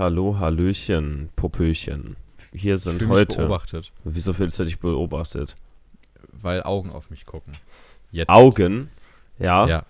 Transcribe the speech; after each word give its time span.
hallo, 0.00 0.38
hallöchen, 0.40 1.28
Popöchen. 1.36 2.16
Hier 2.54 2.78
sind 2.78 3.06
heute. 3.06 3.42
beobachtet, 3.42 3.92
Wieso 4.02 4.32
fühlst 4.32 4.58
du 4.58 4.64
dich 4.64 4.80
beobachtet? 4.80 5.56
weil 6.32 6.62
Augen 6.62 6.90
auf 6.90 7.10
mich 7.10 7.26
gucken. 7.26 7.52
Jetzt. 8.12 8.30
Augen? 8.30 8.88
Ja. 9.38 9.66
Ja, 9.68 9.82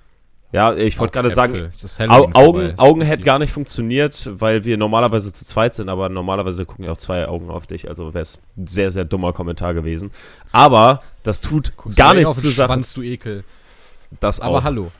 Ja. 0.53 0.75
ich 0.75 0.99
wollte 0.99 1.13
gerade 1.13 1.31
sagen, 1.31 1.71
Au 2.09 2.29
Augen. 2.33 2.77
Augen 2.77 3.03
hätte 3.03 3.23
gar 3.23 3.39
nicht 3.39 3.53
funktioniert, 3.53 4.29
weil 4.33 4.65
wir 4.65 4.77
normalerweise 4.77 5.33
zu 5.33 5.45
zweit 5.45 5.77
sind, 5.77 5.89
aber 5.89 6.09
normalerweise 6.09 6.65
gucken 6.65 6.87
ja 6.87 6.91
auch 6.93 6.97
zwei 6.97 7.29
Augen 7.29 7.49
auf 7.51 7.69
dich. 7.69 7.89
Also 7.89 8.13
wäre 8.15 8.23
es 8.23 8.39
ein 8.57 8.67
sehr, 8.67 8.91
sehr 8.91 9.05
dummer 9.05 9.33
Kommentar 9.33 9.75
gewesen. 9.75 10.11
Aber 10.51 11.03
das 11.23 11.41
tut 11.41 11.77
Guckst 11.77 11.97
gar 11.97 12.15
eh 12.15 12.19
nichts 12.19 12.41
zu 12.41 12.49
Sachen. 12.49 12.69
Schwanz, 12.73 12.95
du 12.95 13.03
Ekel. 13.03 13.45
Das 14.19 14.41
Aber 14.41 14.59
auch. 14.59 14.65
hallo. 14.65 14.91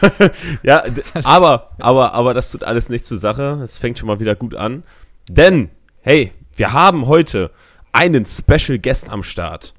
Ja, 0.62 0.84
aber, 1.24 1.70
aber, 1.78 2.14
aber 2.14 2.34
das 2.34 2.50
tut 2.50 2.64
alles 2.64 2.88
nicht 2.88 3.04
zur 3.04 3.18
Sache. 3.18 3.60
Es 3.62 3.78
fängt 3.78 3.98
schon 3.98 4.06
mal 4.06 4.20
wieder 4.20 4.34
gut 4.34 4.54
an. 4.54 4.84
Denn, 5.28 5.70
hey, 6.00 6.32
wir 6.56 6.72
haben 6.72 7.06
heute 7.06 7.50
einen 7.92 8.24
Special 8.26 8.78
Guest 8.78 9.10
am 9.10 9.22
Start. 9.22 9.74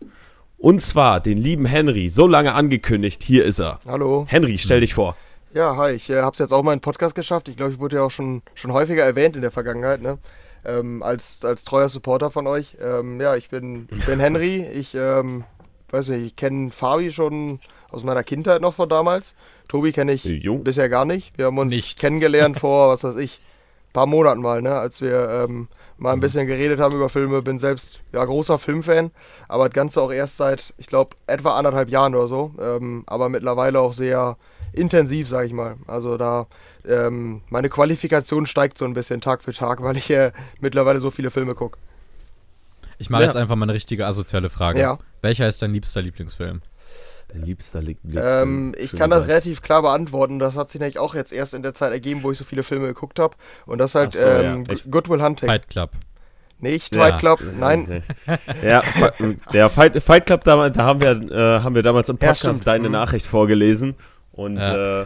Und 0.57 0.81
zwar 0.81 1.19
den 1.21 1.37
lieben 1.37 1.65
Henry. 1.65 2.09
So 2.09 2.27
lange 2.27 2.53
angekündigt, 2.53 3.23
hier 3.23 3.45
ist 3.45 3.59
er. 3.59 3.79
Hallo. 3.87 4.25
Henry, 4.27 4.57
stell 4.57 4.81
dich 4.81 4.93
vor. 4.93 5.15
Ja, 5.53 5.75
hi. 5.75 5.93
Ich 5.93 6.09
äh, 6.09 6.21
habe 6.21 6.33
es 6.33 6.39
jetzt 6.39 6.53
auch 6.53 6.61
mal 6.61 6.73
in 6.73 6.77
den 6.77 6.83
Podcast 6.83 7.15
geschafft. 7.15 7.47
Ich 7.47 7.57
glaube, 7.57 7.73
ich 7.73 7.79
wurde 7.79 7.97
ja 7.97 8.03
auch 8.03 8.11
schon, 8.11 8.43
schon 8.53 8.71
häufiger 8.71 9.03
erwähnt 9.03 9.35
in 9.35 9.41
der 9.41 9.51
Vergangenheit, 9.51 10.01
ne? 10.01 10.17
Ähm, 10.63 11.01
als, 11.01 11.43
als 11.43 11.63
treuer 11.63 11.89
Supporter 11.89 12.29
von 12.29 12.45
euch. 12.45 12.77
Ähm, 12.79 13.19
ja, 13.19 13.35
ich 13.35 13.49
bin, 13.49 13.87
bin 14.05 14.19
Henry. 14.19 14.63
Ich 14.63 14.93
ähm, 14.93 15.43
weiß 15.89 16.09
nicht, 16.09 16.25
ich 16.25 16.35
kenne 16.35 16.69
Fabi 16.71 17.11
schon 17.11 17.59
aus 17.91 18.03
meiner 18.03 18.23
Kindheit 18.23 18.61
noch 18.61 18.73
von 18.73 18.89
damals. 18.89 19.35
Tobi 19.67 19.91
kenne 19.91 20.11
ich 20.13 20.23
Jo. 20.23 20.57
bisher 20.57 20.89
gar 20.89 21.05
nicht. 21.05 21.37
Wir 21.37 21.45
haben 21.45 21.57
uns 21.57 21.73
Nicht. 21.73 21.99
kennengelernt 21.99 22.59
vor, 22.59 22.89
was 22.89 23.03
weiß 23.03 23.15
ich, 23.17 23.41
paar 23.93 24.05
Monaten 24.05 24.41
mal, 24.41 24.61
ne? 24.61 24.73
Als 24.75 25.01
wir 25.01 25.29
ähm, 25.49 25.67
mal 25.97 26.11
ein 26.13 26.17
Mhm. 26.17 26.21
bisschen 26.21 26.47
geredet 26.47 26.79
haben 26.79 26.95
über 26.95 27.09
Filme. 27.09 27.41
Bin 27.41 27.59
selbst 27.59 28.01
ja 28.13 28.23
großer 28.23 28.57
Filmfan, 28.57 29.11
aber 29.47 29.67
das 29.67 29.73
Ganze 29.75 30.01
auch 30.01 30.11
erst 30.11 30.37
seit, 30.37 30.73
ich 30.77 30.87
glaube, 30.87 31.15
etwa 31.27 31.57
anderthalb 31.57 31.89
Jahren 31.89 32.15
oder 32.15 32.27
so. 32.27 32.53
Ähm, 32.59 33.03
aber 33.07 33.29
mittlerweile 33.29 33.79
auch 33.79 33.93
sehr 33.93 34.37
intensiv, 34.73 35.27
sage 35.27 35.47
ich 35.47 35.53
mal. 35.53 35.75
Also 35.87 36.17
da 36.17 36.47
ähm, 36.87 37.41
meine 37.49 37.67
Qualifikation 37.69 38.45
steigt 38.45 38.77
so 38.77 38.85
ein 38.85 38.93
bisschen 38.93 39.19
Tag 39.19 39.43
für 39.43 39.51
Tag, 39.53 39.83
weil 39.83 39.97
ich 39.97 40.09
äh, 40.09 40.31
mittlerweile 40.61 40.99
so 41.01 41.11
viele 41.11 41.29
Filme 41.29 41.53
gucke. 41.55 41.77
Ich 42.97 43.09
mache 43.09 43.23
Ja. 43.23 43.27
jetzt 43.27 43.35
einfach 43.35 43.55
mal 43.55 43.65
eine 43.65 43.73
richtige 43.73 44.05
asoziale 44.05 44.49
Frage. 44.49 44.79
Ja. 44.79 44.99
Welcher 45.21 45.47
ist 45.49 45.61
dein 45.61 45.73
liebster 45.73 46.01
Lieblingsfilm? 46.01 46.61
Dein 47.33 47.41
liebster 47.43 47.81
Lie- 47.81 47.97
Ähm, 48.03 48.03
Lieblingsfilm. 48.03 48.75
ich 48.77 48.95
kann 48.95 49.09
das 49.09 49.27
relativ 49.27 49.61
klar 49.61 49.81
beantworten. 49.81 50.39
Das 50.39 50.57
hat 50.57 50.69
sich 50.69 50.79
nämlich 50.79 50.99
auch 50.99 51.15
jetzt 51.15 51.31
erst 51.33 51.53
in 51.53 51.63
der 51.63 51.73
Zeit 51.73 51.91
ergeben, 51.91 52.23
wo 52.23 52.31
ich 52.31 52.37
so 52.37 52.43
viele 52.43 52.63
Filme 52.63 52.87
geguckt 52.87 53.19
habe. 53.19 53.35
Und 53.65 53.77
das 53.79 53.91
ist 53.91 53.95
halt 53.95 54.13
so, 54.13 54.25
ähm, 54.25 54.63
ja. 54.67 54.73
Ich- 54.73 54.89
Good 54.89 55.09
Will 55.09 55.21
Hunting. 55.21 55.47
Fight 55.47 55.69
Club. 55.69 55.91
Nicht 56.59 56.93
Ja. 56.95 57.01
Fight 57.01 57.19
Club, 57.19 57.41
nein. 57.59 58.03
Ja, 58.63 58.83
der 59.51 59.69
Fight, 59.69 60.01
Fight 60.03 60.25
Club, 60.27 60.43
damals, 60.43 60.77
da 60.77 60.83
haben 60.83 61.01
wir, 61.01 61.09
äh, 61.31 61.59
haben 61.63 61.73
wir 61.73 61.81
damals 61.81 62.07
im 62.09 62.17
Ja, 62.21 62.27
Podcast 62.29 62.67
deine 62.67 62.87
Mhm. 62.87 62.93
Nachricht 62.93 63.25
vorgelesen. 63.25 63.95
Und, 64.31 64.57
Ja. 64.57 65.01
äh, 65.01 65.05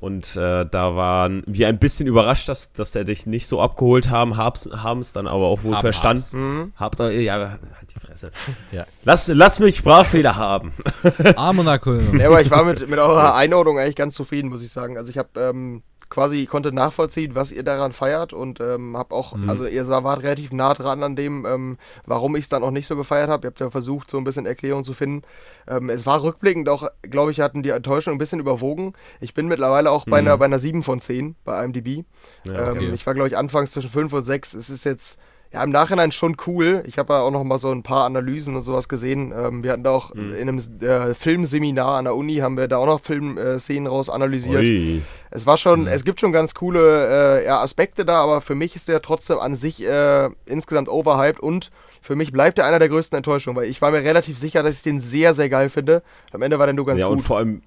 und 0.00 0.36
äh, 0.36 0.64
da 0.70 0.94
waren 0.94 1.42
wir 1.46 1.66
ein 1.66 1.78
bisschen 1.78 2.06
überrascht, 2.06 2.48
dass, 2.48 2.72
dass 2.74 2.92
der 2.92 3.02
dich 3.04 3.26
nicht 3.26 3.46
so 3.48 3.60
abgeholt 3.60 4.10
haben, 4.10 4.36
haben 4.36 5.00
es 5.00 5.12
dann 5.12 5.26
aber 5.26 5.46
auch 5.46 5.64
wohl 5.64 5.74
Haben, 5.74 5.80
verstanden. 5.80 6.20
hab's. 6.22 6.32
Mhm. 6.32 6.72
Habt 6.76 7.00
ihr, 7.00 7.22
ja, 7.22 7.58
die 7.94 8.06
Fresse. 8.06 8.30
Ja. 8.72 8.86
Lass, 9.04 9.28
lass 9.28 9.58
mich 9.58 9.76
Sprachfehler 9.76 10.36
haben. 10.36 10.72
Armonaco. 11.36 11.94
Ja, 11.94 12.26
aber 12.28 12.40
ich 12.40 12.50
war 12.50 12.64
mit, 12.64 12.88
mit 12.88 12.98
eurer 12.98 13.34
Einordnung 13.34 13.78
eigentlich 13.78 13.96
ganz 13.96 14.14
zufrieden, 14.14 14.48
muss 14.50 14.62
ich 14.62 14.70
sagen. 14.70 14.96
Also 14.98 15.10
ich 15.10 15.18
habe 15.18 15.28
ähm, 15.36 15.82
quasi 16.10 16.46
konnte 16.46 16.70
nachvollziehen, 16.70 17.34
was 17.34 17.50
ihr 17.50 17.62
daran 17.64 17.92
feiert 17.92 18.32
und 18.32 18.60
ähm, 18.60 18.96
habe 18.96 19.14
auch, 19.14 19.34
Mhm. 19.34 19.48
also 19.50 19.66
ihr 19.66 19.88
wart 19.88 20.22
relativ 20.22 20.52
nah 20.52 20.74
dran 20.74 21.02
an 21.02 21.16
dem, 21.16 21.44
ähm, 21.46 21.78
warum 22.06 22.36
ich 22.36 22.44
es 22.44 22.48
dann 22.48 22.62
auch 22.62 22.70
nicht 22.70 22.86
so 22.86 22.94
gefeiert 22.94 23.30
habe. 23.30 23.46
Ihr 23.46 23.50
habt 23.50 23.60
ja 23.60 23.70
versucht, 23.70 24.10
so 24.10 24.18
ein 24.18 24.24
bisschen 24.24 24.46
Erklärung 24.46 24.84
zu 24.84 24.92
finden. 24.92 25.22
Ähm, 25.66 25.90
es 25.90 26.04
war 26.06 26.22
rückblickend 26.22 26.68
auch, 26.68 26.88
glaube 27.02 27.30
ich, 27.30 27.40
hatten 27.40 27.62
die 27.62 27.70
Enttäuschung 27.70 28.14
ein 28.14 28.18
bisschen 28.18 28.38
überwogen. 28.38 28.92
Ich 29.20 29.34
bin 29.34 29.48
mittlerweile 29.48 29.90
auch 29.90 30.04
bei, 30.04 30.20
Mhm. 30.20 30.28
einer, 30.28 30.38
bei 30.38 30.44
einer 30.44 30.58
7 30.58 30.82
von 30.82 31.00
10 31.00 31.36
bei 31.44 31.64
IMDb. 31.64 32.04
Ja, 32.44 32.70
ähm, 32.70 32.76
okay. 32.76 32.90
ich 32.94 33.04
war, 33.06 33.14
glaube 33.14 33.28
ich, 33.28 33.36
anfangs 33.36 33.72
zwischen 33.72 33.90
5 33.90 34.12
und 34.12 34.22
6. 34.24 34.54
Es 34.54 34.70
ist 34.70 34.84
jetzt 34.84 35.18
ja, 35.54 35.62
im 35.64 35.70
Nachhinein 35.70 36.12
schon 36.12 36.36
cool. 36.46 36.82
Ich 36.86 36.98
habe 36.98 37.12
ja 37.14 37.20
auch 37.22 37.30
noch 37.30 37.44
mal 37.44 37.58
so 37.58 37.70
ein 37.70 37.82
paar 37.82 38.04
Analysen 38.04 38.56
und 38.56 38.62
sowas 38.62 38.88
gesehen. 38.88 39.32
Ähm, 39.34 39.62
wir 39.62 39.70
hatten 39.72 39.84
da 39.84 39.92
auch 39.92 40.12
Mhm. 40.14 40.34
in 40.34 40.48
einem 40.48 40.58
äh, 40.82 41.14
Filmseminar 41.14 41.96
an 41.96 42.04
der 42.04 42.16
Uni, 42.16 42.36
haben 42.36 42.56
wir 42.56 42.68
da 42.68 42.76
auch 42.78 42.86
noch 42.86 43.00
Filmszenen 43.00 43.86
raus 43.86 44.10
analysiert. 44.10 44.62
Ui. 44.62 45.00
Es 45.30 45.46
war 45.46 45.56
schon, 45.56 45.82
Mhm. 45.82 45.86
es 45.86 46.04
gibt 46.04 46.20
schon 46.20 46.32
ganz 46.32 46.54
coole 46.54 47.40
äh, 47.40 47.46
ja, 47.46 47.60
Aspekte 47.62 48.04
da, 48.04 48.22
aber 48.22 48.40
für 48.40 48.54
mich 48.54 48.74
ist 48.76 48.88
der 48.88 49.00
trotzdem 49.00 49.38
an 49.38 49.54
sich 49.54 49.82
äh, 49.86 50.28
insgesamt 50.46 50.88
overhyped 50.88 51.40
und 51.40 51.70
für 52.02 52.16
mich 52.16 52.32
bleibt 52.32 52.58
er 52.58 52.66
einer 52.66 52.78
der 52.78 52.88
größten 52.88 53.16
Enttäuschungen, 53.16 53.56
weil 53.56 53.68
ich 53.70 53.80
war 53.80 53.90
mir 53.90 54.02
relativ 54.02 54.36
sicher, 54.36 54.62
dass 54.62 54.76
ich 54.76 54.82
den 54.82 55.00
sehr, 55.00 55.32
sehr 55.34 55.48
geil 55.48 55.68
finde. 55.70 56.02
Am 56.32 56.42
Ende 56.42 56.58
war 56.58 56.66
der 56.66 56.74
nur 56.74 56.84
ganz 56.84 57.00
Ja, 57.00 57.06
und 57.06 57.18
gut. 57.18 57.26
vor 57.26 57.38
allem, 57.38 57.62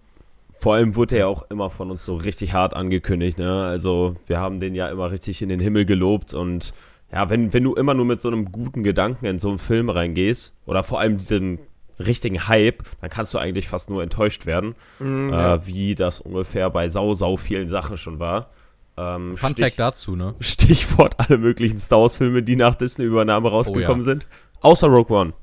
vor 0.60 0.74
allem 0.76 0.96
wurde 0.96 1.16
er 1.16 1.20
ja 1.22 1.28
auch 1.28 1.50
immer 1.50 1.70
von 1.70 1.90
uns 1.92 2.04
so 2.04 2.16
richtig 2.16 2.54
hart 2.54 2.74
angekündigt, 2.74 3.38
ne? 3.38 3.64
Also, 3.64 4.16
wir 4.28 4.40
haben 4.40 4.60
den 4.60 4.76
ja 4.76 4.90
immer 4.90 5.10
richtig 5.12 5.42
in 5.42 5.50
den 5.50 5.60
Himmel 5.60 5.86
gelobt 5.86 6.34
und 6.34 6.74
ja, 7.12 7.30
wenn, 7.30 7.54
wenn 7.54 7.64
du 7.64 7.74
immer 7.76 7.94
nur 7.94 8.06
mit 8.06 8.20
so 8.22 8.28
einem 8.28 8.52
guten 8.52 8.84
Gedanken 8.84 9.26
in 9.26 9.40
so 9.40 9.50
einen 9.50 9.60
Film 9.60 9.90
reingehst, 9.90 10.54
oder 10.66 10.84
vor 10.84 11.00
allem 11.00 11.18
diesen 11.18 11.60
richtigen 12.00 12.48
Hype, 12.48 12.84
dann 13.02 13.10
kannst 13.10 13.34
du 13.34 13.38
eigentlich 13.40 13.68
fast 13.68 13.90
nur 13.90 14.04
enttäuscht 14.04 14.46
werden, 14.46 14.76
Mhm, 15.00 15.30
äh, 15.30 15.36
ja. 15.36 15.66
wie 15.66 15.96
das 15.96 16.20
ungefähr 16.22 16.70
bei 16.70 16.90
sau, 16.90 17.16
sau 17.16 17.38
vielen 17.38 17.70
Sachen 17.70 17.98
schon 17.98 18.20
war. 18.20 18.50
Ähm, 18.98 19.38
Fun 19.38 19.52
Stich- 19.54 19.64
Fact 19.66 19.80
dazu, 19.80 20.16
ne? 20.16 20.36
Stichwort 20.40 21.16
alle 21.18 21.38
möglichen 21.38 21.80
Star 21.80 22.02
Wars-Filme, 22.02 22.44
die 22.44 22.56
nach 22.56 22.76
Disney-Übernahme 22.76 23.50
rausgekommen 23.50 24.04
sind. 24.04 24.28
Außer 24.62 24.88
Rogue 24.88 25.16
One. 25.16 25.34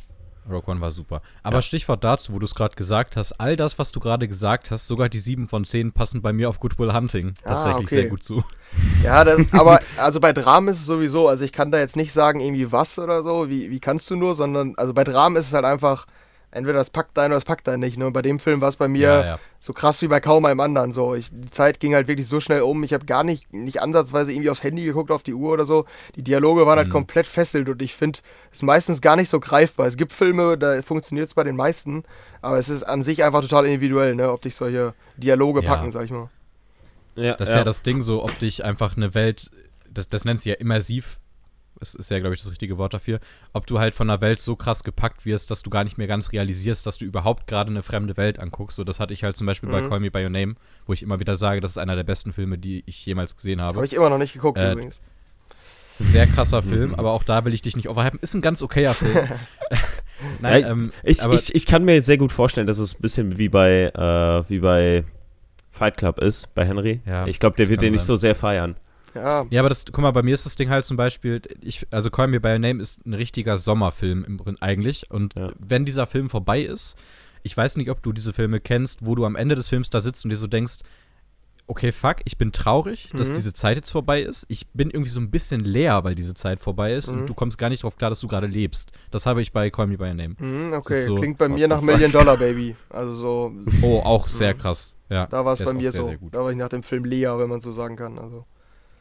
Rogue 0.51 0.71
One 0.71 0.81
war 0.81 0.91
super. 0.91 1.23
Aber 1.43 1.57
Ja. 1.57 1.63
Stichwort 1.63 2.05
dazu, 2.05 2.33
wo 2.33 2.39
du 2.39 2.45
es 2.45 2.55
gerade 2.55 2.75
gesagt 2.77 3.17
hast, 3.17 3.33
all 3.41 3.57
das, 3.57 3.79
was 3.79 3.93
du 3.93 4.01
gerade 4.01 4.29
gesagt 4.29 4.71
hast, 4.71 4.87
sogar 4.87 5.09
die 5.09 5.19
7 5.19 5.47
von 5.47 5.65
10 5.65 5.93
passen 5.93 6.23
bei 6.23 6.33
mir 6.33 6.49
auf 6.49 6.61
Good 6.61 6.79
Will 6.79 6.93
Hunting 6.93 7.35
Ah, 7.45 7.49
tatsächlich 7.49 7.87
okay. 7.87 7.95
sehr 7.95 8.09
gut 8.09 8.23
zu. 8.23 8.45
Ja, 9.03 9.25
das, 9.25 9.41
aber 9.53 9.81
also 9.97 10.21
bei 10.21 10.33
Dramen 10.33 10.69
ist 10.69 10.81
es 10.81 10.87
sowieso, 10.87 11.29
also 11.29 11.45
ich 11.45 11.53
kann 11.53 11.71
da 11.71 11.79
jetzt 11.79 11.97
nicht 11.97 12.13
sagen, 12.13 12.41
irgendwie 12.41 12.73
was 12.73 12.99
oder 12.99 13.23
so, 13.23 13.49
wie, 13.49 13.71
wie 13.71 13.81
kannst 13.81 14.11
du 14.11 14.17
nur, 14.17 14.35
sondern 14.35 14.75
also 14.77 14.93
bei 14.95 15.05
Dramen 15.05 15.37
ist 15.37 15.49
es 15.49 15.55
halt 15.55 15.65
einfach, 15.65 16.07
entweder 16.55 16.79
das 16.79 16.89
packt 16.91 17.17
dein 17.19 17.27
oder 17.27 17.37
das 17.37 17.45
packt 17.45 17.67
dein 17.69 17.81
nicht. 17.81 17.99
Ne? 17.99 18.07
Und 18.07 18.13
bei 18.15 18.23
dem 18.23 18.39
Film 18.39 18.61
war 18.61 18.69
es 18.69 18.77
bei 18.77 18.89
mir 18.89 19.01
Ja, 19.09 19.25
ja. 19.25 19.39
so 19.59 19.73
krass 19.73 20.01
wie 20.03 20.09
bei 20.09 20.21
kaum 20.21 20.45
einem 20.47 20.61
anderen. 20.61 20.93
So, 20.93 21.15
ich, 21.15 21.29
die 21.31 21.51
Zeit 21.51 21.81
ging 21.81 21.95
halt 21.95 22.09
wirklich 22.09 22.27
so 22.27 22.41
schnell 22.41 22.63
um. 22.63 22.83
Ich 22.85 22.93
habe 22.95 23.05
gar 23.05 23.25
nicht, 23.25 23.53
nicht 23.53 23.83
ansatzweise 23.83 24.33
irgendwie 24.33 24.51
aufs 24.51 24.63
Handy 24.63 24.85
geguckt, 24.85 25.11
auf 25.11 25.23
die 25.23 25.35
Uhr 25.35 25.53
oder 25.53 25.65
so. 25.67 25.85
Die 26.17 26.23
Dialoge 26.23 26.65
waren 26.67 26.79
halt 26.79 26.89
Mhm. 26.89 26.93
komplett 26.93 27.27
fesselt 27.27 27.69
und 27.69 27.83
ich 27.83 27.95
finde, 27.95 28.21
es 28.51 28.59
ist 28.59 28.63
meistens 28.63 29.01
gar 29.01 29.17
nicht 29.17 29.29
so 29.29 29.41
greifbar. 29.41 29.87
Es 29.87 29.97
gibt 29.97 30.13
Filme, 30.13 30.57
da 30.57 30.81
funktioniert 30.83 31.27
es 31.29 31.35
bei 31.35 31.45
den 31.45 31.57
meisten, 31.57 32.05
aber 32.41 32.59
es 32.59 32.69
ist 32.69 32.85
an 32.85 33.03
sich 33.03 33.23
einfach 33.25 33.41
total 33.43 33.67
individuell, 33.67 34.15
ne? 34.15 34.31
ob 34.33 34.41
dich 34.43 34.55
solche 34.55 34.95
Dialoge 35.17 35.63
Ja. 35.63 35.69
packen, 35.75 35.91
sag 35.91 36.05
ich 36.05 36.11
mal. 36.11 36.31
Ja, 37.17 37.35
Das 37.35 37.49
ist 37.51 37.55
ja. 37.55 37.65
das 37.65 37.83
Ding 37.83 38.03
so, 38.03 38.25
ob 38.25 38.39
dich 38.39 38.65
einfach 38.65 38.97
eine 38.97 39.15
Welt, 39.15 39.51
das, 39.89 40.09
das 40.09 40.25
nennt 40.25 40.41
sich 40.41 40.51
ja 40.51 40.55
immersiv, 40.59 41.19
das 41.85 41.95
ist 41.95 42.11
ja, 42.11 42.19
glaube 42.21 42.35
ich, 42.35 42.41
das 42.41 42.51
richtige 42.51 42.79
Wort 42.79 42.95
dafür, 42.95 43.21
ob 43.53 43.67
du 43.67 43.79
halt 43.79 43.95
von 43.95 44.09
einer 44.09 44.21
Welt 44.21 44.41
so 44.41 44.57
krass 44.57 44.85
gepackt 44.85 45.25
wirst, 45.27 45.51
dass 45.51 45.63
du 45.63 45.71
gar 45.71 45.85
nicht 45.85 45.99
mehr 45.99 46.07
ganz 46.07 46.33
realisierst, 46.33 46.87
dass 46.87 46.97
du 46.99 47.05
überhaupt 47.05 47.47
gerade 47.47 47.71
eine 47.71 47.83
fremde 47.83 48.17
Welt 48.17 48.41
anguckst. 48.41 48.77
So, 48.77 48.85
das 48.85 49.01
hatte 49.01 49.13
ich 49.13 49.23
halt 49.25 49.37
zum 49.37 49.47
Beispiel 49.47 49.69
bei 49.71 49.83
Mhm. 49.83 49.89
Call 49.91 50.01
Me 50.01 50.11
By 50.11 50.25
Your 50.25 50.31
Name, 50.31 50.55
wo 50.87 50.93
ich 50.95 51.03
immer 51.03 51.21
wieder 51.21 51.37
sage, 51.37 51.61
das 51.61 51.73
ist 51.73 51.79
einer 51.79 51.97
der 51.97 52.05
besten 52.05 52.33
Filme, 52.33 52.57
die 52.59 52.83
ich 52.87 53.05
jemals 53.05 53.37
gesehen 53.37 53.61
habe. 53.61 53.77
Habe 53.77 53.87
ich 53.87 53.93
immer 53.93 54.09
noch 54.11 54.19
nicht 54.19 54.33
geguckt 54.33 54.59
Äh, 54.59 54.73
übrigens. 54.73 55.01
Sehr 56.01 56.27
krasser 56.27 56.63
Film, 56.63 56.95
aber 56.95 57.13
auch 57.13 57.23
da 57.23 57.45
will 57.45 57.55
ich 57.55 57.63
dich 57.63 57.77
nicht 57.77 57.89
overhypen. 57.89 58.19
Ist 58.21 58.35
ein 58.35 58.41
ganz 58.41 58.63
okayer 58.63 58.95
Film. 58.95 59.15
Nein, 60.41 60.63
Nein, 60.63 60.65
ähm, 60.67 60.93
ich, 61.03 61.23
aber 61.23 61.35
ich, 61.35 61.55
ich 61.55 61.67
kann 61.67 61.85
mir 61.85 62.01
sehr 62.01 62.17
gut 62.19 62.33
vorstellen, 62.33 62.67
dass 62.67 62.79
es 62.79 62.95
ein 62.95 63.03
bisschen 63.03 63.37
wie 63.39 63.49
bei, 63.49 63.93
äh, 63.95 64.49
wie 64.49 64.59
bei 64.61 65.05
Fight 65.71 65.97
Club 65.97 66.19
ist, 66.19 66.55
bei 66.55 66.65
Henry. 66.65 67.01
Ja, 67.05 67.27
ich 67.27 67.41
glaube, 67.41 67.57
der 67.57 67.69
wird 67.69 67.83
den 67.83 67.93
nicht 67.93 68.05
so 68.05 68.17
sehr 68.17 68.35
feiern. 68.35 68.77
Ja, 69.15 69.47
Ja, 69.51 69.61
aber 69.61 69.69
das, 69.69 69.85
guck 69.87 69.99
mal, 69.99 70.11
bei 70.11 70.23
mir 70.23 70.35
ist 70.35 70.47
das 70.47 70.57
Ding 70.57 70.69
halt 70.71 70.85
zum 70.85 70.97
Beispiel, 70.97 71.43
ich, 71.61 71.87
also 71.91 72.11
Call 72.11 72.29
Me 72.29 72.41
By 72.41 72.49
Your 72.53 72.59
Name 72.59 72.83
ist 72.83 73.05
ein 73.07 73.15
richtiger 73.15 73.59
Sommerfilm 73.59 74.25
im 74.25 74.41
eigentlich. 74.61 75.11
Und 75.11 75.35
Ja. 75.37 75.53
wenn 75.59 75.85
dieser 75.85 76.07
Film 76.07 76.29
vorbei 76.29 76.63
ist, 76.63 76.97
ich 77.43 77.57
weiß 77.57 77.77
nicht, 77.77 77.91
ob 77.91 78.03
du 78.03 78.13
diese 78.13 78.33
Filme 78.33 78.61
kennst, 78.61 79.05
wo 79.07 79.15
du 79.15 79.25
am 79.27 79.37
Ende 79.37 79.55
des 79.55 79.69
Films 79.69 79.91
da 79.91 80.01
sitzt 80.01 80.25
und 80.25 80.31
dir 80.31 80.37
so 80.37 80.47
denkst, 80.47 80.79
okay, 81.67 81.93
fuck, 81.93 82.17
ich 82.27 82.37
bin 82.37 82.53
traurig, 82.53 83.11
dass 83.17 83.31
Mhm. 83.31 83.35
diese 83.35 83.53
Zeit 83.55 83.77
jetzt 83.77 83.91
vorbei 83.91 84.21
ist. 84.21 84.45
Ich 84.49 84.67
bin 84.75 84.91
irgendwie 84.91 85.11
so 85.11 85.19
ein 85.21 85.31
bisschen 85.31 85.61
leer, 85.61 86.05
weil 86.05 86.15
diese 86.15 86.35
Zeit 86.35 86.61
vorbei 86.61 86.93
ist 86.93 87.11
Mhm. 87.11 87.21
und 87.21 87.27
du 87.27 87.35
kommst 87.35 87.57
gar 87.57 87.71
nicht 87.71 87.83
drauf 87.85 87.97
klar, 87.97 88.11
dass 88.11 88.21
du 88.21 88.29
gerade 88.29 88.47
lebst. 88.47 88.93
Das 89.11 89.25
habe 89.25 89.41
ich 89.41 89.51
bei 89.53 89.71
Call 89.71 89.87
Me 89.87 89.97
By 89.97 90.05
Your 90.09 90.15
Name. 90.15 90.35
hm, 90.39 90.73
ist 90.75 90.79
okay. 90.79 91.05
so, 91.07 91.15
Klingt 91.15 91.39
bei 91.39 91.49
mir 91.49 91.67
nach 91.67 91.81
Million 91.81 92.13
Dollar 92.13 92.37
Baby. 92.37 92.77
Also 92.91 93.15
so, 93.15 93.53
Oh, 93.83 94.01
auch 94.01 94.29
sehr 94.29 94.53
krass. 94.55 94.95
Ja, 95.09 95.27
da 95.27 95.45
war 95.45 95.53
es 95.55 95.63
bei 95.63 95.73
mir 95.73 95.91
sehr, 95.91 96.03
so. 96.03 96.09
Sehr 96.09 96.19
gut. 96.19 96.35
Da 96.35 96.41
war 96.43 96.51
ich 96.51 96.57
nach 96.59 96.69
dem 96.69 96.83
Film 96.83 97.05
Lea, 97.05 97.29
wenn 97.37 97.49
man 97.49 97.61
so 97.61 97.73
sagen 97.73 97.97
kann. 97.97 98.19
Also. 98.19 98.45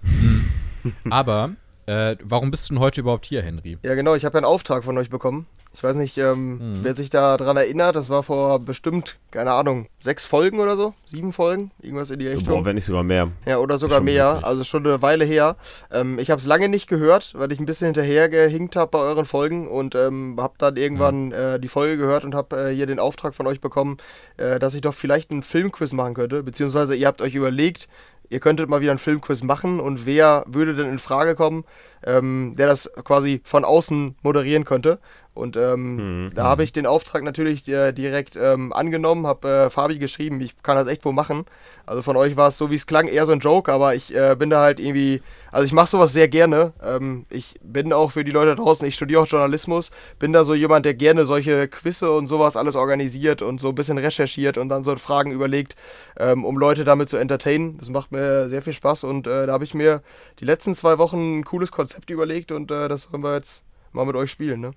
Aber, 1.10 1.52
äh, 1.86 2.16
warum 2.24 2.52
bist 2.52 2.70
du 2.70 2.74
denn 2.74 2.82
heute 2.82 3.02
überhaupt 3.02 3.26
hier, 3.26 3.42
Henry? 3.42 3.78
Ja, 3.84 3.96
genau, 3.96 4.16
ich 4.16 4.26
habe 4.26 4.36
ja 4.36 4.40
einen 4.40 4.46
Auftrag 4.46 4.84
von 4.84 4.98
euch 4.98 5.10
bekommen. 5.10 5.48
Ich 5.76 5.84
weiß 5.84 5.96
nicht, 5.96 6.20
ähm, 6.20 6.58
mhm. 6.58 6.80
wer 6.84 6.94
sich 6.94 7.10
da 7.10 7.36
dran 7.36 7.58
erinnert, 7.58 7.96
das 7.96 8.08
war 8.08 8.22
vor 8.22 8.60
bestimmt, 8.60 9.18
keine 9.32 9.54
Ahnung, 9.54 9.88
sechs 10.00 10.24
Folgen 10.24 10.60
oder 10.60 10.76
so, 10.76 10.94
sieben 11.04 11.34
Folgen, 11.34 11.72
irgendwas 11.82 12.12
in 12.12 12.20
die 12.20 12.28
Richtung. 12.28 12.60
Boah, 12.60 12.66
wenn 12.66 12.76
nicht 12.76 12.86
sogar 12.86 13.02
mehr. 13.02 13.32
Ja, 13.48 13.58
oder 13.58 13.80
sogar 13.80 14.00
mehr, 14.00 14.34
wirklich. 14.34 14.46
also 14.46 14.64
schon 14.64 14.86
eine 14.86 15.02
Weile 15.02 15.26
her. 15.26 15.56
Ähm, 15.92 16.20
ich 16.20 16.30
habe 16.30 16.40
es 16.40 16.46
lange 16.46 16.70
nicht 16.70 16.88
gehört, 16.88 17.34
weil 17.36 17.52
ich 17.52 17.60
ein 17.60 17.66
bisschen 17.66 17.86
hinterher 17.86 18.30
gehinkt 18.30 18.76
habe 18.76 18.92
bei 18.92 19.00
euren 19.00 19.26
Folgen 19.26 19.68
und 19.68 19.96
ähm, 19.96 20.38
habe 20.40 20.54
dann 20.60 20.78
irgendwann 20.78 21.28
mhm. 21.28 21.34
äh, 21.34 21.60
die 21.60 21.70
Folge 21.70 21.98
gehört 21.98 22.24
und 22.24 22.36
habe 22.36 22.70
äh, 22.70 22.76
hier 22.76 22.86
den 22.86 23.00
Auftrag 23.00 23.34
von 23.34 23.48
euch 23.48 23.60
bekommen, 23.60 23.98
äh, 24.38 24.60
dass 24.60 24.76
ich 24.76 24.82
doch 24.82 24.94
vielleicht 24.94 25.32
einen 25.32 25.42
Filmquiz 25.42 25.92
machen 25.92 26.14
könnte, 26.14 26.44
beziehungsweise 26.44 26.96
ihr 26.96 27.08
habt 27.08 27.24
euch 27.24 27.34
überlegt, 27.34 27.88
ihr 28.34 28.40
könntet 28.40 28.68
mal 28.68 28.82
wieder 28.82 28.92
einen 28.92 29.00
Filmquiz 29.00 29.44
machen 29.44 29.80
und 29.80 30.06
wer 30.08 30.44
würde 30.48 30.74
denn 30.74 30.88
in 30.88 31.00
Frage 31.00 31.36
kommen, 31.36 31.64
ähm, 32.04 32.56
der 32.58 32.68
das 32.68 32.92
quasi 33.04 33.42
von 33.44 33.64
außen 33.64 34.16
moderieren 34.24 34.66
könnte. 34.66 35.00
Und 35.34 35.58
ähm, 35.58 36.26
mhm. 36.26 36.32
da 36.36 36.44
habe 36.44 36.64
ich 36.64 36.74
den 36.74 36.86
Auftrag 36.86 37.24
natürlich 37.24 37.68
äh, 37.68 37.92
direkt 37.92 38.36
ähm, 38.36 38.72
angenommen, 38.72 39.26
habe 39.26 39.50
äh, 39.50 39.70
Fabi 39.72 39.98
geschrieben, 39.98 40.40
ich 40.42 40.62
kann 40.62 40.76
das 40.76 40.88
echt 40.88 41.04
wohl 41.06 41.14
machen. 41.14 41.46
Also 41.88 42.04
von 42.04 42.16
euch 42.16 42.38
war 42.38 42.50
es 42.50 42.58
so, 42.58 42.70
wie 42.70 42.76
es 42.76 42.86
klang, 42.86 43.08
eher 43.08 43.26
so 43.26 43.32
ein 43.32 43.40
Joke, 43.40 43.72
aber 43.72 43.96
ich 43.96 44.16
äh, 44.16 44.36
bin 44.38 44.52
da 44.52 44.62
halt 44.62 44.80
irgendwie, 44.80 45.24
also 45.52 45.66
ich 45.66 45.74
mache 45.74 45.88
sowas 45.88 46.14
sehr 46.14 46.28
gerne. 46.28 46.74
Ähm, 46.84 47.24
ich 47.32 47.56
bin 47.64 47.94
auch 47.94 48.12
für 48.12 48.24
die 48.24 48.32
Leute 48.32 48.54
draußen, 48.56 48.88
ich 48.88 48.94
studiere 48.94 49.22
auch 49.22 49.28
Journalismus, 49.28 49.90
bin 50.20 50.34
da 50.34 50.44
so 50.44 50.54
jemand, 50.54 50.86
der 50.86 50.94
gerne 50.94 51.26
solche 51.26 51.68
Quizze 51.68 52.12
und 52.12 52.28
sowas 52.28 52.56
alles 52.56 52.76
organisiert 52.76 53.42
und 53.42 53.60
so 53.60 53.70
ein 53.70 53.76
bisschen 53.76 53.98
recherchiert 53.98 54.60
und 54.60 54.70
dann 54.70 54.84
so 54.84 54.96
Fragen 54.98 55.32
überlegt, 55.32 55.76
ähm, 56.20 56.46
um 56.46 56.58
Leute 56.58 56.84
damit 56.84 57.10
zu 57.10 57.18
entertainen. 57.18 57.80
Das 57.80 57.90
macht 57.90 58.12
mir 58.12 58.50
sehr 58.50 58.62
viel 58.62 58.74
Spaß 58.74 59.04
und 59.04 59.26
äh, 59.26 59.48
da 59.48 59.54
habe 59.54 59.64
ich 59.64 59.74
mir 59.74 60.04
die 60.40 60.46
letzten 60.46 60.76
zwei 60.76 61.00
Wochen 61.00 61.40
ein 61.40 61.44
cooles 61.44 61.72
Konzept 61.72 62.12
überlegt 62.12 62.52
und 62.52 62.70
äh, 62.70 62.88
das 62.88 63.12
wollen 63.12 63.24
wir 63.24 63.34
jetzt 63.34 63.64
mal 63.94 64.06
mit 64.06 64.16
euch 64.16 64.30
spielen, 64.30 64.62
ne? 64.62 64.74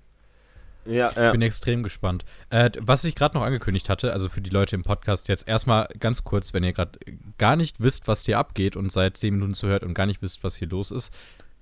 Ja, 0.87 1.11
ja. 1.15 1.27
Ich 1.27 1.31
bin 1.31 1.41
extrem 1.41 1.83
gespannt. 1.83 2.25
Äh, 2.49 2.71
was 2.79 3.03
ich 3.03 3.15
gerade 3.15 3.37
noch 3.37 3.43
angekündigt 3.43 3.89
hatte, 3.89 4.13
also 4.13 4.29
für 4.29 4.41
die 4.41 4.49
Leute 4.49 4.75
im 4.75 4.83
Podcast 4.83 5.27
jetzt 5.27 5.47
erstmal 5.47 5.87
ganz 5.99 6.23
kurz, 6.23 6.53
wenn 6.53 6.63
ihr 6.63 6.73
gerade 6.73 6.97
gar 7.37 7.55
nicht 7.55 7.81
wisst, 7.81 8.07
was 8.07 8.25
hier 8.25 8.37
abgeht 8.37 8.75
und 8.75 8.91
seit 8.91 9.17
zehn 9.17 9.33
Minuten 9.33 9.53
zuhört 9.53 9.83
und 9.83 9.93
gar 9.93 10.05
nicht 10.05 10.21
wisst, 10.21 10.43
was 10.43 10.55
hier 10.55 10.69
los 10.69 10.91
ist. 10.91 11.11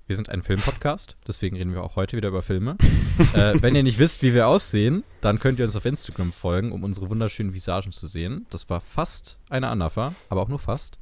Wir 0.06 0.14
sind 0.14 0.28
ein 0.28 0.42
Filmpodcast, 0.42 1.16
deswegen 1.26 1.56
reden 1.56 1.74
wir 1.74 1.82
auch 1.82 1.96
heute 1.96 2.16
wieder 2.16 2.28
über 2.28 2.42
Filme. 2.42 2.76
äh, 3.34 3.60
wenn 3.60 3.74
ihr 3.74 3.82
nicht 3.82 3.98
wisst, 3.98 4.22
wie 4.22 4.34
wir 4.34 4.46
aussehen, 4.46 5.02
dann 5.20 5.40
könnt 5.40 5.58
ihr 5.58 5.64
uns 5.64 5.74
auf 5.74 5.84
Instagram 5.84 6.30
folgen, 6.30 6.70
um 6.70 6.84
unsere 6.84 7.10
wunderschönen 7.10 7.54
Visagen 7.54 7.90
zu 7.90 8.06
sehen. 8.06 8.46
Das 8.50 8.70
war 8.70 8.80
fast 8.80 9.40
eine 9.50 9.66
Anafa, 9.66 10.14
aber 10.28 10.42
auch 10.42 10.48
nur 10.48 10.60
fast. 10.60 10.98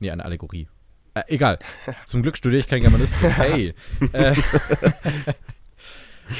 Nee, 0.00 0.10
eine 0.10 0.24
Allegorie. 0.24 0.66
Äh, 1.14 1.22
egal. 1.28 1.58
Zum 2.06 2.22
Glück 2.22 2.36
studiere 2.36 2.58
ich 2.58 2.66
kein 2.66 2.82
Germanistik. 2.82 3.30
Hey. 3.30 3.74
äh, 4.12 4.34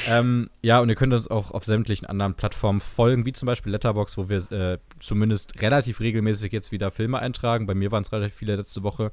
ähm, 0.07 0.49
ja, 0.61 0.79
und 0.79 0.89
ihr 0.89 0.95
könnt 0.95 1.13
uns 1.13 1.29
auch 1.29 1.51
auf 1.51 1.65
sämtlichen 1.65 2.07
anderen 2.07 2.33
Plattformen 2.33 2.79
folgen, 2.79 3.25
wie 3.25 3.33
zum 3.33 3.45
Beispiel 3.45 3.71
Letterbox, 3.71 4.17
wo 4.17 4.29
wir 4.29 4.37
äh, 4.51 4.77
zumindest 4.99 5.61
relativ 5.61 5.99
regelmäßig 5.99 6.51
jetzt 6.51 6.71
wieder 6.71 6.91
Filme 6.91 7.19
eintragen. 7.19 7.67
Bei 7.67 7.75
mir 7.75 7.91
waren 7.91 8.03
es 8.03 8.11
relativ 8.11 8.35
viele 8.35 8.55
letzte 8.55 8.83
Woche. 8.83 9.11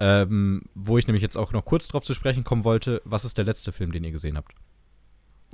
Ähm, 0.00 0.62
wo 0.74 0.98
ich 0.98 1.06
nämlich 1.06 1.22
jetzt 1.22 1.36
auch 1.36 1.52
noch 1.52 1.64
kurz 1.64 1.86
drauf 1.86 2.02
zu 2.02 2.14
sprechen 2.14 2.44
kommen 2.44 2.64
wollte. 2.64 3.02
Was 3.04 3.24
ist 3.24 3.38
der 3.38 3.44
letzte 3.44 3.70
Film, 3.72 3.92
den 3.92 4.02
ihr 4.02 4.10
gesehen 4.10 4.36
habt? 4.36 4.52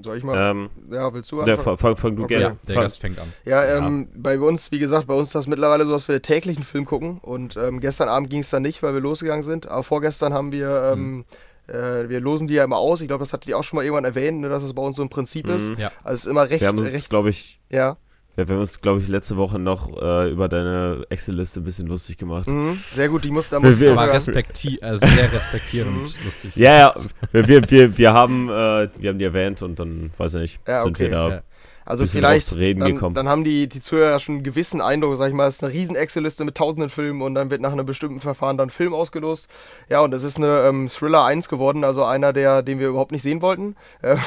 Soll 0.03 0.17
ich 0.17 0.25
mal? 0.25 0.53
Ähm, 0.53 0.71
ja, 0.91 1.13
willst 1.13 1.31
du 1.33 1.41
anfangen? 1.41 1.67
Ja, 1.67 1.77
fang, 1.77 1.97
fang 1.97 2.17
du 2.17 2.25
okay. 2.25 2.39
gerne. 2.39 2.55
Ja, 2.55 2.57
der 2.67 2.75
fang. 2.75 2.83
Gast 2.85 3.01
fängt 3.01 3.19
an. 3.19 3.33
Ja, 3.45 3.65
ähm, 3.77 4.09
ja, 4.13 4.21
bei 4.23 4.39
uns, 4.39 4.71
wie 4.71 4.79
gesagt, 4.79 5.09
bei 5.09 5.15
uns 5.15 5.29
ist 5.29 5.35
das 5.35 5.49
mittlerweile 5.49 5.85
so, 5.85 5.91
dass 5.91 6.07
wir 6.07 6.23
täglich 6.23 6.57
einen 6.57 6.65
Film 6.65 6.85
gucken. 6.85 7.19
Und 7.19 7.57
ähm, 7.57 7.81
gestern 7.81 8.09
Abend 8.09 8.31
ging 8.31 8.41
es 8.41 8.51
dann 8.51 8.63
nicht, 8.63 8.83
weil 8.83 8.95
wir 8.95 9.01
losgegangen 9.01 9.43
sind. 9.43 9.67
Aber 9.67 9.83
vorgestern 9.83 10.33
haben 10.33 10.53
wir 10.53 10.95
mhm 10.97 11.25
äh, 11.69 12.09
wir 12.09 12.21
losen 12.21 12.47
die 12.47 12.55
ja 12.55 12.65
immer 12.65 12.79
aus. 12.79 13.01
Ich 13.01 13.09
glaube, 13.09 13.23
das 13.23 13.33
hattet 13.33 13.49
ihr 13.49 13.59
auch 13.59 13.65
schon 13.65 13.77
mal 13.77 13.85
irgendwann 13.85 14.05
erwähnt, 14.05 14.41
ne, 14.41 14.49
dass 14.49 14.63
es 14.63 14.73
bei 14.73 14.83
uns 14.83 14.97
so 14.97 15.03
ein 15.03 15.09
Prinzip 15.09 15.47
mhm. 15.47 15.55
ist. 15.55 15.71
Ja. 15.79 15.93
Also 16.03 16.15
es 16.15 16.21
ist 16.25 16.31
immer 16.31 16.49
recht. 16.49 16.61
Wir 16.61 16.69
haben 16.69 16.79
uns, 16.79 17.09
glaube 17.09 17.31
ich, 17.31 17.61
ja. 17.71 17.97
Ja, 18.37 18.47
wir 18.47 18.55
haben 18.55 18.61
uns, 18.61 18.81
glaube 18.81 19.01
ich, 19.01 19.09
letzte 19.09 19.37
Woche 19.37 19.59
noch 19.59 20.01
äh, 20.01 20.31
über 20.31 20.49
deine 20.49 21.05
Excel-Liste 21.09 21.59
ein 21.59 21.65
bisschen 21.65 21.89
lustig 21.89 22.19
gemacht. 22.19 22.47
Mhm, 22.47 22.81
sehr 22.93 23.09
gut, 23.09 23.25
die 23.25 23.33
musste 23.33 23.57
da 23.57 23.61
muss 23.61 23.81
wir, 23.81 23.91
aber 23.91 24.13
respektier 24.13 24.79
also 24.81 25.05
sehr 25.05 25.33
respektierend 25.33 25.97
und 25.97 26.03
mhm. 26.03 26.25
lustig. 26.25 26.55
Ja, 26.55 26.79
ja, 26.79 26.95
wir, 27.33 27.69
wir, 27.69 27.99
wir, 27.99 28.13
haben, 28.13 28.49
äh, 28.49 28.89
wir 28.97 29.11
haben 29.11 29.19
die 29.19 29.25
erwähnt 29.25 29.61
und 29.63 29.81
dann, 29.81 30.13
weiß 30.17 30.37
ich 30.37 30.41
nicht, 30.41 30.61
ja, 30.69 30.85
sind 30.85 30.91
okay. 30.91 31.03
wir 31.07 31.11
da 31.11 31.29
ja. 31.31 31.43
Also 31.89 32.05
vielleicht, 32.05 32.53
dann, 32.53 33.15
dann, 33.15 33.29
haben 33.31 33.45
die, 33.45 33.67
die 33.67 33.81
Zuhörer 33.81 34.21
schon 34.21 34.37
einen 34.37 34.45
gewissen 34.45 34.83
Eindruck, 34.83 35.17
sag 35.17 35.29
ich 35.29 35.35
mal, 35.35 35.47
es 35.47 35.55
ist 35.55 35.65
eine 35.65 35.73
riesen 35.73 35.97
Excel-Liste 35.97 36.45
mit 36.45 36.55
tausenden 36.55 36.91
Filmen 36.91 37.23
und 37.23 37.35
dann 37.35 37.51
wird 37.51 37.63
nach 37.63 37.73
einem 37.73 37.87
bestimmten 37.87 38.21
Verfahren 38.21 38.59
dann 38.59 38.69
Film 38.69 38.93
ausgelost. 38.93 39.49
Ja, 39.89 40.03
und 40.03 40.13
es 40.13 40.23
ist 40.23 40.37
eine 40.37 40.67
ähm, 40.69 40.89
Thriller 40.89 41.25
1 41.25 41.49
geworden, 41.49 41.85
also 41.85 42.05
einer, 42.05 42.35
der, 42.35 42.61
den 42.61 42.79
wir 42.79 42.89
überhaupt 42.89 43.11
nicht 43.11 43.23
sehen 43.23 43.41
wollten, 43.41 43.75
äh, 44.03 44.19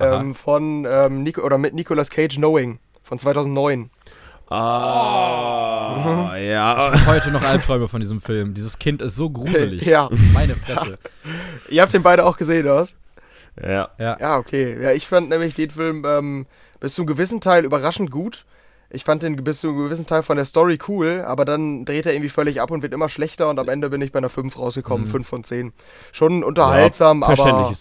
ähm, 0.00 0.34
von, 0.34 0.86
ähm, 0.90 1.22
Nico, 1.24 1.42
oder 1.42 1.58
mit 1.58 1.74
Nicolas 1.74 2.08
Cage 2.08 2.36
Knowing 2.36 2.78
von 3.02 3.18
2009. 3.18 3.90
Ah, 4.48 6.32
oh, 6.32 6.36
ja. 6.38 6.94
Ich 6.94 7.06
heute 7.06 7.32
noch 7.32 7.42
Albträume 7.42 7.86
von 7.86 8.00
diesem 8.00 8.22
Film. 8.22 8.54
Dieses 8.54 8.78
Kind 8.78 9.02
ist 9.02 9.16
so 9.16 9.28
gruselig. 9.28 9.82
ja. 9.86 10.08
Meine 10.32 10.54
Fresse. 10.54 10.98
Ihr 11.68 11.82
habt 11.82 11.92
den 11.92 12.02
beide 12.02 12.24
auch 12.24 12.38
gesehen, 12.38 12.64
oder 12.64 12.76
was? 12.76 12.96
Ja. 13.62 13.90
Ja, 13.98 14.16
ja 14.18 14.38
okay. 14.38 14.82
Ja, 14.82 14.92
ich 14.92 15.06
fand 15.06 15.28
nämlich 15.28 15.54
den 15.54 15.68
Film 15.68 16.02
ähm, 16.06 16.46
bis 16.84 16.96
zu 16.96 17.00
einem 17.00 17.06
gewissen 17.06 17.40
Teil 17.40 17.64
überraschend 17.64 18.10
gut. 18.10 18.44
Ich 18.90 19.04
fand 19.04 19.22
den 19.22 19.42
bis 19.42 19.62
zu 19.62 19.68
einem 19.68 19.78
gewissen 19.78 20.04
Teil 20.04 20.22
von 20.22 20.36
der 20.36 20.44
Story 20.44 20.78
cool, 20.86 21.24
aber 21.26 21.46
dann 21.46 21.86
dreht 21.86 22.04
er 22.04 22.12
irgendwie 22.12 22.28
völlig 22.28 22.60
ab 22.60 22.70
und 22.70 22.82
wird 22.82 22.92
immer 22.92 23.08
schlechter 23.08 23.48
und 23.48 23.58
am 23.58 23.70
Ende 23.70 23.88
bin 23.88 24.02
ich 24.02 24.12
bei 24.12 24.18
einer 24.18 24.28
5 24.28 24.58
rausgekommen, 24.58 25.06
mhm. 25.06 25.10
5 25.10 25.26
von 25.26 25.44
10. 25.44 25.72
Schon 26.12 26.44
unterhaltsam, 26.44 27.22
ja, 27.22 27.28
aber 27.28 27.72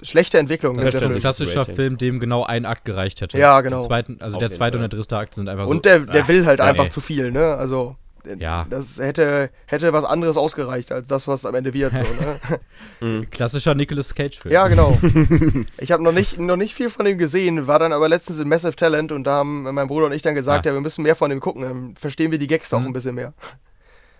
schlechte 0.00 0.38
Entwicklung. 0.38 0.76
Das 0.76 0.94
ist 0.94 1.02
ein 1.02 1.18
klassischer 1.18 1.64
Film, 1.64 1.98
dem 1.98 2.20
genau 2.20 2.44
ein 2.44 2.64
Akt 2.64 2.84
gereicht 2.84 3.20
hätte. 3.20 3.36
Ja, 3.36 3.62
genau. 3.62 3.84
Zweiten, 3.84 4.18
also 4.20 4.36
Auf 4.36 4.40
der 4.40 4.50
zweite 4.50 4.78
und 4.78 4.82
der 4.82 4.90
dritte 4.90 5.16
Akt 5.16 5.34
sind 5.34 5.48
einfach 5.48 5.66
und 5.66 5.68
so. 5.68 5.74
Und 5.74 5.84
der, 5.84 5.98
der 6.12 6.28
will 6.28 6.46
halt 6.46 6.60
einfach 6.60 6.86
zu 6.86 7.00
viel, 7.00 7.32
ne? 7.32 7.56
Also 7.56 7.96
ja. 8.38 8.66
Das 8.68 8.98
hätte, 8.98 9.50
hätte 9.66 9.92
was 9.92 10.04
anderes 10.04 10.36
ausgereicht 10.36 10.92
als 10.92 11.08
das, 11.08 11.28
was 11.28 11.44
am 11.44 11.54
Ende 11.54 11.74
wird. 11.74 11.92
So, 11.94 12.02
ne? 12.02 12.40
Mhm. 13.00 13.30
Klassischer 13.30 13.74
Nicolas 13.74 14.14
Cage-Film. 14.14 14.52
Ja, 14.52 14.68
genau. 14.68 14.96
ich 15.78 15.90
habe 15.90 16.02
noch 16.02 16.12
nicht, 16.12 16.38
noch 16.38 16.56
nicht 16.56 16.74
viel 16.74 16.88
von 16.88 17.04
ihm 17.06 17.18
gesehen, 17.18 17.66
war 17.66 17.78
dann 17.78 17.92
aber 17.92 18.08
letztens 18.08 18.38
in 18.38 18.48
Massive 18.48 18.76
Talent 18.76 19.10
und 19.10 19.24
da 19.24 19.38
haben 19.38 19.62
mein 19.62 19.88
Bruder 19.88 20.06
und 20.06 20.12
ich 20.12 20.22
dann 20.22 20.34
gesagt, 20.34 20.66
ja, 20.66 20.72
ja 20.72 20.76
wir 20.76 20.80
müssen 20.80 21.02
mehr 21.02 21.16
von 21.16 21.30
ihm 21.32 21.40
gucken, 21.40 21.62
dann 21.62 21.96
verstehen 21.96 22.30
wir 22.30 22.38
die 22.38 22.46
Gags 22.46 22.70
mhm. 22.70 22.78
auch 22.78 22.84
ein 22.84 22.92
bisschen 22.92 23.14
mehr. 23.16 23.34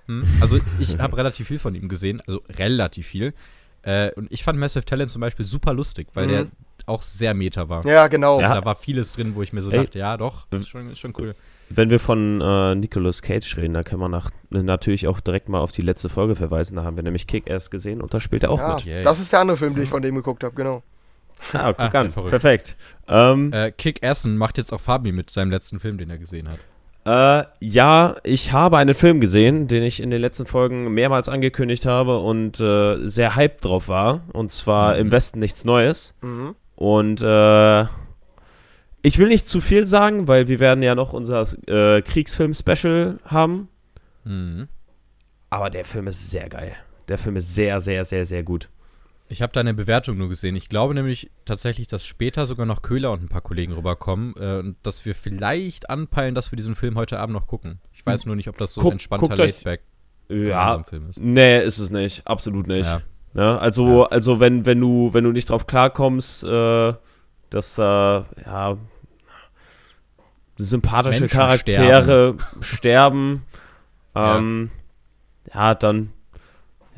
Mhm. 0.06 0.26
Also 0.40 0.58
ich 0.78 0.98
habe 0.98 1.16
relativ 1.16 1.48
viel 1.48 1.58
von 1.58 1.74
ihm 1.74 1.88
gesehen, 1.88 2.20
also 2.26 2.42
relativ 2.48 3.06
viel. 3.06 3.34
Äh, 3.82 4.12
und 4.12 4.30
ich 4.30 4.42
fand 4.42 4.58
Massive 4.58 4.84
Talent 4.84 5.10
zum 5.10 5.20
Beispiel 5.20 5.46
super 5.46 5.72
lustig, 5.74 6.08
weil 6.14 6.26
mhm. 6.26 6.30
der 6.30 6.46
auch 6.86 7.02
sehr 7.02 7.34
meta 7.34 7.68
war. 7.68 7.84
Ja, 7.86 8.08
genau. 8.08 8.40
Ja. 8.40 8.54
Da 8.54 8.64
war 8.64 8.74
vieles 8.74 9.12
drin, 9.12 9.34
wo 9.34 9.42
ich 9.42 9.52
mir 9.52 9.62
so 9.62 9.70
Ey. 9.70 9.78
dachte, 9.78 9.98
ja 9.98 10.16
doch, 10.16 10.46
ist 10.50 10.68
schon, 10.68 10.90
ist 10.90 10.98
schon 10.98 11.14
cool. 11.18 11.34
Wenn 11.76 11.90
wir 11.90 12.00
von 12.00 12.40
äh, 12.40 12.74
Nicolas 12.74 13.22
Cage 13.22 13.56
reden, 13.56 13.74
dann 13.74 13.84
können 13.84 14.00
wir 14.00 14.08
nach, 14.08 14.30
natürlich 14.50 15.08
auch 15.08 15.20
direkt 15.20 15.48
mal 15.48 15.60
auf 15.60 15.72
die 15.72 15.82
letzte 15.82 16.08
Folge 16.08 16.36
verweisen. 16.36 16.76
Da 16.76 16.84
haben 16.84 16.96
wir 16.96 17.02
nämlich 17.02 17.26
Kick-Ass 17.26 17.70
gesehen 17.70 18.00
und 18.00 18.12
da 18.14 18.20
spielt 18.20 18.42
er 18.42 18.50
auch 18.50 18.58
ja, 18.58 18.74
mit. 18.74 18.86
Yeah. 18.86 19.02
Das 19.02 19.18
ist 19.20 19.32
der 19.32 19.40
andere 19.40 19.56
Film, 19.56 19.74
den 19.74 19.84
ich 19.84 19.90
von 19.90 20.02
dem 20.02 20.14
geguckt 20.14 20.44
habe, 20.44 20.54
genau. 20.54 20.82
Ah, 21.52 21.72
guck 21.72 21.94
ah, 21.94 22.00
an. 22.00 22.12
Perfekt. 22.12 22.76
Ähm, 23.08 23.52
äh, 23.52 23.72
Kick-Assen 23.72 24.36
macht 24.36 24.58
jetzt 24.58 24.72
auch 24.72 24.80
Fabi 24.80 25.12
mit 25.12 25.30
seinem 25.30 25.50
letzten 25.50 25.80
Film, 25.80 25.98
den 25.98 26.10
er 26.10 26.18
gesehen 26.18 26.48
hat. 26.48 26.58
Äh, 27.04 27.44
ja, 27.60 28.14
ich 28.22 28.52
habe 28.52 28.78
einen 28.78 28.94
Film 28.94 29.20
gesehen, 29.20 29.66
den 29.66 29.82
ich 29.82 30.00
in 30.00 30.10
den 30.10 30.20
letzten 30.20 30.46
Folgen 30.46 30.94
mehrmals 30.94 31.28
angekündigt 31.28 31.84
habe 31.84 32.18
und 32.18 32.60
äh, 32.60 32.96
sehr 33.08 33.34
hyped 33.34 33.64
drauf 33.64 33.88
war. 33.88 34.22
Und 34.32 34.52
zwar 34.52 34.94
mhm. 34.94 35.00
Im 35.00 35.10
Westen 35.10 35.40
nichts 35.40 35.64
Neues. 35.64 36.14
Mhm. 36.22 36.54
Und 36.76 37.22
äh, 37.22 37.84
ich 39.02 39.18
will 39.18 39.28
nicht 39.28 39.46
zu 39.46 39.60
viel 39.60 39.86
sagen, 39.86 40.28
weil 40.28 40.48
wir 40.48 40.60
werden 40.60 40.82
ja 40.82 40.94
noch 40.94 41.12
unser 41.12 41.46
äh, 41.66 42.02
Kriegsfilm-Special 42.02 43.18
haben. 43.24 43.68
Mhm. 44.24 44.68
Aber 45.50 45.70
der 45.70 45.84
Film 45.84 46.06
ist 46.06 46.30
sehr 46.30 46.48
geil. 46.48 46.74
Der 47.08 47.18
Film 47.18 47.36
ist 47.36 47.54
sehr, 47.54 47.80
sehr, 47.80 48.04
sehr, 48.04 48.24
sehr 48.24 48.42
gut. 48.42 48.68
Ich 49.28 49.42
habe 49.42 49.52
deine 49.52 49.74
Bewertung 49.74 50.18
nur 50.18 50.28
gesehen. 50.28 50.56
Ich 50.56 50.68
glaube 50.68 50.94
nämlich 50.94 51.30
tatsächlich, 51.44 51.86
dass 51.88 52.04
später 52.04 52.46
sogar 52.46 52.66
noch 52.66 52.82
Köhler 52.82 53.12
und 53.12 53.22
ein 53.22 53.28
paar 53.28 53.40
Kollegen 53.40 53.72
rüberkommen 53.72 54.34
äh, 54.38 54.58
und 54.58 54.76
dass 54.82 55.04
wir 55.04 55.14
vielleicht 55.14 55.90
anpeilen, 55.90 56.34
dass 56.34 56.52
wir 56.52 56.56
diesen 56.56 56.74
Film 56.74 56.96
heute 56.96 57.18
Abend 57.18 57.34
noch 57.34 57.46
gucken. 57.46 57.80
Ich 57.92 58.04
weiß 58.04 58.26
nur 58.26 58.36
nicht, 58.36 58.48
ob 58.48 58.58
das 58.58 58.74
so 58.74 58.82
Guck, 58.82 58.90
ein 58.90 58.94
entspannter 58.94 59.36
Laidback 59.36 59.80
ja, 60.28 60.82
Film 60.84 61.08
ist. 61.08 61.18
Nee, 61.18 61.62
ist 61.62 61.78
es 61.78 61.90
nicht. 61.90 62.26
Absolut 62.26 62.66
nicht. 62.66 62.86
Ja. 62.86 63.02
Ja, 63.34 63.56
also, 63.56 64.02
ja. 64.02 64.06
also 64.06 64.40
wenn, 64.40 64.66
wenn 64.66 64.78
du, 64.78 65.14
wenn 65.14 65.24
du 65.24 65.32
nicht 65.32 65.48
drauf 65.48 65.66
klarkommst, 65.66 66.44
äh, 66.44 66.92
dass 67.50 67.74
da, 67.76 68.26
äh, 68.36 68.46
ja, 68.46 68.76
sympathische 70.64 71.20
Menschen 71.20 71.38
Charaktere 71.38 72.36
sterben, 72.60 72.62
sterben 72.62 73.42
ähm, 74.14 74.70
ja. 75.52 75.68
ja. 75.68 75.74
dann, 75.74 76.12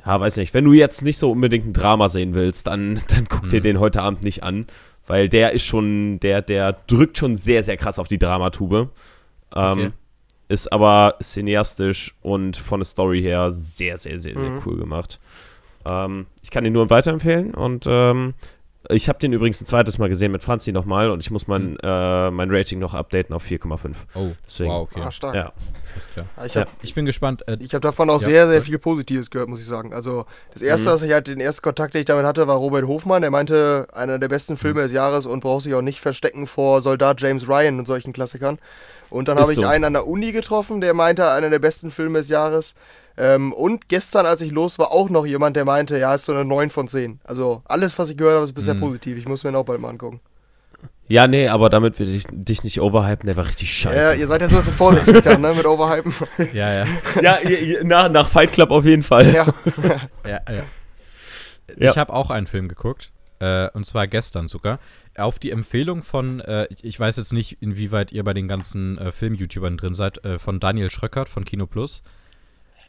ja, 0.04 0.20
weiß 0.20 0.36
nicht, 0.36 0.54
wenn 0.54 0.64
du 0.64 0.72
jetzt 0.72 1.02
nicht 1.02 1.18
so 1.18 1.30
unbedingt 1.30 1.66
ein 1.66 1.72
Drama 1.72 2.08
sehen 2.08 2.34
willst, 2.34 2.66
dann, 2.66 3.00
dann 3.08 3.26
guck 3.28 3.44
mhm. 3.44 3.50
dir 3.50 3.60
den 3.60 3.80
heute 3.80 4.02
Abend 4.02 4.22
nicht 4.22 4.42
an, 4.42 4.66
weil 5.06 5.28
der 5.28 5.52
ist 5.52 5.64
schon, 5.64 6.20
der, 6.20 6.42
der 6.42 6.72
drückt 6.72 7.18
schon 7.18 7.36
sehr, 7.36 7.62
sehr 7.62 7.76
krass 7.76 7.98
auf 7.98 8.08
die 8.08 8.18
Dramatube. 8.18 8.90
Ähm, 9.54 9.72
okay. 9.72 9.90
Ist 10.48 10.72
aber 10.72 11.16
cineastisch 11.22 12.14
und 12.20 12.56
von 12.56 12.80
der 12.80 12.84
Story 12.84 13.22
her 13.22 13.50
sehr, 13.50 13.96
sehr, 13.96 14.20
sehr, 14.20 14.36
sehr 14.36 14.50
mhm. 14.50 14.62
cool 14.66 14.76
gemacht. 14.76 15.18
Ähm, 15.88 16.26
ich 16.42 16.50
kann 16.50 16.64
ihn 16.64 16.72
nur 16.72 16.90
weiterempfehlen 16.90 17.54
und 17.54 17.86
ähm, 17.88 18.34
Ich 18.90 19.08
habe 19.08 19.18
den 19.18 19.32
übrigens 19.32 19.60
ein 19.60 19.66
zweites 19.66 19.98
Mal 19.98 20.08
gesehen 20.08 20.30
mit 20.32 20.42
Franzi 20.42 20.70
nochmal 20.72 21.10
und 21.10 21.20
ich 21.20 21.30
muss 21.30 21.46
mein, 21.46 21.72
Mhm. 21.72 21.78
äh, 21.82 22.30
mein 22.30 22.50
Rating 22.50 22.78
noch 22.78 22.92
updaten 22.94 23.34
auf 23.34 23.42
4,5. 23.42 24.06
Oh, 24.14 24.32
Deswegen. 24.46 24.70
wow, 24.70 24.82
okay. 24.82 25.00
Ah, 25.04 25.10
stark. 25.10 25.34
Ja. 25.34 25.52
Alles 25.94 26.08
klar. 26.12 26.26
Ja, 26.36 26.44
Ich 26.44 26.54
Ja. 26.54 26.60
habe 26.62 26.70
Ich 26.82 26.94
bin 26.94 27.06
gespannt. 27.06 27.42
Äh, 27.48 27.56
ich 27.60 27.74
hab 27.74 27.82
davon 27.82 28.10
auch 28.10 28.20
Ja, 28.20 28.26
sehr, 28.26 28.46
sehr 28.46 28.56
ja. 28.56 28.60
viel 28.60 28.78
Positives 28.78 29.30
gehört, 29.30 29.48
muss 29.48 29.60
ich 29.60 29.66
sagen. 29.66 29.94
Also 29.94 30.26
das 30.52 30.62
erste, 30.62 30.88
Mhm. 30.88 30.92
dass 30.92 31.02
ich 31.02 31.12
halt 31.12 31.26
den 31.28 31.40
ersten 31.40 31.62
Kontakt, 31.62 31.94
den 31.94 32.00
ich 32.00 32.06
damit 32.06 32.26
hatte, 32.26 32.46
war 32.46 32.56
Robert 32.56 32.86
Hofmann. 32.86 33.22
Der 33.22 33.30
meinte, 33.30 33.86
einer 33.94 34.18
der 34.18 34.28
besten 34.28 34.56
Filme 34.56 34.80
Mhm. 34.80 34.84
des 34.84 34.92
Jahres 34.92 35.24
und 35.26 35.40
braucht 35.40 35.62
sich 35.62 35.74
auch 35.74 35.82
nicht 35.82 36.00
verstecken 36.00 36.46
vor 36.46 36.82
Soldat 36.82 37.20
James 37.22 37.48
Ryan 37.48 37.78
und 37.78 37.86
solchen 37.86 38.12
Klassikern. 38.12 38.58
Und 39.08 39.28
dann 39.28 39.36
Ist 39.38 39.42
habe 39.42 39.52
ich 39.52 39.56
so. 39.60 39.66
einen 39.66 39.84
an 39.84 39.92
der 39.92 40.06
Uni 40.06 40.32
getroffen, 40.32 40.80
der 40.80 40.92
meinte, 40.94 41.30
einer 41.30 41.48
der 41.48 41.58
besten 41.60 41.90
Filme 41.90 42.18
des 42.18 42.28
Jahres. 42.28 42.74
Ähm, 43.16 43.52
und 43.52 43.88
gestern, 43.88 44.26
als 44.26 44.40
ich 44.42 44.50
los 44.50 44.78
war, 44.78 44.90
auch 44.90 45.08
noch 45.08 45.24
jemand, 45.26 45.56
der 45.56 45.64
meinte, 45.64 45.98
ja, 45.98 46.14
ist 46.14 46.24
so 46.26 46.32
eine 46.32 46.44
9 46.44 46.70
von 46.70 46.88
10. 46.88 47.20
Also 47.24 47.62
alles, 47.66 47.96
was 47.98 48.10
ich 48.10 48.16
gehört 48.16 48.34
habe, 48.34 48.44
ist 48.44 48.54
bisher 48.54 48.74
Mhm. 48.74 48.80
positiv. 48.80 49.16
Ich 49.18 49.28
muss 49.28 49.44
mir 49.44 49.50
ihn 49.50 49.56
auch 49.56 49.64
bald 49.64 49.80
mal 49.80 49.88
angucken. 49.90 50.20
Ja, 51.06 51.26
nee, 51.26 51.48
aber 51.48 51.68
damit 51.68 51.98
will 51.98 52.08
ich 52.14 52.24
dich 52.30 52.64
nicht 52.64 52.80
overhypen, 52.80 53.26
der 53.26 53.36
war 53.36 53.46
richtig 53.46 53.68
Ja, 53.84 53.90
scheiße. 53.92 54.16
ihr 54.20 54.26
seid 54.26 54.40
jetzt 54.40 54.52
ein 54.52 54.56
bisschen 54.56 54.72
vorsichtig 54.72 55.20
dann, 55.22 55.42
ne, 55.42 55.52
mit 55.54 55.66
Overhypen. 55.66 56.14
ja, 56.54 56.72
ja. 56.84 56.86
ja, 57.22 57.38
nach, 57.84 58.08
nach 58.10 58.28
Fight 58.28 58.52
Club 58.52 58.70
auf 58.70 58.84
jeden 58.86 59.02
Fall. 59.02 59.32
ja. 59.32 59.46
Ja, 60.26 60.40
ja. 60.50 60.62
Ja. 61.76 61.90
Ich 61.90 61.98
habe 61.98 62.12
auch 62.12 62.30
einen 62.30 62.46
Film 62.46 62.68
geguckt, 62.68 63.10
äh, 63.40 63.68
und 63.70 63.84
zwar 63.86 64.06
gestern 64.06 64.48
sogar, 64.48 64.78
auf 65.16 65.38
die 65.38 65.50
Empfehlung 65.50 66.02
von, 66.02 66.40
äh, 66.40 66.66
ich- 66.70 66.84
ich 66.84 67.00
weiß 67.00 67.16
jetzt 67.16 67.32
nicht, 67.32 67.58
inwieweit 67.62 68.12
ihr 68.12 68.24
bei 68.24 68.34
den 68.34 68.48
ganzen 68.48 68.98
äh, 68.98 69.12
Film-YouTubern 69.12 69.76
drin 69.76 69.94
seid, 69.94 70.24
äh, 70.24 70.38
von 70.38 70.58
Daniel 70.60 70.90
Schröckert 70.90 71.28
von 71.28 71.44
Kino 71.44 71.66
Plus. 71.66 72.02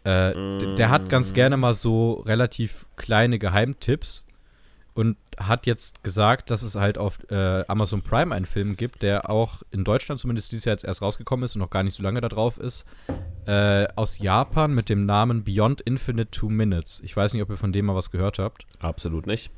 Äh, 0.05 0.75
Der 0.75 0.89
hat 0.89 1.09
ganz 1.09 1.33
gerne 1.33 1.57
mal 1.57 1.73
so 1.73 2.13
relativ 2.25 2.85
kleine 2.95 3.39
Geheimtipps 3.39 4.23
und 4.93 5.17
hat 5.37 5.65
jetzt 5.65 6.03
gesagt, 6.03 6.49
dass 6.51 6.61
es 6.61 6.75
halt 6.75 6.97
auf 6.97 7.19
äh, 7.29 7.65
Amazon 7.67 8.01
Prime 8.01 8.33
einen 8.33 8.45
Film 8.45 8.77
gibt, 8.77 9.01
der 9.03 9.29
auch 9.29 9.61
in 9.71 9.83
Deutschland 9.83 10.21
zumindest 10.21 10.51
dieses 10.53 10.63
Jahr 10.65 10.73
jetzt 10.73 10.85
erst 10.85 11.01
rausgekommen 11.01 11.43
ist 11.43 11.55
und 11.55 11.59
noch 11.61 11.69
gar 11.69 11.83
nicht 11.83 11.95
so 11.95 12.01
lange 12.03 12.21
da 12.21 12.29
drauf 12.29 12.57
ist, 12.57 12.85
äh, 13.45 13.87
aus 13.97 14.19
Japan 14.19 14.73
mit 14.73 14.87
dem 14.87 15.05
Namen 15.05 15.43
Beyond 15.43 15.81
Infinite 15.81 16.31
Two 16.31 16.49
Minutes. 16.49 17.01
Ich 17.03 17.15
weiß 17.17 17.33
nicht, 17.33 17.41
ob 17.41 17.49
ihr 17.49 17.57
von 17.57 17.73
dem 17.73 17.87
mal 17.87 17.95
was 17.95 18.09
gehört 18.11 18.39
habt. 18.39 18.65
Absolut 18.79 19.27
nicht. 19.27 19.51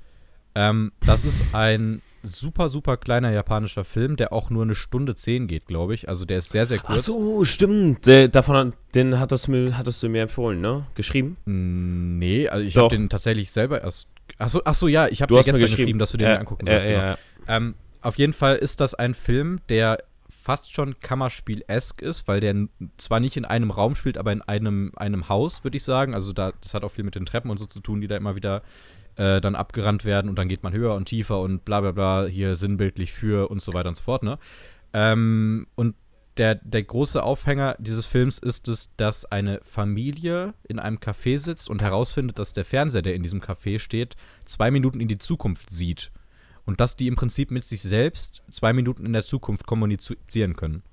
Ähm, 0.56 0.92
das 1.06 1.24
ist 1.24 1.54
ein 1.54 2.02
super, 2.28 2.70
super 2.70 2.98
kleiner 2.98 3.32
japanischer 3.32 3.84
Film, 3.84 4.16
der 4.16 4.32
auch 4.34 4.50
nur 4.50 4.64
eine 4.64 4.76
Stunde 4.76 5.16
zehn 5.16 5.48
geht, 5.48 5.66
glaube 5.66 5.94
ich. 5.94 6.08
Also 6.10 6.26
der 6.26 6.38
ist 6.40 6.50
sehr, 6.52 6.66
sehr 6.66 6.80
Ach 6.84 6.88
kurz. 6.94 7.06
so, 7.06 7.44
stimmt. 7.46 8.06
Der, 8.06 8.28
davon, 8.28 8.74
den 8.94 9.20
hattest, 9.20 9.48
mir, 9.48 9.78
hattest 9.78 10.04
du 10.04 10.10
mir 10.10 10.22
empfohlen, 10.24 10.62
ne? 10.62 10.86
Geschrieben? 10.96 11.38
Mm, 11.46 12.18
Nee, 12.20 12.48
also 12.50 12.66
ich 12.66 12.78
habe 12.78 12.96
den 12.96 13.10
tatsächlich 13.10 13.52
selber 13.52 13.82
erst. 13.82 14.08
Achso, 14.38 14.62
ach 14.66 14.76
so, 14.76 14.88
ja, 14.88 15.08
ich 15.08 15.22
habe 15.22 15.30
Du 15.30 15.36
dir 15.36 15.44
gestern 15.44 15.62
geschrieben, 15.62 15.78
geschrieben, 15.78 16.00
dass 16.00 16.12
du 16.12 16.18
den 16.18 16.28
Ja, 16.28 16.36
angucken 16.36 16.66
ja, 16.68 16.74
sollst. 16.74 16.88
ja, 16.90 16.92
genau. 16.94 17.06
ja. 17.08 17.18
Ähm, 17.58 17.76
auf 18.02 18.18
jeden 18.18 18.34
Fall 18.34 18.56
ist 18.58 18.80
das 18.82 18.94
ein 18.94 19.14
Film, 19.14 19.60
der 19.70 20.04
fast 20.30 20.74
schon 20.74 21.00
Kammerspiel-esk 21.00 22.02
ist, 22.02 22.28
weil 22.28 22.40
der 22.40 22.56
zwar 22.98 23.20
nicht 23.20 23.38
in 23.38 23.46
einem 23.46 23.72
Raum 23.72 23.96
spielt, 23.96 24.18
aber 24.18 24.32
in 24.32 24.42
einem, 24.42 24.92
einem 24.96 25.30
Haus, 25.30 25.64
würde 25.64 25.78
ich 25.78 25.84
sagen. 25.84 26.14
Also 26.14 26.32
da, 26.34 26.54
das 26.62 26.74
hat 26.74 26.84
auch 26.84 26.92
viel 26.92 27.04
mit 27.04 27.16
den 27.16 27.26
Treppen 27.26 27.52
und 27.52 27.58
so 27.58 27.66
zu 27.66 27.80
tun, 27.80 28.02
die 28.02 28.08
da 28.08 28.16
immer 28.18 28.36
wieder 28.36 28.62
äh, 29.18 29.42
dann 29.42 29.56
abgerannt 29.56 30.06
werden 30.06 30.30
und 30.30 30.38
dann 30.38 30.48
geht 30.48 30.64
man 30.64 30.74
höher 30.74 30.96
und 30.96 31.06
tiefer 31.06 31.40
und 31.42 31.66
bla 31.66 31.82
bla 31.82 31.92
bla, 31.92 32.26
hier 32.26 32.56
sinnbildlich 32.56 33.12
für 33.12 33.50
und 33.50 33.62
so 33.62 33.74
weiter 33.74 33.90
und 33.90 33.96
so 33.96 34.04
fort, 34.04 34.24
ne? 34.24 34.38
Ähm, 34.94 35.68
und 35.76 35.96
der, 36.38 36.56
der 36.56 36.84
große 36.84 37.22
Aufhänger 37.22 37.76
dieses 37.80 38.06
Films 38.06 38.38
ist 38.38 38.68
es, 38.68 38.96
dass 38.96 39.26
eine 39.26 39.60
Familie 39.64 40.54
in 40.64 40.80
einem 40.80 40.98
Café 40.98 41.40
sitzt 41.40 41.70
und 41.70 41.82
herausfindet, 41.82 42.38
dass 42.40 42.54
der 42.54 42.66
Fernseher, 42.66 43.02
der 43.02 43.16
in 43.16 43.24
diesem 43.24 43.42
Café 43.42 43.80
steht, 43.80 44.16
zwei 44.46 44.72
Minuten 44.72 45.00
in 45.00 45.08
die 45.08 45.18
Zukunft 45.18 45.70
sieht. 45.70 46.12
Und 46.66 46.80
dass 46.80 46.96
die 46.96 47.08
im 47.08 47.16
Prinzip 47.16 47.50
mit 47.50 47.66
sich 47.66 47.82
selbst 47.82 48.44
zwei 48.52 48.74
Minuten 48.74 49.06
in 49.06 49.14
der 49.14 49.24
Zukunft 49.24 49.66
kommunizieren 49.66 50.56
können. 50.56 50.84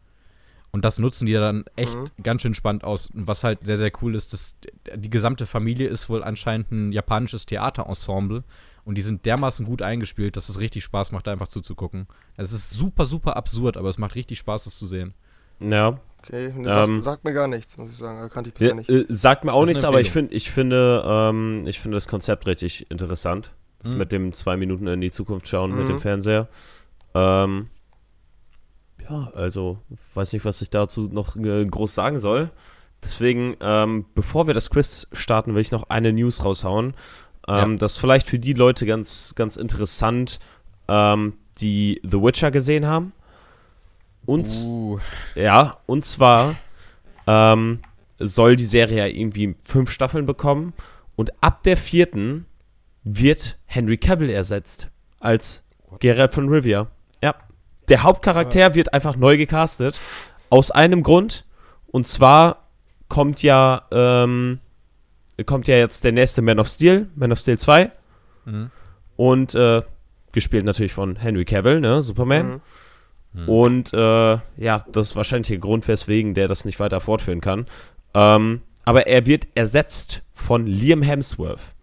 Und 0.75 0.85
das 0.85 0.99
nutzen 0.99 1.27
die 1.27 1.35
dann 1.35 1.65
echt 1.77 1.95
Mhm. 1.95 2.07
ganz 2.25 2.43
schön 2.43 2.53
spannend 2.57 2.83
aus. 2.83 3.07
Und 3.15 3.29
was 3.29 3.45
halt 3.45 3.61
sehr, 3.65 3.79
sehr 3.79 3.93
cool 4.03 4.17
ist, 4.17 4.33
dass 4.33 4.57
die 4.97 5.09
gesamte 5.09 5.47
Familie 5.47 5.87
ist 5.87 6.09
wohl 6.09 6.25
anscheinend 6.25 6.73
ein 6.73 6.91
japanisches 6.91 7.47
Theaterensemble. 7.47 8.43
Und 8.85 8.97
die 8.99 9.03
sind 9.03 9.25
dermaßen 9.25 9.65
gut 9.67 9.83
eingespielt, 9.83 10.37
dass 10.37 10.49
es 10.49 10.59
richtig 10.59 10.83
Spaß 10.83 11.13
macht, 11.13 11.29
da 11.29 11.33
einfach 11.33 11.47
zuzugucken. 11.47 12.09
Es 12.37 12.51
ist 12.51 12.71
super, 12.71 13.07
super 13.07 13.37
absurd, 13.37 13.77
aber 13.77 13.89
es 13.89 13.99
macht 13.99 14.17
richtig 14.17 14.41
Spaß, 14.41 14.65
das 14.65 14.77
zu 14.77 14.87
sehen. 14.89 15.15
Ja. 15.61 16.01
Okay, 16.19 16.53
sagt, 16.65 16.89
Ähm, 16.89 17.03
sagt 17.03 17.23
mir 17.25 17.35
gar 17.35 17.47
nichts, 17.47 17.79
muss 17.79 17.91
ich 17.91 17.97
sagen. 17.97 18.19
Also 18.19 18.29
Kannte 18.31 18.49
ich 18.49 18.55
bisher 18.55 18.75
nicht. 18.75 18.91
äh, 18.91 19.05
sagt 19.09 19.45
mir 19.45 19.53
auch 19.53 19.61
Das 19.61 19.69
nichts, 19.69 19.85
aber 19.85 20.01
ich, 20.01 20.11
find, 20.11 20.33
ich, 20.35 20.51
finde, 20.51 21.05
ähm, 21.07 21.69
ich 21.69 21.79
finde 21.79 21.97
das 21.99 22.09
Konzept 22.09 22.49
richtig 22.49 22.91
interessant. 22.91 23.53
Das 23.81 23.93
Mhm. 23.93 23.99
mit 23.99 24.11
dem 24.11 24.33
zwei 24.33 24.57
Minuten 24.57 24.89
in 24.89 25.01
die 25.01 25.13
Zukunft 25.13 25.47
schauen 25.47 25.71
mit 25.77 25.85
Mhm. 25.85 25.93
dem 25.93 25.99
Fernseher. 26.01 26.49
Ähm, 27.15 27.69
ja, 29.09 29.31
also 29.35 29.79
weiß 30.15 30.33
nicht, 30.33 30.45
was 30.45 30.63
ich 30.63 30.71
dazu 30.71 31.03
noch 31.03 31.37
äh, 31.37 31.65
groß 31.65 31.95
sagen 31.95 32.19
soll. 32.19 32.51
Deswegen, 33.03 33.57
ähm, 33.61 34.07
bevor 34.15 34.47
wir 34.47 34.55
das 34.55 34.71
Quiz 34.71 35.07
starten, 35.13 35.55
will 35.55 35.61
ich 35.61 35.73
noch 35.73 35.91
eine 35.91 36.13
News 36.13 36.45
raushauen. 36.45 36.95
Ähm, 37.47 37.73
Ja. 37.73 37.77
Das 37.79 37.93
ist 37.93 37.99
vielleicht 37.99 38.27
für 38.27 38.39
die 38.39 38.55
Leute 38.55 38.87
ganz, 38.87 39.35
ganz 39.35 39.57
interessant, 39.57 40.39
ähm, 40.89 41.35
die 41.59 42.01
The 42.03 42.23
Witcher 42.23 42.51
gesehen 42.51 42.87
haben. 42.87 43.13
Und 44.27 44.49
Uh, 44.65 44.99
ja, 45.35 45.77
und 45.85 46.07
zwar 46.07 46.57
ähm, 47.27 47.81
soll 48.19 48.57
die 48.57 48.65
Serie 48.65 48.99
ja 48.99 49.07
irgendwie 49.07 49.55
fünf 49.61 49.91
Staffeln 49.91 50.25
bekommen 50.25 50.73
und 51.15 51.33
ab 51.43 51.63
der 51.63 51.77
vierten 51.77 52.47
wird 53.03 53.59
Henry 53.67 53.99
Cavill 53.99 54.31
ersetzt 54.31 54.89
als 55.21 55.63
Geralt 56.01 56.33
von 56.33 56.49
Rivia. 56.49 56.89
Ja, 57.85 57.97
der 57.97 58.03
Hauptcharakter 58.03 58.75
wird 58.75 58.93
einfach 58.95 59.17
neu 59.17 59.37
gecastet 59.37 60.01
aus 60.51 60.71
einem 60.71 61.03
Grund 61.03 61.45
und 61.87 62.07
zwar 62.07 62.69
kommt 63.09 63.43
ja 63.43 63.83
ähm, 63.91 64.61
kommt 65.47 65.69
ja 65.69 65.77
jetzt 65.77 66.05
der 66.05 66.13
nächste 66.13 66.43
Man 66.43 66.59
of 66.59 66.69
Steel, 66.69 67.09
Man 67.15 67.33
of 67.33 67.39
Steel 67.39 67.59
2 67.59 67.91
mhm. 68.45 68.71
und 69.17 69.55
äh, 69.55 69.83
gespielt 70.33 70.65
natürlich 70.65 70.93
von 70.93 71.17
Henry 71.17 71.45
Cavill, 71.45 71.81
ne, 71.81 72.03
Superman. 72.03 72.61
Mhm. 73.33 73.43
Mhm. 73.43 73.49
Und 73.49 73.93
äh, 73.93 73.99
ja, 74.57 74.85
das 74.93 75.09
ist 75.09 75.17
wahrscheinlich 75.17 75.49
der 75.49 75.59
Grund, 75.59 75.89
weswegen 75.89 76.35
der 76.35 76.49
das 76.49 76.65
nicht 76.65 76.79
weiter 76.79 77.01
fortführen 77.01 77.41
kann. 77.41 77.67
Ähm, 78.15 78.63
aber 78.85 79.07
er 79.07 79.27
wird 79.27 79.49
ersetzt 79.55 80.23
von 80.35 80.67
Liam 80.67 81.03
Hemsworth. 81.03 81.75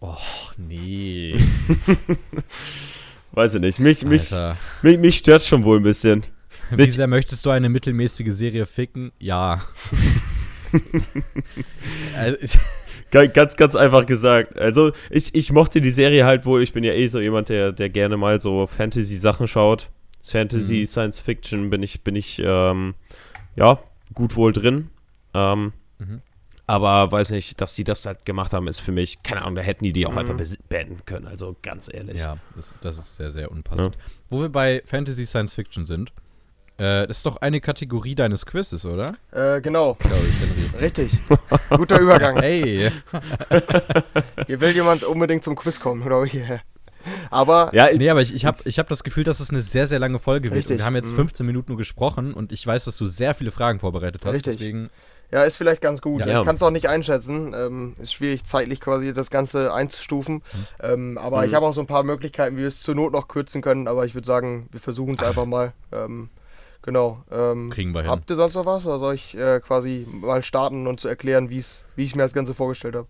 Och, 0.00 0.54
nee. 0.58 1.38
Weiß 3.34 3.54
ich 3.56 3.60
nicht. 3.60 3.80
Mich, 3.80 4.04
mich, 4.04 4.30
mich, 4.82 4.98
mich 4.98 5.18
stört 5.18 5.42
schon 5.42 5.64
wohl 5.64 5.78
ein 5.78 5.82
bisschen. 5.82 6.22
Wie 6.70 6.88
sehr 6.90 7.06
möchtest 7.06 7.44
du 7.44 7.50
eine 7.50 7.68
mittelmäßige 7.68 8.32
Serie 8.32 8.64
ficken? 8.66 9.12
Ja. 9.18 9.60
also, 12.16 12.58
Ganz, 13.10 13.54
ganz 13.54 13.76
einfach 13.76 14.06
gesagt. 14.06 14.58
Also, 14.58 14.90
ich, 15.08 15.32
ich 15.36 15.52
mochte 15.52 15.80
die 15.80 15.92
Serie 15.92 16.24
halt 16.24 16.46
wohl. 16.46 16.64
Ich 16.64 16.72
bin 16.72 16.82
ja 16.82 16.92
eh 16.94 17.06
so 17.06 17.20
jemand, 17.20 17.48
der, 17.48 17.70
der 17.70 17.88
gerne 17.88 18.16
mal 18.16 18.40
so 18.40 18.66
Fantasy-Sachen 18.66 19.46
schaut. 19.46 19.88
Fantasy, 20.20 20.80
Mhm. 20.80 20.86
Science 20.86 21.20
Fiction 21.20 21.70
bin 21.70 21.82
ich, 21.84 22.02
bin 22.02 22.16
ich, 22.16 22.42
ähm, 22.44 22.94
ja, 23.54 23.78
gut 24.14 24.34
wohl 24.34 24.52
drin. 24.52 24.90
Ähm, 25.32 25.72
Mhm. 26.00 26.22
Aber 26.66 27.12
weiß 27.12 27.30
nicht, 27.30 27.60
dass 27.60 27.74
die 27.74 27.84
das 27.84 28.06
halt 28.06 28.24
gemacht 28.24 28.52
haben, 28.54 28.68
ist 28.68 28.80
für 28.80 28.92
mich, 28.92 29.22
keine 29.22 29.42
Ahnung, 29.42 29.56
da 29.56 29.62
hätten 29.62 29.84
die 29.84 29.92
die 29.92 30.06
auch 30.06 30.12
Mhm. 30.12 30.18
einfach 30.18 30.34
beenden 30.68 31.04
können. 31.04 31.26
Also 31.26 31.56
ganz 31.62 31.92
ehrlich. 31.92 32.20
ja, 32.20 32.38
das, 32.56 32.74
das 32.80 32.96
ist 32.98 33.16
sehr, 33.16 33.32
sehr 33.32 33.50
unpassend. 33.50 33.96
Wo 34.30 34.40
wir 34.40 34.48
bei 34.48 34.82
Fantasy 34.86 35.26
Science 35.26 35.52
Fiction 35.54 35.84
sind, 35.84 36.10
äh, 36.78 37.06
das 37.06 37.18
ist 37.18 37.26
doch 37.26 37.36
eine 37.36 37.60
Kategorie 37.60 38.14
deines 38.14 38.46
Quizzes, 38.46 38.84
oder? 38.86 39.14
Äh, 39.30 39.60
genau, 39.60 39.96
ich, 40.02 40.80
richtig. 40.80 41.12
Guter 41.70 42.00
Übergang. 42.00 42.36
Hey! 42.40 42.90
Hier 44.46 44.60
will 44.60 44.70
jemand 44.70 45.04
unbedingt 45.04 45.44
zum 45.44 45.54
Quiz 45.56 45.78
kommen, 45.78 46.02
glaube 46.02 46.26
ich. 46.26 46.38
Aber 47.30 47.70
Ja, 47.72 47.88
Nee, 47.92 48.08
aber 48.10 48.22
ich, 48.22 48.34
ich 48.34 48.44
habe 48.44 48.58
ich 48.64 48.78
hab 48.78 48.88
das 48.88 49.04
Gefühl, 49.04 49.24
dass 49.24 49.40
es 49.40 49.50
eine 49.50 49.62
sehr, 49.62 49.86
sehr 49.86 49.98
lange 49.98 50.18
Folge 50.18 50.48
wird. 50.48 50.56
Richtig, 50.56 50.72
Und 50.72 50.78
wir 50.78 50.84
haben 50.86 50.96
jetzt 50.96 51.12
mhm. 51.12 51.16
15 51.16 51.46
Minuten 51.46 51.72
nur 51.72 51.78
gesprochen 51.78 52.32
und 52.34 52.50
ich 52.52 52.66
weiß, 52.66 52.84
dass 52.86 52.96
du 52.96 53.06
sehr 53.06 53.34
viele 53.34 53.50
Fragen 53.50 53.78
vorbereitet 53.78 54.22
hast. 54.24 54.34
Richtig. 54.34 54.56
Deswegen, 54.56 54.90
ja, 55.34 55.42
ist 55.42 55.56
vielleicht 55.56 55.82
ganz 55.82 56.00
gut. 56.00 56.24
Ja. 56.24 56.38
Ich 56.40 56.46
kann 56.46 56.54
es 56.54 56.62
auch 56.62 56.70
nicht 56.70 56.88
einschätzen. 56.88 57.52
Ähm, 57.58 57.94
ist 58.00 58.14
schwierig, 58.14 58.44
zeitlich 58.44 58.80
quasi 58.80 59.12
das 59.12 59.30
Ganze 59.30 59.72
einzustufen. 59.74 60.42
Ähm, 60.80 61.18
aber 61.18 61.38
Mhm. 61.42 61.48
ich 61.48 61.54
habe 61.54 61.66
auch 61.66 61.74
so 61.74 61.80
ein 61.80 61.88
paar 61.88 62.04
Möglichkeiten, 62.04 62.56
wie 62.56 62.60
wir 62.60 62.68
es 62.68 62.80
zur 62.82 62.94
Not 62.94 63.12
noch 63.12 63.26
kürzen 63.26 63.60
können. 63.60 63.88
Aber 63.88 64.06
ich 64.06 64.14
würde 64.14 64.26
sagen, 64.26 64.68
wir 64.70 64.78
versuchen 64.78 65.16
es 65.16 65.22
einfach 65.24 65.44
mal. 65.44 65.72
Ähm, 65.92 66.28
genau. 66.82 67.22
Ähm, 67.32 67.70
kriegen 67.70 67.92
wir 67.92 68.02
hin. 68.02 68.10
habt 68.12 68.30
ihr 68.30 68.36
sonst 68.36 68.54
noch 68.54 68.64
was? 68.66 68.86
Oder 68.86 69.00
soll 69.00 69.14
ich 69.14 69.36
äh, 69.36 69.58
quasi 69.58 70.06
mal 70.08 70.42
starten 70.44 70.86
und 70.86 71.00
zu 71.00 71.08
erklären, 71.08 71.50
wie's, 71.50 71.84
wie 71.96 72.04
ich 72.04 72.14
mir 72.14 72.22
das 72.22 72.32
Ganze 72.32 72.54
vorgestellt 72.54 72.94
habe? 72.94 73.08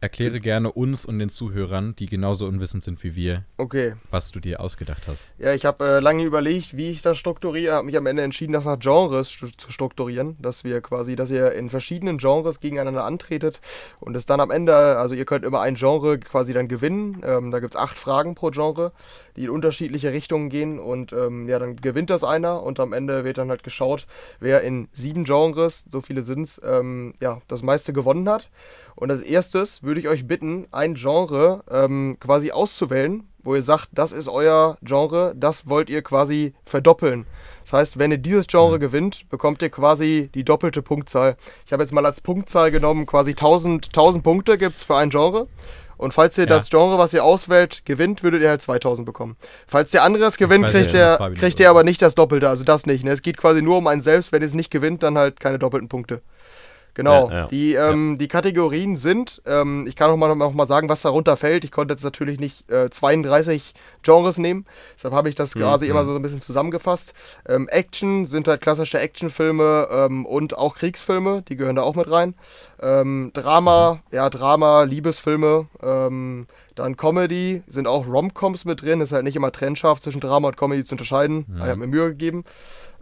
Erkläre 0.00 0.40
gerne 0.40 0.72
uns 0.72 1.04
und 1.04 1.18
den 1.18 1.28
Zuhörern, 1.28 1.94
die 1.96 2.06
genauso 2.06 2.46
unwissend 2.46 2.84
sind 2.84 3.02
wie 3.02 3.16
wir, 3.16 3.44
Okay. 3.56 3.94
was 4.10 4.30
du 4.30 4.40
dir 4.40 4.60
ausgedacht 4.60 5.02
hast. 5.06 5.26
Ja, 5.38 5.54
ich 5.54 5.64
habe 5.64 5.84
äh, 5.84 6.00
lange 6.00 6.24
überlegt, 6.24 6.76
wie 6.76 6.90
ich 6.90 7.02
das 7.02 7.18
strukturiere. 7.18 7.74
Habe 7.74 7.86
mich 7.86 7.96
am 7.96 8.06
Ende 8.06 8.22
entschieden, 8.22 8.52
das 8.52 8.64
nach 8.64 8.78
Genres 8.78 9.30
stu 9.30 9.48
zu 9.56 9.72
strukturieren, 9.72 10.36
dass 10.40 10.64
wir 10.64 10.80
quasi, 10.80 11.16
dass 11.16 11.30
ihr 11.30 11.52
in 11.52 11.70
verschiedenen 11.70 12.18
Genres 12.18 12.60
gegeneinander 12.60 13.04
antretet 13.04 13.60
und 14.00 14.16
es 14.16 14.26
dann 14.26 14.40
am 14.40 14.50
Ende, 14.50 14.74
also 14.74 15.14
ihr 15.14 15.24
könnt 15.24 15.44
immer 15.44 15.60
ein 15.60 15.74
Genre 15.74 16.18
quasi 16.18 16.52
dann 16.52 16.68
gewinnen. 16.68 17.22
Ähm, 17.24 17.50
da 17.50 17.60
gibt 17.60 17.74
es 17.74 17.80
acht 17.80 17.98
Fragen 17.98 18.34
pro 18.34 18.50
Genre, 18.50 18.92
die 19.36 19.44
in 19.44 19.50
unterschiedliche 19.50 20.12
Richtungen 20.12 20.48
gehen 20.48 20.78
und 20.78 21.12
ähm, 21.12 21.48
ja, 21.48 21.58
dann 21.58 21.76
gewinnt 21.76 22.10
das 22.10 22.24
einer 22.24 22.62
und 22.62 22.78
am 22.80 22.92
Ende 22.92 23.24
wird 23.24 23.38
dann 23.38 23.50
halt 23.50 23.62
geschaut, 23.62 24.06
wer 24.40 24.62
in 24.62 24.88
sieben 24.92 25.24
Genres, 25.24 25.84
so 25.90 26.00
viele 26.00 26.22
sind 26.22 26.42
es, 26.44 26.60
ähm, 26.64 27.14
ja, 27.20 27.40
das 27.48 27.62
meiste 27.62 27.92
gewonnen 27.92 28.28
hat. 28.28 28.48
Und 28.98 29.12
als 29.12 29.22
erstes 29.22 29.84
würde 29.84 30.00
ich 30.00 30.08
euch 30.08 30.26
bitten, 30.26 30.66
ein 30.72 30.94
Genre 30.94 31.62
ähm, 31.70 32.16
quasi 32.18 32.50
auszuwählen, 32.50 33.28
wo 33.44 33.54
ihr 33.54 33.62
sagt, 33.62 33.90
das 33.92 34.10
ist 34.10 34.28
euer 34.28 34.76
Genre, 34.82 35.34
das 35.36 35.68
wollt 35.68 35.88
ihr 35.88 36.02
quasi 36.02 36.52
verdoppeln. 36.64 37.24
Das 37.62 37.74
heißt, 37.74 37.98
wenn 38.00 38.10
ihr 38.10 38.18
dieses 38.18 38.48
Genre 38.48 38.80
gewinnt, 38.80 39.28
bekommt 39.30 39.62
ihr 39.62 39.70
quasi 39.70 40.30
die 40.34 40.42
doppelte 40.44 40.82
Punktzahl. 40.82 41.36
Ich 41.64 41.72
habe 41.72 41.82
jetzt 41.84 41.92
mal 41.92 42.04
als 42.04 42.20
Punktzahl 42.20 42.72
genommen, 42.72 43.06
quasi 43.06 43.30
1000, 43.32 43.86
1000 43.86 44.24
Punkte 44.24 44.58
gibt 44.58 44.76
es 44.76 44.82
für 44.82 44.96
ein 44.96 45.10
Genre. 45.10 45.46
Und 45.96 46.12
falls 46.14 46.36
ihr 46.38 46.44
Ja. 46.44 46.50
das 46.50 46.68
Genre, 46.68 46.98
was 46.98 47.14
ihr 47.14 47.22
auswählt, 47.24 47.84
gewinnt, 47.84 48.22
würdet 48.24 48.42
ihr 48.42 48.48
halt 48.48 48.62
2000 48.62 49.06
bekommen. 49.06 49.36
Falls 49.68 49.90
der 49.92 50.02
andere 50.02 50.24
es 50.24 50.38
gewinnt, 50.38 50.64
ja 50.64 50.70
kriegt, 50.70 50.94
ihr, 50.94 51.16
Fabi 51.18 51.36
kriegt 51.36 51.60
ihr 51.60 51.70
aber 51.70 51.84
nicht 51.84 52.02
das 52.02 52.14
Doppelte. 52.16 52.48
Also 52.48 52.64
das 52.64 52.86
nicht. 52.86 53.04
Ne? 53.04 53.10
Es 53.10 53.22
geht 53.22 53.36
quasi 53.36 53.62
nur 53.62 53.78
um 53.78 53.86
einen 53.86 54.00
selbst. 54.00 54.32
Wenn 54.32 54.42
ihr 54.42 54.46
es 54.46 54.54
nicht 54.54 54.70
gewinnt, 54.70 55.02
dann 55.02 55.18
halt 55.18 55.38
keine 55.38 55.58
doppelten 55.58 55.88
Punkte. 55.88 56.22
Genau. 56.98 57.30
Ja, 57.30 57.36
ja. 57.36 57.46
Die, 57.46 57.74
ähm, 57.74 58.18
die 58.18 58.26
Kategorien 58.26 58.96
sind, 58.96 59.40
ähm, 59.46 59.86
ich 59.86 59.94
kann 59.94 60.10
auch 60.10 60.16
mal, 60.16 60.34
noch 60.34 60.52
mal 60.52 60.66
sagen, 60.66 60.88
was 60.88 61.02
darunter 61.02 61.36
fällt. 61.36 61.62
Ich 61.62 61.70
konnte 61.70 61.94
jetzt 61.94 62.02
natürlich 62.02 62.40
nicht 62.40 62.68
äh, 62.72 62.90
32 62.90 63.72
Genres 64.02 64.38
nehmen. 64.38 64.66
Deshalb 64.96 65.14
habe 65.14 65.28
ich 65.28 65.36
das 65.36 65.54
quasi 65.54 65.86
immer 65.86 66.04
so 66.04 66.16
ein 66.16 66.22
bisschen 66.22 66.40
zusammengefasst. 66.40 67.14
Ähm, 67.48 67.68
Action 67.68 68.26
sind 68.26 68.48
halt 68.48 68.62
klassische 68.62 68.98
Actionfilme 68.98 69.86
ähm, 69.92 70.26
und 70.26 70.58
auch 70.58 70.74
Kriegsfilme. 70.74 71.42
Die 71.42 71.54
gehören 71.54 71.76
da 71.76 71.82
auch 71.82 71.94
mit 71.94 72.10
rein. 72.10 72.34
Ähm, 72.82 73.30
Drama, 73.32 74.00
ja, 74.10 74.28
Drama, 74.28 74.82
Liebesfilme. 74.82 75.68
Ähm, 75.80 76.48
dann 76.74 76.96
Comedy, 76.96 77.62
sind 77.68 77.86
auch 77.86 78.08
Romcoms 78.08 78.64
mit 78.64 78.82
drin. 78.82 79.00
Ist 79.00 79.12
halt 79.12 79.22
nicht 79.22 79.36
immer 79.36 79.52
trennscharf 79.52 80.00
zwischen 80.00 80.20
Drama 80.20 80.48
und 80.48 80.56
Comedy 80.56 80.84
zu 80.84 80.94
unterscheiden. 80.94 81.46
Ich 81.54 81.60
habe 81.62 81.76
mir 81.76 81.86
Mühe 81.86 82.08
gegeben. 82.08 82.44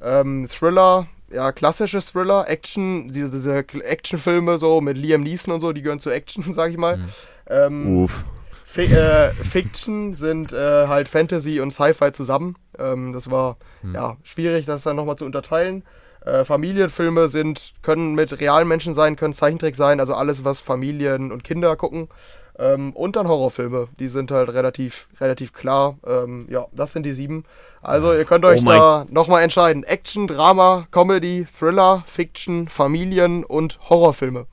Ähm, 0.03 0.47
Thriller, 0.49 1.07
ja, 1.31 1.53
klassische 1.53 2.01
Thriller, 2.01 2.49
Action, 2.49 3.09
diese, 3.09 3.31
diese 3.31 3.57
Actionfilme 3.57 4.59
so 4.59 4.81
mit 4.81 4.97
Liam 4.97 5.23
Neeson 5.23 5.55
und 5.55 5.61
so, 5.61 5.73
die 5.73 5.83
gehören 5.83 6.01
zu 6.01 6.11
Action, 6.11 6.45
sag 6.53 6.71
ich 6.71 6.79
mal. 6.79 7.01
Ähm, 7.49 8.05
Uff. 8.05 8.25
Fi 8.51 8.83
äh, 8.83 9.31
Fiction 9.31 10.15
sind 10.15 10.53
äh, 10.53 10.87
halt 10.87 11.09
Fantasy 11.09 11.61
und 11.61 11.71
Sci-Fi 11.71 12.13
zusammen. 12.13 12.57
Ähm, 12.79 13.15
das 13.15 13.31
war 13.31 13.57
ja 13.95 14.19
schwierig, 14.23 14.67
das 14.67 14.83
dann 14.83 14.97
nochmal 14.97 15.17
zu 15.17 15.25
unterteilen. 15.25 15.83
Äh, 16.27 16.45
Familienfilme 16.45 17.29
sind, 17.29 17.73
können 17.83 18.15
mit 18.15 18.41
realen 18.41 18.67
Menschen 18.67 18.95
sein, 18.95 19.17
können 19.17 19.33
Zeichentrick 19.33 19.77
sein, 19.77 20.01
also 20.01 20.15
alles, 20.15 20.45
was 20.45 20.61
Familien 20.61 21.33
und 21.33 21.45
Kinder 21.45 21.77
gucken. 21.77 22.09
Ähm, 22.59 22.93
und 22.95 23.17
dann 23.17 23.29
Horrorfilme, 23.29 23.89
die 23.99 24.09
sind 24.09 24.31
halt 24.31 24.49
relativ, 24.49 25.09
relativ 25.21 25.53
klar. 25.53 25.99
Ähm, 26.07 26.47
ja, 26.51 26.67
das 26.73 26.93
sind 26.93 27.05
die 27.05 27.13
sieben. 27.13 27.45
Also 27.83 28.15
ihr 28.15 28.25
könnt 28.25 28.45
euch 28.47 28.63
Oh 28.63 28.67
da 28.67 29.07
nochmal 29.11 29.43
entscheiden. 29.43 29.85
Action, 29.85 30.27
Drama, 30.27 30.87
Comedy, 30.91 31.47
Thriller, 31.59 32.03
Fiction, 32.07 32.69
Familien 32.69 33.45
und 33.45 33.79
Horrorfilme. 33.91 34.47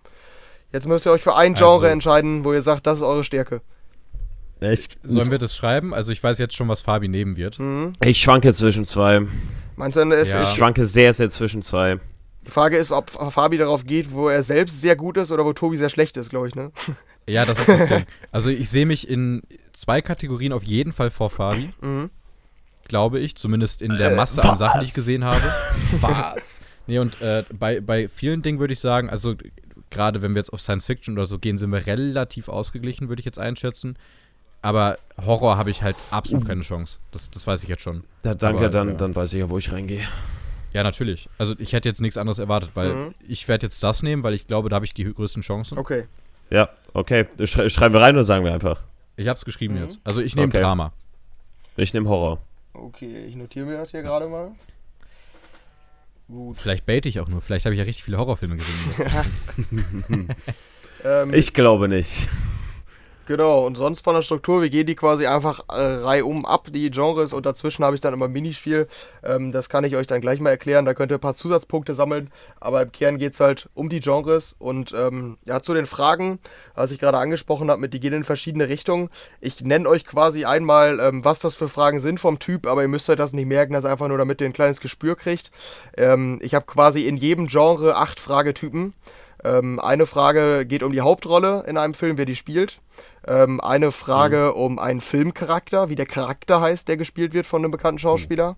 Jetzt 0.73 0.87
müsst 0.87 1.05
ihr 1.05 1.11
euch 1.11 1.21
für 1.21 1.35
ein 1.35 1.53
Genre 1.53 1.75
Also- 1.75 1.85
entscheiden, 1.85 2.43
wo 2.43 2.51
ihr 2.51 2.61
sagt, 2.61 2.85
das 2.87 2.97
ist 2.97 3.03
eure 3.03 3.23
Stärke. 3.23 3.61
Echt? 4.59 4.97
Sollen 5.03 5.29
wir 5.31 5.39
das 5.39 5.55
schreiben? 5.55 5.93
Also 5.93 6.11
ich 6.11 6.23
weiß 6.23 6.37
jetzt 6.39 6.55
schon, 6.55 6.67
was 6.69 6.81
Fabi 6.81 7.07
nehmen 7.09 7.35
wird. 7.35 7.59
Mhm. 7.59 7.93
Ich 8.01 8.19
schwanke 8.21 8.53
zwischen 8.53 8.85
zwei. 8.85 9.21
Meinst 9.75 9.97
du, 9.97 10.01
es 10.11 10.31
Ja. 10.31 10.41
Ich 10.41 10.49
schwanke 10.49 10.85
sehr, 10.85 11.13
sehr 11.13 11.29
zwischen 11.29 11.61
zwei. 11.61 11.99
die 12.45 12.51
Frage 12.51 12.77
ist, 12.77 12.91
ob 12.91 13.09
Fabi 13.09 13.57
darauf 13.57 13.85
geht, 13.85 14.11
wo 14.13 14.29
er 14.29 14.41
selbst 14.43 14.79
sehr 14.81 14.95
gut 14.95 15.17
ist 15.17 15.31
oder 15.31 15.45
wo 15.45 15.53
Tobi 15.53 15.77
sehr 15.77 15.89
schlecht 15.89 16.15
ist, 16.17 16.29
glaube 16.29 16.47
ich, 16.49 16.55
ne? 16.55 16.71
Ja, 17.27 17.45
das 17.45 17.59
ist 17.59 17.69
das 17.69 17.85
Ding. 17.87 18.05
Also 18.31 18.49
ich 18.49 18.69
sehe 18.69 18.85
mich 18.85 19.07
in 19.07 19.41
zwei 19.71 20.01
Kategorien 20.01 20.51
auf 20.53 20.63
jeden 20.63 20.91
Fall 20.93 21.09
vor 21.11 21.29
Fabi. 21.29 21.71
Mhm. 21.81 22.09
Glaube 22.87 23.19
ich. 23.19 23.35
Zumindest 23.35 23.81
in 23.81 23.97
der 23.97 24.15
Masse 24.15 24.43
an 24.43 24.57
Sachen, 24.57 24.81
die 24.81 24.87
ich 24.87 24.93
gesehen 24.93 25.23
habe. 25.23 25.41
Was? 26.01 26.59
Nee, 26.87 26.99
und 26.99 27.21
äh, 27.21 27.43
bei, 27.57 27.79
bei 27.79 28.09
vielen 28.09 28.41
Dingen 28.41 28.59
würde 28.59 28.73
ich 28.73 28.79
sagen, 28.79 29.09
also 29.09 29.35
gerade 29.89 30.21
wenn 30.21 30.33
wir 30.33 30.39
jetzt 30.39 30.51
auf 30.51 30.59
Science 30.61 30.85
Fiction 30.85 31.13
oder 31.17 31.25
so 31.25 31.39
gehen, 31.39 31.57
sind 31.57 31.69
wir 31.71 31.85
relativ 31.87 32.49
ausgeglichen, 32.49 33.07
würde 33.09 33.21
ich 33.21 33.25
jetzt 33.25 33.39
einschätzen. 33.39 33.95
Aber 34.61 34.97
Horror 35.25 35.57
habe 35.57 35.71
ich 35.71 35.83
halt 35.83 35.95
absolut 36.11 36.45
keine 36.47 36.61
Chance. 36.61 36.99
Das, 37.11 37.29
das 37.29 37.45
weiß 37.47 37.63
ich 37.63 37.69
jetzt 37.69 37.83
schon. 37.83 38.03
Ja, 38.23 38.33
danke, 38.33 38.59
Aber, 38.59 38.69
dann, 38.69 38.87
ja. 38.89 38.93
dann 38.95 39.15
weiß 39.15 39.33
ich 39.33 39.39
ja, 39.39 39.49
wo 39.49 39.57
ich 39.57 39.71
reingehe. 39.71 40.05
Ja, 40.73 40.83
natürlich. 40.83 41.29
Also 41.37 41.53
ich 41.59 41.73
hätte 41.73 41.87
jetzt 41.87 42.01
nichts 42.01 42.17
anderes 42.17 42.39
erwartet, 42.39 42.71
weil 42.73 42.93
Mhm. 42.95 43.13
ich 43.27 43.47
werde 43.47 43.65
jetzt 43.65 43.81
das 43.83 44.03
nehmen, 44.03 44.23
weil 44.23 44.33
ich 44.33 44.47
glaube, 44.47 44.69
da 44.69 44.75
habe 44.75 44.85
ich 44.85 44.93
die 44.93 45.03
größten 45.05 45.41
Chancen. 45.43 45.77
Okay. 45.77 46.05
Ja, 46.53 46.69
okay. 46.93 47.25
Schrei 47.45 47.67
schreiben 47.69 47.93
wir 47.93 48.01
rein 48.01 48.15
oder 48.15 48.23
sagen 48.23 48.45
wir 48.45 48.53
einfach? 48.53 48.79
Ich 49.15 49.27
habe 49.27 49.37
es 49.37 49.43
geschrieben 49.45 49.75
Mhm. 49.75 49.83
jetzt. 49.83 49.99
Also 50.03 50.21
ich 50.21 50.35
nehme 50.35 50.47
Okay. 50.49 50.61
Drama. 50.61 50.93
Ich 51.75 51.93
nehme 51.93 52.07
Horror. 52.07 52.39
Okay, 52.73 53.25
ich 53.25 53.35
notiere 53.35 53.65
mir 53.65 53.77
das 53.77 53.91
hier 53.91 54.03
gerade 54.03 54.27
mal. 54.27 54.51
Gut. 56.27 56.57
Vielleicht 56.57 56.85
bait 56.85 57.05
ich 57.05 57.19
auch 57.19 57.27
nur. 57.27 57.41
Vielleicht 57.41 57.65
habe 57.65 57.75
ich 57.75 57.79
ja 57.79 57.85
richtig 57.85 58.03
viele 58.03 58.17
Horrorfilme 58.17 58.55
gesehen. 58.55 58.75
Jetzt. 58.97 60.35
Ähm, 61.05 61.33
Ich 61.33 61.53
glaube 61.53 61.89
nicht. 61.89 62.29
Genau, 63.25 63.65
und 63.65 63.77
sonst 63.77 64.01
von 64.01 64.15
der 64.15 64.21
Struktur, 64.21 64.61
wir 64.61 64.69
gehen 64.69 64.85
die 64.85 64.95
quasi 64.95 65.25
einfach 65.27 65.61
äh, 65.69 65.75
reihum 65.75 66.45
ab, 66.45 66.67
die 66.73 66.91
Genres, 66.91 67.31
und 67.31 67.45
dazwischen 67.45 67.85
habe 67.85 67.95
ich 67.95 68.01
dann 68.01 68.13
immer 68.13 68.27
Minispiel. 68.27 68.87
Ähm, 69.23 69.53
das 69.53 69.69
kann 69.69 69.85
ich 69.85 69.95
euch 69.95 70.07
dann 70.07 70.19
gleich 70.19 70.41
mal 70.41 70.49
erklären, 70.49 70.83
da 70.83 70.93
könnt 70.93 71.09
ihr 71.09 71.19
ein 71.19 71.21
paar 71.21 71.35
Zusatzpunkte 71.35 71.93
sammeln, 71.93 72.31
aber 72.59 72.81
im 72.81 72.91
Kern 72.91 73.17
geht 73.17 73.33
es 73.33 73.39
halt 73.39 73.69
um 73.75 73.87
die 73.87 74.01
Genres. 74.01 74.57
Und 74.59 74.93
ähm, 74.93 75.37
ja, 75.45 75.61
zu 75.61 75.73
den 75.73 75.85
Fragen, 75.85 76.39
was 76.75 76.91
ich 76.91 76.99
gerade 76.99 77.17
angesprochen 77.17 77.71
habe, 77.71 77.87
die 77.87 78.01
gehen 78.01 78.11
in 78.11 78.25
verschiedene 78.25 78.67
Richtungen. 78.67 79.09
Ich 79.39 79.61
nenne 79.61 79.87
euch 79.87 80.03
quasi 80.03 80.43
einmal, 80.43 80.99
ähm, 80.99 81.23
was 81.23 81.39
das 81.39 81.55
für 81.55 81.69
Fragen 81.69 82.01
sind 82.01 82.19
vom 82.19 82.39
Typ, 82.39 82.67
aber 82.67 82.81
ihr 82.81 82.89
müsst 82.89 83.09
euch 83.09 83.15
das 83.15 83.31
nicht 83.31 83.47
merken, 83.47 83.71
das 83.71 83.85
ist 83.85 83.89
einfach 83.89 84.09
nur, 84.09 84.17
damit 84.17 84.41
ihr 84.41 84.47
ein 84.47 84.53
kleines 84.53 84.81
Gespür 84.81 85.15
kriegt. 85.15 85.49
Ähm, 85.95 86.39
ich 86.41 86.55
habe 86.55 86.65
quasi 86.65 87.07
in 87.07 87.15
jedem 87.15 87.47
Genre 87.47 87.95
acht 87.95 88.19
Fragetypen. 88.19 88.93
Ähm, 89.45 89.79
eine 89.79 90.05
Frage 90.05 90.65
geht 90.65 90.83
um 90.83 90.91
die 90.91 91.01
Hauptrolle 91.01 91.63
in 91.67 91.77
einem 91.77 91.93
Film, 91.93 92.17
wer 92.17 92.25
die 92.25 92.35
spielt. 92.35 92.79
Ähm, 93.25 93.61
eine 93.61 93.91
Frage 93.91 94.53
um 94.53 94.79
einen 94.79 95.01
Filmcharakter, 95.01 95.89
wie 95.89 95.95
der 95.95 96.05
Charakter 96.05 96.59
heißt, 96.59 96.87
der 96.87 96.97
gespielt 96.97 97.33
wird 97.33 97.45
von 97.45 97.61
einem 97.61 97.71
bekannten 97.71 97.99
Schauspieler. 97.99 98.57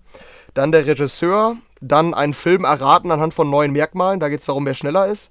Dann 0.54 0.72
der 0.72 0.86
Regisseur. 0.86 1.56
Dann 1.80 2.14
einen 2.14 2.34
Film 2.34 2.64
erraten 2.64 3.10
anhand 3.10 3.34
von 3.34 3.50
neuen 3.50 3.72
Merkmalen. 3.72 4.18
Da 4.18 4.28
geht 4.28 4.40
es 4.40 4.46
darum, 4.46 4.64
wer 4.66 4.74
schneller 4.74 5.06
ist. 5.06 5.30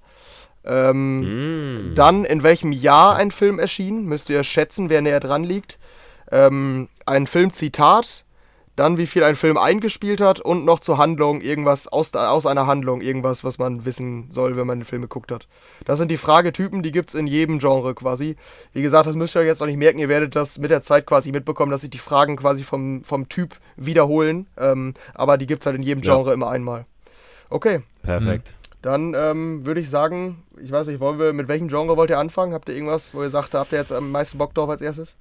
Ähm, 0.63 1.21
Mm. 1.91 1.95
Dann 1.95 2.26
in 2.26 2.43
welchem 2.43 2.71
Jahr 2.71 3.15
ein 3.15 3.32
Film 3.32 3.60
erschien. 3.60 4.06
Müsst 4.06 4.30
ihr 4.30 4.43
schätzen, 4.43 4.89
wer 4.89 5.02
näher 5.02 5.19
dran 5.19 5.43
liegt. 5.43 5.80
Ähm, 6.32 6.89
ein 7.06 7.28
Filmzitat. 7.28 8.24
Dann 8.75 8.97
wie 8.97 9.07
viel 9.07 9.23
ein 9.23 9.38
Film 9.38 9.57
eingespielt 9.57 10.19
hat 10.19 10.41
und 10.41 10.65
noch 10.65 10.81
zur 10.81 10.97
Handlung 10.97 11.39
irgendwas 11.39 11.88
aus, 11.88 12.13
aus 12.13 12.45
einer 12.45 12.67
Handlung, 12.67 12.99
irgendwas, 12.99 13.45
was 13.45 13.57
man 13.57 13.85
wissen 13.85 14.29
soll, 14.31 14.57
wenn 14.57 14.67
man 14.67 14.79
den 14.79 14.85
Film 14.85 15.01
geguckt 15.03 15.31
hat. 15.31 15.47
Das 15.85 15.97
sind 15.97 16.09
die 16.11 16.17
Fragetypen, 16.17 16.83
die 16.83 16.91
gibt 16.91 17.09
es 17.09 17.15
in 17.15 17.25
jedem 17.25 17.59
Genre 17.59 17.95
quasi. 17.95 18.35
Wie 18.73 18.81
gesagt, 18.81 19.07
das 19.07 19.15
müsst 19.15 19.35
ihr 19.35 19.39
euch 19.39 19.47
jetzt 19.47 19.59
noch 19.61 19.67
nicht 19.67 19.77
merken, 19.77 19.99
ihr 19.99 20.09
werdet 20.09 20.35
das 20.35 20.57
mit 20.57 20.71
der 20.71 20.81
Zeit 20.81 21.05
quasi 21.05 21.31
mitbekommen, 21.31 21.71
dass 21.71 21.81
sich 21.81 21.89
die 21.89 21.99
Fragen 21.99 22.35
quasi 22.35 22.65
vom, 22.65 23.03
vom 23.05 23.29
Typ 23.29 23.55
wiederholen. 23.77 24.47
Ähm, 24.57 24.93
aber 25.13 25.38
die 25.38 25.45
gibt 25.47 25.61
es 25.61 25.65
halt 25.67 25.77
in 25.77 25.83
jedem 25.83 26.03
Ja. 26.03 26.15
Genre 26.15 26.33
immer 26.33 26.49
einmal. 26.49 26.85
Okay, 27.49 27.81
Perfekt. 28.03 28.55
dann 28.81 29.13
ähm, 29.17 29.65
würde 29.65 29.79
ich 29.79 29.89
sagen, 29.89 30.43
ich 30.61 30.71
weiß 30.71 30.88
nicht, 30.88 30.99
wollen 30.99 31.17
wir, 31.19 31.31
mit 31.31 31.47
welchem 31.47 31.69
Genre 31.69 31.95
wollt 31.95 32.09
ihr 32.09 32.19
anfangen? 32.19 32.53
Habt 32.53 32.67
ihr 32.67 32.75
irgendwas, 32.75 33.15
wo 33.15 33.23
ihr 33.23 33.29
sagt, 33.29 33.53
da 33.53 33.59
habt 33.59 33.71
ihr 33.71 33.77
jetzt 33.79 33.93
am 33.93 34.11
meisten 34.11 34.38
Bock 34.38 34.53
drauf 34.53 34.69
als 34.69 34.81
erstes? 34.81 35.15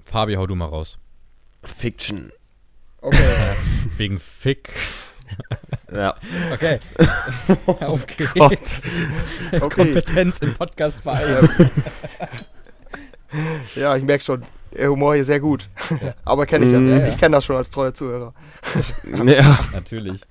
Fabi, 0.00 0.34
hau 0.34 0.46
du 0.46 0.54
mal 0.54 0.66
raus. 0.66 0.98
Fiction. 1.64 2.30
Okay. 3.04 3.54
Wegen 3.98 4.18
Fick. 4.18 4.70
Ja. 5.92 6.14
Okay. 6.52 6.78
Auf 7.66 8.06
Gott. 8.34 8.50
geht's. 8.50 8.88
Okay. 9.52 9.68
Kompetenz 9.68 10.38
im 10.38 10.54
Podcast 10.54 11.02
vereinen. 11.02 11.70
Ja, 13.74 13.94
ich 13.96 14.04
merke 14.04 14.24
schon, 14.24 14.44
der 14.72 14.90
Humor 14.90 15.14
hier 15.14 15.24
sehr 15.24 15.40
gut. 15.40 15.68
Aber 16.24 16.46
kenne 16.46 16.64
ich 16.64 16.72
ja. 16.72 16.78
Mm. 16.78 17.06
Ich 17.08 17.18
kenne 17.18 17.36
das 17.36 17.44
schon 17.44 17.56
als 17.56 17.70
treuer 17.70 17.92
Zuhörer. 17.92 18.32
ja. 19.26 19.58
Natürlich. 19.72 20.22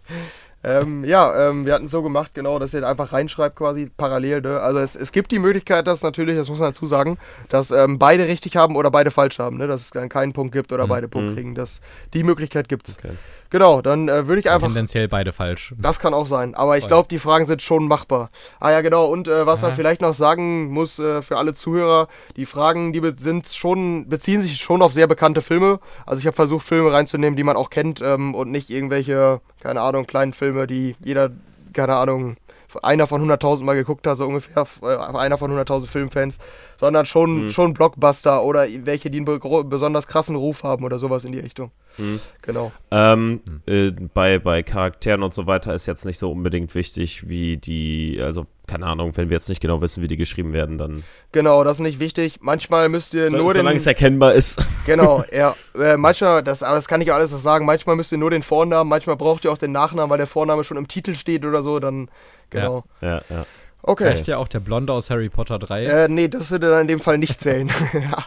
Ähm, 0.64 1.04
ja, 1.04 1.50
ähm, 1.50 1.66
wir 1.66 1.74
hatten 1.74 1.86
es 1.86 1.92
so 1.92 2.02
gemacht, 2.02 2.32
genau, 2.34 2.58
dass 2.60 2.74
ihr 2.74 2.82
da 2.82 2.90
einfach 2.90 3.12
reinschreibt 3.12 3.56
quasi 3.58 3.92
parallel. 3.98 4.42
Ne? 4.42 4.60
Also 4.60 4.80
es, 4.80 4.96
es 4.96 5.12
gibt 5.12 5.32
die 5.32 5.40
Möglichkeit, 5.40 5.88
dass 5.88 6.04
natürlich, 6.04 6.38
das 6.38 6.50
muss 6.50 6.60
man 6.60 6.70
dazu 6.70 6.86
sagen, 6.86 7.18
dass 7.50 7.72
ähm, 7.72 8.00
beide 8.00 8.28
richtig 8.28 8.56
haben 8.56 8.76
oder 8.76 8.90
beide 8.90 9.12
falsch 9.12 9.40
haben, 9.40 9.58
ne? 9.58 9.68
dass 9.68 9.82
es 9.82 9.90
dann 9.92 10.08
keinen 10.10 10.32
Punkt 10.34 10.54
gibt 10.54 10.72
oder 10.72 10.86
Mhm. 10.86 10.90
beide 10.90 11.08
Punkte 11.10 11.32
Mhm. 11.32 11.36
kriegen. 11.36 11.56
Das, 11.56 11.82
die 12.14 12.24
Möglichkeit 12.24 12.70
gibt 12.70 12.88
es. 12.88 12.98
Okay. 12.98 13.12
Genau, 13.54 13.84
dann 13.84 14.10
äh, 14.10 14.28
würde 14.28 14.40
ich 14.40 14.50
einfach... 14.50 14.66
Tendenziell 14.66 15.08
beide 15.08 15.32
falsch. 15.32 15.76
Das 15.78 16.00
kann 16.00 16.16
auch 16.16 16.26
sein, 16.26 16.56
aber 16.56 16.80
ich 16.80 16.88
glaube, 16.88 17.08
die 17.08 17.20
Fragen 17.20 17.46
sind 17.46 17.62
schon 17.62 17.88
machbar. 17.88 18.32
Ah 18.60 18.72
ja, 18.72 18.82
genau. 18.82 19.06
Und 19.06 19.28
äh, 19.28 19.46
was 19.46 19.62
man 19.62 19.70
Aha. 19.70 19.76
vielleicht 19.76 20.02
noch 20.02 20.16
sagen 20.16 20.72
muss 20.72 20.98
äh, 20.98 21.22
für 21.22 21.38
alle 21.38 21.54
Zuhörer, 21.54 22.08
die 22.36 22.48
Fragen, 22.48 22.94
die 22.94 23.14
sind 23.18 23.48
schon, 23.48 24.10
beziehen 24.10 24.42
sich 24.42 24.58
schon 24.58 24.82
auf 24.82 24.92
sehr 24.92 25.06
bekannte 25.06 25.44
Filme. 25.44 25.80
Also 26.08 26.20
ich 26.20 26.26
habe 26.26 26.36
versucht, 26.36 26.66
Filme 26.66 26.92
reinzunehmen, 26.92 27.38
die 27.38 27.44
man 27.44 27.56
auch 27.56 27.70
kennt 27.70 28.02
ähm, 28.02 28.34
und 28.34 28.50
nicht 28.50 28.72
irgendwelche, 28.72 29.40
keine 29.60 29.82
Ahnung, 29.82 30.08
kleinen 30.08 30.34
Filme, 30.34 30.66
die 30.66 30.96
jeder, 31.04 31.30
keine 31.74 31.98
Ahnung, 31.98 32.38
einer 32.82 33.08
von 33.08 33.22
100.000 33.30 33.64
Mal 33.64 33.76
geguckt 33.76 34.08
hat, 34.08 34.18
so 34.18 34.26
ungefähr, 34.28 34.66
äh, 34.82 34.96
einer 35.18 35.38
von 35.38 35.52
100.000 35.52 35.88
Filmfans, 35.88 36.40
sondern 36.80 37.06
schon, 37.06 37.46
Mhm. 37.46 37.52
schon 37.52 37.74
Blockbuster 37.74 38.44
oder 38.44 38.66
welche, 38.86 39.10
die 39.10 39.18
einen 39.20 39.26
be 39.26 39.40
besonders 39.66 40.08
krassen 40.08 40.36
Ruf 40.36 40.64
haben 40.64 40.84
oder 40.84 41.00
sowas 41.00 41.26
in 41.26 41.32
die 41.32 41.40
Richtung. 41.40 41.72
Mhm. 41.98 42.20
Genau. 42.42 42.72
Ähm, 42.92 43.42
äh, 43.66 43.92
bei, 43.92 44.40
bei 44.40 44.64
Charakteren 44.64 45.24
und 45.24 45.34
so 45.34 45.46
weiter 45.48 45.74
ist 45.74 45.86
jetzt 45.86 46.06
nicht 46.06 46.18
so 46.18 46.32
unbedingt 46.32 46.74
wichtig, 46.76 47.28
wie 47.30 47.58
die, 47.58 48.20
also 48.22 48.46
keine 48.68 48.86
Ahnung, 48.86 49.12
wenn 49.16 49.30
wir 49.30 49.36
jetzt 49.36 49.50
nicht 49.50 49.62
genau 49.62 49.82
wissen, 49.82 50.02
wie 50.02 50.08
die 50.08 50.18
geschrieben 50.18 50.54
werden, 50.54 50.78
dann. 50.78 51.04
Genau, 51.32 51.64
das 51.64 51.78
ist 51.78 51.82
nicht 51.84 52.00
wichtig. 52.00 52.40
Manchmal 52.42 52.88
müsst 52.90 53.14
ihr 53.14 53.30
So, 53.30 53.38
nur 53.38 53.54
den. 53.54 53.60
solange 53.60 53.76
es 53.78 53.88
erkennbar 53.88 54.34
ist. 54.34 54.62
Genau, 54.86 55.24
ja. 55.32 55.56
Äh, 55.80 55.96
manchmal, 55.96 56.44
das, 56.44 56.62
aber 56.62 56.76
das 56.76 56.90
kann 56.90 57.00
ich 57.00 57.10
auch 57.12 57.16
alles 57.16 57.32
noch 57.32 57.40
sagen, 57.40 57.66
manchmal 57.66 57.96
müsst 57.96 58.12
ihr 58.12 58.18
nur 58.18 58.32
den 58.32 58.44
Vornamen, 58.44 58.90
manchmal 58.90 59.16
braucht 59.16 59.46
ihr 59.46 59.52
auch 59.52 59.58
den 59.58 59.72
Nachnamen, 59.72 60.10
weil 60.10 60.18
der 60.18 60.28
Vorname 60.28 60.66
schon 60.66 60.76
im 60.76 60.90
Titel 60.90 61.16
steht 61.16 61.46
oder 61.46 61.64
so, 61.64 61.80
dann, 61.80 62.10
genau. 62.50 62.84
Ja, 63.02 63.22
ja. 63.30 63.46
Okay. 63.82 64.08
Reicht 64.10 64.28
ja 64.28 64.38
auch 64.38 64.48
der 64.48 64.60
Blonde 64.60 64.92
aus 64.92 65.10
Harry 65.10 65.30
Potter 65.30 65.60
3. 65.60 65.84
Äh, 65.86 66.08
nee, 66.10 66.28
das 66.28 66.52
würde 66.52 66.70
dann 66.70 66.82
in 66.82 66.88
dem 66.88 67.00
Fall 67.00 67.18
nicht 67.18 67.40
zählen. 67.42 67.70
ja. 67.94 68.26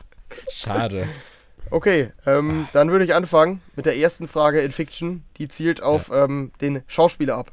Schade. 0.51 1.07
Okay, 1.70 2.11
ähm, 2.27 2.68
dann 2.72 2.90
würde 2.90 3.05
ich 3.05 3.14
anfangen 3.14 3.61
mit 3.75 3.87
der 3.87 3.96
ersten 3.96 4.29
Frage 4.29 4.61
in 4.61 4.70
Fiction. 4.70 5.25
Die 5.38 5.49
zielt 5.49 5.83
auf 5.83 6.11
ähm, 6.14 6.53
den 6.61 6.83
Schauspieler 6.87 7.37
ab. 7.37 7.51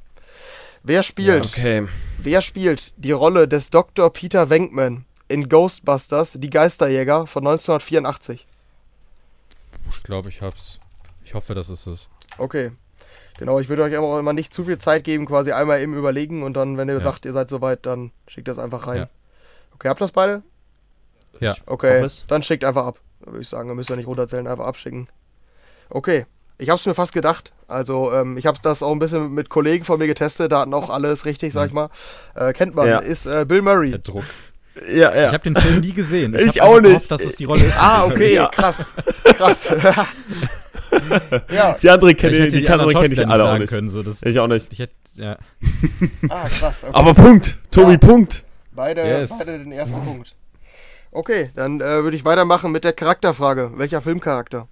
Wer 0.83 1.03
spielt, 1.03 1.45
Okay. 1.45 1.87
wer 2.17 2.41
spielt 2.41 2.93
die 2.97 3.11
Rolle 3.13 3.47
des 3.47 3.69
Dr. 3.69 4.11
Peter 4.11 4.49
Venkman 4.49 5.05
in 5.29 5.47
Ghostbusters, 5.47 6.33
die 6.39 6.49
Geisterjäger 6.49 7.25
von 7.25 7.43
1984? 7.47 8.45
Ich 9.89 10.03
glaube, 10.03 10.29
ich 10.29 10.41
hab's. 10.41 10.79
Ich 11.23 11.33
hoffe, 11.33 11.53
das 11.55 11.69
ist 11.69 11.87
es. 11.87 12.09
Okay. 12.37 12.71
Genau, 13.37 13.59
ich 13.59 13.69
würde 13.69 13.83
euch 13.83 13.95
aber 13.95 14.07
auch 14.07 14.19
immer 14.19 14.33
nicht 14.33 14.53
zu 14.53 14.63
viel 14.65 14.77
Zeit 14.77 15.03
geben, 15.05 15.25
quasi 15.25 15.51
einmal 15.53 15.81
eben 15.81 15.95
überlegen 15.97 16.43
und 16.43 16.53
dann, 16.53 16.77
wenn 16.77 16.87
ihr 16.89 16.95
Ja. 16.95 17.01
sagt, 17.01 17.25
ihr 17.25 17.31
seid 17.31 17.49
soweit, 17.49 17.85
dann 17.85 18.11
schickt 18.27 18.47
das 18.47 18.59
einfach 18.59 18.85
rein. 18.85 18.97
Ja. 18.99 19.09
Okay, 19.73 19.87
habt 19.89 19.99
ihr 20.01 20.03
das 20.05 20.11
beide? 20.11 20.43
Ja. 21.39 21.55
Okay, 21.65 22.05
dann 22.27 22.43
schickt 22.43 22.63
einfach 22.63 22.85
ab. 22.85 22.99
Da 23.21 23.27
würde 23.31 23.41
ich 23.41 23.49
sagen, 23.49 23.69
ihr 23.69 23.75
müsst 23.75 23.89
ja 23.89 23.95
nicht 23.95 24.05
runterzählen, 24.07 24.45
einfach 24.47 24.65
abschicken. 24.65 25.07
Okay, 25.89 26.25
ich 26.57 26.69
hab's 26.69 26.85
mir 26.85 26.93
fast 26.93 27.13
gedacht. 27.13 27.53
Also, 27.67 28.11
ähm, 28.13 28.37
ich 28.37 28.45
hab's 28.45 28.61
das 28.61 28.83
auch 28.83 28.91
ein 28.91 28.99
bisschen 28.99 29.31
mit 29.33 29.49
Kollegen 29.49 29.83
von 29.85 29.97
mir 29.99 30.07
getestet, 30.07 30.51
da 30.51 30.61
hatten 30.61 30.73
auch 30.73 30.89
alles 30.89 31.25
richtig, 31.25 31.53
sag 31.53 31.67
ich 31.69 31.73
mal. 31.73 31.89
Äh, 32.35 32.53
kennt 32.53 32.75
man, 32.75 32.87
Ja. 32.87 32.99
ist 32.99 33.25
äh, 33.25 33.45
Bill 33.47 33.61
Murray. 33.61 33.89
Der 33.91 33.99
Druck. 33.99 34.23
Ja, 34.87 35.13
ja. 35.15 35.27
Ich 35.27 35.33
habe 35.33 35.43
den 35.43 35.55
Film 35.55 35.81
nie 35.81 35.93
gesehen. 35.93 36.33
Ich 36.35 36.59
hab 36.59 36.67
auch 36.67 36.79
nicht. 36.81 36.89
Gehofft, 36.89 37.11
dass 37.11 37.23
es 37.23 37.35
die 37.35 37.45
Rolle 37.45 37.63
ist. 37.65 37.77
Ah, 37.79 38.05
okay, 38.05 38.33
Ja. 38.35 38.47
krass. 38.47 38.93
Krass. 39.23 39.69
ja, 41.51 41.77
die 41.81 41.89
andere 41.89 42.11
Ich 42.11 42.17
kenne 42.17 42.37
ich, 42.37 42.53
die, 42.53 42.59
die 42.59 42.65
kann 42.65 42.79
anderen 42.79 43.01
kenne 43.01 43.13
ich 43.13 43.27
alle 43.27 43.45
auch 43.45 43.57
nicht. 43.57 43.69
können. 43.71 43.87
So, 43.89 44.03
das, 44.03 44.23
Ich 44.23 44.39
auch 44.39 44.47
nicht. 44.47 44.71
Ich 44.73 44.79
hätte, 44.79 44.93
ja. 45.15 45.37
ah, 46.29 46.47
krass. 46.49 46.83
Okay. 46.83 46.93
Aber 46.93 47.13
Punkt. 47.13 47.57
Tobi, 47.71 47.93
Ja. 47.93 47.97
Punkt. 47.97 48.43
Beide, 48.71 49.01
Yes. 49.03 49.37
beide 49.37 49.59
den 49.59 49.71
ersten 49.71 50.03
Punkt. 50.03 50.33
Okay, 51.11 51.51
dann 51.55 51.79
äh, 51.79 52.03
würde 52.03 52.17
ich 52.17 52.25
weitermachen 52.25 52.71
mit 52.71 52.83
der 52.83 52.93
Charakterfrage. 52.93 53.71
Welcher 53.75 54.01
Filmcharakter? 54.01 54.67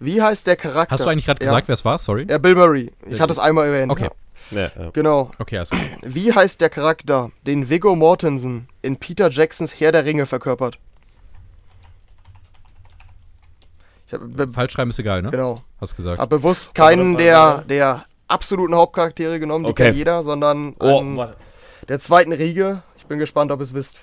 Wie 0.00 0.22
heißt 0.22 0.46
der 0.46 0.56
Charakter? 0.56 0.94
Hast 0.94 1.04
du 1.04 1.10
eigentlich 1.10 1.26
gerade 1.26 1.44
Ja. 1.44 1.50
gesagt, 1.50 1.68
wer 1.68 1.72
es 1.74 1.84
war? 1.84 1.98
Sorry. 1.98 2.26
Ja, 2.28 2.38
Bill 2.38 2.54
Murray. 2.54 2.92
Ich 3.06 3.20
hatte 3.20 3.32
es 3.32 3.38
einmal 3.38 3.66
erwähnt. 3.66 3.90
Okay. 3.90 4.04
Ja. 4.04 4.10
Ja, 4.50 4.70
ja. 4.78 4.90
Genau. 4.92 5.30
Okay, 5.38 5.58
also. 5.58 5.76
Wie 6.02 6.32
heißt 6.32 6.60
der 6.60 6.70
Charakter, 6.70 7.30
den 7.46 7.68
Viggo 7.68 7.94
Mortensen 7.96 8.68
in 8.82 8.96
Peter 8.96 9.28
Jacksons 9.30 9.78
Herr 9.80 9.92
der 9.92 10.04
Ringe 10.04 10.26
verkörpert? 10.26 10.78
Be 14.10 14.48
Falschschreiben 14.50 14.88
ist 14.90 14.98
egal, 14.98 15.20
ne? 15.22 15.30
genau, 15.30 15.60
Hast 15.80 15.94
gesagt. 15.96 16.18
hab 16.18 16.30
bewusst 16.30 16.74
keinen 16.74 17.18
der, 17.18 17.62
der 17.68 18.06
absoluten 18.26 18.74
Hauptcharaktere 18.74 19.38
genommen, 19.38 19.64
die 19.64 19.70
Okay. 19.70 19.84
kennt 19.84 19.96
jeder, 19.96 20.22
sondern 20.22 20.74
Oh, 20.80 21.26
der 21.88 22.00
zweiten 22.00 22.32
Riege. 22.32 22.82
Ich 22.96 23.04
bin 23.06 23.18
gespannt, 23.18 23.52
ob 23.52 23.60
ihr 23.60 23.64
es 23.64 23.74
wisst. 23.74 24.00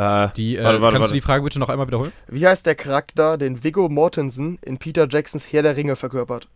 Äh, 0.00 0.28
Die, 0.36 0.56
äh, 0.56 0.62
warte, 0.64 0.80
warte, 0.80 0.92
kannst 0.94 1.00
warte. 1.00 1.08
du 1.08 1.14
die 1.14 1.20
Frage 1.20 1.42
bitte 1.44 1.58
noch 1.58 1.68
einmal 1.68 1.86
wiederholen? 1.86 2.12
Wie 2.28 2.46
heißt 2.46 2.64
der 2.64 2.74
Charakter, 2.74 3.36
den 3.36 3.62
Viggo 3.62 3.88
Mortensen 3.88 4.58
in 4.64 4.78
Peter 4.78 5.06
Jacksons 5.08 5.52
Herr 5.52 5.62
der 5.62 5.76
Ringe 5.76 5.96
verkörpert? 5.96 6.48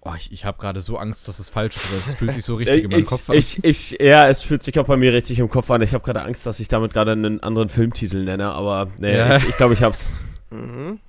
Oh, 0.00 0.12
ich 0.16 0.30
ich 0.30 0.44
habe 0.44 0.56
gerade 0.58 0.80
so 0.80 0.96
Angst, 0.98 1.26
dass 1.26 1.40
es 1.40 1.48
falsch 1.48 1.76
ist, 1.76 1.84
aber 1.86 1.98
es 1.98 2.14
fühlt 2.14 2.32
sich 2.32 2.44
so 2.44 2.54
richtig 2.60 2.84
in 2.84 2.90
meinem 2.90 3.00
ich, 3.00 3.06
Kopf 3.06 3.28
an. 3.28 3.36
ich, 3.36 3.62
ich, 3.64 3.98
ja, 4.00 4.28
es 4.28 4.42
fühlt 4.42 4.62
sich 4.62 4.78
auch 4.78 4.86
bei 4.86 4.96
mir 4.96 5.12
richtig 5.12 5.40
im 5.40 5.50
Kopf 5.50 5.68
an. 5.70 5.82
Ich 5.82 5.92
habe 5.94 6.04
gerade 6.04 6.22
Angst, 6.22 6.46
dass 6.46 6.60
ich 6.60 6.68
damit 6.68 6.92
gerade 6.92 7.12
einen 7.12 7.40
anderen 7.42 7.68
Filmtitel 7.68 8.22
nenne, 8.22 8.52
aber 8.52 8.88
nee, 8.98 9.16
Ja. 9.16 9.36
ich, 9.36 9.48
ich 9.48 9.56
glaube, 9.56 9.74
ich 9.74 9.82
hab's. 9.82 10.06
Mhm. 10.50 11.00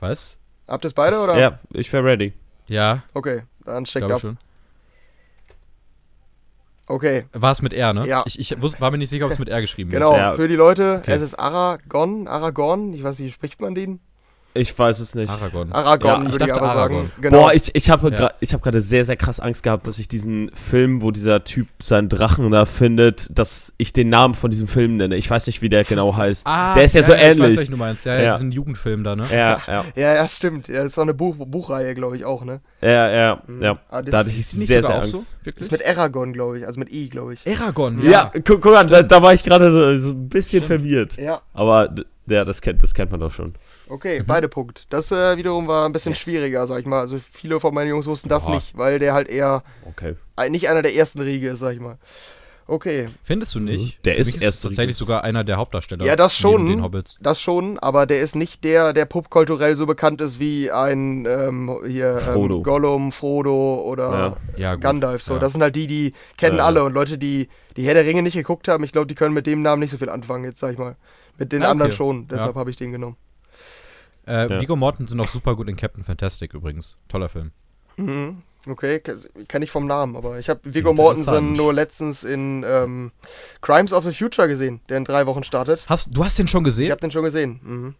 Was? 0.00 0.38
Habt 0.66 0.84
ihr 0.84 0.88
es 0.88 0.94
beide 0.94 1.20
oder? 1.20 1.38
Ja, 1.38 1.58
ich 1.72 1.92
wäre 1.92 2.04
ready. 2.04 2.32
Ja, 2.68 3.02
Okay, 3.14 3.42
dann 3.66 3.84
checkt 3.84 4.00
glaube 4.06 4.14
ab. 4.14 4.20
schon. 4.20 4.38
Okay, 6.88 7.26
War 7.32 7.52
es 7.52 7.60
mit 7.62 7.72
R, 7.72 7.92
ne? 7.92 8.06
Ja. 8.06 8.22
Ich, 8.26 8.38
ich 8.38 8.60
wusste, 8.62 8.80
war 8.80 8.90
mir 8.90 8.98
nicht 8.98 9.10
sicher, 9.10 9.26
ob 9.26 9.30
es 9.32 9.38
mit 9.44 9.48
R 9.48 9.60
geschrieben 9.60 9.90
genau. 9.90 10.16
Ja. 10.16 10.32
Für 10.34 10.48
die 10.48 10.56
Leute, 10.56 10.98
Okay. 11.02 11.12
es 11.12 11.22
ist 11.22 11.34
Aragon, 11.34 12.26
Aragorn, 12.28 12.94
ich 12.94 13.02
weiß 13.02 13.18
nicht, 13.18 13.28
wie 13.28 13.32
spricht 13.32 13.60
man 13.60 13.74
den? 13.74 14.00
Ich 14.58 14.78
weiß 14.78 15.00
es 15.00 15.14
nicht. 15.14 15.28
wird. 15.30 15.40
Aragorn. 15.40 15.72
Aragon, 15.72 16.08
Ja, 16.10 16.16
ich 16.16 16.22
würde 16.24 16.32
ich 16.32 16.38
dachte 16.38 16.54
aber 16.62 16.68
sagen. 16.72 16.94
Aragorn. 16.94 17.10
Genau. 17.20 17.38
Boah, 17.42 17.52
ich, 17.54 17.74
ich 17.74 17.90
habe 17.90 18.10
Ja. 18.10 18.30
ich 18.40 18.52
hab 18.54 18.62
gerade 18.62 18.80
sehr, 18.80 19.04
sehr 19.04 19.16
krass 19.16 19.40
Angst 19.40 19.62
gehabt, 19.62 19.86
dass 19.86 19.98
ich 19.98 20.08
diesen 20.08 20.50
Film, 20.54 21.00
wo 21.02 21.10
dieser 21.10 21.44
Typ 21.44 21.68
seinen 21.82 22.08
Drachen 22.08 22.50
da 22.50 22.64
findet, 22.64 23.28
dass 23.38 23.72
ich 23.78 23.92
den 23.92 24.08
Namen 24.08 24.34
von 24.34 24.50
diesem 24.50 24.68
Film 24.68 24.96
nenne. 24.96 25.16
Ich 25.16 25.30
weiß 25.30 25.46
nicht, 25.46 25.62
wie 25.62 25.68
der 25.68 25.84
genau 25.84 26.16
heißt. 26.16 26.46
Ah, 26.46 26.74
der 26.74 26.84
ist 26.84 26.94
ja, 26.94 27.02
so 27.02 27.12
Ich 27.14 27.20
weiß, 27.20 27.36
ähnlich. 27.36 27.56
welchen 27.58 27.70
du 27.72 27.76
meinst. 27.78 28.04
Ja, 28.04 28.14
ja, 28.16 28.22
Ja. 28.22 28.32
diesen 28.34 28.52
Jugendfilm 28.52 29.04
da, 29.04 29.16
ne? 29.16 29.26
Ja, 29.32 29.58
ja, 29.66 29.84
ja, 29.96 30.14
ja, 30.16 30.28
stimmt. 30.28 30.68
Ja, 30.68 30.82
das 30.82 30.92
ist 30.92 30.98
auch 30.98 31.02
eine 31.02 31.14
Buch 31.14 31.36
Buchreihe, 31.38 31.94
glaube 31.94 32.16
ich, 32.16 32.24
auch, 32.24 32.44
ne? 32.44 32.60
ja, 32.80 33.10
ja, 33.10 33.42
Mhm. 33.46 33.62
ja. 33.62 33.78
Ah, 33.90 34.02
Da 34.02 34.18
hatte 34.18 34.28
ist- 34.28 34.38
ich 34.38 34.46
sehr, 34.66 34.82
sehr 34.82 34.90
auch 34.90 35.02
Angst. 35.02 35.10
so? 35.12 35.22
Wirklich? 35.44 35.62
Ist 35.62 35.72
mit 35.72 35.86
Aragon, 35.86 36.32
glaube 36.32 36.58
ich, 36.58 36.66
also 36.66 36.78
mit 36.78 36.92
I, 36.92 37.08
glaube 37.08 37.34
ich. 37.34 37.46
Aragon, 37.46 38.02
Ja, 38.02 38.30
guck, 38.46 38.60
guck 38.60 38.76
an, 38.76 38.86
da, 38.88 39.02
da 39.02 39.22
war 39.22 39.32
ich 39.32 39.42
gerade 39.44 39.70
so, 39.70 39.98
so 39.98 40.10
ein 40.14 40.28
bisschen 40.28 40.64
Stimmt. 40.64 40.80
verwirrt. 40.82 41.16
Ja, 41.18 41.40
Aber 41.54 41.94
ja, 42.26 42.44
das 42.44 42.60
kennt, 42.60 42.82
das 42.82 42.92
kennt 42.94 43.10
man 43.10 43.20
doch 43.20 43.32
schon. 43.32 43.54
Okay, 43.88 44.22
beide 44.26 44.48
Punkt. 44.48 44.86
Das 44.90 45.10
äh, 45.12 45.36
wiederum 45.36 45.66
war 45.66 45.86
ein 45.88 45.92
bisschen 45.92 46.12
Yes. 46.12 46.20
schwieriger, 46.20 46.66
sag 46.66 46.80
ich 46.80 46.86
mal. 46.86 47.00
Also 47.00 47.18
viele 47.32 47.58
von 47.60 47.72
meinen 47.74 47.88
Jungs 47.88 48.06
wussten 48.06 48.28
das 48.28 48.46
Ja. 48.46 48.52
nicht, 48.54 48.76
weil 48.76 48.98
der 48.98 49.14
halt 49.14 49.28
eher 49.28 49.62
Okay. 49.86 50.14
nicht 50.50 50.68
einer 50.68 50.82
der 50.82 50.94
ersten 50.94 51.20
Riege 51.20 51.48
ist, 51.50 51.58
sag 51.60 51.74
ich 51.74 51.80
mal. 51.80 51.98
Okay, 52.70 53.08
Findest 53.24 53.54
du 53.54 53.60
nicht? 53.60 54.04
Der 54.04 54.16
Für 54.16 54.20
ist 54.20 54.42
erste 54.42 54.68
tatsächlich 54.68 54.96
Riege. 54.96 54.98
sogar 54.98 55.24
einer 55.24 55.42
der 55.42 55.56
Hauptdarsteller. 55.56 56.04
Ja, 56.04 56.16
das 56.16 56.36
schon. 56.36 56.64
neben 56.64 56.76
Den 56.76 56.82
Hobbits. 56.84 57.16
das 57.18 57.40
schon, 57.40 57.78
aber 57.78 58.04
der 58.04 58.20
ist 58.20 58.36
nicht 58.36 58.62
der, 58.62 58.92
der 58.92 59.06
popkulturell 59.06 59.74
so 59.74 59.86
bekannt 59.86 60.20
ist 60.20 60.38
wie 60.38 60.70
ein 60.70 61.24
ähm, 61.26 61.80
hier 61.86 62.18
Frodo. 62.18 62.56
Ähm, 62.58 62.62
Gollum, 62.62 63.10
Frodo 63.12 63.80
oder 63.86 64.36
Ja, 64.58 64.74
gut. 64.74 64.82
Gandalf. 64.82 65.22
So, 65.22 65.32
Ja. 65.34 65.38
das 65.38 65.52
sind 65.52 65.62
halt 65.62 65.76
die, 65.76 65.86
die 65.86 66.12
kennen 66.36 66.58
Ja. 66.58 66.66
alle 66.66 66.84
und 66.84 66.92
Leute, 66.92 67.16
die 67.16 67.48
die 67.78 67.84
Herr 67.86 67.94
der 67.94 68.04
Ringe 68.04 68.20
nicht 68.20 68.34
geguckt 68.34 68.68
haben, 68.68 68.84
ich 68.84 68.92
glaube, 68.92 69.06
die 69.06 69.14
können 69.14 69.32
mit 69.32 69.46
dem 69.46 69.62
Namen 69.62 69.80
nicht 69.80 69.90
so 69.92 69.96
viel 69.96 70.10
anfangen. 70.10 70.44
Jetzt 70.44 70.58
sag 70.58 70.72
ich 70.72 70.78
mal, 70.78 70.96
mit 71.38 71.52
den 71.52 71.62
Ja, 71.62 71.68
okay. 71.68 71.72
anderen 71.72 71.92
schon. 71.92 72.20
Ja. 72.22 72.36
Deshalb 72.36 72.54
habe 72.56 72.68
ich 72.68 72.76
den 72.76 72.92
genommen. 72.92 73.16
Äh, 74.28 74.48
Ja. 74.52 74.60
Viggo 74.60 74.76
Mortensen 74.76 75.20
auch 75.20 75.28
super 75.28 75.56
gut 75.56 75.68
in 75.68 75.76
Captain 75.76 76.04
Fantastic 76.04 76.54
übrigens. 76.54 76.96
Toller 77.08 77.28
Film. 77.28 77.50
Mhm. 77.96 78.42
Okay, 78.68 79.00
kenne 79.48 79.64
ich 79.64 79.70
vom 79.70 79.86
Namen, 79.86 80.14
aber 80.16 80.38
ich 80.38 80.50
habe 80.50 80.60
Viggo 80.64 80.90
Interessant. 80.90 80.98
Mortensen 81.26 81.52
nur 81.54 81.72
letztens 81.72 82.24
in 82.24 82.64
ähm, 82.68 83.12
Crimes 83.62 83.92
of 83.92 84.04
the 84.04 84.12
Future 84.12 84.46
gesehen, 84.48 84.80
der 84.90 84.98
in 84.98 85.04
drei 85.04 85.26
Wochen 85.26 85.42
startet. 85.42 85.86
Hast, 85.88 86.08
du 86.14 86.22
hast 86.24 86.38
den 86.38 86.48
schon 86.48 86.62
Ich 86.62 86.66
gesehen? 86.66 86.90
habe 86.90 87.00
den 87.00 87.10
schon 87.10 87.22
gesehen. 87.22 87.60
Mhm. 87.62 87.94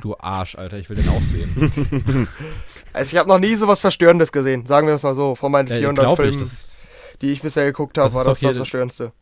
Du 0.00 0.16
Arsch, 0.18 0.54
Alter, 0.54 0.78
ich 0.78 0.88
will 0.88 0.96
den 0.96 1.08
auch 1.08 1.20
sehen. 1.20 2.28
Also 2.92 3.12
ich 3.14 3.18
habe 3.18 3.28
noch 3.28 3.38
nie 3.38 3.54
sowas 3.56 3.80
Verstörendes 3.80 4.32
gesehen, 4.32 4.64
sagen 4.64 4.86
wir 4.86 4.94
es 4.94 5.02
mal 5.02 5.14
so. 5.14 5.34
Von 5.34 5.52
meinen 5.52 5.68
Ja, 5.68 5.76
400 5.76 6.04
glaub 6.04 6.18
ich, 6.20 6.24
Filmen, 6.26 6.38
das, 6.38 6.88
die 7.20 7.30
ich 7.32 7.42
bisher 7.42 7.64
geguckt 7.66 7.98
habe, 7.98 8.06
das 8.06 8.14
war 8.14 8.22
ist 8.22 8.42
das 8.42 8.50
das 8.50 8.56
Verstörendste. 8.56 9.12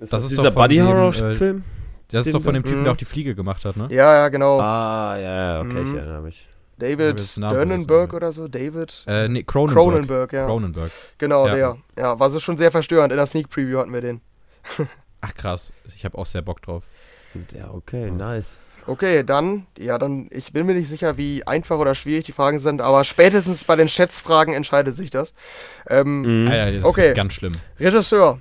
Das 0.00 0.10
das 0.10 0.22
ist 0.24 0.30
dieser 0.30 0.44
doch 0.44 0.54
von 0.54 0.62
Buddy 0.62 0.76
dem, 0.76 0.86
Horror 0.86 1.14
äh, 1.14 1.34
Film? 1.34 1.64
Das 2.12 2.26
ist 2.26 2.34
doch 2.34 2.42
von 2.42 2.54
dem 2.54 2.62
Typen, 2.64 2.80
Mhm. 2.80 2.84
der 2.84 2.92
auch 2.92 2.96
die 2.96 3.04
Fliege 3.04 3.34
gemacht 3.34 3.64
hat, 3.64 3.76
ne? 3.76 3.86
Ja, 3.90 4.14
ja, 4.14 4.28
genau. 4.28 4.60
Ah, 4.60 5.16
ja, 5.18 5.54
ja, 5.54 5.60
okay, 5.60 5.72
Mhm. 5.82 5.90
ich 5.94 5.98
erinnere 6.00 6.22
mich. 6.22 6.48
David 6.78 7.20
Sternenberg 7.20 8.14
oder 8.14 8.32
so, 8.32 8.48
David 8.48 9.04
Äh, 9.06 9.28
nee, 9.28 9.42
Cronenberg. 9.42 9.76
Cronenberg, 9.84 10.32
ja. 10.32 10.46
Cronenberg. 10.46 10.90
Genau, 11.18 11.46
Ja. 11.46 11.54
der. 11.54 11.76
Ja, 11.98 12.18
war 12.18 12.30
so 12.30 12.40
schon 12.40 12.56
sehr 12.56 12.70
verstörend. 12.70 13.12
In 13.12 13.18
der 13.18 13.26
Sneak 13.26 13.50
Preview 13.50 13.78
hatten 13.78 13.92
wir 13.92 14.00
den. 14.00 14.20
Ach 15.20 15.34
krass, 15.34 15.72
ich 15.94 16.04
habe 16.06 16.16
auch 16.16 16.24
sehr 16.26 16.40
Bock 16.42 16.62
drauf. 16.62 16.84
Ja, 17.54 17.70
okay, 17.70 18.10
nice. 18.10 18.58
Okay, 18.86 19.22
dann, 19.22 19.66
ja, 19.78 19.98
dann, 19.98 20.28
ich 20.32 20.54
bin 20.54 20.64
mir 20.66 20.72
nicht 20.74 20.88
sicher, 20.88 21.18
wie 21.18 21.46
einfach 21.46 21.76
oder 21.78 21.94
schwierig 21.94 22.24
die 22.24 22.32
Fragen 22.32 22.58
sind, 22.58 22.80
aber 22.80 23.04
spätestens 23.04 23.62
bei 23.64 23.76
den 23.76 23.88
Schätzfragen 23.90 24.54
entscheidet 24.54 24.94
sich 24.94 25.10
das. 25.10 25.34
Ähm, 25.86 26.22
Mhm. 26.44 26.48
Ah, 26.50 26.54
ja, 26.56 26.72
das 26.72 26.84
Okay. 26.84 27.10
ist 27.10 27.14
ganz 27.16 27.34
schlimm. 27.34 27.52
Regisseur. 27.78 28.40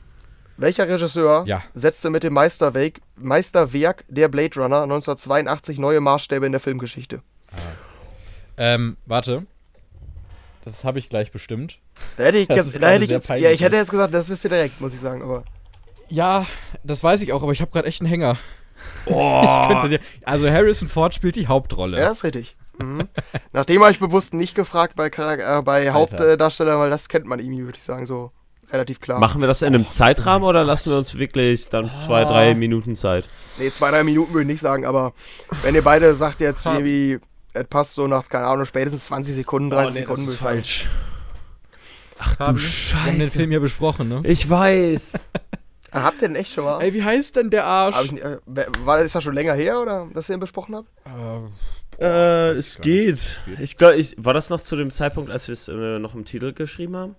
Welcher 0.60 0.89
Regisseur 0.89 1.43
Ja. 1.48 1.63
setzte 1.74 2.10
mit 2.10 2.24
dem 2.24 2.34
Meisterwerk, 2.34 3.00
Meisterwerk 3.15 4.04
der 4.10 4.28
Blade 4.28 4.60
Runner 4.60 4.82
1982 4.84 5.78
neue 5.80 6.02
Maßstäbe 6.02 6.45
in 6.45 6.52
der 6.52 6.60
Filmgeschichte? 6.60 7.22
Ähm, 8.58 8.98
warte. 9.06 9.45
Das 10.65 10.84
habe 10.84 11.00
ich 11.00 11.08
gleich 11.10 11.32
bestimmt. 11.32 11.80
Da 12.17 12.26
hätte 12.26 12.39
ich, 12.39 12.50
jetzt, 12.50 12.82
da 12.82 12.89
hätte 12.89 13.06
ich 13.06 13.10
jetzt, 13.10 13.30
ja, 13.30 13.52
ich 13.52 13.62
hätte 13.62 13.78
jetzt 13.78 13.89
gesagt, 13.91 14.13
das 14.13 14.30
wisst 14.30 14.43
ihr 14.43 14.50
direkt, 14.50 14.82
muss 14.82 14.93
ich 14.93 15.00
sagen, 15.00 15.22
aber. 15.24 15.43
Ja, 16.10 16.45
das 16.84 17.04
weiß 17.04 17.22
ich 17.22 17.32
auch, 17.32 17.41
aber 17.41 17.54
ich 17.54 17.62
habe 17.62 17.72
gerade 17.72 17.88
echt 17.88 18.02
einen 18.02 18.10
Hänger. 18.10 18.38
Oh, 19.06 19.82
dir, 19.88 20.00
also 20.26 20.50
Harrison 20.50 20.89
Ford 20.89 21.15
spielt 21.15 21.38
die 21.38 21.48
Hauptrolle. 21.48 21.98
Ja, 22.00 22.12
ist 22.12 22.26
richtig. 22.26 22.58
Mhm. 22.80 23.08
Nachdem 23.54 23.82
habe 23.82 23.91
ich 23.93 24.00
bewusst 24.00 24.34
nicht 24.34 24.56
gefragt 24.56 24.95
bei, 24.98 25.08
Charak- 25.08 25.60
äh, 25.60 25.62
bei 25.62 25.89
Hauptdarsteller, 25.91 26.78
weil 26.80 26.89
das 26.89 27.08
kennt 27.08 27.26
man 27.26 27.39
irgendwie, 27.39 27.63
würde 27.63 27.78
ich 27.78 27.84
sagen, 27.84 28.06
so 28.06 28.32
relativ 28.72 29.00
klar. 29.00 29.20
machen 29.20 29.42
wir 29.42 29.48
das 29.48 29.62
in 29.62 29.68
einem 29.74 29.88
Zeitrahmen 29.88 30.48
oder 30.48 30.64
lassen 30.64 30.90
wir 30.92 30.98
uns 30.98 31.16
wirklich 31.18 31.70
dann 31.70 31.90
zwei, 32.06 32.24
drei 32.26 32.54
Minuten 32.56 32.96
Zeit? 32.96 33.28
Nee, 33.58 33.72
zwei, 33.72 33.92
drei 33.92 34.04
Minuten 34.04 34.34
würde 34.34 34.44
ich 34.44 34.48
nicht 34.48 34.62
sagen, 34.62 34.86
aber 34.86 35.14
wenn 35.64 35.76
ihr 35.76 35.84
beide 35.84 36.14
sagt 36.16 36.40
jetzt 36.42 36.66
irgendwie, 36.66 37.20
es 37.54 37.66
passt 37.68 37.96
so 37.96 38.08
nach, 38.08 38.30
keine 38.30 38.46
Ahnung, 38.48 38.66
spätestens 38.66 39.06
20 39.06 39.36
Sekunden, 39.36 39.70
30 39.70 39.96
Sekunden, 39.96 40.22
würde 40.24 40.34
ich 40.34 40.40
sagen. 40.40 40.56
falsch. 40.58 40.88
Ach 42.20 42.40
Haben 42.40 42.56
du 42.58 42.62
wir- 42.62 42.70
Wir 42.70 43.00
haben 43.04 43.12
den 43.14 43.22
Scheiße. 43.22 43.38
Film 43.38 43.52
ja 43.52 43.60
besprochen, 43.60 44.10
ne? 44.10 44.22
Ich 44.24 44.50
weiß. 44.50 45.14
Ah, 45.92 46.04
habt 46.04 46.22
ihr 46.22 46.28
den 46.28 46.36
echt 46.36 46.54
schon 46.54 46.66
mal? 46.66 46.80
Ey, 46.84 46.94
wie 46.94 47.04
heißt 47.04 47.36
denn 47.36 47.50
der 47.50 47.66
Arsch? 47.66 48.00
Ich, 48.04 48.24
äh, 48.24 48.38
war 48.84 48.98
das 48.98 49.08
ist 49.08 49.16
das 49.16 49.24
schon 49.24 49.34
länger 49.34 49.56
her, 49.56 49.82
oder, 49.82 50.08
dass 50.14 50.30
ihr 50.30 50.36
ihn 50.36 50.40
besprochen 50.40 50.76
habt? 50.76 50.88
Äh, 52.00 52.52
es 52.52 52.80
geht. 52.80 53.42
Ich 53.60 53.76
glaube, 53.76 53.96
ich, 53.96 54.16
war 54.20 54.36
das 54.36 54.52
noch 54.52 54.62
zu 54.62 54.76
dem 54.76 54.92
Zeitpunkt, 54.92 55.32
als 55.32 55.48
wir 55.48 55.54
es 55.54 55.68
äh, 55.68 55.98
noch 55.98 56.14
im 56.14 56.26
Titel 56.26 56.54
geschrieben 56.54 56.96
haben? 56.96 57.16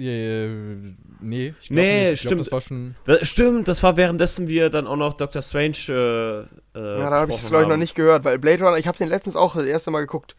Nee, 0.00 1.54
ich 1.60 1.68
glaub 1.68 1.76
Nee, 1.76 2.10
nicht. 2.10 2.12
Ich 2.12 2.20
glaub, 2.22 2.30
stimmt. 2.30 2.40
das 2.40 2.52
war 2.52 2.60
schon. 2.62 2.94
Das, 3.04 3.28
stimmt, 3.28 3.68
das 3.68 3.82
war 3.82 3.96
währenddessen 3.96 4.48
wir 4.48 4.70
dann 4.70 4.86
auch 4.86 4.96
noch 4.96 5.14
Doctor 5.14 5.42
Strange. 5.42 5.76
Äh, 5.88 6.78
äh, 6.78 6.98
ja, 7.00 7.10
da 7.10 7.20
habe 7.20 7.32
ich 7.32 7.38
es, 7.38 7.48
glaube 7.48 7.64
ich, 7.64 7.68
noch 7.68 7.76
nicht 7.76 7.94
gehört, 7.94 8.24
weil 8.24 8.38
Blade 8.38 8.64
Runner, 8.64 8.78
ich 8.78 8.86
habe 8.86 8.96
den 8.96 9.08
letztens 9.08 9.36
auch 9.36 9.54
das 9.54 9.64
erste 9.64 9.90
Mal 9.90 10.00
geguckt. 10.00 10.36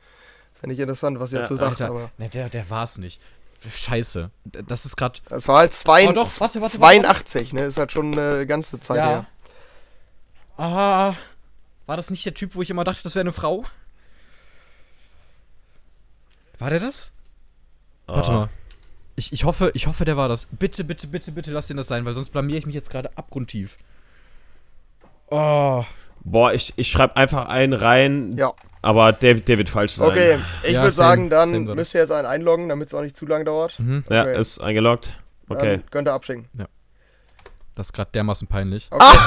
Fände 0.59 0.73
ich 0.73 0.79
interessant, 0.79 1.19
was 1.19 1.31
ihr 1.31 1.37
Ja, 1.37 1.41
dazu 1.43 1.55
sagt, 1.55 1.81
Alter, 1.81 1.93
aber. 1.93 2.11
ne, 2.17 2.29
der, 2.29 2.49
der 2.49 2.69
war's 2.69 2.97
nicht. 2.97 3.21
Scheiße. 3.69 4.31
Das 4.67 4.85
ist 4.85 4.95
gerade. 4.97 5.19
Es 5.29 5.47
war 5.47 5.59
halt 5.59 5.73
zwei, 5.73 6.07
Oh, 6.09 6.13
doch, 6.13 6.39
warte, 6.39 6.61
warte, 6.61 6.77
82, 6.79 7.53
ne? 7.53 7.61
Ist 7.65 7.77
halt 7.77 7.91
schon 7.91 8.17
eine 8.17 8.47
ganze 8.47 8.79
Zeit 8.79 8.97
Ja. 8.97 9.07
her. 9.09 9.25
Aha. 10.57 11.15
War 11.85 11.97
das 11.97 12.09
nicht 12.09 12.25
der 12.25 12.33
Typ, 12.33 12.55
wo 12.55 12.63
ich 12.63 12.69
immer 12.71 12.83
dachte, 12.83 13.03
das 13.03 13.13
wäre 13.13 13.21
eine 13.21 13.31
Frau? 13.33 13.65
War 16.57 16.69
der 16.71 16.79
das? 16.79 17.11
Oh. 18.07 18.15
Warte 18.15 18.31
mal. 18.31 18.49
Ich, 19.21 19.31
ich, 19.33 19.43
hoffe, 19.43 19.69
ich 19.75 19.85
hoffe, 19.85 20.03
der 20.03 20.17
war 20.17 20.27
das. 20.27 20.47
Bitte, 20.49 20.83
bitte, 20.83 21.05
bitte, 21.05 21.31
bitte 21.31 21.51
lass 21.51 21.67
den 21.67 21.77
das 21.77 21.87
sein, 21.87 22.05
weil 22.05 22.15
sonst 22.15 22.31
blamier 22.31 22.57
ich 22.57 22.65
mich 22.65 22.73
jetzt 22.73 22.89
gerade 22.89 23.15
abgrundtief. 23.15 23.77
Oh. 25.29 25.83
Boah, 26.23 26.53
ich, 26.53 26.73
ich 26.75 26.89
schreibe 26.89 27.15
einfach 27.17 27.47
einen 27.47 27.73
rein, 27.73 28.35
Ja, 28.35 28.51
aber 28.81 29.11
der, 29.13 29.35
der 29.35 29.59
wird 29.59 29.69
falsch 29.69 29.91
sein. 29.93 30.09
okay. 30.09 30.39
Ich 30.63 30.71
Ja, 30.71 30.81
würde 30.81 30.91
sagen, 30.91 31.29
dann 31.29 31.51
same, 31.53 31.75
müsst 31.75 31.93
ihr 31.93 32.01
jetzt 32.01 32.11
einen 32.11 32.25
einloggen, 32.25 32.67
damit 32.67 32.87
es 32.87 32.95
auch 32.95 33.01
nicht 33.01 33.15
zu 33.15 33.27
lang 33.27 33.45
dauert. 33.45 33.79
Mhm. 33.79 34.03
Ja, 34.09 34.23
Okay. 34.23 34.39
ist 34.39 34.59
eingeloggt. 34.59 35.13
Okay. 35.49 35.77
Dann 35.77 35.89
könnt 35.91 36.07
ihr 36.07 36.13
abschicken. 36.13 36.47
Das 37.75 37.87
ist 37.87 37.93
gerade 37.93 38.09
dermaßen 38.11 38.47
peinlich. 38.47 38.87
Okay. 38.89 39.05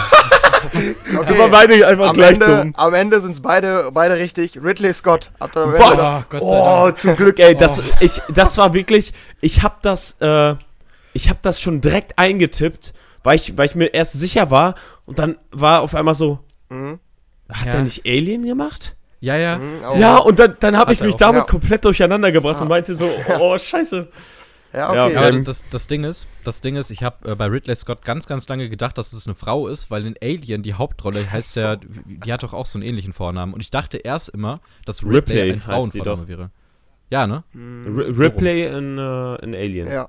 okay. 1.19 1.35
Aber 1.35 1.49
beide 1.49 1.87
einfach 1.87 2.09
Am 2.09 2.15
gleich 2.15 2.35
Ende, 2.41 2.47
dumm. 2.47 2.73
am 2.77 2.95
Ende 2.95 3.21
sind 3.21 3.33
es 3.33 3.41
beide, 3.41 3.91
beide 3.93 4.17
richtig. 4.17 4.59
Ridley 4.63 4.93
Scott. 4.93 5.31
Habt 5.41 5.57
ihr 5.57 5.73
Was? 5.73 5.91
Ende- 5.99 6.03
Oh, 6.03 6.23
Gott 6.31 6.41
sei 6.41 6.47
Oh, 6.89 6.91
zum 6.93 7.17
Glück, 7.17 7.39
ey. 7.39 7.55
Das, 7.55 7.79
Oh. 7.79 7.83
ich, 8.01 8.21
das 8.33 8.57
war 8.59 8.75
wirklich. 8.75 9.13
Ich 9.41 9.63
hab 9.63 9.83
das, 9.83 10.17
äh, 10.21 10.55
ich 11.13 11.29
hab 11.31 11.43
das 11.43 11.61
schon 11.61 11.81
direkt 11.81 12.19
eingetippt, 12.19 12.93
weil 13.23 13.37
ich, 13.37 13.57
weil 13.57 13.67
ich 13.67 13.75
mir 13.75 13.87
erst 13.95 14.15
sicher 14.15 14.51
war 14.51 14.75
und 15.07 15.19
dann 15.19 15.37
war 15.53 15.81
auf 15.83 15.95
einmal 15.95 16.15
so, 16.15 16.39
Mhm. 16.71 16.99
hat 17.53 17.67
Ja. 17.67 17.73
er 17.75 17.83
nicht 17.83 18.05
Alien 18.07 18.43
gemacht? 18.45 18.97
Ja, 19.21 19.37
ja. 19.37 19.57
Mhm. 19.59 20.01
Ja, 20.01 20.17
und 20.19 20.39
dann, 20.39 20.57
dann 20.61 20.77
habe 20.77 20.93
ich 20.93 21.01
mich 21.01 21.15
auch. 21.15 21.19
damit 21.21 21.43
Ja. 21.43 21.47
komplett 21.47 21.85
durcheinander 21.85 22.31
gebracht 22.33 22.61
und 22.61 22.69
meinte 22.69 22.95
so, 22.95 23.09
oh, 23.41 23.57
scheiße. 23.57 24.09
Ja, 24.75 24.95
Ja, 24.95 25.07
okay. 25.07 25.17
Aber 25.17 25.29
Ähm, 25.33 25.45
das, 25.45 25.65
das 25.71 25.87
Ding 25.87 26.05
ist, 26.05 26.27
das 26.43 26.61
Ding 26.61 26.77
ist, 26.77 26.91
ich 26.91 27.03
habe 27.03 27.31
äh, 27.31 27.35
bei 27.35 27.47
Ridley 27.47 27.77
Scott 27.77 28.05
ganz, 28.05 28.27
ganz 28.27 28.49
lange 28.49 28.69
gedacht, 28.69 28.99
dass 28.99 29.13
es 29.13 29.27
eine 29.27 29.35
Frau 29.35 29.69
ist, 29.69 29.91
weil 29.91 30.05
in 30.07 30.15
Alien 30.21 30.63
die 30.63 30.75
Hauptrolle 30.75 31.31
heißt 31.31 31.57
ja, 31.57 31.77
die 31.77 32.33
hat 32.33 32.43
doch 32.43 32.53
auch 32.53 32.67
so 32.67 32.79
einen 32.79 32.87
ähnlichen 32.89 33.13
Vornamen. 33.13 33.55
Und 33.55 33.61
ich 33.61 33.71
dachte 33.71 33.99
erst 33.99 34.31
immer, 34.31 34.61
dass 34.85 35.03
Ripley, 35.05 35.17
Ripley 35.17 35.53
ein 35.53 35.61
Frauenvorname 35.61 36.29
wäre. 36.29 36.51
Ja, 37.11 37.27
ne? 37.27 37.45
R 37.55 38.19
Ripley 38.19 38.67
in, 38.67 38.99
äh, 38.99 39.35
in 39.45 39.55
Alien. 39.55 39.89
Ja. 39.89 40.09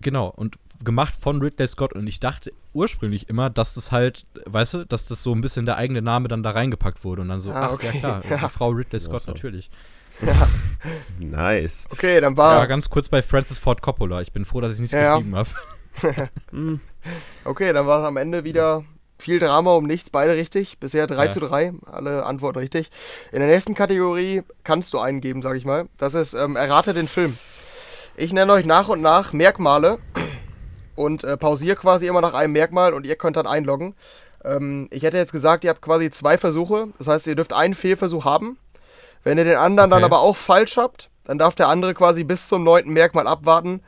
Genau. 0.00 0.28
Und 0.28 0.56
gemacht 0.84 1.14
von 1.18 1.40
Ridley 1.40 1.66
Scott. 1.66 1.92
Und 1.94 2.06
ich 2.06 2.20
dachte 2.20 2.52
ursprünglich 2.74 3.28
immer, 3.28 3.48
dass 3.50 3.74
das 3.74 3.92
halt, 3.92 4.26
weißt 4.44 4.74
du, 4.74 4.84
dass 4.86 5.06
das 5.08 5.22
so 5.22 5.34
ein 5.34 5.40
bisschen 5.40 5.66
der 5.66 5.76
eigene 5.78 6.02
Name 6.02 6.28
dann 6.28 6.42
da 6.42 6.50
reingepackt 6.50 7.02
wurde. 7.02 7.22
Und 7.22 7.28
dann 7.30 7.40
so, 7.40 7.50
Ah, 7.50 7.66
ach 7.66 7.72
okay. 7.72 7.86
ja 7.94 7.98
klar, 7.98 8.22
Ja. 8.28 8.36
die 8.38 8.48
Frau 8.50 8.68
Ridley 8.68 9.00
Scott 9.00 9.22
so. 9.22 9.32
natürlich. 9.32 9.70
Nice. 11.18 11.86
Okay, 11.90 12.20
dann 12.20 12.34
Ja, 12.34 12.38
war. 12.38 12.66
ganz 12.66 12.90
kurz 12.90 13.08
bei 13.08 13.22
Francis 13.22 13.58
Ford 13.58 13.82
Coppola. 13.82 14.20
Ich 14.20 14.32
bin 14.32 14.44
froh, 14.44 14.60
dass 14.60 14.72
ich 14.72 14.76
es 14.76 14.80
nicht 14.80 14.92
Ja, 14.92 15.00
ja. 15.00 15.16
geschrieben 15.16 15.36
habe. 15.36 15.48
Hm. 16.50 16.78
Okay, 17.44 17.72
dann 17.72 17.86
war 17.86 18.04
am 18.06 18.18
Ende 18.18 18.44
wieder 18.44 18.84
viel 19.18 19.38
Drama 19.38 19.72
um 19.74 19.86
nichts, 19.86 20.10
beide 20.10 20.34
richtig. 20.34 20.78
Bisher 20.78 21.06
3 21.06 21.24
Ja. 21.24 21.30
zu 21.30 21.40
3, 21.40 21.72
alle 21.90 22.26
Antworten 22.26 22.58
richtig. 22.58 22.90
In 23.32 23.38
der 23.38 23.48
nächsten 23.48 23.74
Kategorie 23.74 24.42
kannst 24.62 24.92
du 24.92 24.98
einen 24.98 25.22
geben, 25.22 25.40
sag 25.40 25.56
ich 25.56 25.64
mal. 25.64 25.86
Das 25.96 26.12
ist 26.12 26.34
ähm, 26.34 26.54
Errate 26.56 26.92
den 26.92 27.08
Film. 27.08 27.36
Ich 28.14 28.32
nenne 28.34 28.52
euch 28.52 28.66
nach 28.66 28.88
und 28.88 29.00
nach 29.00 29.32
Merkmale 29.32 29.98
und 30.96 31.24
äh, 31.24 31.38
pausiere 31.38 31.76
quasi 31.76 32.06
immer 32.08 32.20
nach 32.20 32.34
einem 32.34 32.52
Merkmal 32.52 32.92
und 32.92 33.06
ihr 33.06 33.16
könnt 33.16 33.36
dann 33.38 33.46
einloggen. 33.46 33.94
Ähm, 34.44 34.88
ich 34.90 35.02
hätte 35.02 35.16
jetzt 35.16 35.32
gesagt, 35.32 35.64
ihr 35.64 35.70
habt 35.70 35.80
quasi 35.80 36.10
zwei 36.10 36.36
Versuche. 36.36 36.88
Das 36.98 37.08
heißt, 37.08 37.26
ihr 37.26 37.36
dürft 37.36 37.54
einen 37.54 37.72
Fehlversuch 37.74 38.26
haben. 38.26 38.58
Wenn 39.26 39.38
ihr 39.38 39.44
den 39.44 39.56
anderen 39.56 39.90
dann 39.90 40.04
Okay. 40.04 40.12
aber 40.14 40.20
auch 40.20 40.36
falsch 40.36 40.76
habt, 40.76 41.10
dann 41.24 41.36
darf 41.36 41.56
der 41.56 41.66
andere 41.66 41.94
quasi 41.94 42.22
bis 42.22 42.46
zum 42.46 42.62
neunten 42.62 42.92
Merkmal 42.92 43.26
abwarten. 43.26 43.82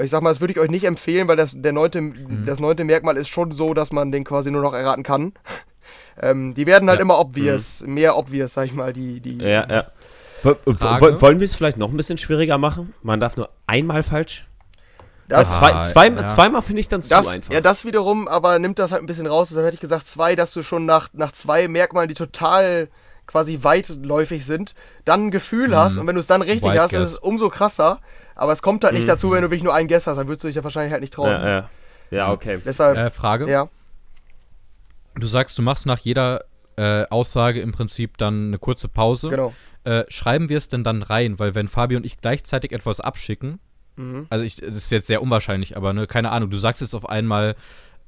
Ich 0.00 0.10
sag 0.10 0.22
mal, 0.22 0.28
das 0.28 0.40
würde 0.40 0.52
ich 0.52 0.60
euch 0.60 0.70
nicht 0.70 0.84
empfehlen, 0.84 1.26
weil 1.26 1.36
das, 1.36 1.52
der 1.56 1.72
neunte, 1.72 2.00
Mhm. 2.00 2.44
das 2.46 2.60
neunte 2.60 2.84
Merkmal 2.84 3.16
ist 3.16 3.26
schon 3.28 3.50
so, 3.50 3.74
dass 3.74 3.90
man 3.90 4.12
den 4.12 4.22
quasi 4.22 4.52
nur 4.52 4.62
noch 4.62 4.72
erraten 4.72 5.02
kann. 5.02 5.32
ähm, 6.22 6.54
die 6.54 6.66
werden 6.66 6.88
halt 6.88 7.00
Ja. 7.00 7.02
immer 7.02 7.18
obvious, 7.18 7.82
mehr 7.86 8.16
obvious, 8.16 8.54
sag 8.54 8.66
ich 8.66 8.72
mal, 8.72 8.92
die, 8.92 9.18
die 9.20 9.38
Ja, 9.38 9.66
ja. 9.68 9.84
Frage? 10.76 11.20
wollen 11.20 11.40
wir 11.40 11.44
es 11.44 11.56
vielleicht 11.56 11.76
noch 11.76 11.90
ein 11.90 11.96
bisschen 11.96 12.18
schwieriger 12.18 12.56
machen? 12.56 12.94
Man 13.02 13.18
darf 13.18 13.36
nur 13.36 13.48
einmal 13.66 14.04
falsch. 14.04 14.46
Das, 15.26 15.54
Zwei, 15.54 15.72
Ah, 15.74 15.80
zwei, 15.80 16.08
ja. 16.08 16.24
Zweimal 16.26 16.62
finde 16.62 16.78
ich 16.80 16.86
dann 16.88 17.02
zu 17.02 17.10
das, 17.10 17.26
einfach. 17.26 17.52
ja, 17.52 17.60
das 17.60 17.84
wiederum, 17.84 18.28
aber 18.28 18.60
nimmt 18.60 18.78
das 18.78 18.92
halt 18.92 19.02
ein 19.02 19.06
bisschen 19.06 19.26
raus. 19.26 19.48
Deshalb 19.48 19.66
hätte 19.66 19.74
ich 19.74 19.80
gesagt 19.80 20.06
zwei, 20.06 20.36
dass 20.36 20.52
du 20.52 20.62
schon 20.62 20.86
nach, 20.86 21.08
nach 21.14 21.32
zwei 21.32 21.66
Merkmalen, 21.66 22.08
die 22.08 22.14
total 22.14 22.88
quasi 23.26 23.58
weitläufig 23.62 24.44
sind, 24.46 24.74
dann 25.04 25.26
ein 25.26 25.30
Gefühl 25.30 25.76
hast. 25.76 25.98
Und 25.98 26.06
wenn 26.06 26.14
du 26.14 26.20
es 26.20 26.26
dann 26.26 26.42
richtig 26.42 26.70
Wild 26.70 26.78
hast, 26.80 26.90
guess. 26.90 27.00
ist 27.02 27.10
es 27.12 27.18
umso 27.18 27.48
krasser. 27.48 28.00
Aber 28.34 28.52
es 28.52 28.62
kommt 28.62 28.84
halt 28.84 28.94
nicht 28.94 29.08
dazu, 29.08 29.30
wenn 29.30 29.42
du 29.42 29.50
wirklich 29.50 29.62
nur 29.62 29.74
einen 29.74 29.88
Guess 29.88 30.06
hast. 30.06 30.16
Dann 30.16 30.26
würdest 30.26 30.44
du 30.44 30.48
dich 30.48 30.56
ja 30.56 30.64
wahrscheinlich 30.64 30.92
halt 30.92 31.00
nicht 31.00 31.12
trauen. 31.14 31.30
ja, 31.30 31.48
ja. 31.48 31.70
ja, 32.10 32.32
okay. 32.32 32.60
Deshalb, 32.64 32.96
Äh, 32.96 33.10
Frage. 33.10 33.48
ja. 33.50 33.68
Du 35.16 35.26
sagst, 35.26 35.56
du 35.58 35.62
machst 35.62 35.86
nach 35.86 35.98
jeder 36.00 36.44
äh, 36.76 37.04
Aussage 37.08 37.60
im 37.60 37.72
Prinzip 37.72 38.18
dann 38.18 38.48
eine 38.48 38.58
kurze 38.58 38.88
Pause. 38.88 39.28
Genau. 39.30 39.54
Äh, 39.84 40.04
schreiben 40.08 40.48
wir 40.48 40.58
es 40.58 40.68
denn 40.68 40.82
dann 40.82 41.02
rein? 41.02 41.38
Weil 41.38 41.54
wenn 41.54 41.68
Fabi 41.68 41.94
und 41.96 42.04
ich 42.04 42.20
gleichzeitig 42.20 42.72
etwas 42.72 43.00
abschicken, 43.00 43.60
Mhm. 43.96 44.26
also 44.28 44.44
ich, 44.44 44.56
das 44.56 44.74
ist 44.74 44.90
jetzt 44.90 45.06
sehr 45.06 45.22
unwahrscheinlich, 45.22 45.76
aber 45.76 45.92
ne, 45.92 46.08
keine 46.08 46.32
Ahnung, 46.32 46.50
du 46.50 46.56
sagst 46.58 46.82
jetzt 46.82 46.94
auf 46.94 47.08
einmal, 47.08 47.54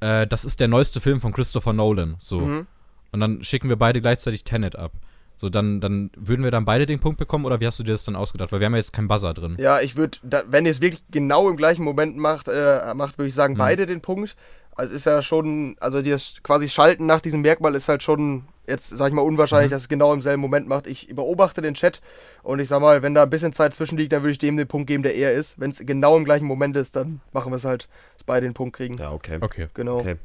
äh, 0.01 0.27
das 0.27 0.43
ist 0.43 0.59
der 0.59 0.67
neueste 0.67 0.99
Film 0.99 1.21
von 1.21 1.31
Christopher 1.31 1.71
Nolan, 1.71 2.17
so. 2.19 2.41
Mhm. 2.41 2.67
Und 3.13 3.19
dann 3.21 3.41
schicken 3.45 3.69
wir 3.69 3.77
beide 3.77 4.01
gleichzeitig 4.01 4.43
Tenet 4.43 4.75
ab. 4.75 4.91
So, 5.39 5.49
dann, 5.49 5.79
dann 5.79 6.09
würden 6.17 6.43
wir 6.43 6.49
dann 6.51 6.65
beide 6.65 6.85
den 6.87 6.99
Punkt 6.99 7.19
bekommen 7.19 7.45
oder 7.45 7.59
wie 7.59 7.67
hast 7.67 7.77
du 7.79 7.83
dir 7.83 7.91
das 7.91 8.03
dann 8.03 8.15
ausgedacht? 8.15 8.51
Weil 8.51 8.59
wir 8.59 8.65
haben 8.65 8.73
ja 8.73 8.79
jetzt 8.79 8.91
keinen 8.91 9.07
Buzzer 9.07 9.33
drin. 9.35 9.55
Ja, 9.59 9.79
ich 9.79 9.95
würde, 9.95 10.17
wenn 10.49 10.65
ihr 10.65 10.71
es 10.71 10.81
wirklich 10.81 11.03
genau 11.11 11.47
im 11.47 11.55
gleichen 11.57 11.83
Moment 11.83 12.17
macht, 12.17 12.47
äh, 12.47 12.93
macht 12.95 13.17
würde 13.19 13.27
ich 13.29 13.35
sagen, 13.35 13.53
Mhm. 13.53 13.57
beide 13.59 13.85
den 13.85 14.01
Punkt. 14.01 14.35
Also 14.75 14.93
es 14.93 15.01
ist 15.01 15.05
ja 15.05 15.21
schon, 15.21 15.75
also 15.79 16.01
das 16.01 16.35
quasi 16.43 16.67
Schalten 16.69 17.05
nach 17.07 17.19
diesem 17.21 17.41
Merkmal 17.41 17.73
ist 17.73 17.87
halt 17.89 18.03
schon, 18.03 18.43
jetzt 18.67 18.89
sag 18.89 19.07
ich 19.07 19.13
mal, 19.13 19.23
unwahrscheinlich, 19.23 19.69
Mhm. 19.71 19.75
dass 19.75 19.81
es 19.83 19.89
genau 19.89 20.13
im 20.13 20.21
selben 20.21 20.39
Moment 20.41 20.67
macht. 20.67 20.85
Ich 20.85 21.07
beobachte 21.15 21.61
den 21.63 21.73
Chat 21.73 21.99
und 22.43 22.59
ich 22.59 22.67
sag 22.67 22.79
mal, 22.81 23.01
wenn 23.01 23.15
da 23.15 23.23
ein 23.23 23.29
bisschen 23.31 23.53
Zeit 23.53 23.73
zwischenliegt, 23.73 24.11
dann 24.13 24.21
würde 24.21 24.31
ich 24.33 24.37
dem 24.37 24.55
den 24.55 24.67
Punkt 24.67 24.85
geben, 24.87 25.01
der 25.01 25.15
er 25.15 25.33
ist. 25.33 25.59
Wenn 25.59 25.71
es 25.71 25.79
genau 25.83 26.15
im 26.15 26.25
gleichen 26.25 26.45
Moment 26.45 26.77
ist, 26.77 26.95
dann 26.95 27.21
machen 27.31 27.51
wir 27.51 27.55
es 27.57 27.65
halt, 27.65 27.87
dass 28.17 28.23
beide 28.25 28.45
den 28.45 28.53
Punkt 28.53 28.75
kriegen. 28.75 28.99
Ja, 28.99 29.11
okay. 29.13 29.39
Okay. 29.41 29.67
Genau. 29.73 29.97
Okay. 29.99 30.15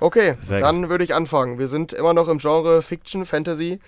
Okay, 0.00 0.34
dann 0.48 0.88
würde 0.88 1.04
ich 1.04 1.14
anfangen. 1.14 1.58
Wir 1.58 1.68
sind 1.68 1.92
immer 1.92 2.14
noch 2.14 2.28
im 2.28 2.38
Genre 2.38 2.80
Fiction, 2.80 3.26
Fantasy. 3.26 3.78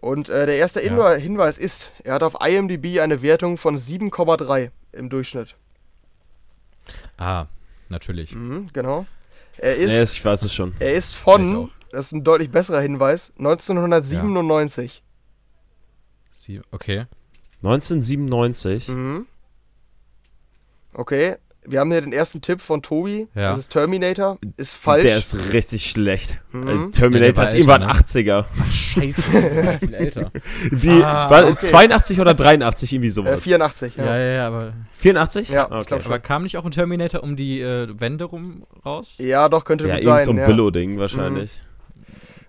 Und 0.00 0.28
äh, 0.28 0.46
der 0.46 0.56
erste 0.56 0.80
Ja. 0.84 1.14
Hinweis 1.14 1.58
ist, 1.58 1.90
er 2.04 2.14
hat 2.14 2.22
auf 2.22 2.36
IMDb 2.40 3.00
eine 3.00 3.20
Wertung 3.22 3.58
von 3.58 3.76
7,3 3.76 4.70
im 4.92 5.10
Durchschnitt. 5.10 5.56
Ah, 7.16 7.46
natürlich. 7.88 8.32
Mhm, 8.34 8.68
genau. 8.72 9.06
Er 9.56 9.76
ist, 9.76 9.90
Nee, 9.92 10.02
ich 10.04 10.24
weiß 10.24 10.42
es 10.42 10.54
schon. 10.54 10.72
er 10.78 10.94
ist 10.94 11.14
von 11.14 11.70
das 11.90 12.06
ist 12.06 12.12
ein 12.12 12.22
deutlich 12.22 12.50
besserer 12.50 12.80
Hinweis. 12.80 13.32
1997. 13.38 15.02
Sie, 16.32 16.60
okay. 16.70 17.06
1997. 17.62 18.88
Mhm. 18.88 19.26
Okay, 20.92 21.36
wir 21.70 21.80
haben 21.80 21.90
hier 21.90 22.00
den 22.00 22.12
ersten 22.12 22.40
Tipp 22.40 22.60
von 22.60 22.82
Tobi. 22.82 23.28
Ja. 23.34 23.50
Das 23.50 23.58
ist 23.58 23.68
Terminator. 23.72 24.38
Ist 24.56 24.74
falsch. 24.74 25.02
Der 25.02 25.18
ist 25.18 25.36
richtig 25.52 25.88
schlecht. 25.90 26.38
Mhm. 26.52 26.68
Also 26.68 26.82
Ja, 26.84 26.88
Terminator 26.90 27.36
war 27.38 27.44
ist 27.44 27.54
irgendwann 27.54 27.82
älter, 27.82 27.94
80er. 27.94 28.44
Scheiße. 28.70 29.22
viel 29.80 29.94
älter. 29.94 30.32
Wie, 30.70 31.02
Ah, 31.02 31.30
war, 31.30 31.46
okay. 31.46 31.66
82 31.66 32.20
oder 32.20 32.34
83, 32.34 32.92
irgendwie 32.92 33.08
äh, 33.08 33.12
sowas. 33.12 33.42
84, 33.42 33.96
ja. 33.96 34.04
Ja, 34.04 34.18
ja, 34.18 34.32
ja, 34.34 34.46
aber. 34.48 34.72
84? 34.92 35.48
Ja, 35.50 35.66
ich 35.66 35.72
okay. 35.72 35.84
glaub 35.86 36.02
schon. 36.02 36.12
Aber 36.12 36.18
kam 36.20 36.42
nicht 36.42 36.56
auch 36.56 36.64
ein 36.64 36.70
Terminator 36.70 37.22
um 37.22 37.36
die 37.36 37.60
äh, 37.60 37.88
Wände 37.98 38.24
rum 38.24 38.64
raus? 38.84 39.14
Ja, 39.18 39.48
doch, 39.48 39.64
könnte 39.64 39.86
Ja, 39.86 39.94
gut 39.96 40.04
irgend 40.04 40.16
sein. 40.18 40.24
so 40.24 40.30
ein 40.32 40.38
ja. 40.38 40.46
Billo-Ding 40.46 40.98
wahrscheinlich. 40.98 41.60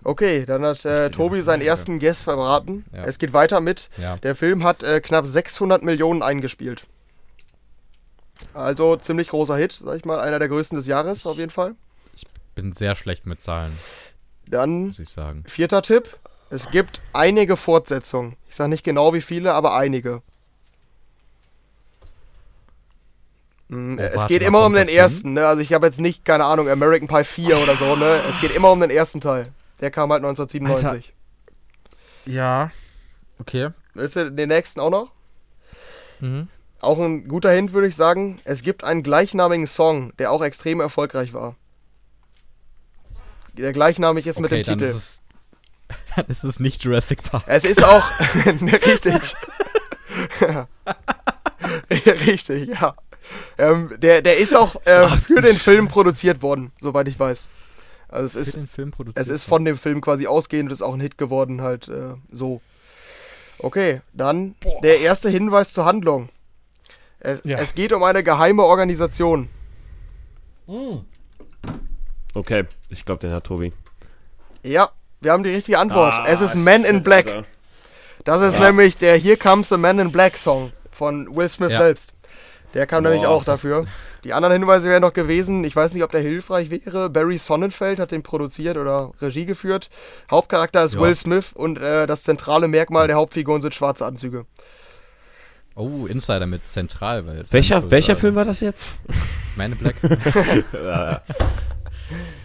Okay, 0.02 0.44
dann 0.46 0.64
hat 0.64 0.84
äh, 0.86 1.10
Tobi 1.10 1.42
seinen 1.42 1.60
ersten 1.60 1.98
Guess 1.98 2.22
verraten. 2.22 2.84
Ja. 2.94 3.02
Es 3.04 3.18
geht 3.18 3.32
weiter 3.34 3.60
mit. 3.60 3.90
Ja. 4.00 4.16
Der 4.16 4.34
Film 4.34 4.64
hat 4.64 4.82
äh, 4.82 5.00
knapp 5.00 5.26
600 5.26 5.82
Millionen 5.82 6.22
eingespielt. 6.22 6.86
Also 8.54 8.96
ziemlich 8.96 9.28
großer 9.28 9.56
Hit, 9.56 9.72
sag 9.72 9.96
ich 9.96 10.04
mal. 10.04 10.20
Einer 10.20 10.38
der 10.38 10.48
größten 10.48 10.76
des 10.76 10.86
Jahres 10.86 11.26
auf 11.26 11.38
jeden 11.38 11.50
Fall. 11.50 11.74
Bin 12.54 12.72
sehr 12.72 12.94
schlecht 12.96 13.26
mit 13.26 13.40
Zahlen, 13.40 13.78
Dann 14.46 14.88
muss 14.88 14.98
ich 14.98 15.10
sagen. 15.10 15.44
vierter 15.46 15.82
Tipp. 15.82 16.16
Es 16.50 16.70
gibt 16.70 17.00
einige 17.12 17.56
Fortsetzungen. 17.56 18.36
Ich 18.48 18.56
sage 18.56 18.70
nicht 18.70 18.82
genau 18.84 19.14
wie 19.14 19.20
viele, 19.20 19.54
aber 19.54 19.74
einige. 19.76 20.20
Mm, 23.68 23.96
Oh, 23.98 24.02
es 24.02 24.16
warte 24.16 24.26
geht 24.34 24.42
immer 24.42 24.64
um 24.66 24.72
den 24.72 24.88
ersten. 24.88 25.34
Ne? 25.34 25.46
Also 25.46 25.62
ich 25.62 25.72
habe 25.72 25.86
jetzt 25.86 26.00
nicht, 26.00 26.24
keine 26.24 26.44
Ahnung, 26.44 26.68
American 26.68 27.06
Pie 27.08 27.24
4 27.24 27.58
oder 27.58 27.76
so. 27.76 27.94
Ne? 27.96 28.20
Es 28.28 28.40
geht 28.40 28.50
immer 28.54 28.72
um 28.72 28.80
den 28.80 28.90
ersten 28.90 29.20
Teil. 29.20 29.52
Der 29.80 29.90
kam 29.90 30.10
halt 30.10 30.24
1997. 30.24 31.14
Ja. 32.26 32.70
Okay. 33.38 33.70
Willst 33.94 34.16
du 34.16 34.30
den 34.30 34.48
nächsten 34.48 34.80
auch 34.80 34.90
noch? 34.90 35.12
Mhm. 36.20 36.48
Auch 36.80 36.98
ein 36.98 37.28
guter 37.28 37.50
Hint, 37.50 37.72
würde 37.72 37.88
ich 37.88 37.96
sagen. 37.96 38.40
Es 38.44 38.62
gibt 38.62 38.84
einen 38.84 39.02
gleichnamigen 39.02 39.66
Song, 39.66 40.12
der 40.18 40.32
auch 40.32 40.42
extrem 40.42 40.80
erfolgreich 40.80 41.34
war. 41.34 41.56
Der 43.52 43.72
gleichnamig 43.72 44.26
ist 44.26 44.40
mit 44.40 44.50
okay, 44.50 44.62
dem 44.62 44.66
dann 44.66 44.78
Titel. 44.78 44.90
ist 44.90 44.96
es, 44.96 45.22
dann 46.16 46.26
ist 46.26 46.44
es 46.44 46.60
nicht 46.60 46.82
Jurassic 46.82 47.22
Park. 47.22 47.44
Es 47.46 47.64
ist 47.64 47.84
auch 47.84 48.10
ne, 48.60 48.72
richtig. 48.86 49.34
richtig, 52.26 52.70
ja. 52.70 52.94
Ähm, 53.58 53.94
der, 53.98 54.22
der 54.22 54.38
ist 54.38 54.56
auch 54.56 54.74
äh, 54.86 55.08
für 55.08 55.42
den 55.42 55.56
Film 55.56 55.88
produziert 55.88 56.40
worden, 56.40 56.72
soweit 56.78 57.06
ich 57.08 57.18
weiß. 57.18 57.46
Also 58.08 58.24
es 58.24 58.48
ist, 58.48 58.56
den 58.56 58.66
Film 58.66 58.90
produziert. 58.90 59.24
es 59.24 59.30
ist 59.30 59.44
von 59.44 59.64
dem 59.64 59.76
Film 59.76 60.00
quasi 60.00 60.26
ausgehend 60.26 60.68
und 60.68 60.72
ist 60.72 60.82
auch 60.82 60.94
ein 60.94 61.00
Hit 61.00 61.18
geworden, 61.18 61.60
halt 61.60 61.88
äh, 61.88 62.14
so. 62.32 62.60
Okay, 63.58 64.00
dann 64.14 64.56
der 64.82 65.00
erste 65.00 65.28
Hinweis 65.28 65.74
zur 65.74 65.84
Handlung. 65.84 66.30
Es, 67.20 67.42
Ja. 67.44 67.58
es 67.58 67.74
geht 67.74 67.92
um 67.92 68.02
eine 68.02 68.22
geheime 68.24 68.62
Organisation. 68.64 69.48
Okay, 72.34 72.64
ich 72.88 73.04
glaube, 73.04 73.20
den 73.20 73.32
hat 73.32 73.44
Tobi. 73.44 73.72
Ja, 74.62 74.90
wir 75.20 75.32
haben 75.32 75.42
die 75.42 75.50
richtige 75.50 75.78
Antwort. 75.78 76.14
Ah, 76.14 76.24
es 76.26 76.40
ist 76.40 76.54
Man 76.56 76.84
in 76.84 76.96
shit, 76.96 77.04
Black. 77.04 77.26
Alter. 77.26 77.44
Das 78.24 78.42
ist 78.42 78.58
Was? 78.60 78.66
nämlich 78.66 78.98
der 78.98 79.16
Here 79.18 79.36
Comes 79.36 79.68
the 79.70 79.76
Man 79.76 79.98
in 79.98 80.12
Black 80.12 80.36
Song 80.36 80.72
von 80.92 81.34
Will 81.34 81.48
Smith 81.48 81.72
Ja. 81.72 81.78
selbst. 81.78 82.12
Der 82.74 82.86
kam 82.86 83.02
nämlich 83.02 83.22
Boah, 83.22 83.30
auch 83.30 83.44
das- 83.44 83.62
dafür. 83.62 83.86
Die 84.22 84.34
anderen 84.34 84.52
Hinweise 84.52 84.88
wären 84.90 85.00
noch 85.00 85.14
gewesen, 85.14 85.64
ich 85.64 85.74
weiß 85.74 85.94
nicht, 85.94 86.02
ob 86.04 86.12
der 86.12 86.20
hilfreich 86.20 86.68
wäre. 86.70 87.08
Barry 87.08 87.38
Sonnenfeld 87.38 87.98
hat 87.98 88.10
den 88.12 88.22
produziert 88.22 88.76
oder 88.76 89.12
Regie 89.22 89.46
geführt. 89.46 89.88
Hauptcharakter 90.30 90.84
ist 90.84 90.94
Ja. 90.94 91.00
Will 91.00 91.14
Smith 91.14 91.52
und 91.54 91.78
äh, 91.78 92.06
das 92.06 92.22
zentrale 92.22 92.68
Merkmal 92.68 93.06
der 93.06 93.16
Hauptfiguren 93.16 93.62
sind 93.62 93.74
schwarze 93.74 94.04
Anzüge. 94.04 94.44
Oh, 95.80 96.06
Insider 96.06 96.46
mit 96.46 96.66
Zentral, 96.66 97.26
weil 97.26 97.38
es 97.38 97.52
Welcher, 97.52 97.90
welcher 97.90 98.12
äh, 98.12 98.16
Film 98.16 98.34
war 98.34 98.44
das 98.44 98.60
jetzt? 98.60 98.90
Man 99.56 99.72
in 99.72 99.78
Black. 99.78 99.96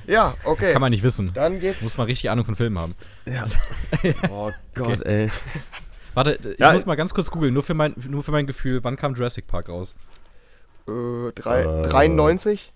Ja, 0.08 0.36
okay. 0.44 0.72
Kann 0.72 0.82
man 0.82 0.92
nicht 0.92 1.02
wissen. 1.04 1.32
Dann 1.34 1.60
geht's. 1.60 1.82
Muss 1.82 1.98
man 1.98 2.06
richtig 2.06 2.30
Ahnung 2.30 2.46
von 2.46 2.56
Filmen 2.56 2.78
haben. 2.78 2.96
Ja. 3.26 3.46
oh 4.30 4.52
Gott, 4.76 5.02
ey. 5.06 5.32
Warte, 6.14 6.38
ich 6.54 6.60
Ja, 6.60 6.72
muss 6.72 6.86
mal 6.86 6.94
ganz 6.96 7.14
kurz 7.14 7.32
googeln, 7.32 7.54
nur, 7.54 7.64
für 7.64 7.74
mein- 7.74 7.96
nur 8.08 8.22
für 8.24 8.32
mein 8.32 8.46
Gefühl, 8.46 8.84
wann 8.84 8.96
kam 8.96 9.16
Jurassic 9.16 9.48
Park 9.48 9.70
raus? 9.70 9.96
Äh, 10.88 11.32
drei, 11.34 11.62
Äh. 11.64 11.82
93? 11.90 12.72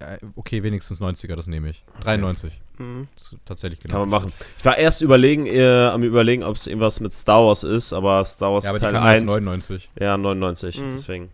Ja, 0.00 0.18
okay, 0.34 0.62
wenigstens 0.62 1.00
90er, 1.00 1.34
das 1.34 1.46
nehme 1.46 1.70
ich. 1.70 1.82
93. 2.02 2.60
Mhm. 2.78 3.08
Tatsächlich 3.44 3.80
genau. 3.80 3.92
Kann 3.92 4.00
man 4.00 4.08
machen. 4.10 4.32
Ich 4.58 4.64
war 4.64 4.76
erst 4.78 5.02
überlegen, 5.02 5.46
äh, 5.46 5.86
am 5.88 6.02
überlegen, 6.02 6.42
ob 6.42 6.56
es 6.56 6.66
irgendwas 6.66 7.00
mit 7.00 7.12
Star 7.12 7.44
Wars 7.44 7.62
ist, 7.62 7.92
aber 7.92 8.24
Star 8.24 8.52
Wars 8.52 8.64
Ja, 8.64 8.70
aber 8.70 8.78
die 8.78 8.84
Teil 8.84 8.94
erst 8.94 9.04
1. 9.22 9.24
99. 9.24 9.90
Ja, 9.98 10.16
99, 10.16 10.80
Mhm. 10.80 10.90
deswegen 10.90 11.30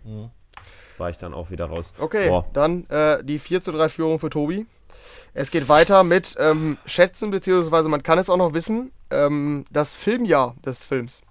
war 0.98 1.10
ich 1.10 1.16
dann 1.18 1.34
auch 1.34 1.50
wieder 1.50 1.66
raus. 1.66 1.92
Okay, 1.98 2.28
Boah. 2.28 2.44
dann 2.52 2.86
äh, 2.88 3.22
die 3.24 3.38
4 3.38 3.60
zu 3.60 3.72
3 3.72 3.88
Führung 3.88 4.18
für 4.20 4.30
Tobi. 4.30 4.66
Es 5.34 5.50
geht 5.50 5.68
weiter 5.68 6.04
mit 6.04 6.34
ähm, 6.38 6.76
Schätzen, 6.84 7.30
beziehungsweise 7.30 7.88
man 7.88 8.02
kann 8.02 8.18
es 8.18 8.28
auch 8.28 8.36
noch 8.36 8.52
wissen, 8.54 8.92
ähm, 9.10 9.64
das 9.70 9.94
Filmjahr 9.94 10.54
des 10.64 10.84
Films. 10.84 11.22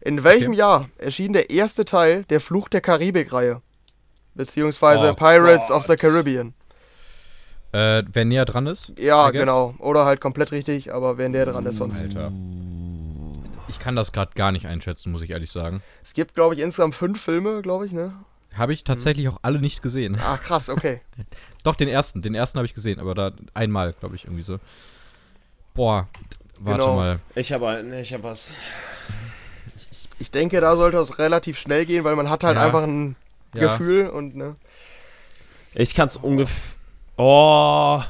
In 0.00 0.22
welchem 0.22 0.50
Okay. 0.52 0.58
Jahr 0.58 0.88
erschien 0.98 1.32
der 1.32 1.50
erste 1.50 1.84
Teil 1.84 2.24
der 2.24 2.40
Fluch 2.40 2.68
der 2.68 2.80
Karibik-Reihe? 2.80 3.60
Beziehungsweise 4.34 5.10
Oh 5.10 5.14
Pirates 5.14 5.70
of 5.70 5.84
the 5.84 5.92
Gott. 5.92 6.00
Caribbean. 6.00 6.54
Äh, 7.74 8.04
wer 8.12 8.24
näher 8.24 8.44
dran 8.44 8.66
ist? 8.68 8.92
Ja, 8.98 9.30
genau. 9.32 9.74
Oder 9.78 10.04
halt 10.04 10.20
komplett 10.20 10.52
richtig, 10.52 10.94
aber 10.94 11.18
wer 11.18 11.28
näher 11.28 11.46
dran 11.46 11.66
ist 11.66 11.78
sonst. 11.78 12.02
Alter. 12.02 12.30
Ich 13.66 13.80
kann 13.80 13.96
das 13.96 14.12
gerade 14.12 14.32
gar 14.36 14.52
nicht 14.52 14.66
einschätzen, 14.66 15.10
muss 15.10 15.22
ich 15.22 15.30
ehrlich 15.30 15.50
sagen. 15.50 15.82
Es 16.02 16.14
gibt, 16.14 16.34
glaube 16.36 16.54
ich, 16.54 16.60
insgesamt 16.60 16.94
fünf 16.94 17.20
Filme, 17.20 17.62
glaube 17.62 17.86
ich, 17.86 17.92
ne? 17.92 18.14
Habe 18.56 18.72
ich 18.72 18.84
tatsächlich 18.84 19.28
auch 19.28 19.38
alle 19.42 19.58
nicht 19.60 19.82
gesehen. 19.82 20.16
Ah, 20.20 20.36
krass, 20.36 20.70
okay. 20.70 21.00
Doch, 21.64 21.74
den 21.74 21.88
ersten. 21.88 22.22
Den 22.22 22.36
ersten 22.36 22.58
habe 22.58 22.66
ich 22.66 22.74
gesehen, 22.74 23.00
aber 23.00 23.14
da 23.16 23.32
einmal, 23.54 23.92
glaube 23.94 24.14
ich, 24.14 24.24
irgendwie 24.26 24.44
so. 24.44 24.60
Boah, 25.74 26.06
warte 26.60 26.80
Genau. 26.82 26.94
mal. 26.94 27.18
Ich 27.34 27.52
habe 27.52 27.84
ich 28.00 28.14
hab 28.14 28.22
was. 28.22 28.54
Ich 30.20 30.30
denke, 30.30 30.60
da 30.60 30.76
sollte 30.76 30.98
es 30.98 31.18
relativ 31.18 31.58
schnell 31.58 31.86
gehen, 31.86 32.04
weil 32.04 32.14
man 32.14 32.30
hat 32.30 32.44
halt 32.44 32.56
Ja. 32.56 32.62
einfach 32.66 32.84
ein 32.84 33.16
Ja, 33.52 33.62
Gefühl 33.62 34.08
und, 34.08 34.36
ne? 34.36 34.54
Ich 35.74 35.96
kann 35.96 36.06
es 36.06 36.16
ungefähr. 36.16 36.73
Oh. 37.16 38.00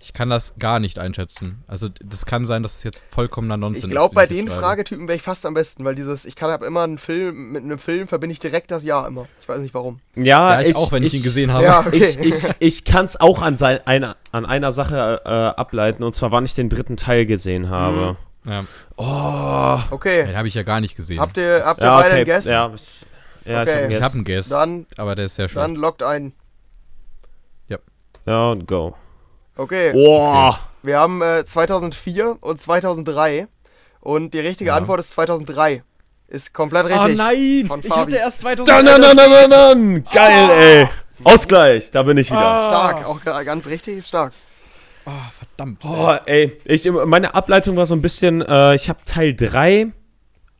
ich 0.00 0.12
kann 0.12 0.30
das 0.30 0.54
gar 0.58 0.80
nicht 0.80 0.98
einschätzen. 0.98 1.62
Also, 1.68 1.88
das 2.02 2.24
kann 2.26 2.44
sein, 2.46 2.62
dass 2.62 2.76
es 2.76 2.82
jetzt 2.84 3.02
vollkommener 3.10 3.56
Nonsens 3.56 3.84
Ich 3.84 3.90
ist. 3.90 3.92
glaube, 3.92 4.14
bei 4.14 4.24
ich 4.24 4.28
den. 4.30 4.48
Fragetypen 4.48 5.06
wäre 5.06 5.16
ich 5.16 5.22
fast 5.22 5.44
am 5.46 5.54
besten, 5.54 5.84
weil 5.84 5.94
dieses, 5.94 6.24
ich 6.24 6.34
kann 6.36 6.50
hab 6.50 6.62
immer 6.64 6.82
einen 6.82 6.98
Film, 6.98 7.52
mit 7.52 7.62
einem 7.62 7.78
Film 7.78 8.08
verbinde 8.08 8.32
ich 8.32 8.40
direkt 8.40 8.70
das 8.70 8.82
Jahr 8.82 9.06
immer. 9.06 9.26
Ich 9.40 9.48
weiß 9.48 9.60
nicht 9.60 9.74
warum. 9.74 10.00
Ja, 10.16 10.54
Ja, 10.60 10.60
ich, 10.66 10.74
auch, 10.74 10.90
wenn 10.90 11.02
ich, 11.02 11.14
ihn 11.14 11.22
gesehen 11.22 11.52
habe. 11.52 11.64
Ja, 11.64 11.80
okay. 11.86 11.96
Ich, 11.96 12.18
ich, 12.18 12.50
ich 12.58 12.84
kann 12.84 13.04
es 13.06 13.20
auch 13.20 13.42
an, 13.42 13.58
sein, 13.58 13.78
einer, 13.86 14.16
an 14.32 14.46
einer 14.46 14.72
Sache 14.72 15.20
äh, 15.24 15.28
ableiten, 15.28 16.02
und 16.02 16.14
zwar 16.14 16.32
wann 16.32 16.44
ich 16.44 16.54
den 16.54 16.68
dritten 16.70 16.96
Teil 16.96 17.26
gesehen 17.26 17.68
habe. 17.68 18.16
Ja. 18.46 18.64
Oh. 18.96 19.78
Okay. 19.94 20.24
Den 20.24 20.36
habe 20.36 20.48
ich 20.48 20.54
ja 20.54 20.62
gar 20.62 20.80
nicht 20.80 20.96
gesehen. 20.96 21.20
Habt 21.20 21.36
ihr, 21.36 21.62
habt 21.64 21.78
ihr 21.80 21.84
Ja, 21.84 21.96
beide 21.96 22.08
okay. 22.08 22.16
einen 22.16 22.24
Guess? 22.24 22.46
Ja, 22.46 22.72
ich, 22.74 23.06
ja 23.44 23.62
Okay. 23.62 23.70
ich 23.70 23.76
habe 23.76 23.92
ich 23.92 23.92
einen 23.92 24.00
Guess. 24.00 24.14
einen 24.14 24.24
Guess, 24.24 24.48
Dann, 24.48 24.86
aber 24.96 25.14
der 25.14 25.26
ist 25.26 25.34
sehr 25.34 25.48
schön. 25.48 25.60
dann 25.60 25.74
lockt 25.76 26.02
ein. 26.02 26.32
Ja, 28.26 28.50
und 28.50 28.66
go. 28.66 28.94
Okay. 29.56 29.92
Oh. 29.94 30.54
Wir 30.82 30.98
haben 30.98 31.20
äh, 31.22 31.44
2004 31.44 32.38
und 32.40 32.60
2003. 32.60 33.48
Und 34.00 34.32
die 34.32 34.38
richtige 34.40 34.68
Ja. 34.68 34.76
Antwort 34.76 35.00
ist 35.00 35.12
2003. 35.12 35.82
Ist 36.28 36.54
komplett 36.54 36.86
richtig. 36.86 37.18
nein! 37.18 37.64
Von 37.66 37.82
Fabi. 37.82 38.14
erst 38.14 38.40
2000. 38.40 38.68
Dann, 38.68 38.86
dann, 38.86 39.02
dann, 39.02 39.16
dann, 39.16 39.50
dann. 39.50 40.04
Geil, 40.12 40.50
ey. 40.50 40.88
Ausgleich, 41.24 41.90
da 41.90 42.02
bin 42.04 42.16
ich 42.16 42.30
wieder. 42.30 42.40
Stark, 42.40 43.04
auch 43.04 43.20
ga- 43.20 43.42
ganz 43.42 43.66
richtig, 43.66 43.98
ist 43.98 44.08
stark. 44.08 44.32
Oh, 45.04 45.10
verdammt. 45.36 45.84
Oh, 45.84 46.14
ey. 46.26 46.58
Ich, 46.64 46.88
meine 46.90 47.34
Ableitung 47.34 47.76
war 47.76 47.84
so 47.84 47.94
ein 47.94 48.00
bisschen, 48.00 48.42
äh, 48.42 48.74
ich 48.74 48.88
habe 48.88 49.00
Teil 49.04 49.34
3. 49.34 49.88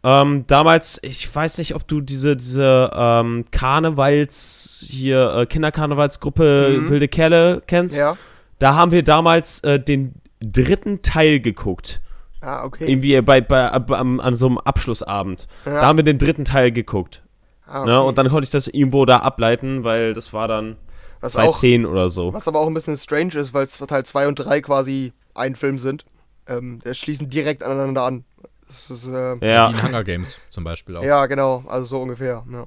Ähm, 0.02 0.44
damals, 0.48 0.98
ich 1.02 1.32
weiß 1.34 1.58
nicht, 1.58 1.74
ob 1.74 1.86
du 1.86 2.00
diese, 2.00 2.36
diese 2.36 2.90
ähm, 2.94 3.44
Karnevals, 3.50 4.79
hier, 4.90 5.34
äh, 5.34 5.46
Kinderkarnevalsgruppe 5.46 6.78
Mhm. 6.80 6.90
Wilde 6.90 7.08
Kerle 7.08 7.62
kennst. 7.66 7.96
Ja. 7.96 8.16
Da 8.58 8.74
haben 8.74 8.92
wir 8.92 9.02
damals 9.02 9.60
äh, 9.60 9.80
den 9.80 10.14
dritten 10.40 11.02
Teil 11.02 11.40
geguckt. 11.40 12.00
Ah, 12.40 12.64
okay. 12.64 12.90
Irgendwie 12.90 13.20
bei, 13.20 13.40
bei, 13.42 13.70
ab- 13.70 13.90
am, 13.90 14.18
an 14.20 14.34
so 14.36 14.46
einem 14.46 14.58
Abschlussabend. 14.58 15.46
Ja. 15.66 15.72
Da 15.80 15.82
haben 15.82 15.96
wir 15.98 16.04
den 16.04 16.18
dritten 16.18 16.44
Teil 16.44 16.72
geguckt. 16.72 17.22
Ah, 17.66 17.84
Ne? 17.84 17.98
okay. 17.98 18.08
Und 18.08 18.18
dann 18.18 18.28
konnte 18.30 18.44
ich 18.44 18.50
das 18.50 18.66
irgendwo 18.66 19.04
da 19.04 19.18
ableiten, 19.18 19.84
weil 19.84 20.14
das 20.14 20.32
war 20.32 20.48
dann 20.48 20.76
was, 21.20 21.36
auch, 21.36 21.52
2010 21.58 21.86
oder 21.86 22.08
so. 22.08 22.32
was 22.32 22.48
aber 22.48 22.60
auch 22.60 22.66
ein 22.66 22.74
bisschen 22.74 22.96
strange 22.96 23.34
ist, 23.34 23.52
weil 23.54 23.66
Teil 23.66 24.04
2 24.04 24.28
und 24.28 24.36
3 24.36 24.60
quasi 24.62 25.12
ein 25.34 25.54
Film 25.54 25.78
sind. 25.78 26.04
Ähm, 26.48 26.80
die 26.84 26.94
schließen 26.94 27.28
direkt 27.30 27.62
aneinander 27.62 28.02
an. 28.04 28.24
Das 28.66 28.90
ist, 28.90 29.06
äh, 29.06 29.36
Ja, 29.46 29.68
Wie 29.70 29.76
in 29.76 29.82
Hunger 29.82 30.04
Games 30.04 30.38
zum 30.48 30.64
Beispiel 30.64 30.96
auch. 30.96 31.02
ja, 31.04 31.26
genau. 31.26 31.64
Also 31.68 31.84
so 31.86 32.00
ungefähr. 32.02 32.44
Ja. 32.50 32.66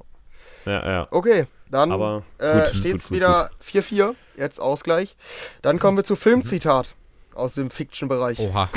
Ja, 0.65 0.89
ja. 0.89 1.07
Okay, 1.11 1.47
dann 1.69 1.91
Aber 1.91 2.23
äh, 2.37 2.59
gut, 2.59 2.75
steht 2.75 2.95
es 2.97 3.03
gut, 3.03 3.09
gut, 3.09 3.17
wieder 3.17 3.51
4-4. 3.63 4.15
Jetzt 4.37 4.59
Ausgleich. 4.59 5.15
Dann 5.61 5.79
kommen 5.79 5.97
wir 5.97 6.03
zu 6.03 6.15
Filmzitat. 6.15 6.95
aus 7.35 7.55
dem 7.55 7.69
Fiction-Bereich. 7.69 8.39
Oha. 8.39 8.69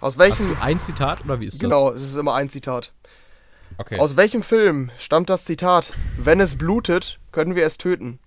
Aus 0.00 0.14
Hast 0.14 0.18
welchem? 0.18 0.48
du 0.48 0.60
ein 0.62 0.80
Zitat 0.80 1.24
oder 1.24 1.40
wie 1.40 1.46
ist 1.46 1.58
Genau, 1.60 1.90
es 1.92 2.02
ist 2.02 2.16
immer 2.16 2.34
ein 2.34 2.48
Zitat. 2.48 2.92
das? 2.92 3.78
Okay. 3.78 3.98
Aus 3.98 4.16
welchem 4.16 4.42
Film 4.42 4.90
stammt 4.98 5.28
das 5.30 5.44
Zitat? 5.44 5.92
Wenn 6.18 6.40
es 6.40 6.56
blutet, 6.56 7.18
können 7.32 7.54
wir 7.56 7.64
es 7.66 7.78
töten. 7.78 8.18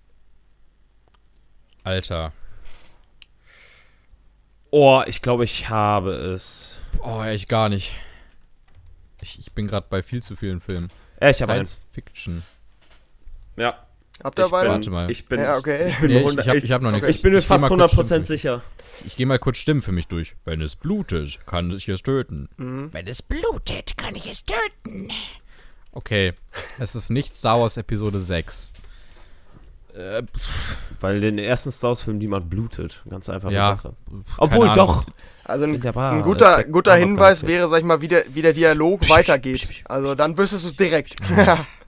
Alter. 1.84 2.34
Oh, 4.72 5.02
ich 5.08 5.22
glaube, 5.22 5.44
ich 5.46 5.70
habe 5.70 6.12
es. 6.12 6.80
Oh, 7.02 7.24
echt 7.24 7.50
gar 7.50 7.70
nicht. 7.70 7.94
Ich, 9.22 9.40
ich 9.40 9.52
bin 9.54 9.68
gerade 9.68 9.88
bei 9.90 10.04
viel 10.04 10.22
zu 10.22 10.36
vielen 10.36 10.62
Filmen. 10.62 10.90
Ja, 11.22 11.30
ich 11.30 11.42
habe 11.42 11.54
einen. 11.54 11.66
Science 11.66 11.82
Fiction. 11.92 12.44
Ja. 13.60 13.86
Habt 14.24 14.38
ihr 14.38 14.46
Ich 14.46 14.52
beide? 14.52 14.70
Warte 14.70 14.90
mal. 14.90 15.10
Ich 15.10 15.26
bin, 15.28 15.40
Ja, 15.40 15.58
okay. 15.58 15.88
ich 15.88 15.98
bin 16.00 16.08
Nee, 16.10 16.16
mir 16.16 16.20
ich, 16.22 16.26
hundert- 16.28 16.46
ich 16.46 16.50
habe 16.50 16.58
ich 16.58 16.72
hab 16.74 16.82
noch 16.82 16.92
nichts. 16.92 17.08
ich 17.08 17.22
bin 17.22 17.32
mir 17.32 17.42
fast 17.42 17.62
mal 17.62 17.70
kurz 17.70 17.94
100% 17.94 18.06
Stimmen 18.06 18.24
sicher. 18.26 18.62
Ich 19.06 19.16
gehe 19.16 19.26
mal 19.26 19.40
kurz 19.40 19.58
Stimmen 19.58 19.82
für 19.82 19.94
mich 19.94 20.08
durch. 20.08 20.36
Wenn 20.44 20.62
es 20.62 20.76
blutet, 20.76 21.40
kann 21.46 21.72
ich 21.72 21.88
es 21.88 22.02
töten. 22.04 22.50
Mhm. 22.58 22.90
Wenn 22.92 23.08
es 23.08 23.22
blutet, 23.22 23.96
kann 23.98 24.16
ich 24.16 24.30
es 24.30 24.44
töten. 24.46 25.10
Okay. 25.94 26.34
Es 26.80 26.96
ist 26.96 27.10
nicht 27.10 27.36
Star 27.36 27.62
Wars 27.62 27.78
Episode 27.78 28.20
6. 28.20 28.74
Äh, 29.96 30.24
Weil 31.00 31.22
den 31.22 31.38
ersten 31.38 31.72
Star 31.72 31.90
Wars-Film 31.90 32.18
niemand 32.18 32.50
blutet. 32.50 33.04
Ganz 33.10 33.30
einfache 33.30 33.54
Ja, 33.54 33.76
Sache. 33.76 33.94
Obwohl, 34.38 34.72
doch. 34.74 35.06
Also 35.46 35.64
ein, 35.64 35.74
In 35.76 35.82
Bar. 35.82 36.12
ein 36.12 36.22
guter, 36.22 36.64
guter 36.66 36.94
Hinweis 36.96 37.46
wäre, 37.48 37.68
sag 37.70 37.80
ich 37.80 37.84
mal, 37.86 38.02
wie 38.02 38.08
der, 38.08 38.24
wie 38.34 38.44
der 38.44 38.54
Dialog 38.54 39.10
weitergeht. 39.10 39.84
Also 39.86 40.14
dann 40.14 40.38
wüsstest 40.38 40.66
du 40.66 40.70
es 40.70 40.76
direkt. 40.76 41.16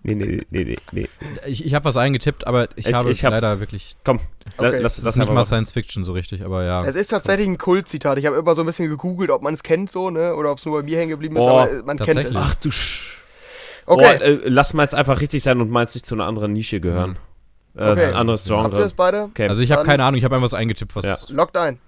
Nee, 0.04 0.16
nee, 0.16 0.42
nee, 0.50 0.64
nee, 0.64 0.78
nee. 0.94 1.08
Ich, 1.46 1.64
ich 1.64 1.76
habe 1.76 1.86
was 1.86 1.96
eingetippt, 1.96 2.48
aber 2.48 2.70
ich 2.76 2.88
Es- 2.88 2.94
habe 2.96 3.12
ich 3.12 3.24
hab's. 3.24 3.36
leider 3.40 3.60
wirklich. 3.60 3.96
Komm, 4.04 4.20
Okay. 4.58 4.80
lass 4.80 4.96
Das 4.96 5.04
das 5.04 5.14
ist 5.14 5.20
nicht 5.20 5.32
mal. 5.32 5.46
Science 5.46 5.72
Fiction 5.74 6.04
so 6.04 6.14
richtig, 6.14 6.44
aber 6.44 6.64
ja. 6.64 6.84
es 6.84 6.96
ist 6.96 7.10
tatsächlich 7.12 7.46
ein 7.48 7.60
Kultzitat. 7.60 8.18
Ich 8.18 8.26
habe 8.26 8.36
immer 8.38 8.56
so 8.56 8.64
ein 8.64 8.66
bisschen 8.66 8.90
gegoogelt, 8.90 9.30
ob 9.30 9.44
man 9.44 9.54
es 9.54 9.62
kennt 9.62 9.92
so, 9.92 10.10
ne? 10.10 10.34
Oder 10.36 10.52
ob 10.54 10.58
es 10.58 10.66
nur 10.66 10.76
bei 10.80 10.84
mir 10.84 10.98
hängen 10.98 11.12
geblieben 11.12 11.36
ist, 11.36 11.44
Oh, 11.44 11.50
aber 11.50 11.70
äh, 11.72 11.84
man 11.86 12.00
kennt 12.00 12.18
es. 12.18 12.36
Ach 12.36 12.56
du 12.56 12.72
Sch. 12.72 13.20
Okay. 13.86 14.18
Oh, 14.20 14.24
äh, 14.24 14.40
lass 14.46 14.74
mal 14.74 14.82
jetzt 14.82 14.96
einfach 14.96 15.22
richtig 15.22 15.44
sein 15.44 15.62
und 15.62 15.70
meinst 15.70 15.94
nicht 15.94 16.08
zu 16.08 16.16
einer 16.16 16.26
anderen 16.26 16.54
Nische 16.54 16.80
gehören. 16.80 17.18
Äh, 17.76 17.84
Okay. 17.92 18.14
anderes 18.14 18.42
Habt 18.50 18.52
ihr 18.52 18.70
Genre. 18.70 18.84
das 18.84 18.94
beide? 18.94 19.22
Okay. 19.24 19.48
Also 19.48 19.62
ich 19.62 19.72
habe 19.72 19.84
keine 19.86 20.04
Ahnung, 20.04 20.18
ich 20.18 20.24
habe 20.24 20.36
einfach 20.36 20.46
was 20.46 20.54
eingetippt, 20.54 20.96
was. 20.96 21.06
Ja. 21.06 21.18
Lockt 21.30 21.56
ein. 21.58 21.80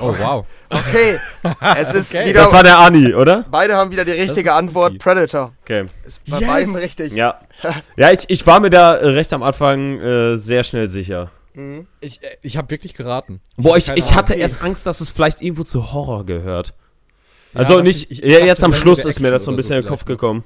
Oh 0.00 0.14
wow. 0.18 0.44
Okay. 0.68 1.18
es 1.76 1.94
ist 1.94 2.14
Okay. 2.14 2.28
wieder. 2.28 2.42
das 2.42 2.52
war 2.52 2.62
der 2.62 2.78
Ani, 2.78 3.14
oder? 3.14 3.44
beide 3.50 3.74
haben 3.76 3.90
wieder 3.90 4.04
die 4.04 4.12
richtige 4.12 4.52
Antwort. 4.52 4.92
spooky. 4.92 4.98
Predator. 5.02 5.52
Okay. 5.62 5.86
Ist 6.06 6.20
bei 6.30 6.38
Yes. 6.38 6.48
beiden 6.48 6.76
richtig. 6.76 7.12
Ja. 7.12 7.40
Ja, 7.96 8.10
ich, 8.10 8.20
ich 8.28 8.46
war 8.46 8.60
mir 8.60 8.70
da 8.70 8.96
äh, 8.96 9.06
recht 9.08 9.32
am 9.34 9.42
Anfang 9.42 9.98
äh, 10.00 10.36
sehr 10.38 10.64
schnell 10.64 10.88
sicher. 10.88 11.30
Mhm. 11.54 11.86
Ich, 12.00 12.22
äh, 12.22 12.36
ich 12.42 12.56
habe 12.56 12.70
wirklich 12.70 12.94
geraten. 12.94 13.40
Boah, 13.56 13.76
ich, 13.76 13.88
ich 13.88 14.14
hatte 14.14 14.32
Ahnung. 14.34 14.42
erst 14.42 14.62
Angst, 14.62 14.86
dass 14.86 15.00
es 15.02 15.10
vielleicht 15.10 15.42
irgendwo 15.42 15.64
zu 15.64 15.92
Horror 15.92 16.24
gehört. 16.24 16.72
Ja, 17.52 17.60
Also 17.60 17.74
aber 17.74 17.82
nicht, 17.82 18.10
ich- 18.10 18.22
ich 18.22 18.32
ja, 18.32 18.38
jetzt 18.38 18.62
am 18.64 18.72
Schluss 18.72 19.04
ist 19.04 19.20
mir 19.20 19.30
das 19.30 19.44
so 19.44 19.50
ein 19.50 19.56
bisschen 19.56 19.76
in 19.76 19.82
den 19.82 19.88
Kopf 19.88 20.04
vielleicht, 20.06 20.20
gekommen. 20.20 20.44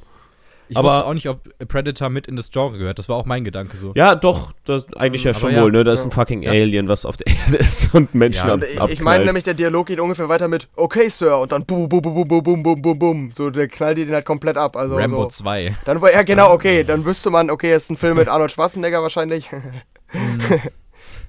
Ich 0.69 0.77
aber, 0.77 0.89
wusste 0.89 1.07
auch 1.07 1.15
nicht, 1.15 1.29
ob 1.29 1.69
Predator 1.69 2.09
mit 2.09 2.27
in 2.27 2.37
das 2.37 2.51
Genre 2.51 2.79
gehört. 2.79 2.99
Das 2.99 3.09
war 3.09 3.17
auch 3.17 3.27
mein 3.27 3.45
Gedanke 3.45 3.77
so. 3.77 3.93
Ja, 3.95 4.15
doch, 4.15 4.53
das, 4.65 4.85
ähm, 4.85 4.95
eigentlich 4.97 5.25
ähm, 5.25 5.33
ja 5.33 5.39
schon 5.39 5.53
ja, 5.53 5.63
wohl, 5.63 5.71
ne? 5.71 5.85
Da 5.85 5.91
ja. 5.91 5.95
ist 5.95 6.05
ein 6.05 6.11
fucking. 6.11 6.47
Alien, 6.47 6.89
was 6.89 7.05
auf 7.05 7.17
der 7.17 7.27
Erde 7.47 7.59
ist 7.59 7.95
und 7.95 8.15
Menschen 8.15 8.49
ja. 8.49 8.55
ab. 8.81 8.91
Ich 8.91 9.01
meine 9.01 9.25
nämlich, 9.25 9.45
der 9.45 9.55
Dialog 9.55 9.87
geht 9.87 10.01
ungefähr 10.01 10.29
weiter 10.29 10.49
mit 10.49 10.69
Okay, 10.75 11.09
Sir, 11.09 11.39
und 11.39 11.53
dann 11.53 11.67
bum, 11.67 11.89
bum, 11.89 12.01
bum, 12.01 12.15
bum, 12.15 12.43
bum, 12.43 12.63
bum, 12.63 12.83
bum, 12.83 12.99
bum. 12.99 13.31
So, 13.33 13.51
der 13.51 13.69
knallt 13.69 13.99
die 13.99 14.07
den 14.07 14.15
halt 14.15 14.25
komplett 14.25 14.57
ab. 14.57 14.77
Also, 14.77 14.97
Rambo 14.97 15.23
so. 15.23 15.29
2. 15.29 15.77
Dann 15.85 16.01
war, 16.01 16.13
ja, 16.13 16.23
genau, 16.23 16.53
okay. 16.53 16.85
Dann 16.85 17.05
wüsste 17.05 17.31
man, 17.31 17.51
okay, 17.51 17.73
es 17.73 17.85
ist 17.85 17.91
ein 17.91 17.97
Film 17.97 18.17
mit 18.17 18.29
Arnold 18.29 18.53
Schwarzenegger 18.53 19.03
wahrscheinlich. 19.03 19.51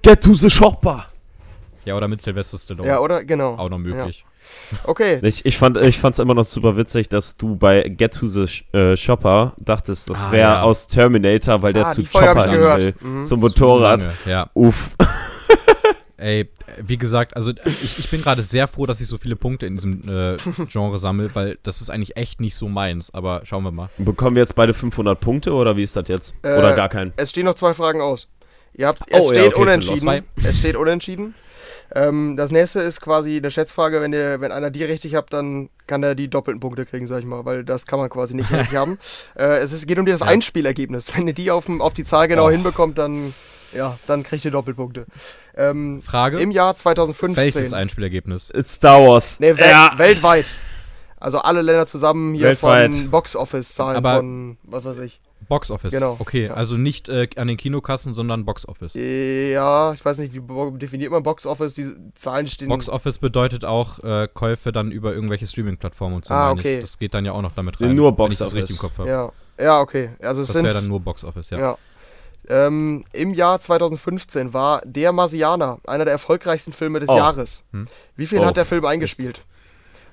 Get 0.01 0.23
to 0.23 0.33
the 0.33 0.49
shopper! 0.49 1.07
Ja, 1.85 1.95
oder 1.95 2.07
mit 2.07 2.21
Sylvester 2.21 2.57
Stallone. 2.57 2.87
Ja, 2.87 2.99
oder? 2.99 3.23
Genau. 3.23 3.55
Auch 3.55 3.69
noch 3.69 3.77
möglich. 3.77 4.25
Okay. 4.83 5.19
Ich, 5.23 5.45
ich 5.45 5.57
fand 5.57 5.77
es 5.77 6.19
immer 6.19 6.33
noch 6.33 6.43
super 6.43 6.75
witzig, 6.77 7.09
dass 7.09 7.37
du 7.37 7.55
bei 7.55 7.83
Get 7.83 8.15
to 8.15 8.27
the 8.27 8.45
äh, 8.77 8.95
Shopper 8.97 9.53
dachtest, 9.57 10.09
das 10.09 10.25
Ah, 10.25 10.31
wäre 10.31 10.51
ja. 10.53 10.61
aus 10.61 10.87
Terminator, 10.87 11.61
weil 11.61 11.73
der 11.73 11.87
Ah, 11.87 11.91
zu 11.91 12.03
Folge 12.05 12.27
hab 12.29 12.35
Chopper 12.37 12.51
hin 12.51 12.61
will. 12.61 12.93
Mhm. 13.01 13.23
Zum 13.23 13.39
Motorrad. 13.39 14.07
Ja. 14.25 14.49
Uff. 14.53 14.95
Ey, 16.17 16.49
wie 16.81 16.97
gesagt, 16.97 17.35
also 17.35 17.51
ich, 17.65 17.99
ich 17.99 18.09
bin 18.09 18.21
gerade 18.21 18.41
sehr 18.41 18.67
froh, 18.69 18.85
dass 18.85 19.01
ich 19.01 19.07
so 19.07 19.17
viele 19.17 19.35
Punkte 19.35 19.65
in 19.65 19.75
diesem 19.75 20.07
äh, 20.07 20.37
Genre 20.69 20.97
sammle, 20.97 21.29
weil 21.33 21.57
das 21.63 21.81
ist 21.81 21.89
eigentlich 21.89 22.15
echt 22.15 22.39
nicht 22.39 22.55
so 22.55 22.69
meins. 22.69 23.13
Aber 23.13 23.41
schauen 23.43 23.63
wir 23.63 23.71
mal. 23.71 23.89
Bekommen 23.97 24.35
wir 24.35 24.41
jetzt 24.41 24.55
beide 24.55 24.73
500 24.73 25.19
Punkte 25.19 25.53
oder 25.53 25.75
wie 25.75 25.83
ist 25.83 25.95
das 25.95 26.07
jetzt? 26.07 26.33
Äh, 26.41 26.57
oder 26.57 26.73
gar 26.73 26.87
keinen? 26.89 27.11
Es 27.17 27.31
stehen 27.31 27.45
noch 27.45 27.55
zwei 27.55 27.73
Fragen 27.73 27.99
aus. 28.01 28.27
Ihr 28.73 28.87
habt, 28.87 28.99
Oh, 29.11 29.17
es 29.17 29.31
ja, 29.31 29.41
steht 29.41 29.53
okay, 29.53 29.61
unentschieden. 29.61 30.23
Es 30.37 30.59
steht 30.59 30.75
unentschieden. 30.77 31.35
Ähm, 31.95 32.35
das 32.35 32.51
nächste 32.51 32.81
ist 32.81 32.99
quasi 32.99 33.37
eine 33.37 33.49
Schätzfrage. 33.51 34.01
Wenn, 34.01 34.11
ihr, 34.13 34.41
wenn 34.41 34.51
einer 34.51 34.69
die 34.69 34.83
richtig 34.83 35.15
habt, 35.15 35.31
dann 35.33 35.69
kann 35.87 36.03
er 36.03 36.13
die 36.13 36.27
doppelten 36.29 36.59
Punkte 36.59 36.85
kriegen, 36.85 37.07
sag 37.07 37.19
ich 37.19 37.25
mal, 37.25 37.45
weil 37.45 37.63
das 37.63 37.85
kann 37.87 37.99
man 37.99 38.09
quasi 38.09 38.35
nicht 38.35 38.51
richtig 38.51 38.75
haben. 38.75 38.99
Äh, 39.37 39.59
es 39.59 39.71
ist, 39.71 39.87
geht 39.87 39.97
um 39.97 40.05
das 40.05 40.19
Ja. 40.19 40.25
Einspielergebnis. 40.27 41.15
Wenn 41.15 41.27
ihr 41.27 41.33
die 41.33 41.51
auf, 41.51 41.69
auf 41.79 41.93
die 41.93 42.03
Zahl 42.03 42.27
genau 42.27 42.47
Oh. 42.47 42.49
hinbekommt, 42.51 42.97
dann, 42.97 43.33
ja, 43.73 43.97
dann 44.07 44.23
kriegt 44.23 44.43
ihr 44.43 44.51
Doppelpunkte. 44.51 45.05
Ähm, 45.55 46.01
Frage: 46.01 46.39
Im 46.39 46.51
Jahr 46.51 46.75
2015. 46.75 47.41
Welches 47.43 47.73
Einspielergebnis? 47.73 48.51
It's 48.53 48.73
Star 48.73 49.01
Wars. 49.01 49.39
Nee, 49.39 49.57
wel 49.57 49.69
ja. 49.69 49.93
weltweit. 49.97 50.47
Also 51.17 51.39
alle 51.39 51.61
Länder 51.61 51.87
zusammen 51.87 52.33
hier 52.35 52.47
Weltweit. 52.47 52.93
von 52.93 53.09
Box-Office-Zahlen 53.09 53.97
Aber- 53.97 54.17
von, 54.17 54.57
was 54.63 54.83
weiß 54.83 54.97
ich. 54.99 55.21
Box 55.47 55.69
Office. 55.69 55.91
Genau. 55.93 56.15
Okay, 56.19 56.47
Ja. 56.47 56.53
also 56.55 56.75
nicht 56.75 57.07
äh, 57.07 57.27
an 57.35 57.47
den 57.47 57.57
Kinokassen, 57.57 58.13
sondern 58.13 58.45
Box 58.45 58.67
Office. 58.67 58.93
Ja, 58.95 59.93
ich 59.93 60.03
weiß 60.03 60.17
nicht, 60.17 60.33
wie 60.33 60.41
definiert 60.79 61.11
man 61.11 61.21
Box-Office? 61.23 61.75
Diese 61.75 61.95
Zahlen 62.15 62.47
stehen. 62.47 62.67
Box 62.69 62.89
Office 62.89 63.19
bedeutet 63.19 63.63
auch 63.63 63.99
äh, 63.99 64.27
Käufe 64.33 64.71
dann 64.71 64.91
über 64.91 65.13
irgendwelche 65.13 65.45
Streaming-Plattformen 65.45 66.15
und 66.15 66.25
so. 66.25 66.33
Ah, 66.33 66.51
okay. 66.51 66.77
Ich. 66.77 66.81
Das 66.81 66.97
geht 66.97 67.13
dann 67.13 67.25
ja 67.25 67.31
auch 67.33 67.41
noch 67.43 67.53
damit 67.53 67.79
rein. 67.79 67.93
nur 67.93 68.11
Box 68.15 68.41
Office. 68.41 68.55
richtig 68.55 68.77
im 68.77 68.79
Kopf 68.79 68.97
habe. 68.97 69.09
Ja, 69.09 69.31
ja, 69.59 69.79
okay. 69.81 70.09
Also 70.21 70.41
es 70.41 70.47
Das 70.47 70.55
sind. 70.55 70.65
wäre 70.65 70.73
dann 70.75 70.87
nur 70.87 70.99
Box 70.99 71.23
Office, 71.23 71.49
ja. 71.51 71.59
ja. 71.59 71.77
Ähm, 72.47 73.05
Im 73.11 73.33
Jahr 73.33 73.59
2015 73.59 74.53
war 74.53 74.81
Der 74.85 75.11
Marsianer 75.11 75.79
einer 75.87 76.05
der 76.05 76.13
erfolgreichsten 76.13 76.73
Filme 76.73 76.99
des 76.99 77.09
Oh. 77.09 77.17
Jahres. 77.17 77.63
Hm. 77.71 77.87
Wie 78.15 78.27
viel 78.27 78.39
Oh. 78.39 78.45
hat 78.45 78.55
der 78.57 78.65
Film 78.65 78.85
eingespielt? 78.85 79.41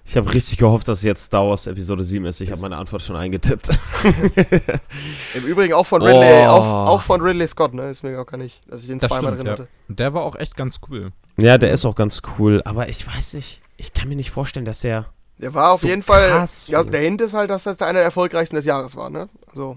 Ich 0.05 0.17
habe 0.17 0.33
richtig 0.35 0.59
gehofft, 0.59 0.89
dass 0.89 0.99
es 0.99 1.05
jetzt 1.05 1.25
Star 1.25 1.49
Wars 1.49 1.67
Episode 1.67 2.03
7 2.05 2.25
ist. 2.27 2.41
Ich 2.41 2.51
habe 2.51 2.61
meine 2.61 2.77
Antwort 2.77 3.03
schon 3.03 3.17
eingetippt. 3.17 3.71
Im 5.35 5.45
Übrigen 5.45 5.75
auch 5.75 5.87
von 5.87 6.03
Ridley, 6.03 6.45
Oh. 6.47 6.49
auch, 6.49 6.87
auch 6.89 7.03
von 7.03 7.21
Ridley 7.21 7.47
Scott, 7.47 7.73
ne? 7.75 7.89
Ist 7.89 8.03
mir 8.03 8.21
auch 8.21 8.27
gar 8.27 8.37
nicht, 8.39 8.61
dass 8.69 8.81
ich 8.83 8.89
den 8.89 8.99
Das 8.99 9.09
zweimal 9.09 9.33
stimmt, 9.35 9.39
drin 9.39 9.47
ja. 9.47 9.53
hatte. 9.53 9.69
Und 9.89 9.99
Der 9.99 10.13
war 10.15 10.23
auch 10.23 10.35
echt 10.37 10.57
ganz 10.57 10.81
cool. 10.89 11.13
ja, 11.37 11.57
der 11.57 11.71
ist 11.73 11.85
auch 11.85 11.95
ganz 11.95 12.21
cool. 12.39 12.63
Aber 12.65 12.89
ich 12.89 13.07
weiß 13.07 13.35
nicht. 13.35 13.61
Ich 13.77 13.93
kann 13.93 14.09
mir 14.09 14.17
nicht 14.17 14.31
vorstellen, 14.31 14.65
dass 14.67 14.81
der. 14.81 15.07
Der 15.39 15.55
war 15.55 15.73
auf 15.73 15.81
So 15.81 15.89
jeden 15.89 16.03
Fall. 16.03 16.31
krass, 16.31 16.69
Ja, 16.69 16.83
der 16.85 17.01
Hint 17.01 17.21
ist 17.21 17.35
halt, 17.35 17.51
dass 17.51 17.65
das 17.65 17.81
einer 17.81 17.95
der 17.95 18.03
erfolgreichsten 18.05 18.57
des 18.57 18.65
Jahres 18.65 18.97
war, 18.97 19.09
ne? 19.11 19.29
Also, 19.51 19.77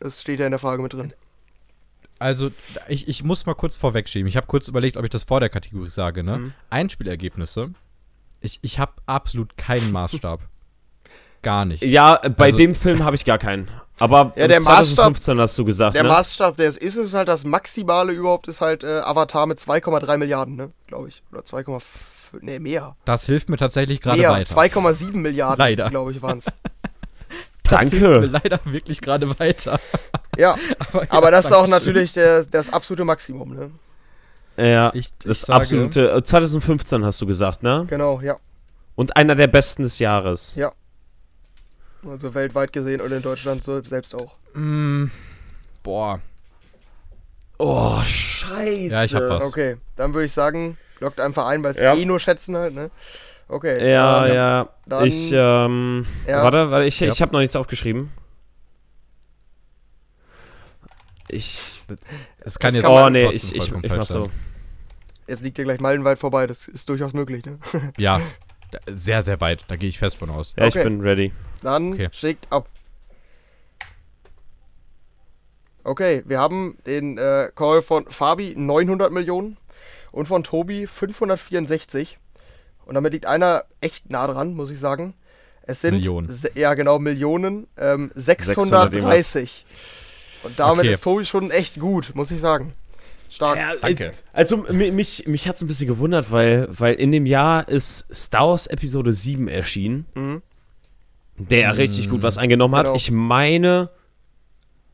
das 0.00 0.20
steht 0.20 0.40
ja 0.40 0.46
in 0.46 0.52
der 0.52 0.58
Frage 0.60 0.82
mit 0.82 0.92
drin. 0.92 1.12
Also, 2.18 2.50
ich, 2.88 3.08
ich 3.08 3.24
muss 3.24 3.46
mal 3.46 3.54
kurz 3.54 3.76
vorwegschieben. 3.76 4.28
Ich 4.28 4.36
habe 4.36 4.46
kurz 4.46 4.68
überlegt, 4.68 4.96
ob 4.98 5.04
ich 5.04 5.10
das 5.10 5.24
vor 5.24 5.40
der 5.40 5.48
Kategorie 5.48 5.88
sage, 5.88 6.22
ne? 6.22 6.36
Mhm. 6.38 6.52
Einspielergebnisse. 6.68 7.70
Ich, 8.40 8.58
ich 8.62 8.78
habe 8.78 8.92
absolut 9.06 9.56
keinen 9.56 9.92
Maßstab. 9.92 10.40
Gar 11.42 11.64
nicht. 11.64 11.82
Ja, 11.82 12.18
bei 12.36 12.46
Also- 12.46 12.58
dem 12.58 12.74
Film 12.74 13.02
habe 13.04 13.16
ich 13.16 13.24
gar 13.24 13.38
keinen. 13.38 13.70
Aber 13.98 14.32
Ja, 14.36 14.46
der 14.48 14.60
2015 14.60 15.38
hast 15.40 15.58
du 15.58 15.64
gesagt, 15.64 15.94
Der 15.94 16.02
ne? 16.02 16.08
Maßstab, 16.10 16.56
der 16.56 16.68
es 16.68 16.76
ist, 16.78 16.96
ist 16.96 17.14
halt 17.14 17.28
das 17.28 17.44
Maximale 17.44 18.12
überhaupt, 18.12 18.48
ist 18.48 18.60
halt 18.60 18.82
äh, 18.84 19.00
Avatar 19.00 19.46
mit 19.46 19.58
2,3 19.58 20.16
Milliarden, 20.18 20.56
ne? 20.56 20.70
Glaube 20.86 21.08
ich. 21.08 21.22
Oder 21.32 21.40
2,5. 21.42 21.82
Nee, 22.42 22.58
mehr. 22.58 22.96
Das 23.04 23.26
hilft 23.26 23.48
mir 23.50 23.56
tatsächlich 23.56 24.00
gerade 24.00 24.22
weiter. 24.22 24.54
2,7 24.56 25.16
Milliarden, 25.16 25.58
Leider. 25.58 25.88
glaube 25.90 26.12
ich, 26.12 26.20
waren 26.22 26.38
es. 26.38 26.46
Das 27.62 27.88
Danke. 27.90 27.96
hilft 27.98 28.20
mir 28.22 28.26
leider 28.42 28.60
wirklich 28.64 29.00
gerade 29.00 29.38
weiter. 29.38 29.78
ja, 30.36 30.56
Aber, 30.78 31.04
ja, 31.04 31.10
aber 31.10 31.30
das 31.30 31.44
ist 31.46 31.52
auch 31.52 31.68
natürlich 31.68 32.12
der, 32.12 32.44
das 32.44 32.70
absolute 32.72 33.04
Maximum, 33.04 33.54
ne? 33.54 33.70
Ja, 34.64 34.90
Ich, 34.94 35.06
ich 35.06 35.12
das 35.24 35.40
sage, 35.42 35.60
absolute. 35.60 36.10
äh, 36.10 36.22
2015 36.22 37.04
hast 37.04 37.20
du 37.20 37.26
gesagt, 37.26 37.62
ne? 37.62 37.86
Genau, 37.88 38.20
ja. 38.20 38.36
Und 38.96 39.16
einer 39.16 39.34
der 39.34 39.46
besten 39.46 39.82
des 39.84 39.98
Jahres. 39.98 40.54
Ja. 40.56 40.72
Also 42.06 42.34
weltweit 42.34 42.72
gesehen 42.72 43.00
und 43.00 43.12
in 43.12 43.22
Deutschland 43.22 43.62
so 43.64 43.82
selbst 43.82 44.14
auch. 44.14 44.36
Mm, 44.54 45.06
boah. 45.82 46.20
Oh, 47.58 48.00
scheiße. 48.02 48.92
Ja, 48.92 49.04
ich 49.04 49.14
hab 49.14 49.28
was. 49.28 49.44
Okay, 49.44 49.76
dann 49.96 50.14
würde 50.14 50.24
ich 50.26 50.32
sagen, 50.32 50.78
lockt 50.98 51.20
einfach 51.20 51.46
ein, 51.46 51.62
weil 51.62 51.72
es 51.72 51.80
Ja. 51.80 51.94
eh 51.94 52.04
nur 52.06 52.18
schätzen 52.18 52.56
halt, 52.56 52.74
ne? 52.74 52.90
Okay. 53.48 53.90
Ja, 53.90 54.26
ähm, 54.26 54.34
ja. 54.34 54.68
dann- 54.86 55.06
ich, 55.06 55.30
ähm. 55.32 56.06
Ja. 56.26 56.42
Warte, 56.42 56.70
warte, 56.70 56.86
ich, 56.86 57.00
Ja. 57.00 57.08
ich 57.08 57.20
habe 57.20 57.32
noch 57.32 57.40
nichts 57.40 57.56
aufgeschrieben. 57.56 58.10
Ich. 61.28 61.80
Es 62.40 62.58
kann 62.58 62.68
Das 62.68 62.76
jetzt 62.76 62.84
kann 62.84 62.92
Oh, 63.06 63.10
nee, 63.10 63.26
ich, 63.30 63.54
ich, 63.54 63.72
ich 63.82 63.90
mach 63.92 64.06
so. 64.06 64.24
Jetzt 65.30 65.42
liegt 65.42 65.58
ihr 65.58 65.64
gleich 65.64 65.78
meilenweit 65.78 66.18
vorbei, 66.18 66.48
das 66.48 66.66
ist 66.66 66.88
durchaus 66.88 67.12
möglich, 67.12 67.44
ne? 67.46 67.60
Ja, 67.98 68.20
sehr, 68.88 69.22
sehr 69.22 69.40
weit. 69.40 69.62
Da 69.68 69.76
gehe 69.76 69.88
ich 69.88 69.96
fest 69.96 70.16
von 70.16 70.28
aus. 70.28 70.54
Ja, 70.58 70.66
ich 70.66 70.74
Okay. 70.74 70.82
bin 70.82 71.00
ready. 71.00 71.32
Dann 71.62 71.92
Okay. 71.92 72.08
schickt 72.10 72.50
ab. 72.50 72.68
Okay, 75.84 76.24
wir 76.26 76.40
haben 76.40 76.76
den 76.84 77.16
äh, 77.16 77.50
Call 77.54 77.80
von 77.80 78.06
Fabi 78.08 78.54
900 78.56 79.12
Millionen 79.12 79.56
Und 80.10 80.26
von 80.26 80.42
Tobi 80.42 80.88
564. 80.88 82.18
Und 82.84 82.96
damit 82.96 83.12
liegt 83.12 83.26
einer 83.26 83.64
echt 83.80 84.10
nah 84.10 84.26
dran, 84.26 84.54
muss 84.54 84.72
ich 84.72 84.80
sagen. 84.80 85.14
Es 85.62 85.80
sind, 85.80 85.94
Millionen. 85.94 86.28
ja 86.56 86.74
genau, 86.74 86.98
Millionen, 86.98 87.68
ähm, 87.76 88.10
630. 88.16 89.64
Und 90.42 90.58
damit 90.58 90.86
Okay. 90.86 90.94
ist 90.94 91.04
Tobi 91.04 91.24
schon 91.24 91.52
echt 91.52 91.78
gut, 91.78 92.16
muss 92.16 92.32
ich 92.32 92.40
sagen. 92.40 92.74
Stark. 93.30 93.56
Ja, 93.58 93.72
Danke. 93.80 94.10
Also 94.32 94.56
mi- 94.70 94.90
mich, 94.90 95.26
mich 95.26 95.46
hat 95.48 95.56
es 95.56 95.62
ein 95.62 95.68
bisschen 95.68 95.86
gewundert, 95.86 96.30
weil, 96.32 96.68
weil 96.70 96.94
in 96.94 97.12
dem 97.12 97.24
Jahr 97.26 97.68
ist 97.68 98.06
Star 98.12 98.48
Wars 98.48 98.66
Episode 98.66 99.12
7 99.12 99.46
erschienen, 99.48 100.04
Mhm. 100.14 100.42
der 101.38 101.78
richtig 101.78 102.10
gut 102.10 102.22
was 102.22 102.36
eingenommen 102.38 102.74
hat. 102.74 102.84
Genau. 102.86 102.96
Ich 102.96 103.10
meine, 103.10 103.88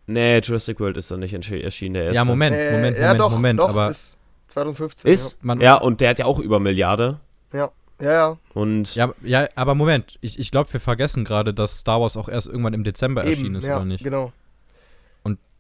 nee, 0.07 0.39
Jurassic 0.41 0.79
World 0.81 0.97
ist 0.97 1.11
doch 1.11 1.17
nicht 1.17 1.33
erschienen, 1.33 1.95
der 1.95 2.05
erste. 2.05 2.15
Ja, 2.17 2.25
Moment, 2.25 2.57
Äh, 2.57 2.73
Moment, 2.73 2.97
ja, 2.97 3.03
Moment, 3.05 3.21
doch, 3.21 3.31
Moment. 3.31 3.61
doch, 3.61 3.69
aber 3.71 3.91
ist 3.91 4.17
2015. 4.49 5.11
Ist, 5.11 5.43
Man- 5.45 5.61
ja, 5.61 5.75
und 5.77 6.01
der 6.01 6.11
hat 6.11 6.19
ja 6.19 6.25
auch 6.27 6.39
über 6.39 6.61
Milliarde. 6.61 7.19
Ja, 7.53 7.71
ja, 8.01 8.13
ja. 8.13 8.39
Und 8.53 8.95
ja, 8.95 9.13
ja, 9.23 9.49
aber 9.55 9.75
Moment, 9.75 10.19
ich, 10.21 10.39
ich 10.39 10.51
glaube, 10.51 10.73
wir 10.73 10.81
vergessen 10.81 11.25
gerade, 11.25 11.55
dass 11.55 11.79
Star 11.79 12.01
Wars 12.01 12.17
auch 12.17 12.29
erst 12.29 12.47
irgendwann 12.47 12.75
im 12.75 12.85
Dezember 12.85 13.25
erschienen 13.25 13.47
eben, 13.47 13.55
ist, 13.57 13.65
ja, 13.67 13.77
oder 13.77 13.85
nicht? 13.87 14.05
genau. 14.05 14.33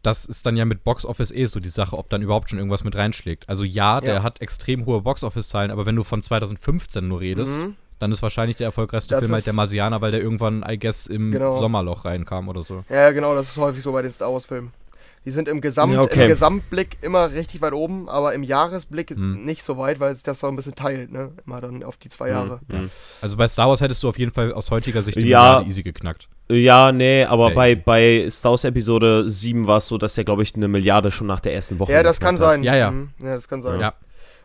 Das 0.06 0.24
ist 0.24 0.46
dann 0.46 0.56
ja 0.56 0.64
mit 0.64 0.84
Box 0.84 1.04
Office 1.04 1.32
eh 1.32 1.46
so 1.46 1.58
die 1.58 1.68
Sache, 1.68 1.98
ob 1.98 2.08
dann 2.10 2.22
überhaupt 2.22 2.48
schon 2.50 2.60
irgendwas 2.60 2.84
mit 2.84 2.94
reinschlägt. 2.94 3.48
Also 3.48 3.64
ja, 3.64 4.00
der 4.00 4.14
Ja. 4.14 4.22
hat 4.22 4.40
extrem 4.40 4.86
hohe 4.86 5.00
Box 5.02 5.24
Office 5.24 5.48
Zahlen, 5.48 5.72
aber 5.72 5.84
wenn 5.84 5.96
du 5.96 6.04
von 6.04 6.22
2015 6.22 7.08
nur 7.08 7.18
redest, 7.20 7.58
Mhm. 7.58 7.74
dann 7.98 8.12
ist 8.12 8.22
wahrscheinlich 8.22 8.54
der 8.56 8.66
erfolgreichste 8.66 9.14
Das 9.14 9.20
Film 9.24 9.32
halt 9.32 9.46
der 9.46 9.52
Marsianer, 9.54 10.00
weil 10.00 10.12
der 10.12 10.20
irgendwann, 10.20 10.64
I 10.68 10.78
guess, 10.78 11.08
im 11.08 11.32
Genau. 11.32 11.58
Sommerloch 11.60 12.04
reinkam 12.04 12.48
oder 12.48 12.62
so. 12.62 12.84
Ja, 12.88 13.10
genau, 13.10 13.34
das 13.34 13.48
ist 13.48 13.56
häufig 13.58 13.82
so 13.82 13.90
bei 13.90 14.02
den 14.02 14.12
Star 14.12 14.32
Wars-Filmen. 14.32 14.72
Die 15.24 15.32
sind 15.32 15.48
im, 15.48 15.60
Gesamt, 15.60 15.92
Ja, 15.94 16.02
okay. 16.02 16.22
im 16.22 16.28
Gesamtblick 16.28 16.98
immer 17.02 17.32
richtig 17.32 17.60
weit 17.60 17.72
oben, 17.72 18.08
aber 18.08 18.32
im 18.32 18.44
Jahresblick 18.44 19.10
Hm. 19.10 19.44
nicht 19.44 19.64
so 19.64 19.76
weit, 19.76 19.98
weil 19.98 20.12
es 20.14 20.22
das 20.22 20.38
so 20.38 20.46
ein 20.46 20.54
bisschen 20.54 20.76
teilt, 20.76 21.10
ne? 21.10 21.32
Immer 21.44 21.60
dann 21.60 21.82
auf 21.82 21.96
die 21.96 22.08
zwei 22.08 22.28
Jahre. 22.28 22.60
Mhm. 22.68 22.90
Also 23.22 23.36
bei 23.36 23.48
Star 23.48 23.68
Wars 23.68 23.80
hättest 23.80 24.04
du 24.04 24.08
auf 24.08 24.20
jeden 24.20 24.30
Fall 24.32 24.52
aus 24.52 24.70
heutiger 24.70 25.02
Sicht 25.02 25.16
die 25.18 25.22
Ja. 25.22 25.62
Easy 25.62 25.82
geknackt. 25.82 26.28
Ja, 26.48 26.92
nee, 26.92 27.24
aber 27.24 27.50
bei, 27.50 27.74
bei 27.74 28.28
Star 28.30 28.52
Wars 28.52 28.64
Episode 28.64 29.28
7 29.28 29.66
war 29.66 29.78
es 29.78 29.88
so, 29.88 29.98
dass 29.98 30.14
der, 30.14 30.24
glaube 30.24 30.42
ich, 30.44 30.54
eine 30.54 30.68
Milliarde 30.68 31.10
schon 31.10 31.26
nach 31.26 31.40
der 31.40 31.54
ersten 31.54 31.78
Woche 31.80 31.92
Ja, 31.92 32.02
das 32.04 32.20
kann 32.20 32.34
hat. 32.34 32.38
sein. 32.40 32.62
Ja, 32.62 32.76
ja. 32.76 32.90
Mhm. 32.92 33.10
Ja, 33.18 33.34
das 33.34 33.48
kann 33.48 33.62
sein. 33.62 33.80
Ja. 33.80 33.94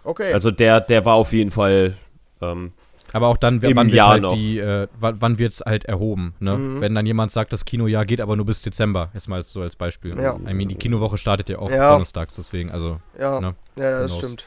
Okay. 0.04 0.34
Also 0.34 0.49
der, 0.49 0.82
der 0.82 1.06
war 1.06 1.14
auf 1.14 1.32
jeden 1.32 1.52
Fall. 1.52 1.95
Ähm, 2.41 2.72
Aber 3.14 3.28
auch 3.28 3.38
dann, 3.38 3.62
wann 3.62 3.76
wird 3.88 3.93
Jahr 3.93 4.10
halt 4.10 4.24
noch. 4.24 4.34
die, 4.34 4.58
äh, 4.58 4.88
wann, 4.99 5.18
wann 5.22 5.38
wird's 5.38 5.62
halt 5.64 5.86
erhoben, 5.86 6.34
ne? 6.39 6.58
Mhm. 6.58 6.82
Wenn 6.82 6.95
dann 6.95 7.06
jemand 7.06 7.32
sagt, 7.32 7.54
das 7.54 7.66
Kinojahr 7.66 8.06
geht 8.06 8.20
aber 8.20 8.36
nur 8.36 8.47
bis 8.47 8.64
Dezember, 8.64 9.10
jetzt 9.14 9.28
mal 9.30 9.43
so 9.43 9.62
als 9.62 9.76
Beispiel. 9.76 10.18
Ja. 10.20 10.38
I 10.38 10.54
mean, 10.56 10.70
die 10.70 10.76
Kinowoche 10.76 11.20
startet 11.20 11.49
ja 11.49 11.60
auch 11.60 11.70
Ja. 11.70 11.91
donnerstags, 11.91 12.34
deswegen, 12.36 12.72
also, 12.72 12.99
ja, 13.20 13.39
ne? 13.39 13.54
ja, 13.76 13.99
das 14.02 14.08
knows? 14.14 14.18
stimmt. 14.18 14.45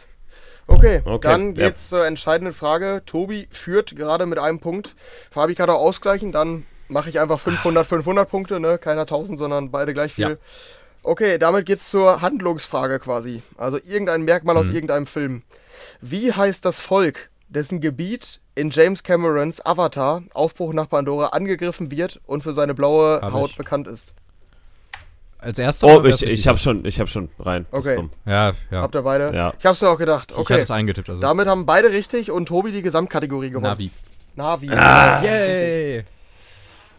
Okay, 0.67 1.03
Okay, 1.05 1.29
dann 1.29 1.55
ja. 1.55 1.67
geht's 1.69 1.91
zur 1.91 2.05
entscheidenden 2.07 2.55
Frage. 2.55 3.03
Tobi 3.07 3.47
führt 3.53 3.95
gerade 3.95 4.25
mit 4.27 4.39
einem 4.41 4.59
Punkt. 4.61 4.97
Fabi 5.31 5.55
kann 5.55 5.69
auch 5.71 5.75
ausgleichen, 5.81 6.33
dann 6.33 6.65
mache 6.95 7.11
ich 7.11 7.21
einfach 7.21 7.39
500, 7.41 7.87
500 7.87 8.29
Punkte, 8.29 8.61
ne? 8.61 8.79
Keiner 8.79 9.03
1000, 9.03 9.39
sondern 9.39 9.71
beide 9.71 9.93
gleich 9.93 10.13
viel. 10.15 10.31
Ja. 10.31 10.37
Okay, 11.03 11.37
damit 11.39 11.67
geht's 11.67 11.91
zur 11.91 12.23
Handlungsfrage 12.23 12.99
quasi. 13.01 13.43
Also 13.59 13.79
irgendein 13.85 14.23
Merkmal 14.23 14.57
aus 14.57 14.69
Mhm. 14.69 14.75
irgendeinem 14.77 15.07
Film. 15.07 15.43
Wie 16.01 16.33
heißt 16.33 16.65
das 16.65 16.79
Volk, 16.79 17.29
dessen 17.49 17.81
Gebiet 17.81 18.41
in 18.55 18.71
James 18.71 19.03
Camerons 19.03 19.61
Avatar 19.67 20.23
Aufbruch 20.33 20.73
nach 20.73 20.89
Pandora 20.89 21.27
angegriffen 21.29 21.91
wird 21.91 22.21
und 22.27 22.43
für 22.43 22.55
seine 22.55 22.73
blaue 22.75 23.21
Hab 23.21 23.33
Haut 23.33 23.51
ich. 23.51 23.57
bekannt 23.59 23.87
ist? 23.89 24.15
Als 25.41 25.59
erster 25.59 25.89
oh, 25.89 26.05
ich, 26.05 26.15
ich 26.15 26.23
richtig? 26.23 26.49
habe 26.49 26.59
schon, 26.59 26.85
ich 26.87 27.01
hab 27.01 27.09
schon 27.11 27.29
rein. 27.39 27.67
Okay. 27.71 28.09
Ja, 28.25 28.53
ja. 28.71 28.81
Habt 28.83 28.95
ihr 28.95 29.03
beide? 29.03 29.35
Ja. 29.37 29.53
Ich 29.59 29.67
hab's 29.67 29.83
mir 29.83 29.89
auch 29.91 29.99
gedacht. 29.99 30.31
Ich 30.31 30.37
hatte 30.39 30.41
Okay, 30.55 30.61
es 30.61 30.71
eingetippt, 30.71 31.11
also. 31.11 31.21
damit 31.21 31.47
haben 31.49 31.67
beide 31.67 31.91
richtig 31.91 32.31
und 32.31 32.47
Tobi 32.47 32.73
die 32.73 32.81
Gesamtkategorie 32.81 33.51
gewonnen. 33.51 33.65
Navi. 33.67 33.91
Navi. 34.37 34.71
Ah. 34.71 35.23
Yay! 35.23 36.05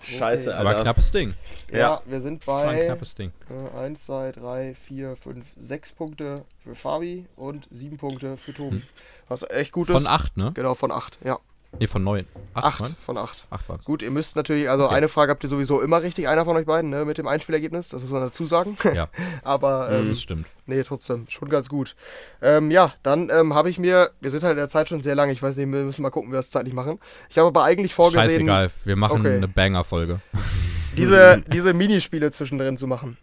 Scheiße, 0.05 0.55
Aber 0.55 0.75
knappes 0.81 1.11
Ding. 1.11 1.33
Ja, 1.71 1.77
Ja. 1.77 2.01
wir 2.05 2.21
sind 2.21 2.43
ein 2.43 2.45
bei 2.45 2.85
knappes 2.85 3.15
Ding. 3.15 3.31
1, 3.77 4.05
2, 4.05 4.31
3, 4.33 4.75
4, 4.75 5.15
5, 5.15 5.45
6 5.57 5.91
Punkte 5.93 6.45
für 6.63 6.75
Fabi 6.75 7.25
und 7.35 7.67
7 7.71 7.97
Punkte 7.97 8.37
für 8.37 8.53
Tobi. 8.53 8.81
Was 9.27 9.43
echt 9.49 9.71
gut 9.71 9.89
ist. 9.89 9.95
Hm. 9.95 10.03
Von 10.03 10.11
acht, 10.11 10.37
ne? 10.37 10.51
Genau, 10.53 10.75
von 10.75 10.91
8. 10.91 11.19
Ja, 11.23 11.39
Ne, 11.79 11.87
von 11.87 12.03
neun. 12.03 12.25
8 12.53 12.79
neun? 12.81 12.95
von 13.01 13.17
8. 13.17 13.45
Acht 13.49 13.67
waren's. 13.67 13.85
Gut, 13.85 14.01
ihr 14.01 14.11
müsst 14.11 14.35
natürlich, 14.35 14.69
also 14.69 14.85
Okay. 14.85 14.95
eine 14.95 15.09
Frage 15.09 15.31
habt 15.31 15.43
ihr 15.43 15.49
sowieso 15.49 15.81
immer 15.81 16.01
richtig, 16.01 16.27
einer 16.29 16.45
von 16.45 16.55
euch 16.55 16.65
beiden, 16.65 16.89
ne, 16.89 17.03
mit 17.05 17.17
dem 17.17 17.27
Einspielergebnis, 17.27 17.89
das 17.89 18.01
muss 18.03 18.11
man 18.11 18.21
dazu 18.21 18.45
sagen. 18.45 18.77
Ja, 18.93 19.09
Aber, 19.43 19.91
ähm, 19.91 20.09
das 20.09 20.21
stimmt. 20.21 20.47
nee, 20.65 20.81
trotzdem, 20.83 21.25
schon 21.29 21.49
ganz 21.49 21.67
gut. 21.67 21.95
Ähm, 22.41 22.71
ja, 22.71 22.93
dann 23.03 23.29
ähm, 23.29 23.53
habe 23.53 23.69
ich 23.69 23.77
mir, 23.77 24.11
wir 24.21 24.29
sind 24.31 24.43
halt 24.43 24.51
in 24.53 24.57
der 24.57 24.69
Zeit 24.69 24.87
schon 24.89 25.01
sehr 25.01 25.15
lang, 25.15 25.29
ich 25.29 25.41
weiß 25.43 25.57
nicht, 25.57 25.69
wir 25.71 25.83
müssen 25.83 26.01
mal 26.01 26.11
gucken, 26.11 26.29
wie 26.29 26.33
wir 26.33 26.37
das 26.39 26.49
zeitlich 26.51 26.73
machen. 26.73 26.99
Ich 27.29 27.37
habe 27.37 27.47
aber 27.47 27.63
eigentlich 27.63 27.93
vorgesehen, 27.93 28.29
Scheißegal, 28.29 28.71
wir 28.85 28.95
machen 28.95 29.19
Okay. 29.21 29.35
eine 29.35 29.47
Banger-Folge. 29.49 30.19
diese, 30.97 31.43
diese 31.47 31.73
Minispiele 31.73 32.31
zwischendrin 32.31 32.77
zu 32.77 32.87
machen. 32.87 33.17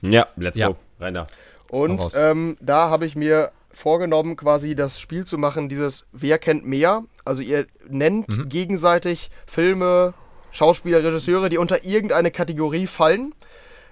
Ja, 0.00 0.26
let's 0.36 0.58
Ja. 0.58 0.68
go. 0.68 0.76
Rein 0.98 1.14
da. 1.14 1.26
Und 1.70 2.10
ähm, 2.16 2.56
da 2.60 2.90
habe 2.90 3.06
ich 3.06 3.14
mir 3.16 3.50
vorgenommen, 3.72 4.36
quasi 4.36 4.74
das 4.74 5.00
Spiel 5.00 5.24
zu 5.24 5.38
machen, 5.38 5.68
dieses 5.68 6.06
Wer 6.12 6.38
kennt 6.38 6.66
mehr? 6.66 7.04
Also 7.24 7.42
ihr 7.42 7.66
nennt 7.88 8.28
Mhm. 8.36 8.48
gegenseitig 8.48 9.30
Filme, 9.46 10.14
Schauspieler, 10.50 11.02
Regisseure, 11.02 11.48
die 11.48 11.58
unter 11.58 11.84
irgendeine 11.84 12.30
Kategorie 12.30 12.86
fallen. 12.86 13.34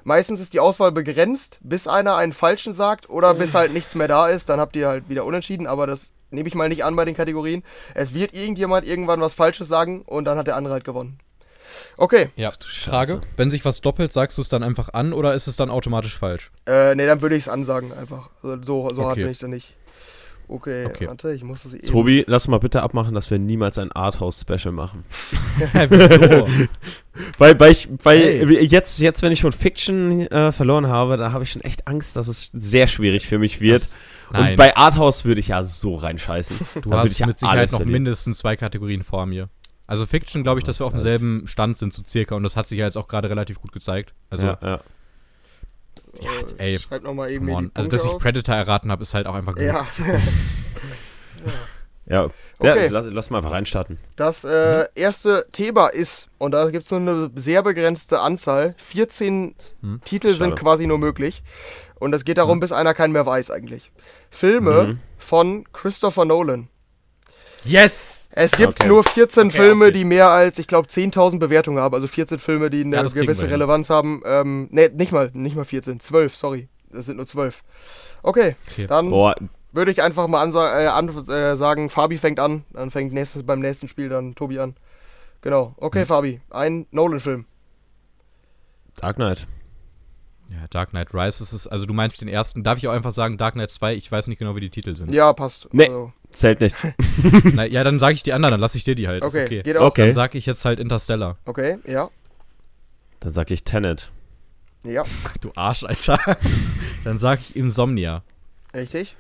Meistens 0.05 0.41
ist 0.41 0.55
die 0.55 0.61
Auswahl 0.61 0.93
begrenzt, 0.93 1.59
bis 1.63 1.87
einer 1.87 2.17
einen 2.17 2.33
falschen 2.33 2.73
sagt 2.73 3.09
oder 3.11 3.35
bis 3.35 3.55
halt 3.55 3.73
nichts 3.73 3.95
mehr 3.95 4.09
da 4.09 4.29
ist, 4.29 4.49
dann 4.49 4.59
habt 4.61 4.75
ihr 4.77 4.89
halt 4.89 5.09
wieder 5.09 5.25
unentschieden, 5.25 5.67
aber 5.67 5.87
das 5.87 6.13
nehme 6.31 6.49
ich 6.49 6.55
mal 6.55 6.69
nicht 6.69 6.85
an 6.85 6.97
bei 6.97 7.05
den 7.05 7.15
Kategorien. 7.15 7.63
Es 7.95 8.15
wird 8.15 8.35
irgendjemand 8.35 8.87
irgendwann 8.87 9.21
was 9.21 9.35
Falsches 9.35 9.69
sagen 9.69 10.03
und 10.03 10.25
dann 10.25 10.39
hat 10.39 10.47
der 10.47 10.57
andere 10.57 10.73
halt 10.75 10.85
gewonnen. 10.85 11.19
Okay, 12.01 12.31
Ja. 12.37 12.51
Frage, 12.87 13.21
wenn 13.37 13.51
sich 13.51 13.65
was 13.67 13.83
doppelt, 13.83 14.13
sagst 14.13 14.39
du 14.39 14.43
es 14.43 14.49
dann 14.49 14.63
einfach 14.63 14.95
an 14.95 15.13
oder 15.13 15.35
ist 15.35 15.47
es 15.49 15.57
dann 15.57 15.69
automatisch 15.71 16.19
falsch? 16.19 16.51
äh, 16.67 16.95
nee, 16.95 17.05
dann 17.07 17.21
würde 17.21 17.37
ich 17.37 17.43
es 17.43 17.49
ansagen 17.49 17.93
einfach. 17.93 18.31
Also 18.43 18.63
so 18.63 18.93
so 18.95 19.03
hart 19.03 19.13
Okay. 19.13 19.23
bin 19.25 19.33
ich 19.33 19.39
da 19.39 19.49
nicht. 19.49 19.77
Okay, 20.49 20.87
Okay. 20.87 21.07
warte, 21.07 21.31
ich 21.33 21.45
muss 21.45 21.63
das 21.63 21.75
eben. 21.75 21.87
Tobi, 21.87 22.25
lass 22.27 22.49
mal 22.49 22.59
bitte 22.59 22.83
abmachen, 22.83 23.15
dass 23.15 23.31
wir 23.31 23.39
niemals 23.39 23.79
ein 23.79 23.93
Arthouse-Special 23.93 24.73
machen. 24.73 25.05
Wieso? 25.91 26.49
Weil, 27.39 27.61
weil 27.61 27.71
ich, 27.73 27.89
weil 28.03 28.19
Hey. 28.21 28.65
jetzt, 28.65 28.99
jetzt, 28.99 29.21
wenn 29.23 29.31
ich 29.31 29.43
von 29.43 29.53
Fiction 29.53 30.23
äh, 30.29 30.53
verloren 30.53 30.87
habe, 30.89 31.17
da 31.19 31.33
habe 31.33 31.45
ich 31.45 31.51
schon 31.53 31.61
echt 31.63 31.87
Angst, 31.87 32.17
dass 32.17 32.29
es 32.29 32.51
sehr 32.55 32.87
schwierig 32.87 33.27
für 33.27 33.39
mich 33.39 33.61
wird. 33.61 33.83
Das- 33.83 33.95
Und 34.41 34.57
bei 34.57 34.75
Arthouse 34.77 35.25
würde 35.27 35.41
ich 35.41 35.49
ja 35.49 35.63
so 35.63 35.97
reinscheißen. 35.97 36.59
du 36.83 36.89
Da 36.91 36.99
hast 37.01 37.13
ich 37.13 37.19
ja 37.19 37.27
mit 37.27 37.39
Sicherheit 37.39 37.71
noch 37.73 37.81
verlieren. 37.81 38.03
mindestens 38.05 38.39
zwei 38.39 38.57
Kategorien 38.57 39.03
vor 39.03 39.27
mir. 39.27 39.49
Also 39.91 40.07
Fiction 40.07 40.43
glaube 40.45 40.61
ich, 40.61 40.65
dass 40.65 40.79
wir 40.81 40.87
auf 40.87 40.93
demselben 40.93 41.47
Stand 41.49 41.77
sind, 41.77 41.93
so 41.93 42.03
circa. 42.07 42.35
Und 42.37 42.45
das 42.45 42.57
hat 42.57 42.69
sich 42.69 42.79
ja 42.79 42.85
jetzt 42.85 42.97
auch 42.97 43.09
gerade 43.09 43.29
relativ 43.29 43.61
gut 43.61 43.73
gezeigt. 43.73 44.15
Also, 44.31 44.47
ja, 44.47 44.59
ja. 44.63 44.81
Äh, 46.59 46.73
ey, 46.75 46.79
Schreib 46.79 47.03
nochmal 47.03 47.31
eben 47.31 47.47
come 47.47 47.51
hier 47.51 47.59
on. 47.59 47.65
die 47.71 47.77
Also, 47.77 47.89
dass 47.89 48.05
ich. 48.05 48.13
Predator 48.19 48.55
erraten 48.55 48.91
habe, 48.93 49.03
ist 49.03 49.15
halt 49.15 49.27
auch 49.27 49.35
einfach 49.35 49.55
gut. 49.55 49.65
Ja, 49.65 49.87
ja. 52.07 52.25
Okay. 52.59 52.85
ja 52.87 52.91
lass, 52.91 53.07
lass 53.09 53.31
mal 53.31 53.39
einfach 53.39 53.53
reinstarten. 53.53 53.99
das 54.17 54.45
äh, 54.45 54.83
Mhm. 54.83 54.87
erste 54.95 55.47
Thema 55.53 55.89
ist, 55.89 56.29
und 56.39 56.53
da 56.53 56.71
gibt 56.71 56.85
es 56.85 56.91
nur 56.91 57.01
eine 57.01 57.31
sehr 57.37 57.63
begrenzte 57.63 58.21
Anzahl, 58.21 58.75
14 58.79 59.55
Hm. 59.83 60.01
Titel 60.05 60.35
sind 60.35 60.51
Schade. 60.51 60.61
quasi 60.61 60.87
nur 60.87 60.99
möglich. 60.99 61.43
Und 62.01 62.15
es 62.15 62.25
geht 62.25 62.39
darum, 62.39 62.57
Mhm. 62.59 62.61
bis 62.61 62.73
einer 62.73 62.95
keinen 62.95 63.13
mehr 63.13 63.27
weiß 63.27 63.51
eigentlich. 63.51 63.91
Filme 64.31 64.83
Mhm. 64.85 65.01
von 65.19 65.65
Christopher 65.73 66.25
Nolan. 66.25 66.69
Yes! 67.65 68.20
Es 68.33 68.53
gibt 68.53 68.81
Okay. 68.81 68.87
nur 68.89 69.03
14 69.03 69.49
Okay, 69.49 69.57
Filme, 69.57 69.91
die 69.93 70.05
mehr 70.05 70.29
als, 70.29 70.59
ich 70.59 70.69
glaube, 70.69 70.89
10.000 70.89 71.39
Bewertungen 71.41 71.79
haben. 71.79 71.95
Also 71.95 72.07
14 72.07 72.39
Filme, 72.39 72.71
die 72.71 72.85
eine 72.85 72.97
Ja, 72.97 73.03
gewisse. 73.03 73.51
Relevanz 73.51 73.91
haben. 73.91 74.23
Ähm, 74.25 74.69
ne, 74.71 74.89
nicht 74.95 75.11
mal, 75.13 75.31
nicht 75.35 75.57
mal 75.57 75.65
14, 75.65 75.99
12, 76.01 76.37
sorry. 76.37 76.69
Das 76.93 77.07
sind 77.07 77.17
nur 77.17 77.27
12. 77.27 77.63
Okay, 78.23 78.55
Okay. 78.71 78.87
dann 78.87 79.11
Boah, 79.11 79.35
würde 79.73 79.91
ich 79.91 80.03
einfach 80.03 80.27
mal 80.29 80.43
ansa 80.43 80.81
äh, 80.81 80.87
an, 80.87 81.09
äh, 81.09 81.57
sagen, 81.57 81.91
Fabi 81.91 82.19
fängt 82.19 82.39
an. 82.39 82.65
Dann 82.73 82.91
fängt 82.91 83.13
nächstes, 83.13 83.43
beim 83.45 83.61
nächsten 83.61 83.89
Spiel 83.89 84.09
dann 84.09 84.35
Tobi 84.35 84.59
an. 84.61 84.77
Genau. 85.43 85.75
Okay, 85.79 86.03
Mhm. 86.03 86.07
Fabi, 86.07 86.41
ein 86.51 86.87
Nolan-Film. 86.91 87.47
Dark 89.01 89.17
Knight. 89.17 89.47
Ja, 90.51 90.67
Dark 90.71 90.91
Knight 90.91 91.15
Rises 91.15 91.53
ist, 91.53 91.67
also 91.69 91.87
du 91.87 91.95
meinst 91.95 92.21
den 92.21 92.29
ersten, 92.29 92.65
darf 92.65 92.79
ich 92.79 92.89
auch 92.89 92.93
einfach 92.93 93.13
sagen 93.13 93.39
Dark 93.39 93.55
Knight 93.55 93.71
2? 93.71 93.95
Ich 93.95 94.11
weiß 94.11 94.27
nicht 94.27 94.39
genau, 94.39 94.57
wie 94.57 94.61
die 94.61 94.71
Titel 94.71 94.97
sind. 94.97 95.13
Ja, 95.13 95.33
passt. 95.33 95.69
Nee. 95.73 95.87
Also, 95.87 96.13
Zählt 96.33 96.61
nicht. 96.61 96.77
Na, 97.55 97.65
ja, 97.65 97.83
dann 97.85 97.99
sage 97.99 98.15
ich 98.15 98.23
die 98.23 98.33
anderen, 98.33 98.53
dann 98.53 98.61
lasse 98.61 98.79
ich 98.79 98.85
dir 98.85 98.95
die 98.95 99.09
halt. 99.09 99.23
okay, 99.23 99.45
okay. 99.45 99.63
geht 99.63 99.77
auch. 99.77 99.87
Okay. 99.87 100.07
Dann 100.07 100.15
sage 100.15 100.39
ich 100.39 100.47
jetzt 100.47 100.65
halt 100.65 100.79
Interstellar. 100.81 101.37
Okay, 101.45 101.79
ja. 101.87 102.09
Dann 103.21 103.33
sag 103.33 103.51
ich 103.51 103.65
Tenet. 103.65 104.11
Ja, 104.85 105.05
Du 105.41 105.51
Arsch, 105.57 105.85
Alter. 105.85 106.19
dann 107.05 107.19
sage 107.19 107.41
ich 107.43 107.57
Insomnia. 107.57 108.23
richtig. 108.75 109.17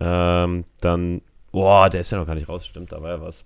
Ähm, 0.00 0.64
dann. 0.80 1.22
Boah, 1.52 1.88
der 1.88 2.02
ist 2.02 2.12
ja 2.12 2.18
noch 2.18 2.26
gar 2.26 2.34
nicht 2.34 2.48
raus. 2.48 2.66
Stimmt, 2.66 2.92
da 2.92 3.00
war 3.00 3.10
ja 3.12 3.20
was. 3.22 3.44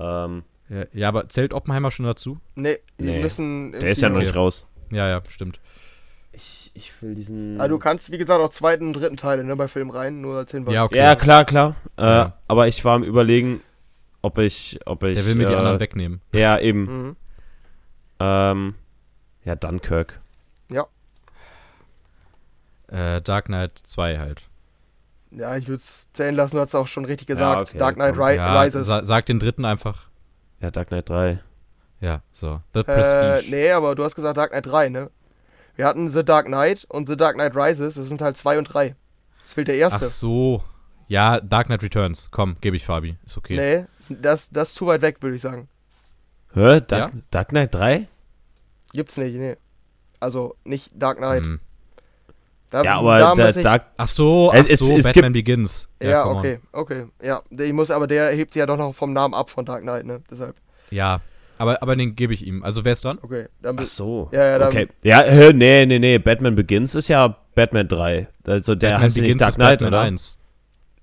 Ähm, 0.00 0.42
Ja, 0.68 0.84
ja, 0.92 1.08
aber 1.08 1.28
zählt 1.28 1.52
Oppenheimer 1.52 1.90
schon 1.92 2.06
dazu? 2.06 2.38
Nee, 2.56 2.78
wir 2.98 3.12
Nee, 3.12 3.22
müssen. 3.22 3.72
der 3.72 3.90
ist 3.90 4.02
ja 4.02 4.08
noch 4.08 4.18
nicht 4.18 4.34
raus. 4.34 4.66
Ja, 4.90 5.08
ja, 5.08 5.22
stimmt. 5.28 5.60
Ich, 6.76 6.92
will 7.02 7.14
diesen. 7.14 7.60
Ah, 7.60 7.68
du 7.68 7.78
kannst, 7.78 8.10
wie 8.10 8.18
gesagt, 8.18 8.40
auch 8.40 8.48
zweiten 8.50 8.88
und 8.88 8.92
dritten 8.94 9.16
Teile 9.16 9.44
ne, 9.44 9.54
bei 9.56 9.68
Film 9.68 9.90
rein, 9.90 10.20
nur 10.20 10.38
als 10.38 10.50
Hinweis. 10.50 10.74
Ja, 10.74 10.84
okay. 10.84 10.98
Ja, 10.98 11.14
klar, 11.14 11.44
klar. 11.44 11.76
Äh, 11.96 12.02
Ja. 12.02 12.32
Aber 12.48 12.66
ich 12.68 12.84
war 12.84 12.94
am 12.96 13.04
Überlegen, 13.04 13.60
ob 14.22 14.38
ich. 14.38 14.80
Ob 14.84 15.02
ich 15.04 15.16
Der 15.16 15.26
will 15.26 15.36
mir 15.36 15.46
die 15.46 15.52
äh, 15.52 15.56
anderen 15.56 15.78
wegnehmen. 15.80 16.20
Ja, 16.32 16.58
eben. 16.58 16.80
Mhm. 17.08 17.16
Ähm, 18.20 18.74
ja, 19.44 19.54
Dunkirk. 19.56 20.20
Äh, 22.88 23.22
Dark 23.22 23.46
Knight 23.46 23.78
2 23.82 24.18
halt. 24.18 24.42
Ja, 25.30 25.56
ich 25.56 25.66
würde 25.66 25.78
es 25.80 26.06
zählen 26.12 26.34
lassen, 26.34 26.56
du 26.56 26.62
hast 26.62 26.74
auch 26.74 26.86
schon 26.86 27.04
richtig 27.04 27.26
gesagt. 27.26 27.70
okay, 27.70 27.78
Dark 27.78 27.96
Knight. 27.96 28.16
Ri 28.16 28.36
Ja, 28.36 28.60
Rises. 28.62 28.86
sa 28.86 29.04
sag 29.04 29.26
den 29.26 29.40
dritten 29.40 29.64
einfach. 29.64 30.08
Ja, 30.60 30.70
Dark 30.70 30.88
Knight 30.88 31.08
3. 31.08 31.40
Ja, 32.00 32.22
so. 32.32 32.60
The 32.74 32.80
Äh, 32.80 32.84
Prestige. 32.84 33.50
nee, 33.50 33.70
aber 33.70 33.94
du 33.94 34.04
hast 34.04 34.14
gesagt 34.14 34.36
Dark 34.36 34.50
Knight 34.52 34.66
3, 34.66 34.88
ne? 34.90 35.10
Wir 35.76 35.86
hatten 35.86 36.08
The 36.08 36.24
Dark 36.24 36.46
Knight 36.46 36.86
und 36.88 37.08
The 37.08 37.16
Dark 37.16 37.34
Knight 37.34 37.56
Rises, 37.56 37.94
das 37.94 38.06
sind 38.06 38.22
halt 38.22 38.36
2 38.36 38.58
und 38.58 38.64
3. 38.64 38.94
Das 39.42 39.54
fehlt 39.54 39.68
der 39.68 39.74
Ach 39.76 39.80
erste. 39.80 40.06
so. 40.06 40.62
Ja, 41.08 41.40
Dark 41.40 41.66
Knight 41.66 41.82
Returns. 41.82 42.28
Komm, 42.30 42.56
gebe 42.60 42.76
ich 42.76 42.84
Fabi. 42.84 43.16
Ist 43.26 43.36
okay. 43.36 43.56
Nee, 43.56 43.86
das, 44.22 44.48
das 44.50 44.68
ist 44.70 44.74
zu 44.76 44.86
weit 44.86 45.02
weg, 45.02 45.18
würde 45.20 45.36
ich 45.36 45.42
sagen. 45.42 45.68
Hä? 46.54 46.80
Dark, 46.80 47.12
Ja? 47.14 47.20
Dark 47.30 47.48
Knight 47.48 47.74
3? 47.74 48.08
Gibt's 48.92 49.16
nicht, 49.16 49.34
nee. 49.36 49.56
Also 50.20 50.56
nicht 50.64 50.90
Dark 50.94 51.18
Knight. 51.18 51.44
Hm. 51.44 51.60
Da, 52.70 52.82
Ja, 52.82 52.98
aber 52.98 53.18
da 53.36 53.52
Dark. 53.52 53.86
Ach 53.96 54.08
so, 54.08 54.50
ach 54.50 54.56
Es- 54.56 54.70
es- 54.70 54.80
so, 54.80 54.96
es 54.96 55.04
Batman 55.04 55.32
Begins. 55.32 55.88
Ja, 56.02 56.22
come 56.22 56.34
on. 56.34 56.38
okay, 56.40 56.60
okay. 56.72 57.06
Ja, 57.22 57.42
ich 57.50 57.72
muss, 57.72 57.90
aber 57.90 58.06
der 58.06 58.30
hebt 58.32 58.52
sich 58.54 58.60
ja 58.60 58.66
doch 58.66 58.76
noch 58.78 58.94
vom 58.94 59.12
Namen 59.12 59.34
ab 59.34 59.50
von 59.50 59.64
Dark 59.64 59.82
Knight, 59.82 60.06
ne? 60.06 60.22
Deshalb. 60.30 60.56
Ja, 60.90 61.20
aber, 61.58 61.82
aber 61.82 61.96
den 61.96 62.16
gebe 62.16 62.34
ich 62.34 62.46
ihm. 62.46 62.62
Also 62.62 62.84
wer 62.84 62.92
ist 62.92 63.04
dran? 63.04 63.18
Okay, 63.22 63.46
dann 63.62 63.76
Ach 63.76 63.80
bist 63.80 63.96
so. 63.96 64.28
Ja, 64.32 64.44
ja, 64.46 64.58
dann- 64.58 64.68
okay. 64.68 64.88
Ja, 65.02 65.20
hä, 65.22 65.52
nee, 65.52 65.86
nee, 65.86 65.98
nee. 65.98 66.18
Batman 66.18 66.54
Begins 66.54 66.94
ist 66.94 67.08
ja 67.08 67.36
Batman 67.54 67.88
3. 67.88 68.28
Also 68.46 68.74
der 68.74 68.88
Batman 68.88 69.02
heißt 69.04 69.16
ja 69.16 69.22
nicht 69.22 69.40
Dark 69.40 69.48
ist 69.50 69.54
Knight, 69.56 69.78
Batman 69.80 69.88
oder? 69.88 70.00
1. 70.02 70.38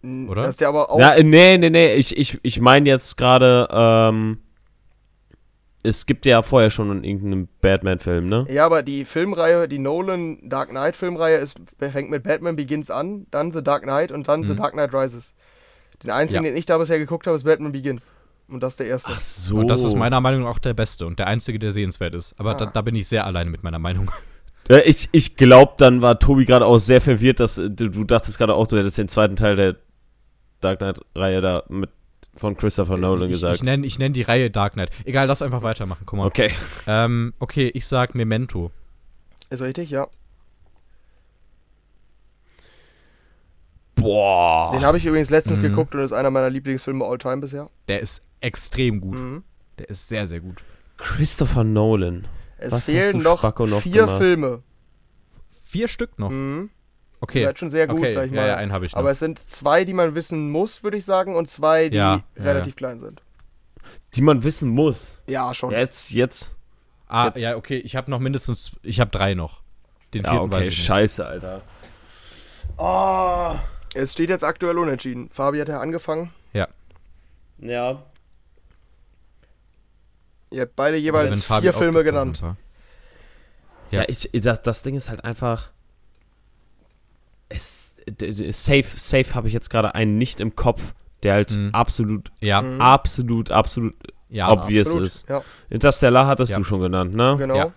n- 0.04 0.30
oder? 0.30 0.42
Das 0.44 0.52
ist 0.52 0.62
der 0.62 0.68
aber 0.70 0.90
auch. 0.92 1.00
Ja, 1.00 1.14
äh, 1.14 1.24
nee, 1.24 1.58
nee, 1.58 1.70
nee. 1.70 1.94
Ich, 1.96 2.18
ich, 2.18 2.40
ich 2.44 2.60
meine 2.60 2.90
jetzt 2.90 3.18
gerade, 3.18 3.68
ähm, 3.72 4.40
es 5.84 6.06
gibt 6.06 6.26
ja 6.28 6.42
vorher 6.44 6.70
schon 6.70 7.04
irgendeinen 7.04 7.48
Batman-Film, 7.62 8.30
ne? 8.30 8.46
Ja, 8.50 8.66
aber 8.68 8.84
die 8.84 9.04
Filmreihe, 9.04 9.68
die 9.68 9.80
Nolan 9.80 10.38
Dark 10.48 10.70
Knight 10.70 10.96
Filmreihe 10.96 11.38
ist, 11.38 11.56
fängt 11.80 12.12
mit 12.12 12.22
Batman 12.24 12.56
Begins 12.56 12.92
an, 12.92 13.26
dann 13.32 13.52
The 13.52 13.64
Dark 13.64 13.84
Knight 13.84 14.12
und 14.12 14.28
dann 14.28 14.44
The 14.46 14.54
Mhm. 14.54 14.58
Dark 14.58 14.74
Knight 14.74 14.94
Rises. 14.94 15.34
Den 16.04 16.12
einzigen, 16.12 16.44
Ja. 16.46 16.52
den 16.52 16.58
ich 16.58 16.66
da 16.68 16.78
bisher 16.78 17.00
geguckt 17.00 17.26
habe, 17.26 17.36
ist 17.36 17.44
Batman 17.46 17.72
Begins. 17.72 18.10
Und 18.52 18.62
das 18.62 18.74
ist 18.74 18.80
der 18.82 18.88
erste. 18.88 19.12
Ach 19.16 19.20
so. 19.20 19.56
Und 19.58 19.68
das 19.68 19.84
ist 19.84 19.96
meiner 19.96 20.20
Meinung 20.22 20.42
nach 20.44 20.50
auch 20.50 20.60
der 20.60 20.74
beste 20.74 21.06
und 21.08 21.18
der 21.20 21.28
einzige, 21.28 21.58
der 21.58 21.72
sehenswert 21.72 22.14
ist. 22.14 22.36
Aber 22.38 22.54
da, 22.54 22.66
Ah. 22.66 22.72
da 22.74 22.82
bin 22.82 22.96
ich 22.96 23.08
sehr 23.08 23.26
alleine 23.26 23.50
mit 23.50 23.64
meiner 23.64 23.80
Meinung. 23.80 24.12
Äh, 24.70 24.82
Ich, 24.86 25.10
ich 25.12 25.36
glaube, 25.38 25.74
dann 25.78 26.04
war 26.04 26.20
Tobi 26.20 26.46
gerade 26.46 26.68
auch 26.68 26.78
sehr 26.78 27.02
verwirrt, 27.02 27.40
dass 27.40 27.58
äh, 27.58 27.72
du, 27.72 27.90
du 27.90 28.04
dachtest 28.04 28.38
gerade 28.38 28.54
auch, 28.54 28.68
du 28.68 28.78
hättest 28.78 28.98
den 29.00 29.08
zweiten 29.08 29.36
Teil 29.36 29.56
der 29.56 29.76
Dark 30.60 30.78
Knight-Reihe 30.80 31.42
da 31.42 31.64
mit 31.68 31.90
von 32.36 32.56
Christopher 32.56 32.96
Nolan 32.96 33.26
ich 33.26 33.32
gesagt. 33.32 33.56
ich 33.56 33.64
nenne 33.64 33.86
ich 33.88 33.98
nenn 33.98 34.14
die 34.14 34.22
Reihe 34.22 34.52
Dark 34.52 34.74
Knight. 34.74 34.92
Egal, 35.04 35.26
lass 35.26 35.42
einfach 35.42 35.64
weitermachen. 35.64 36.04
Guck 36.06 36.18
mal. 36.20 36.28
okay. 36.28 36.52
Ähm, 36.88 37.34
okay, 37.40 37.72
ich 37.74 37.88
sag 37.88 38.14
Memento. 38.14 38.72
Ist 39.50 39.62
richtig, 39.64 39.90
ja. 39.90 40.08
Boah. 44.02 44.72
Den 44.74 44.84
habe 44.84 44.98
ich 44.98 45.06
übrigens 45.06 45.30
letztens 45.30 45.60
Mhm. 45.60 45.64
geguckt 45.64 45.96
und 45.96 46.02
ist 46.02 46.12
einer 46.12 46.30
meiner 46.32 46.50
Lieblingsfilme 46.50 47.06
all 47.06 47.18
time 47.18 47.38
bisher. 47.38 47.70
Der 47.88 48.00
ist 48.00 48.24
extrem 48.40 49.00
gut. 49.02 49.16
Mhm. 49.16 49.44
Der 49.80 49.90
ist 49.90 50.08
sehr, 50.10 50.28
sehr 50.28 50.40
gut. 50.40 50.64
Christopher 50.98 51.64
Nolan. 51.64 52.28
Es 52.58 52.74
Was 52.74 52.86
fehlen 52.86 53.22
noch, 53.24 53.42
noch 53.44 53.82
vier 53.82 54.04
gemacht? 54.06 54.18
Filme. 54.20 54.64
Vier 55.64 55.88
Stück 55.88 56.20
noch. 56.20 56.30
Mhm. 56.30 56.70
Okay. 57.20 57.44
Seid 57.46 57.60
schon 57.60 57.70
sehr 57.72 57.88
gut, 57.88 58.00
okay. 58.00 58.14
sag 58.14 58.26
ich 58.26 58.32
mal. 58.32 58.38
Ja, 58.42 58.48
ja, 58.48 58.56
einen 58.58 58.72
habe 58.74 58.86
ich 58.86 58.94
noch. 58.94 59.00
Aber 59.00 59.12
es 59.12 59.20
sind 59.20 59.38
zwei, 59.40 59.86
die 59.86 59.94
man 59.94 60.16
wissen 60.16 60.50
muss, 60.52 60.84
würde 60.84 60.98
ich 60.98 61.06
sagen, 61.06 61.36
und 61.36 61.48
zwei, 61.50 61.90
die 61.90 61.98
Ja, 61.98 62.24
ja, 62.36 62.44
relativ 62.44 62.74
ja. 62.74 62.78
klein 62.78 63.00
sind. 63.00 63.22
Die 64.16 64.22
man 64.22 64.44
wissen 64.44 64.70
muss. 64.70 65.16
Ja, 65.28 65.54
schon. 65.54 65.72
Jetzt, 65.72 66.12
jetzt. 66.12 66.56
ah, 67.08 67.26
jetzt- 67.28 67.40
ja, 67.40 67.56
okay. 67.56 67.78
Ich 67.78 67.96
habe 67.96 68.10
noch 68.12 68.20
mindestens, 68.20 68.72
ich 68.84 69.00
habe 69.00 69.12
drei 69.12 69.34
noch. 69.34 69.62
Den 70.14 70.24
Ja, 70.24 70.32
vierten 70.32 70.52
weiß 70.52 70.58
okay, 70.60 70.68
ich 70.70 70.78
nicht. 70.78 70.86
scheiße, 70.88 71.26
Alter. 71.26 71.62
Oh. 72.78 73.56
Es 73.94 74.14
steht 74.14 74.30
jetzt 74.30 74.44
aktuell 74.44 74.78
unentschieden. 74.78 75.30
Fabi 75.30 75.60
hat 75.60 75.68
ja 75.68 75.80
angefangen. 75.80 76.34
Ja. 76.54 76.68
Ja. 77.60 78.04
Ihr 80.52 80.62
habt 80.62 80.76
beide 80.76 80.96
Also, 80.96 81.06
jeweils 81.06 81.44
Fabi 81.44 81.62
vier 81.64 81.74
Filme 81.74 82.04
genannt. 82.04 82.42
war. 82.42 82.58
Ja, 83.92 84.02
Ja. 84.02 84.06
ich, 84.10 84.30
das, 84.42 84.62
das 84.62 84.82
Ding 84.82 84.96
ist 84.96 85.10
halt 85.10 85.24
einfach. 85.26 85.70
Es, 87.50 87.98
safe, 88.52 88.86
safe 88.96 89.36
habe 89.36 89.48
ich 89.50 89.54
jetzt 89.54 89.70
gerade 89.70 89.94
einen 89.94 90.18
nicht 90.18 90.40
im 90.40 90.56
Kopf, 90.56 90.82
der 91.24 91.34
halt 91.34 91.52
Mhm. 91.56 91.70
absolut, 91.74 92.32
Ja, 92.40 92.62
Mhm. 92.62 92.80
absolut, 92.82 93.52
absolut 93.52 93.94
ja. 94.30 94.50
obvious 94.50 94.88
Absolut. 94.88 95.08
ist. 95.08 95.30
Ja, 95.30 95.44
Interstellar 95.70 96.28
hattest 96.28 96.52
Ja. 96.54 96.58
du 96.58 96.64
schon 96.64 96.80
genannt, 96.82 97.14
ne? 97.14 97.36
genau. 97.38 97.72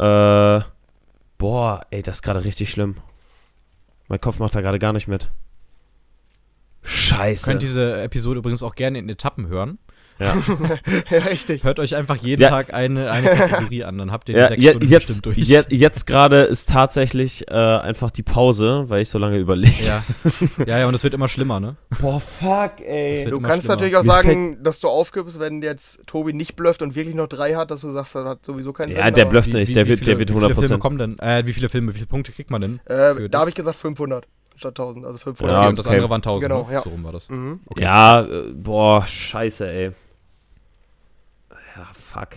Ja. 0.00 0.56
Äh, 0.58 0.62
boah, 1.38 1.80
ey, 1.90 2.02
das 2.02 2.16
ist 2.16 2.22
gerade 2.22 2.44
richtig 2.44 2.70
schlimm. 2.70 2.96
Mein 4.12 4.20
Kopf 4.20 4.38
macht 4.40 4.54
da 4.54 4.60
gerade 4.60 4.78
gar 4.78 4.92
nicht 4.92 5.08
mit. 5.08 5.30
Scheiße. 6.82 7.46
Könnt 7.46 7.62
diese 7.62 8.02
Episode 8.02 8.40
übrigens 8.40 8.62
auch 8.62 8.74
gerne 8.74 8.98
in 8.98 9.08
Etappen 9.08 9.46
hören. 9.46 9.78
Ja. 10.22 10.36
ja, 11.10 11.18
richtig. 11.24 11.64
Hört 11.64 11.78
euch 11.78 11.94
einfach 11.96 12.16
jeden 12.16 12.42
Ja. 12.42 12.48
Tag 12.50 12.72
eine, 12.74 13.10
eine 13.10 13.28
Kategorie 13.30 13.84
an, 13.84 13.98
dann 13.98 14.12
habt 14.12 14.28
ihr 14.28 14.34
die 14.34 14.40
Ja, 14.40 14.48
sechs 14.48 14.62
Stunden 14.64 14.86
jetzt, 14.88 15.06
bestimmt 15.06 15.26
durch. 15.26 15.36
je, 15.38 15.62
jetzt 15.70 16.06
gerade 16.06 16.42
ist 16.42 16.68
tatsächlich 16.68 17.48
äh, 17.50 17.54
einfach 17.54 18.10
die 18.10 18.22
Pause, 18.22 18.84
weil 18.88 19.02
ich 19.02 19.08
so 19.08 19.18
lange 19.18 19.38
überlege. 19.38 19.82
ja. 19.84 20.02
ja, 20.66 20.78
ja, 20.78 20.86
und 20.86 20.94
es 20.94 21.02
wird 21.04 21.14
immer 21.14 21.28
schlimmer, 21.28 21.60
ne? 21.60 21.76
Boah, 22.00 22.20
fuck, 22.20 22.80
ey. 22.80 23.24
wird 23.24 23.32
Du 23.32 23.40
kannst 23.40 23.64
schlimmer. 23.66 23.74
natürlich 23.76 23.96
auch 23.96 24.04
sagen, 24.04 24.62
dass 24.62 24.80
du 24.80 24.88
aufgibst, 24.88 25.38
wenn 25.40 25.62
jetzt 25.62 26.06
Tobi 26.06 26.32
nicht 26.32 26.56
blufft 26.56 26.82
und 26.82 26.94
wirklich 26.94 27.14
noch 27.14 27.26
drei 27.28 27.54
hat, 27.54 27.70
dass 27.70 27.80
du 27.82 27.90
sagst, 27.90 28.14
das 28.14 28.24
hat 28.24 28.44
sowieso 28.46 28.72
keinen 28.72 28.92
Ja, 28.92 29.04
Sinn. 29.06 29.14
der 29.14 29.24
aber, 29.24 29.30
blufft 29.30 29.52
nicht, 29.52 29.74
der 29.74 29.86
wird, 29.86 29.98
viele, 30.00 30.10
der 30.12 30.18
wird 30.18 30.30
Wie 30.30 30.34
viele 30.34 30.46
100%. 30.46 30.54
Filme 30.66 30.78
kommen 30.78 30.98
denn? 30.98 31.18
Äh, 31.18 31.46
wie 31.46 31.52
viele 31.52 31.68
Filme, 31.68 31.88
wie 31.92 31.96
viele 31.98 32.06
Punkte 32.06 32.32
kriegt 32.32 32.50
man 32.50 32.60
denn? 32.60 32.80
Äh, 32.86 33.28
da 33.28 33.40
habe 33.40 33.48
ich 33.50 33.54
gesagt 33.54 33.76
500 33.76 34.26
statt 34.56 34.72
1000, 34.78 35.06
also 35.06 35.18
500. 35.18 35.52
Ja, 35.54 35.60
Okay, 35.60 35.68
und 35.70 35.78
das 35.78 35.86
okay. 35.86 35.94
andere 35.96 36.10
waren 36.10 36.18
1000, 36.18 36.42
Genau, 36.42 36.66
ne? 36.68 36.74
ja. 36.74 36.82
So 36.82 36.90
rum 36.90 37.02
war 37.04 37.12
das. 37.12 37.28
Mhm. 37.28 37.60
Okay. 37.66 37.82
Ja, 37.82 38.20
äh, 38.20 38.52
boah, 38.54 39.04
scheiße, 39.06 39.68
ey. 39.68 39.90
Ja, 41.76 41.86
fuck. 41.92 42.28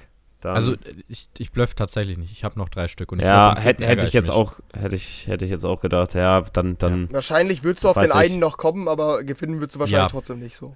Dann, 0.42 0.56
Also, 0.56 0.74
äh, 0.74 0.78
ich, 1.08 1.28
ich 1.38 1.52
bluff 1.52 1.74
tatsächlich 1.74 2.18
nicht. 2.18 2.32
Ich 2.32 2.44
habe 2.44 2.58
noch 2.60 2.70
drei 2.70 2.88
Stück. 2.88 3.12
Und 3.12 3.20
ich 3.20 3.26
ja, 3.26 3.56
hätte 3.58 3.86
hätte 3.86 4.06
ich 4.06 4.14
jetzt 4.14 4.28
mich. 4.28 4.36
auch, 4.36 4.54
hätte 4.78 4.96
ich, 4.96 5.28
hätte 5.28 5.46
ich 5.46 5.52
jetzt 5.52 5.66
auch 5.66 5.82
gedacht, 5.82 6.14
ja, 6.14 6.42
dann, 6.54 6.78
dann, 6.78 7.12
Wahrscheinlich 7.12 7.64
würdest 7.64 7.84
du 7.84 7.90
auf 7.90 7.96
den 7.96 8.06
ich. 8.06 8.14
einen 8.14 8.40
noch 8.40 8.58
kommen, 8.58 8.88
aber 8.88 9.24
gewinnen 9.24 9.60
würdest 9.60 9.76
du 9.76 9.80
wahrscheinlich 9.80 10.04
Ja. 10.04 10.10
trotzdem 10.10 10.40
nicht 10.40 10.56
so. 10.56 10.76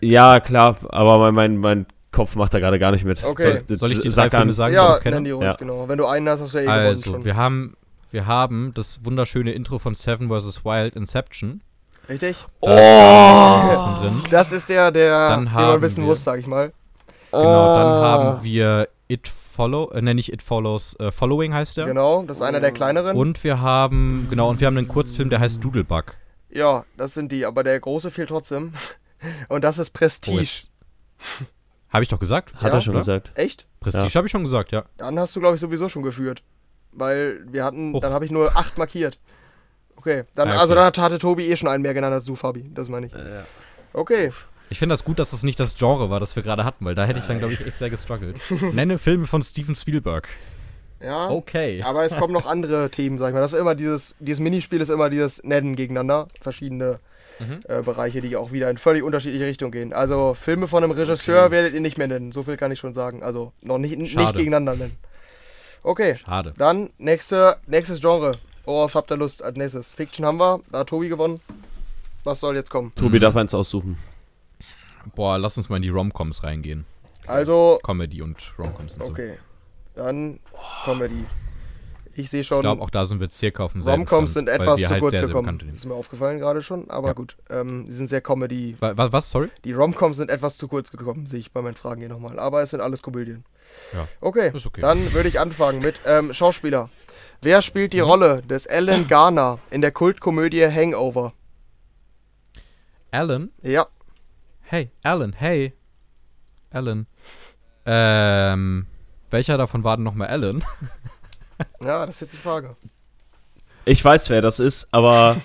ja, 0.00 0.40
klar, 0.40 0.76
aber 0.88 1.18
mein, 1.18 1.34
mein, 1.34 1.56
mein 1.56 1.86
Kopf 2.10 2.34
macht 2.36 2.54
da 2.54 2.58
gerade 2.58 2.78
gar 2.78 2.90
nicht 2.90 3.04
mit. 3.04 3.22
Okay. 3.22 3.62
Soll, 3.66 3.76
Soll 3.76 3.92
ich 3.92 4.00
die 4.00 4.08
drei 4.08 4.14
sag 4.14 4.30
Filme 4.30 4.46
an, 4.46 4.52
sagen? 4.52 4.74
ja, 4.74 4.96
ich 4.96 5.02
kenne? 5.02 5.16
nenn 5.16 5.24
die 5.24 5.30
ruhig, 5.32 5.44
Ja. 5.44 5.54
genau. 5.56 5.88
Wenn 5.88 5.98
du 5.98 6.06
einen 6.06 6.28
hast, 6.28 6.40
hast 6.40 6.54
du 6.54 6.58
ja 6.58 6.62
eh 6.62 6.66
gewonnen 6.66 6.86
Also, 6.86 7.10
schon. 7.12 7.24
wir 7.24 7.36
haben, 7.36 7.76
wir 8.10 8.26
haben 8.26 8.72
das 8.74 9.04
wunderschöne 9.04 9.52
Intro 9.52 9.78
von 9.78 9.94
Seven 9.94 10.28
vs. 10.28 10.64
Wild, 10.64 10.96
Inception. 10.96 11.60
Richtig? 12.08 12.36
Oh! 12.60 12.68
Das 14.30 14.52
ist 14.52 14.68
der, 14.70 14.90
der, 14.90 15.28
Dann 15.28 15.44
den 15.44 15.52
man 15.52 15.82
wissen 15.82 16.02
wir- 16.02 16.08
muss, 16.08 16.24
sag 16.24 16.38
ich 16.40 16.46
mal. 16.46 16.72
Genau, 17.32 17.74
dann 17.74 17.86
Oh. 17.86 18.04
haben 18.04 18.42
wir 18.44 18.88
It 19.08 19.28
Follow, 19.28 19.90
äh, 19.90 20.00
ne, 20.02 20.14
nicht 20.14 20.32
It 20.32 20.42
Follows, 20.42 20.96
äh, 21.00 21.10
Following 21.10 21.52
heißt 21.54 21.76
der. 21.76 21.86
Genau, 21.86 22.22
das 22.22 22.38
ist 22.38 22.42
einer 22.42 22.60
der 22.60 22.72
kleineren. 22.72 23.16
Und 23.16 23.42
wir 23.44 23.60
haben, 23.60 24.26
genau, 24.30 24.48
und 24.50 24.60
wir 24.60 24.66
haben 24.66 24.76
einen 24.78 24.88
Kurzfilm, 24.88 25.30
der 25.30 25.40
heißt 25.40 25.62
Doodlebug. 25.62 26.14
Ja, 26.50 26.84
das 26.96 27.14
sind 27.14 27.30
die, 27.32 27.44
aber 27.44 27.64
der 27.64 27.78
große 27.80 28.10
fehlt 28.10 28.28
trotzdem. 28.30 28.72
Und 29.48 29.64
das 29.64 29.78
ist 29.78 29.90
Oh, 29.94 29.98
Prestige. 29.98 30.38
jetzt- 30.40 30.70
Habe 31.92 32.04
ich 32.04 32.08
doch 32.08 32.20
gesagt? 32.20 32.54
Hat 32.54 32.70
Ja, 32.72 32.78
er 32.78 32.80
schon 32.80 32.92
oder? 32.94 33.00
gesagt. 33.00 33.32
Echt? 33.34 33.66
Prestige 33.80 34.14
habe 34.14 34.26
ich 34.26 34.30
schon 34.30 34.44
gesagt, 34.44 34.70
ja. 34.70 34.84
Dann 34.96 35.18
hast 35.18 35.34
du, 35.34 35.40
glaube 35.40 35.56
ich, 35.56 35.60
sowieso 35.60 35.88
schon 35.88 36.02
geführt. 36.04 36.42
Weil 36.92 37.40
wir 37.50 37.64
hatten, 37.64 37.94
Och. 37.94 38.00
dann 38.00 38.12
habe 38.12 38.24
ich 38.24 38.30
nur 38.30 38.56
acht 38.56 38.78
markiert. 38.78 39.18
Okay, 39.96 40.22
dann, 40.36 40.48
Ah, 40.48 40.52
okay. 40.52 40.60
also 40.60 40.74
dann 40.76 40.84
hat- 40.84 40.98
hatte 40.98 41.18
Tobi 41.18 41.50
eh 41.50 41.56
schon 41.56 41.68
einen 41.68 41.82
mehr 41.82 41.94
genannt 41.94 42.14
als 42.14 42.24
du, 42.26 42.36
Fabi. 42.36 42.70
Das 42.72 42.88
meine 42.88 43.06
ich. 43.06 43.12
Okay, 43.92 44.32
Ich 44.70 44.78
finde 44.78 44.92
das 44.92 45.04
gut, 45.04 45.18
dass 45.18 45.32
es 45.32 45.42
nicht 45.42 45.58
das 45.58 45.76
Genre 45.76 46.10
war, 46.10 46.20
das 46.20 46.36
wir 46.36 46.42
gerade 46.42 46.64
hatten, 46.64 46.84
weil 46.84 46.94
da 46.94 47.04
hätte 47.06 47.18
ich 47.20 47.24
dann, 47.26 47.38
glaube 47.38 47.54
ich, 47.54 47.66
echt 47.66 47.78
sehr 47.78 47.90
gestruggelt. 47.90 48.36
Nenne 48.74 48.98
Filme 48.98 49.26
von 49.26 49.42
Steven 49.42 49.74
Spielberg. 49.74 50.28
ja. 51.00 51.30
Okay. 51.30 51.82
Aber 51.82 52.04
es 52.04 52.16
kommen 52.16 52.32
noch 52.34 52.46
andere 52.46 52.90
Themen, 52.90 53.18
sag 53.18 53.28
ich 53.28 53.34
mal. 53.34 53.40
Das 53.40 53.52
ist 53.54 53.58
immer 53.60 53.74
dieses, 53.74 54.14
dieses 54.20 54.40
Minispiel 54.40 54.80
ist 54.80 54.88
immer 54.90 55.08
dieses 55.10 55.42
Nennen 55.44 55.76
gegeneinander. 55.76 56.28
Verschiedene 56.40 57.00
Mhm. 57.40 57.60
äh, 57.68 57.82
Bereiche, 57.82 58.20
die 58.20 58.36
auch 58.36 58.50
wieder 58.50 58.68
in 58.68 58.78
völlig 58.78 59.04
unterschiedliche 59.04 59.46
Richtungen 59.46 59.70
gehen. 59.70 59.92
Also 59.92 60.34
Filme 60.34 60.66
von 60.66 60.82
einem 60.82 60.90
Regisseur 60.90 61.52
werdet 61.52 61.72
ihr 61.72 61.80
nicht 61.80 61.96
mehr 61.96 62.08
nennen. 62.08 62.32
So 62.32 62.42
viel 62.42 62.56
kann 62.56 62.72
ich 62.72 62.80
schon 62.80 62.94
sagen. 62.94 63.22
Also 63.22 63.52
noch 63.62 63.78
nicht, 63.78 63.96
nicht 63.96 64.16
gegeneinander 64.34 64.74
nennen. 64.74 64.96
Okay, 65.84 66.16
Schade. 66.16 66.52
dann 66.58 66.90
nächste, 66.98 67.56
nächstes 67.68 68.00
Genre. 68.00 68.32
Worauf 68.64 68.96
habt 68.96 69.12
ihr 69.12 69.16
Lust 69.16 69.40
als 69.44 69.56
nächstes? 69.56 69.92
Fiction 69.92 70.26
haben 70.26 70.38
wir, 70.38 70.60
da 70.72 70.80
hat 70.80 70.88
Tobi 70.88 71.08
gewonnen. 71.08 71.40
Was 72.24 72.40
soll 72.40 72.56
jetzt 72.56 72.70
kommen? 72.70 72.92
Tobi 72.96 73.18
Mhm. 73.18 73.20
darf 73.20 73.36
eins 73.36 73.54
aussuchen. 73.54 73.96
Boah, 75.14 75.38
lass 75.38 75.56
uns 75.56 75.68
mal 75.68 75.76
in 75.76 75.82
die 75.82 75.88
Romcoms 75.88 76.42
reingehen. 76.42 76.84
Also, 77.26 77.78
Comedy 77.82 78.22
und 78.22 78.36
Romcoms 78.58 78.96
und 78.98 79.04
so. 79.04 79.10
okay. 79.10 79.38
Dann 79.94 80.40
Comedy. 80.84 81.24
Ich 82.14 82.30
sehe 82.30 82.40
Ich 82.40 82.48
schon, 82.48 82.62
glaube, 82.62 82.82
auch 82.82 82.90
da 82.90 83.06
sind 83.06 83.20
wir 83.20 83.30
circa 83.30 83.62
auf 83.62 83.72
dem 83.72 83.82
selben 83.84 84.00
Romcoms 84.02 84.32
sind 84.34 84.48
etwas 84.48 84.80
zu 84.80 84.88
halt 84.90 85.00
kurz 85.00 85.20
gekommen. 85.20 85.70
ist 85.72 85.84
mir 85.86 85.94
aufgefallen 85.94 86.38
gerade 86.40 86.64
schon, 86.64 86.90
aber 86.90 87.08
Ja. 87.08 87.12
gut. 87.14 87.36
Ähm, 87.48 87.86
die 87.86 87.92
sind 87.92 88.08
sehr 88.08 88.20
Comedy. 88.20 88.74
Wa- 88.80 88.96
wa- 88.96 89.12
Was, 89.12 89.30
sorry? 89.30 89.50
Die 89.64 89.72
Romcoms 89.72 90.16
sind 90.16 90.28
etwas 90.30 90.56
zu 90.56 90.66
kurz 90.66 90.90
gekommen, 90.90 91.26
sehe 91.28 91.38
ich 91.38 91.52
bei 91.52 91.62
meinen 91.62 91.76
Fragen 91.76 92.00
hier 92.00 92.08
nochmal. 92.08 92.38
Aber 92.40 92.60
es 92.60 92.70
sind 92.70 92.80
alles 92.80 93.02
Komödien. 93.02 93.44
Ja. 93.92 94.08
Okay, 94.20 94.50
okay. 94.52 94.80
dann 94.80 95.12
würde 95.12 95.28
ich 95.28 95.38
anfangen 95.38 95.78
mit 95.80 96.00
ähm, 96.06 96.32
Schauspieler. 96.34 96.88
Wer 97.40 97.62
spielt 97.62 97.92
Mhm. 97.92 97.96
die 97.98 98.00
Rolle 98.00 98.42
des 98.42 98.66
Alan 98.66 99.06
Garner 99.06 99.60
in 99.70 99.80
der 99.80 99.92
Kultkomödie 99.92 100.66
Hangover? 100.66 101.34
Alan? 103.12 103.50
Ja, 103.62 103.86
Hey, 104.70 104.90
Alan, 105.02 105.32
hey. 105.32 105.72
Alan. 106.70 107.06
Ähm, 107.86 108.86
welcher 109.30 109.56
davon 109.56 109.82
war 109.82 109.96
denn 109.96 110.04
nochmal 110.04 110.28
Alan? 110.28 110.62
ja, 111.80 112.04
das 112.04 112.16
ist 112.16 112.20
jetzt 112.20 112.32
die 112.34 112.36
Frage. 112.38 112.76
Ich 113.86 114.04
weiß, 114.04 114.28
wer 114.28 114.42
das 114.42 114.60
ist, 114.60 114.88
aber 114.92 115.40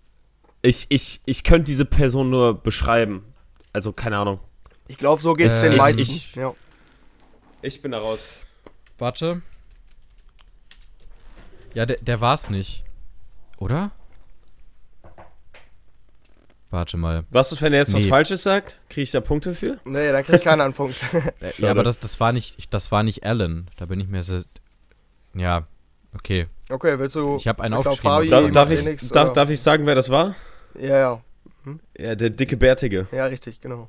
ich, 0.62 0.86
ich, 0.88 1.20
ich 1.26 1.44
könnte 1.44 1.64
diese 1.64 1.84
Person 1.84 2.30
nur 2.30 2.54
beschreiben. 2.62 3.34
Also, 3.74 3.92
keine 3.92 4.16
Ahnung. 4.16 4.40
Ich 4.88 4.96
glaube, 4.96 5.20
so 5.20 5.34
geht 5.34 5.48
es 5.48 5.58
Äh, 5.62 5.66
den 5.66 5.72
ich- 5.74 5.78
meisten. 5.78 6.00
ich- 6.00 6.34
ja. 6.34 6.54
Ich 7.60 7.82
bin 7.82 7.92
da 7.92 7.98
raus. 7.98 8.28
Warte. 8.98 9.42
Ja, 11.74 11.84
der, 11.86 11.98
der 11.98 12.20
war's 12.20 12.48
nicht. 12.50 12.84
Oder? 13.58 13.92
Warte 16.72 16.96
mal. 16.96 17.24
Was 17.30 17.52
ist, 17.52 17.60
wenn 17.62 17.72
er 17.74 17.80
jetzt 17.80 17.92
was 17.92 18.02
Nee. 18.04 18.08
Falsches 18.08 18.42
sagt? 18.42 18.78
Kriege 18.88 19.02
ich 19.02 19.10
da 19.10 19.20
Punkte 19.20 19.54
für? 19.54 19.78
Nee, 19.84 20.10
dann 20.10 20.24
krieg 20.24 20.36
ich 20.36 20.42
keinen 20.42 20.62
einen 20.62 20.72
Punkt. 20.72 20.96
Äh, 21.40 21.52
ja, 21.58 21.70
aber 21.70 21.82
das, 21.84 21.98
das 21.98 22.18
war 22.18 22.32
nicht, 22.32 22.58
ich- 22.58 22.68
das 22.70 22.90
war 22.90 23.02
nicht 23.02 23.24
Alan. 23.24 23.68
Da 23.76 23.84
bin 23.86 24.00
ich 24.00 24.08
mir 24.08 24.22
sehr. 24.22 24.42
Ja, 25.34 25.66
okay. 26.14 26.46
Okay, 26.70 26.98
willst 26.98 27.14
du. 27.16 27.36
Ich 27.36 27.46
hab 27.46 27.60
einen 27.60 27.74
aufgeschrieben, 27.74 28.30
Darf, 28.30 28.50
Darf- 28.52 28.70
ich, 28.70 28.86
eh 28.86 28.90
nix, 28.90 29.08
darf, 29.10 29.32
darf 29.34 29.50
ich 29.50 29.60
sagen, 29.60 29.84
wer 29.86 29.94
das 29.94 30.08
war? 30.08 30.34
Ja, 30.78 30.96
ja. 30.98 31.20
Ja, 31.98 32.14
der 32.14 32.30
dicke 32.30 32.56
Bärtige. 32.56 33.06
Ja, 33.12 33.26
richtig, 33.26 33.60
genau. 33.60 33.88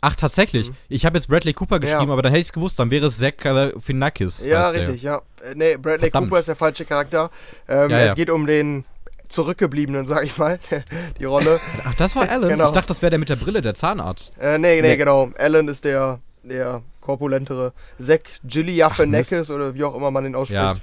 Ach, 0.00 0.16
tatsächlich. 0.16 0.70
Mhm. 0.70 0.76
Ich 0.88 1.04
habe 1.04 1.18
jetzt 1.18 1.26
Bradley 1.28 1.52
Cooper 1.52 1.78
geschrieben, 1.78 2.06
Ja. 2.06 2.12
aber 2.14 2.22
dann 2.22 2.32
hätte 2.32 2.40
ich 2.40 2.46
es 2.46 2.52
gewusst. 2.54 2.78
Dann 2.78 2.90
wäre 2.90 3.06
es 3.06 3.18
Zach 3.18 3.36
Galifianakis. 3.36 4.46
Ja, 4.46 4.64
heißt 4.64 4.74
der. 4.74 4.82
richtig, 4.88 5.02
ja. 5.02 5.16
Äh, 5.42 5.54
nee, 5.54 5.76
Bradley 5.76 6.06
Verdammt. 6.10 6.28
Cooper 6.28 6.38
ist 6.40 6.48
der 6.48 6.56
falsche 6.56 6.86
Charakter. 6.86 7.30
Ähm, 7.68 7.90
Ja, 7.90 7.98
es 7.98 8.06
ja. 8.08 8.14
geht 8.14 8.30
um 8.30 8.46
den 8.46 8.86
Zurückgebliebenen, 9.30 10.06
sag 10.06 10.24
ich 10.24 10.36
mal, 10.36 10.58
die 11.18 11.24
Rolle. 11.24 11.58
Ach, 11.84 11.94
das 11.94 12.14
war 12.16 12.28
Alan? 12.28 12.50
Genau. 12.50 12.66
Ich 12.66 12.72
dachte, 12.72 12.88
das 12.88 13.00
wäre 13.00 13.10
der 13.10 13.18
mit 13.18 13.28
der 13.30 13.36
Brille, 13.36 13.62
der 13.62 13.74
Zahnarzt. 13.74 14.32
äh, 14.38 14.58
nee, 14.58 14.82
nee, 14.82 14.88
Nee. 14.90 14.96
genau. 14.96 15.30
Alan 15.38 15.66
ist 15.68 15.84
der, 15.84 16.20
der 16.42 16.82
korpulentere. 17.00 17.72
Zack 17.98 18.22
Gilliafenekis 18.44 19.50
oder 19.50 19.74
wie 19.74 19.84
auch 19.84 19.94
immer 19.94 20.10
man 20.10 20.26
ihn 20.26 20.34
ausspricht. 20.34 20.60
Ja, 20.60 20.74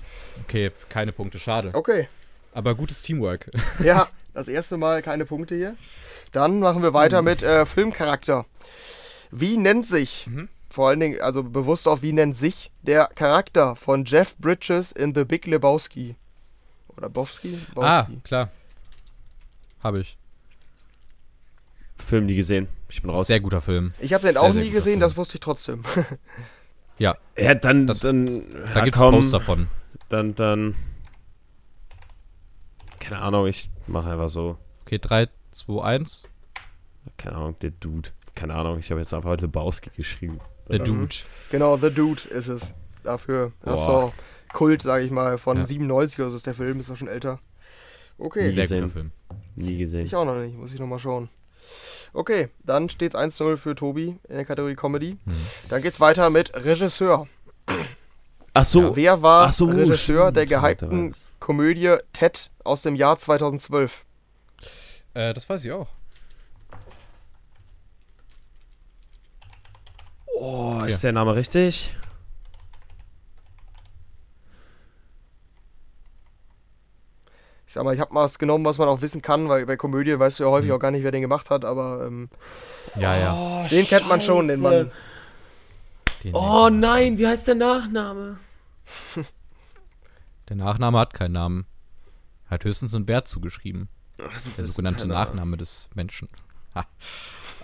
okay, 0.43 0.72
keine 0.89 1.12
Punkte, 1.12 1.38
schade. 1.39 1.70
Okay, 1.74 2.08
Aber 2.54 2.74
gutes 2.74 3.02
Teamwork. 3.04 3.52
ja, 3.84 4.08
das 4.34 4.48
erste 4.48 4.78
Mal 4.78 5.02
keine 5.02 5.26
Punkte 5.26 5.56
hier. 5.56 5.76
Dann 6.32 6.60
machen 6.60 6.82
wir 6.84 6.93
weiter 6.93 7.22
mit 7.22 7.43
äh, 7.43 7.66
Filmcharakter. 7.66 8.45
Wie 9.32 9.58
nennt 9.58 9.86
sich, 9.86 10.28
Mhm. 10.28 10.48
vor 10.70 10.88
allen 10.89 11.00
Dingen, 11.00 11.22
also 11.22 11.43
bewusst 11.43 11.88
auf 11.88 12.02
wie 12.02 12.14
nennt 12.14 12.36
sich 12.36 12.72
der 12.82 13.10
Charakter 13.16 13.76
von 13.76 14.06
Jeff 14.06 14.38
Bridges 14.38 14.91
in 14.91 15.14
The 15.14 15.24
Big 15.26 15.45
Lebowski? 15.45 16.16
Oder 16.98 17.10
Bowski? 17.10 17.58
ah, 17.76 18.08
klar. 18.24 18.50
Habe 19.84 20.00
ich. 20.02 20.18
Film 21.98 22.26
nie 22.26 22.36
gesehen. 22.36 22.68
Ich 22.89 23.02
bin 23.02 23.12
raus. 23.12 23.28
Sehr 23.28 23.39
guter 23.39 23.62
Film. 23.62 23.93
Ich 24.00 24.14
habe 24.14 24.24
den 24.24 24.34
Sehr, 24.34 24.41
auch 24.41 24.52
sehr 24.52 24.64
nie 24.64 24.70
gesehen, 24.70 24.93
Film. 24.93 25.00
das 25.02 25.18
wusste 25.18 25.36
ich 25.36 25.39
trotzdem. 25.41 25.84
Ja, 27.00 27.16
Ja, 27.38 27.54
dann, 27.54 27.86
Das- 27.86 28.00
dann, 28.00 28.26
da 28.74 28.80
ja, 28.80 28.84
gibt's 28.84 29.00
komm, 29.00 29.14
Poster 29.14 29.39
von. 29.39 29.68
Dann, 30.10 30.34
dann, 30.34 30.74
keine 33.00 33.20
Ahnung, 33.20 33.45
ich 33.45 33.70
mache 33.86 34.10
einfach 34.10 34.30
so, 34.30 34.58
Okay, 34.82 34.98
3, 34.98 35.28
2, 35.52 35.84
1. 35.84 36.24
keine 37.18 37.36
Ahnung, 37.36 37.56
der 37.62 37.70
Dude. 37.72 38.10
Keine 38.34 38.56
Ahnung, 38.56 38.80
ich 38.80 38.89
habe 38.89 39.00
jetzt 39.00 39.14
einfach 39.14 39.30
heute 39.30 39.48
Bauski 39.48 39.91
geschrieben. 39.95 40.39
Der 40.70 40.80
Mhm. 40.80 40.86
Dude. 40.86 41.16
genau, 41.52 41.78
The 41.78 41.91
Dude 41.93 42.24
ist 42.30 42.48
es. 42.48 42.74
Dafür. 43.04 43.52
Das 43.62 43.80
ist 43.82 43.86
Boah. 43.86 44.02
so 44.08 44.14
Kult, 44.54 44.82
sage 44.82 45.04
ich 45.06 45.12
mal, 45.12 45.38
von 45.38 45.58
Ja. 45.58 45.66
97 45.66 46.20
oder 46.20 46.30
so 46.30 46.36
ist 46.36 46.45
der 46.45 46.54
Film, 46.54 46.80
ist 46.80 46.89
auch 46.89 46.95
schon 46.95 47.08
älter. 47.08 47.39
Okay, 48.18 48.50
Sehr 48.50 48.64
gesehen. 48.64 48.82
guter 48.84 48.93
Film. 48.93 49.12
Nie 49.56 49.78
gesehen. 49.78 50.06
ich 50.06 50.16
auch 50.16 50.26
noch 50.26 50.36
nicht, 50.36 50.58
muss 50.58 50.74
ich 50.74 50.80
nochmal 50.80 51.00
schauen. 51.00 51.30
Okay, 52.14 52.50
dann 52.64 52.89
steht 52.89 53.16
1-0 53.16 53.58
für 53.58 53.76
Tobi 53.76 54.18
in 54.28 54.36
der 54.36 54.45
Kategorie 54.45 54.76
Comedy. 54.76 55.18
Mhm. 55.26 55.34
Dann 55.70 55.82
geht's 55.82 56.00
weiter 56.00 56.30
mit 56.30 56.54
Regisseur. 56.56 57.28
Ach 58.54 58.66
so. 58.66 58.95
Wer 58.95 59.22
war 59.22 59.52
so, 59.52 59.66
Regisseur 59.66 60.32
stimmt, 60.32 60.38
der 60.38 60.45
gehypten. 60.48 61.14
Komödie 61.39 61.95
Ted 62.14 62.50
aus 62.64 62.82
dem 62.82 62.95
Jahr 62.95 63.18
2012? 63.18 64.04
Äh, 65.14 65.34
das 65.36 65.48
weiß 65.48 65.64
ich 65.66 65.72
auch. 65.72 65.88
Oh, 70.39 70.82
ist 70.88 71.04
Ja. 71.04 71.08
der 71.10 71.14
Name 71.14 71.36
richtig? 71.36 71.91
Ich 77.68 77.74
sag 77.74 77.84
mal, 77.84 77.93
ich 77.93 77.99
habe 77.99 78.13
mal 78.13 78.24
was 78.24 78.39
genommen, 78.39 78.63
was 78.65 78.78
man 78.78 78.88
auch 78.88 79.01
wissen 79.01 79.22
kann, 79.22 79.49
weil 79.49 79.65
bei 79.65 79.76
Komödie 79.76 80.18
weißt 80.18 80.39
du 80.39 80.45
ja 80.45 80.49
häufig 80.49 80.70
Mhm. 80.70 80.76
auch 80.76 80.80
gar 80.80 80.91
nicht, 80.91 81.03
wer 81.03 81.11
den 81.11 81.22
gemacht 81.22 81.49
hat, 81.49 81.65
aber 81.65 82.05
ähm, 82.07 82.30
Ja, 82.95 83.18
ja. 83.18 83.34
Oh, 83.34 83.68
den 83.70 83.86
kennt 83.86 84.07
man 84.07 84.22
schon, 84.22 84.47
den 84.47 84.61
Mann. 84.61 84.91
Den 86.24 86.34
Oh 86.34 86.70
nein, 86.70 87.18
wie 87.18 87.28
heißt 87.28 87.47
der 87.47 87.55
Nachname? 87.55 88.38
Der 90.49 90.55
Nachname 90.55 90.97
hat 90.99 91.13
keinen 91.13 91.34
Namen. 91.34 91.65
Er 92.47 92.51
hat 92.51 92.63
höchstens 92.63 92.95
einen 92.95 93.05
Bär 93.05 93.26
zugeschrieben. 93.26 93.89
Der 94.57 94.63
sogenannte. 94.65 95.05
Nachname 95.05 95.57
des 95.57 95.89
Menschen. 95.93 96.30
Ha. 96.74 96.86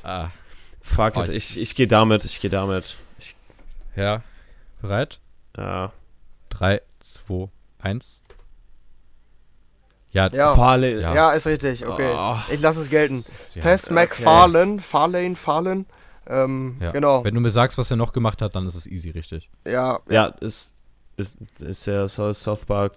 Ah, 0.05 0.31
Fuck 0.81 1.15
Oh, 1.15 1.21
it, 1.23 1.29
ich- 1.29 1.51
ich, 1.55 1.61
ich 1.61 1.75
gehe 1.75 1.87
damit, 1.87 2.25
ich 2.25 2.41
gehe 2.41 2.49
damit. 2.49 2.97
Ich, 3.17 3.37
ja. 3.95 4.21
Bereit? 4.81 5.21
ja. 5.55 5.93
3, 6.49 6.81
2, 6.99 7.47
1. 7.79 8.21
Ja, 10.13 10.29
Ja. 10.31 10.55
Farley. 10.55 11.01
Ja. 11.01 11.13
Ja, 11.13 11.31
ist 11.33 11.45
richtig, 11.47 11.85
okay. 11.85 12.11
Oh. 12.15 12.35
Ich 12.51 12.61
lasse 12.61 12.81
es 12.81 12.89
gelten. 12.89 13.15
ist- 13.15 13.55
ja. 13.55 13.61
Tess 13.61 13.85
okay. 13.85 13.93
McFarlane, 13.95 14.79
Farlane, 14.79 15.35
Farlane. 15.35 15.85
Ähm, 16.27 16.77
ja. 16.79 16.91
Genau. 16.91 17.23
Wenn 17.25 17.33
du 17.35 17.41
mir 17.41 17.49
sagst, 17.49 17.77
was 17.77 17.91
er 17.91 17.97
noch 17.97 18.13
gemacht 18.13 18.41
hat, 18.41 18.55
dann 18.55 18.65
ist 18.65 18.75
es 18.75 18.87
easy, 18.87 19.09
richtig. 19.09 19.49
Ja, 19.67 19.99
Ja, 20.09 20.27
ist, 20.39 20.71
ist, 21.17 21.35
ist 21.59 21.85
der 21.87 22.07
South 22.07 22.65
Park 22.65 22.93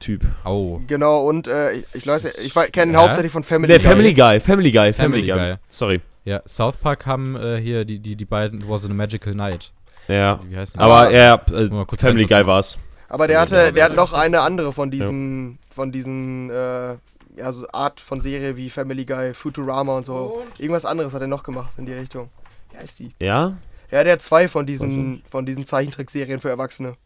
Typ. 0.00 0.24
Au. 0.44 0.80
genau. 0.86 1.26
Und 1.28 1.46
äh, 1.46 1.72
ich, 1.72 1.84
ich 1.92 2.06
weiß, 2.06 2.38
ich 2.40 2.54
kenne 2.72 2.92
ihn 2.92 2.94
Ja? 2.94 3.02
hauptsächlich 3.02 3.30
von 3.30 3.44
Family 3.44 3.74
Nee, 3.74 3.78
Guy. 3.78 3.86
Family 3.90 4.14
Guy, 4.14 4.40
Family 4.40 4.72
Guy, 4.72 4.92
Family, 4.94 4.94
Family 4.94 5.26
Guy. 5.26 5.36
Guy. 5.52 5.56
Sorry. 5.68 6.00
Ja, 6.24 6.42
South 6.46 6.76
Park 6.78 7.04
haben 7.06 7.36
äh, 7.36 7.58
hier 7.60 7.84
die, 7.84 7.98
die, 7.98 8.16
die 8.16 8.24
beiden, 8.24 8.66
was 8.68 8.84
in 8.84 8.90
a 8.90 8.94
Magical 8.94 9.34
Night. 9.34 9.72
Ja. 10.08 10.40
Wie 10.42 10.54
die? 10.54 10.78
Aber 10.78 11.10
ja, 11.12 11.34
äh, 11.34 11.96
Family 11.98 12.24
Guy 12.24 12.46
war's. 12.46 12.78
Aber 13.10 13.26
der 13.26 13.34
Ja, 13.34 13.40
hatte, 13.42 13.56
genau, 13.56 13.70
der 13.72 13.84
hat 13.84 13.96
noch 13.96 14.12
eine 14.12 14.40
andere 14.40 14.72
von 14.72 14.90
diesen, 14.90 15.58
von 15.70 15.92
diesen, 15.92 16.48
äh, 16.50 16.96
ja, 17.36 17.52
so 17.52 17.66
Art 17.72 18.00
von 18.00 18.20
Serie 18.20 18.56
wie 18.56 18.70
Family 18.70 19.04
Guy, 19.04 19.34
Futurama 19.34 19.96
und 19.98 20.06
so. 20.06 20.42
Irgendwas 20.58 20.84
anderes 20.86 21.12
hat 21.12 21.20
er 21.20 21.26
noch 21.26 21.42
gemacht 21.42 21.72
in 21.76 21.86
die 21.86 21.92
Richtung. 21.92 22.30
Wie 22.70 22.78
heißt 22.78 22.98
die? 23.00 23.14
Ja? 23.18 23.56
Ja, 23.90 24.04
der 24.04 24.14
hat 24.14 24.22
zwei 24.22 24.46
von 24.48 24.64
diesen, 24.64 25.22
von 25.28 25.44
diesen 25.44 25.64
Zeichentrickserien 25.64 26.38
für 26.40 26.48
Erwachsene. 26.48 26.96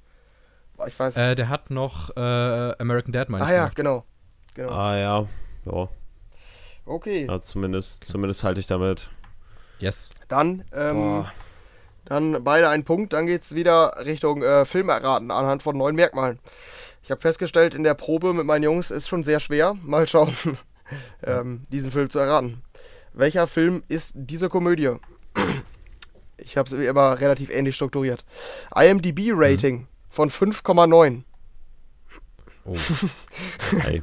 Ich 0.86 0.98
weiß. 0.98 1.16
Äh, 1.16 1.34
der 1.36 1.48
hat 1.48 1.70
noch 1.70 2.14
äh, 2.16 2.20
American 2.20 3.12
Dad, 3.12 3.30
meine 3.30 3.44
ah 3.44 3.48
ich. 3.48 3.54
ja, 3.54 3.68
genau. 3.74 4.04
Genau. 4.54 4.72
Ah 4.72 4.96
ja. 4.96 5.26
Ja, 5.64 5.88
Okay. 6.86 7.26
ja 7.26 7.40
zumindest, 7.40 8.04
zumindest 8.04 8.44
halte 8.44 8.60
ich 8.60 8.66
damit. 8.66 9.08
Yes. 9.78 10.10
Dann, 10.28 10.64
ähm, 10.74 10.94
Boah. 10.96 11.32
Dann 12.04 12.42
beide 12.44 12.68
einen 12.68 12.84
Punkt. 12.84 13.12
Dann 13.12 13.26
geht's 13.26 13.54
wieder 13.54 13.94
Richtung 14.04 14.42
äh, 14.42 14.64
Film 14.64 14.88
erraten 14.88 15.30
anhand 15.30 15.62
von 15.62 15.76
neuen 15.76 15.96
Merkmalen. 15.96 16.38
Ich 17.02 17.10
habe 17.10 17.20
festgestellt, 17.20 17.74
in 17.74 17.84
der 17.84 17.94
Probe 17.94 18.32
mit 18.32 18.46
meinen 18.46 18.62
Jungs 18.62 18.90
ist 18.90 19.08
schon 19.08 19.24
sehr 19.24 19.40
schwer. 19.40 19.76
Mal 19.82 20.06
schauen, 20.08 20.34
ähm, 21.22 21.62
diesen 21.70 21.90
Film 21.90 22.10
zu 22.10 22.18
erraten. 22.18 22.62
Welcher 23.12 23.46
Film 23.46 23.82
ist 23.88 24.12
diese 24.14 24.48
Komödie? 24.48 24.92
Ich 26.36 26.56
habe 26.56 26.66
es 26.68 26.76
wie 26.76 26.86
immer 26.86 27.20
relativ 27.20 27.48
ähnlich 27.50 27.76
strukturiert. 27.76 28.24
IMDb-Rating 28.74 29.86
von 30.10 30.30
5,9. 30.30 31.22
Oh. 32.64 32.76
Ey. 33.86 34.02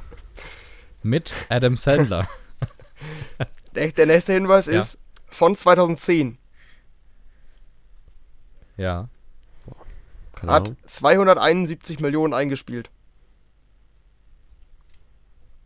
Mit 1.03 1.33
Adam 1.49 1.75
Sandler. 1.75 2.27
Der, 3.75 3.89
der 3.91 4.05
nächste 4.05 4.33
Hinweis 4.33 4.67
Ja. 4.67 4.79
ist 4.79 4.99
von 5.29 5.55
2010. 5.55 6.37
ja. 8.81 9.07
Keine 10.33 10.51
Hat 10.53 10.67
Ahnung. 10.69 10.77
271 10.85 11.99
Millionen 11.99 12.33
eingespielt. 12.33 12.89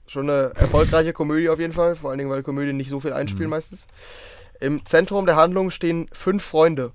Schon 0.08 0.30
eine 0.30 0.52
erfolgreiche 0.56 1.14
Komödie 1.14 1.50
auf 1.50 1.60
jeden 1.60 1.74
Fall, 1.74 1.96
vor 1.96 2.10
allen 2.10 2.20
Dingen, 2.20 2.30
weil 2.30 2.44
Komödien 2.44 2.78
nicht 2.78 2.90
so 2.90 3.00
viel 3.00 3.14
einspielen 3.14 3.46
Mhm. 3.48 3.52
meistens. 3.52 3.88
Im 4.60 4.86
Zentrum 4.86 5.26
der 5.26 5.36
Handlung 5.36 5.72
stehen 5.72 6.08
fünf 6.12 6.44
Freunde. 6.44 6.92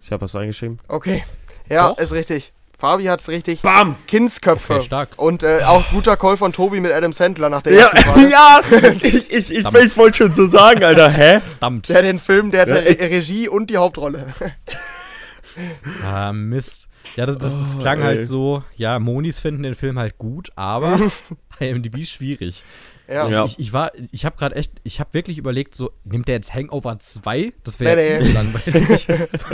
Ich 0.00 0.10
habe 0.12 0.22
was 0.22 0.34
reingeschrieben. 0.34 0.78
Okay. 0.88 1.24
Ja, 1.68 1.88
Doch? 1.90 1.98
ist 1.98 2.12
richtig. 2.12 2.52
Fabi 2.78 3.04
hat's 3.04 3.28
richtig. 3.28 3.62
Bam! 3.62 3.96
Kindsköpfe. 4.06 4.74
Okay, 4.74 4.84
stark. 4.84 5.08
Und 5.16 5.42
äh, 5.42 5.60
auch 5.64 5.82
guter 5.90 6.16
Call 6.16 6.36
von 6.36 6.52
Tobi 6.52 6.80
mit 6.80 6.92
Adam 6.92 7.12
Sandler 7.12 7.48
nach 7.48 7.62
der 7.62 7.72
Ja, 7.72 7.80
ersten 7.86 7.98
Frage. 7.98 8.28
ja 8.30 8.60
ich, 9.02 9.32
ich, 9.32 9.50
ich, 9.50 9.64
ich 9.64 9.96
wollte 9.96 10.16
schon 10.18 10.34
so 10.34 10.46
sagen, 10.46 10.84
Alter, 10.84 11.08
hä? 11.10 11.40
Verdammt. 11.40 11.88
Der 11.88 11.96
hat 11.96 12.04
den 12.04 12.18
Film, 12.18 12.50
der 12.50 12.62
hat 12.62 12.68
Ja, 12.68 12.74
Re. 12.74 13.10
Regie 13.10 13.48
und 13.48 13.70
die 13.70 13.76
Hauptrolle. 13.78 14.26
Ah, 16.04 16.32
Mist. 16.32 16.86
Ja, 17.16 17.24
das, 17.24 17.38
das, 17.38 17.58
das 17.58 17.76
Oh, 17.76 17.78
klang 17.78 18.00
ey. 18.00 18.04
halt 18.04 18.24
so, 18.26 18.62
ja, 18.76 18.98
Monis 18.98 19.38
finden 19.38 19.62
den 19.62 19.74
Film 19.74 19.98
halt 19.98 20.18
gut, 20.18 20.50
aber 20.54 21.00
IMDb 21.60 22.04
schwierig. 22.04 22.62
Ja. 23.08 23.28
Ja. 23.28 23.44
Ich, 23.44 23.58
ich 23.58 23.72
war, 23.72 23.92
ich 24.12 24.24
habe 24.24 24.36
gerade 24.36 24.54
echt, 24.56 24.72
ich 24.82 25.00
habe 25.00 25.14
wirklich 25.14 25.38
überlegt, 25.38 25.74
so, 25.74 25.90
nimmt 26.04 26.28
der 26.28 26.36
jetzt 26.36 26.54
Hangover 26.54 26.98
2? 26.98 27.52
Das 27.64 27.80
wäre 27.80 27.96
Nee, 27.96 28.12
ja 28.14 28.20
nee. 28.20 28.32
langweilig. 28.32 29.08
so, 29.30 29.46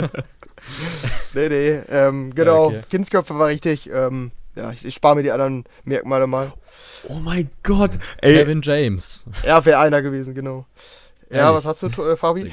Nee, 1.33 1.49
nee. 1.49 1.81
Ähm, 1.89 2.33
genau. 2.33 2.67
okay. 2.67 2.81
Kindsköpfe 2.89 3.37
war 3.37 3.47
richtig. 3.47 3.89
Ähm, 3.91 4.31
ja, 4.55 4.71
ich, 4.71 4.85
ich 4.85 4.93
spare 4.93 5.15
mir 5.15 5.23
die 5.23 5.31
anderen 5.31 5.65
Merkmale 5.83 6.27
mal. 6.27 6.53
Oh 7.07 7.15
mein 7.15 7.49
Gott. 7.63 7.99
Ey, 8.21 8.35
Kevin 8.35 8.61
James. 8.61 9.25
Er 9.43 9.65
wäre 9.65 9.79
einer 9.79 10.01
gewesen, 10.01 10.35
genau. 10.35 10.65
Ja, 11.29 11.37
Ehrlich? 11.49 11.55
was 11.57 11.65
hast 11.65 11.83
du, 11.83 12.03
äh, 12.03 12.15
Fabi? 12.15 12.51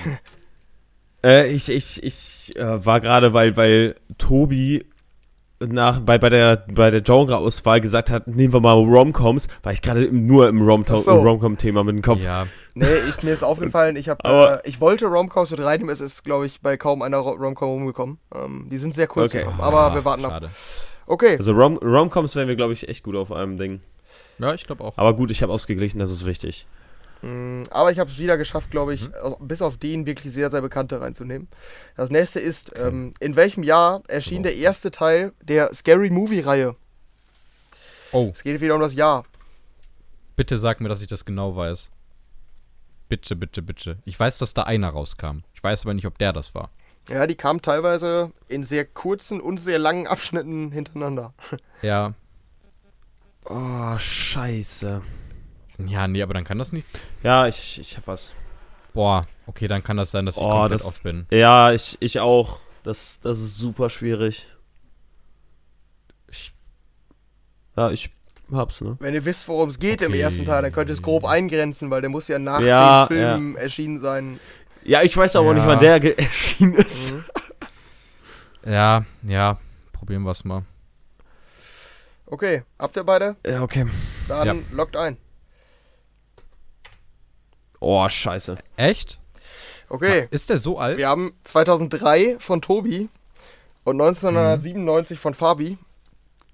Äh, 1.22 1.51
ich 1.51 1.68
ich, 1.68 2.03
ich 2.03 2.57
äh, 2.57 2.84
war 2.86 3.01
gerade, 3.01 3.34
weil, 3.34 3.57
weil 3.57 3.94
Tobi 4.16 4.86
nach, 5.66 6.00
bei, 6.00 6.16
bei 6.18 6.30
der, 6.30 6.64
bei 6.72 6.90
der 6.90 7.02
Genre-Auswahl 7.02 7.80
gesagt 7.80 8.11
hat, 8.11 8.26
nehmen 8.26 8.52
wir 8.54 8.61
mal 8.61 8.72
Romcoms, 8.72 9.46
war 9.62 9.72
ich 9.72 9.82
gerade 9.82 10.11
nur 10.11 10.48
im 10.48 10.62
Rom- 10.62 10.84
Ach 10.88 10.96
so. 10.98 11.12
Romcom-Thema 11.12 11.84
mit 11.84 11.96
dem 11.96 12.02
Kopf. 12.02 12.22
Ja, 12.24 12.46
Nee, 12.74 12.86
ich, 13.08 13.22
mir 13.22 13.32
ist 13.32 13.42
aufgefallen, 13.42 13.96
ich 13.96 14.08
habe, 14.08 14.24
Aber- 14.24 14.64
äh, 14.64 14.68
ich 14.68 14.80
wollte 14.80 15.06
Romcoms 15.06 15.50
mit 15.50 15.62
reinnehmen, 15.62 15.92
es 15.92 16.00
ist, 16.00 16.24
glaube 16.24 16.46
ich, 16.46 16.61
bei 16.62 16.76
kaum 16.76 17.02
einer 17.02 17.18
Ro- 17.18 17.32
Romcom 17.34 17.68
rumgekommen. 17.68 18.18
Ähm, 18.34 18.68
die 18.70 18.78
sind 18.78 18.94
sehr 18.94 19.06
kurz 19.06 19.32
Okay. 19.34 19.40
gekommen, 19.44 19.61
aber 19.61 19.80
Ah, 19.90 19.94
wir 19.94 20.04
warten 20.04 20.24
ab. 20.24 20.30
schade. 20.32 20.50
Okay, 21.06 21.36
Also 21.36 21.52
Rom 21.52 21.76
Romcoms 21.78 22.36
wären 22.36 22.48
wir, 22.48 22.56
glaube 22.56 22.72
ich, 22.72 22.88
echt 22.88 23.02
gut 23.04 23.16
auf 23.16 23.30
einem 23.32 23.58
Ding. 23.58 23.80
Ja, 24.38 24.54
ich 24.54 24.64
glaube 24.64 24.84
auch. 24.84 24.96
Aber 24.96 25.14
gut, 25.14 25.30
ich 25.30 25.42
habe 25.42 25.52
ausgeglichen, 25.52 25.98
das 25.98 26.11
ist 26.11 26.24
wichtig. 26.24 26.66
Mm, 27.23 27.64
aber 27.71 27.93
ich 27.93 27.99
habe 27.99 28.11
es 28.11 28.18
wieder 28.18 28.37
geschafft, 28.39 28.71
glaube 28.71 28.93
Mhm. 28.93 28.97
ich, 28.97 29.07
äh, 29.09 29.35
bis 29.41 29.61
auf 29.62 29.77
den 29.77 30.07
wirklich 30.07 30.33
sehr, 30.33 30.51
sehr 30.51 30.62
bekannte 30.62 31.01
reinzunehmen. 31.01 31.49
Das 31.97 32.11
nächste 32.11 32.41
ist, 32.41 32.73
ähm, 32.77 33.12
in 33.21 33.37
welchem 33.37 33.62
Jahr 33.62 34.03
erschien 34.09 34.43
der 34.43 34.57
erste 34.57 34.91
Teil 34.91 35.33
der 35.43 35.73
Scary 35.75 36.11
Movie-Reihe? 36.11 36.77
Oh, 38.12 38.31
Es 38.33 38.43
geht 38.43 38.61
wieder 38.61 38.75
um 38.75 38.81
das 38.81 38.95
Jahr. 38.95 39.25
bitte 40.37 40.57
sag 40.57 40.81
mir, 40.81 40.89
dass 40.89 41.03
ich 41.03 41.07
das 41.09 41.25
genau 41.27 41.55
weiß. 41.55 41.91
Bitte, 43.11 43.37
bitte, 43.37 43.61
bitte. 43.61 43.99
Ich 44.05 44.18
weiß, 44.18 44.39
dass 44.39 44.55
da 44.55 44.62
einer 44.62 44.89
rauskam. 44.89 45.43
Ich 45.55 45.62
weiß 45.62 45.85
aber 45.85 45.95
nicht, 45.95 46.07
ob 46.07 46.16
der 46.18 46.33
das 46.33 46.55
war. 46.55 46.71
Ja, 47.09 47.27
die 47.27 47.35
kamen 47.35 47.61
teilweise 47.61 48.31
in 48.49 48.62
sehr 48.64 48.85
kurzen 48.85 49.41
und 49.41 49.59
sehr 49.59 49.79
langen 49.79 50.07
Abschnitten 50.07 50.71
hintereinander. 50.73 51.35
Ja. 51.83 52.14
Oh, 53.45 53.99
scheiße. 53.99 55.01
Ja, 55.89 56.07
nee, 56.09 56.22
aber 56.22 56.35
dann 56.35 56.45
kann 56.45 56.59
das 56.59 56.72
nicht. 56.72 56.87
Ja, 57.22 57.47
ich, 57.47 57.78
ich 57.81 57.97
hab 57.97 58.07
was. 58.07 58.33
Boah, 58.95 59.26
okay, 59.47 59.68
dann 59.68 59.83
kann 59.85 59.97
das 59.97 60.11
sein, 60.11 60.26
dass 60.26 60.37
ich 60.37 60.43
Oh, 60.43 60.51
komplett 60.51 60.81
das- 60.81 60.87
off 60.87 61.01
bin. 61.03 61.26
Ja, 61.31 61.72
ich, 61.72 61.97
ich 62.01 62.18
auch. 62.20 62.59
Das, 62.83 63.20
das 63.20 63.39
ist 63.41 63.57
super 63.59 63.91
schwierig. 63.91 64.47
Ich, 66.28 66.53
ja, 67.76 67.91
ich 67.91 68.11
hab's, 68.53 68.81
ne? 68.81 68.97
Wenn 69.01 69.14
ihr 69.14 69.24
wisst, 69.24 69.47
worum 69.49 69.68
es 69.68 69.78
geht 69.78 70.01
im 70.03 70.12
Okay. 70.12 70.20
ersten 70.20 70.45
Teil, 70.47 70.62
dann 70.62 70.72
könnt 70.72 70.89
ihr 70.91 70.95
es 70.95 71.03
grob 71.03 71.24
eingrenzen, 71.24 71.91
weil 71.91 72.01
der 72.01 72.11
muss 72.11 72.26
ja 72.28 72.39
nach 72.39 72.61
Ja, 72.61 73.07
dem 73.07 73.16
Film 73.16 73.57
erschienen 73.57 73.99
sein. 73.99 74.41
Ja, 74.83 75.03
ich 75.03 75.14
weiß 75.16 75.37
aber 75.37 75.49
Ja. 75.49 75.55
nicht, 75.55 75.66
wann 75.66 75.78
der 75.78 76.18
erschienen 76.18 76.74
ist. 76.74 77.12
Mhm. 77.14 77.24
Ja, 78.66 79.05
ja, 79.22 79.59
probieren 79.93 80.22
wir 80.22 80.31
es 80.33 80.45
mal. 80.45 80.64
Okay, 82.26 82.62
habt 82.78 82.97
ihr 82.97 83.05
beide? 83.05 83.37
Ja, 83.47 83.62
okay. 83.62 83.87
Dann 84.28 84.47
Ja. 84.47 84.55
lockt 84.72 84.97
ein. 84.97 85.16
Oh, 87.81 88.09
scheiße. 88.09 88.57
Echt? 88.76 89.18
Okay, 89.89 90.28
Ist 90.31 90.51
der 90.51 90.59
so 90.59 90.78
alt? 90.78 90.99
wir 90.99 91.09
haben 91.09 91.33
2003 91.45 92.37
von 92.39 92.62
Tobi 92.62 93.09
und 93.85 94.01
1997 94.01 95.18
von 95.18 95.35
Fabi. 95.35 95.78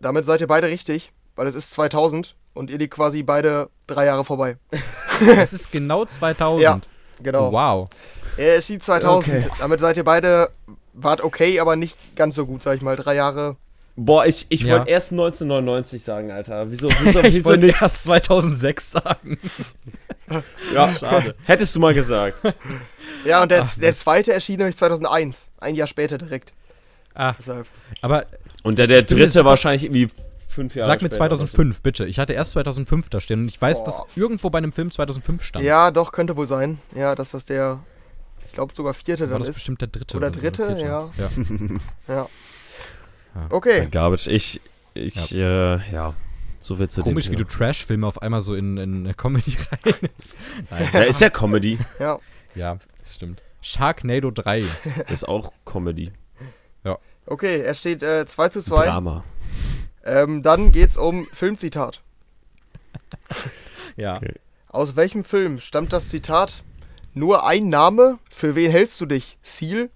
Damit 0.01 0.25
seid 0.25 0.41
ihr 0.41 0.47
beide 0.47 0.69
richtig, 0.69 1.13
weil 1.35 1.47
es 1.47 1.55
ist 1.55 1.71
2000 1.73 2.35
und 2.55 2.71
ihr 2.71 2.79
liegt 2.79 2.95
quasi 2.95 3.23
beide 3.23 3.69
drei 3.87 4.07
Jahre 4.07 4.25
vorbei. 4.25 4.57
Es 5.21 5.55
ist 5.55 5.73
genau 5.73 6.05
2000. 6.05 6.63
Ja. 6.63 6.81
Genau. 7.23 7.51
Wow. 7.51 7.89
Er 8.37 8.57
erschien 8.57 8.81
2000. 8.83 9.47
Okay. 9.47 9.55
Damit 9.59 9.81
seid 9.81 9.97
ihr 9.97 10.05
beide, 10.05 10.51
wart 10.93 11.23
okay, 11.25 11.59
aber 11.59 11.75
nicht 11.75 11.99
ganz 12.17 12.35
so 12.35 12.45
gut, 12.45 12.63
sag 12.63 12.77
ich 12.77 12.83
mal. 12.83 12.97
Drei 12.97 13.15
Jahre. 13.15 13.57
Boah, 13.97 14.27
ich, 14.27 14.47
ich 14.51 14.61
Ja. 14.63 14.77
wollte 14.79 14.91
erst 14.91 15.13
1999 15.13 16.03
sagen, 16.03 16.31
Alter. 16.31 16.71
Wieso, 16.71 16.89
wieso, 17.03 17.19
Ich 17.21 17.35
wieso 17.37 17.45
wollte 17.47 17.67
nicht? 17.67 17.81
erst 17.81 18.03
2006 18.05 18.91
sagen. 18.93 19.39
Ja, 20.75 20.93
schade. 20.93 21.37
Hättest 21.45 21.73
du 21.77 21.79
mal 21.79 21.95
gesagt. 21.95 22.41
Ja, 23.25 23.43
und 23.45 23.51
der, 23.53 23.63
Ach, 23.63 23.75
der 23.79 23.95
zweite 23.95 24.33
erschien 24.33 24.57
nämlich 24.59 24.77
2001. 24.77 25.47
Ein 25.61 25.77
Jahr 25.77 25.87
später 25.87 26.19
direkt. 26.19 26.53
Ah, 27.15 27.35
Deshalb. 27.39 27.69
aber 28.03 28.27
Und 28.65 28.81
der, 28.81 28.89
der 28.89 28.99
Ich 28.99 29.07
dritte 29.07 29.45
wahrscheinlich 29.45 29.85
irgendwie 29.85 30.09
fünf 30.49 30.75
Jahre 30.75 30.89
sag 30.91 31.01
mir 31.01 31.11
später 31.11 31.27
oder 31.27 31.37
so. 31.37 31.45
2005, 31.47 31.81
bitte. 31.81 32.07
Ich 32.07 32.19
hatte 32.19 32.33
erst 32.33 32.51
2005 32.51 33.09
da 33.09 33.21
stehen 33.21 33.43
und 33.43 33.49
ich 33.49 33.63
weiß, 33.63 33.85
dass 33.85 33.99
Boah. 33.99 34.07
irgendwo 34.17 34.51
bei 34.51 34.59
einem 34.59 34.73
Film 34.73 34.91
2005 34.91 35.45
stand. 35.45 35.65
Ja, 35.65 35.93
doch, 35.93 36.11
könnte 36.11 36.37
wohl 36.37 36.49
sein. 36.49 36.81
Ja, 36.97 37.15
dass 37.15 37.31
das 37.31 37.45
der, 37.45 37.85
ich 38.47 38.53
glaube 38.53 38.75
sogar 38.75 38.95
vierte 38.95 39.25
War 39.27 39.35
dann 39.35 39.39
das 39.43 39.51
ist. 39.51 39.55
bestimmt 39.57 39.81
der 39.81 39.89
dritte. 39.89 40.17
Oder 40.17 40.35
so, 40.35 40.41
dritte, 40.41 40.67
vierte. 40.67 40.81
ja. 40.83 41.11
ja. 41.17 41.29
Ja. 42.09 42.29
Ja. 43.37 43.47
Okay. 43.51 43.87
Garbage. 43.91 44.27
Ich, 44.29 44.61
ich, 44.95 45.33
äh, 45.35 45.77
ja. 45.93 46.15
So 46.59 46.77
viel 46.77 46.89
zu 46.89 47.03
Komisch, 47.03 47.31
wie 47.31 47.37
du. 47.37 47.45
Trash-Filme 47.45 48.07
auf 48.07 48.23
einmal 48.23 48.41
so 48.41 48.55
in, 48.55 48.77
in 48.77 49.05
eine 49.05 49.15
Comedy 49.15 49.57
reinnimmst. 49.85 50.39
Nein. 50.71 50.89
Ja, 50.93 51.03
ist 51.03 51.21
ja 51.21 51.31
Comedy. 51.31 51.79
Ja. 52.01 52.19
Ja, 52.55 52.79
das 52.99 53.15
stimmt. 53.15 53.43
Sharknado 53.61 54.31
3. 54.31 54.65
Ist 55.09 55.29
auch 55.29 55.53
Comedy. 55.65 56.11
Okay, 57.29 57.61
es 57.61 57.81
steht 57.81 58.05
äh, 58.05 58.25
2 58.25 58.49
zu 58.51 58.63
2. 58.63 58.85
Drama. 58.85 59.25
Ähm, 60.05 60.45
dann 60.45 60.71
geht's 60.71 60.97
um 60.97 61.27
Filmzitat. 61.33 62.01
Ja. 63.97 64.17
Okay. 64.17 64.35
Aus 64.69 64.95
welchem 64.95 65.25
Film 65.25 65.59
stammt 65.59 65.93
das 65.93 66.09
Zitat? 66.09 66.63
Nur 67.15 67.45
ein 67.45 67.69
Name? 67.69 68.19
Für 68.31 68.55
wen 68.55 68.71
hältst 68.71 69.01
du 69.01 69.07
dich? 69.07 69.39
Seal? 69.43 69.91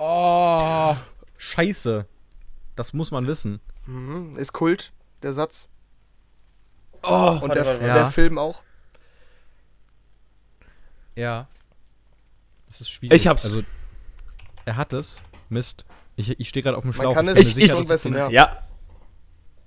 Oh, 0.00 0.96
scheiße. 1.36 2.06
Das 2.76 2.92
muss 2.92 3.10
man 3.10 3.26
wissen. 3.26 3.60
Mhm. 3.86 4.36
Ist 4.36 4.52
Kult, 4.52 4.92
der 5.22 5.32
Satz. 5.32 5.66
Oh, 7.02 7.38
Und 7.42 7.54
der, 7.54 7.64
Ja. 7.64 7.94
der 7.94 8.06
Film 8.06 8.38
auch. 8.38 8.62
Ja. 11.16 11.48
Das 12.68 12.80
ist 12.80 12.90
schwierig. 12.90 13.16
Ich 13.20 13.26
hab's. 13.26 13.44
Also, 13.44 13.62
er 14.64 14.76
hat 14.76 14.92
es. 14.92 15.20
Mist. 15.48 15.84
Ich, 16.16 16.38
ich 16.38 16.48
stehe 16.48 16.62
gerade 16.62 16.76
auf 16.76 16.82
dem 16.82 16.88
Man 16.88 16.94
Schlauch. 16.94 17.14
kann 17.14 17.26
bin 17.26 17.34
es 17.36 17.40
Ich- 17.48 17.54
sicher, 17.54 17.72
ich- 17.72 17.78
schon 17.78 17.88
wissen, 17.88 18.14
ja. 18.14 18.28
Ja. 18.28 18.62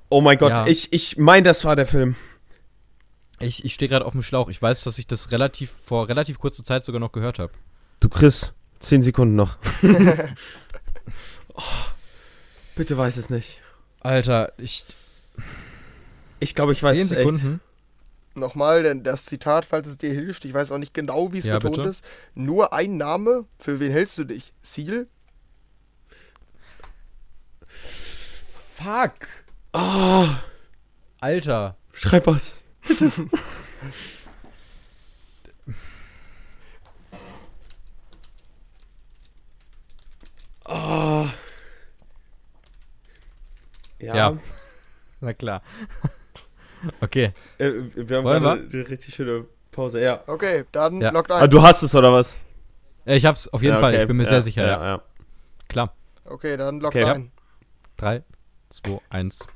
Oh 0.09 0.21
mein 0.21 0.38
Gott, 0.38 0.51
Ja. 0.51 0.67
ich, 0.67 0.91
ich 0.93 1.17
meine, 1.17 1.43
das 1.43 1.63
war 1.65 1.75
der 1.75 1.86
Film. 1.88 2.15
Ich, 3.39 3.65
ich 3.65 3.73
stehe 3.73 3.89
gerade 3.89 4.05
auf 4.05 4.11
dem 4.11 4.21
Schlauch. 4.21 4.49
Ich 4.49 4.61
weiß, 4.61 4.84
dass 4.84 4.97
ich 4.97 5.07
das 5.07 5.32
relativ 5.32 5.73
vor 5.84 6.07
relativ 6.09 6.38
kurzer 6.39 6.63
Zeit 6.63 6.84
sogar 6.84 6.99
noch 6.99 7.11
gehört 7.11 7.39
habe. 7.39 7.51
Du 8.01 8.09
Chris, 8.09 8.53
zehn 8.82 9.03
Sekunden 9.03 9.36
noch. 9.36 9.57
oh, 11.53 11.61
bitte 12.75 12.97
weiß 12.97 13.17
es 13.17 13.29
nicht. 13.29 13.61
Alter, 14.01 14.51
ich. 14.57 14.86
Ich 16.39 16.55
glaube, 16.55 16.73
ich 16.73 16.82
weiß 16.82 16.97
Zehn 16.97 17.05
es 17.05 17.11
echt. 17.11 17.19
Sekunden. 17.38 17.61
Nochmal 18.34 18.84
denn 18.84 19.03
das 19.03 19.25
Zitat, 19.25 19.65
falls 19.65 19.88
es 19.88 19.97
dir 19.97 20.13
hilft. 20.13 20.45
Ich 20.45 20.53
weiß 20.53 20.71
auch 20.71 20.77
nicht 20.77 20.93
genau, 20.93 21.34
wie 21.34 21.38
es 21.38 21.45
Ja, 21.45 21.55
betont 21.55 21.77
bitte. 21.77 21.89
ist. 21.89 22.03
Nur 22.34 22.73
ein 22.73 22.97
Name? 22.97 23.45
Für 23.59 23.79
wen 23.79 23.91
hältst 23.91 24.17
du 24.17 24.23
dich? 24.23 24.53
Seal? 24.61 25.07
Fuck. 28.75 29.27
Oh, 29.73 30.27
Alter. 31.19 31.77
schreib 31.93 32.25
was. 32.27 32.61
Bitte. 32.88 33.11
oh. 40.74 41.28
Ja. 43.99 44.15
Ja. 44.15 44.38
Na 45.22 45.34
klar. 45.34 45.61
okay. 47.01 47.32
Äh, 47.59 47.72
wir 47.95 48.17
haben 48.17 48.24
Wollen 48.26 48.41
gerade 48.43 48.69
eine 48.74 48.89
richtig 48.89 49.13
schöne 49.13 49.45
Pause. 49.72 50.01
Ja. 50.01 50.24
Okay, 50.28 50.65
dann 50.72 50.99
Ja. 51.01 51.11
lockt 51.11 51.32
Ah, 51.32 51.39
ein. 51.41 51.49
du 51.49 51.61
hast 51.61 51.84
es 51.84 51.93
oder 51.95 52.11
was? 52.11 52.36
Ich 53.05 53.26
hab's 53.26 53.47
auf 53.47 53.61
jeden 53.61 53.76
Ja, 53.76 53.80
Fall. 53.80 53.93
okay. 53.93 54.01
Ich 54.01 54.07
bin 54.07 54.17
mir 54.17 54.24
ja, 54.24 54.30
sehr 54.30 54.41
sicher. 54.41 54.63
Ja. 54.65 54.80
Ja, 54.80 54.86
ja. 54.95 55.01
Klar. 55.67 55.93
Okay, 56.26 56.57
dann 56.57 56.80
lockt 56.80 56.95
Okay, 56.95 57.05
ja. 57.05 57.13
ein. 57.13 57.32
3, 57.97 58.24
2, 58.69 58.99
1. 59.09 59.47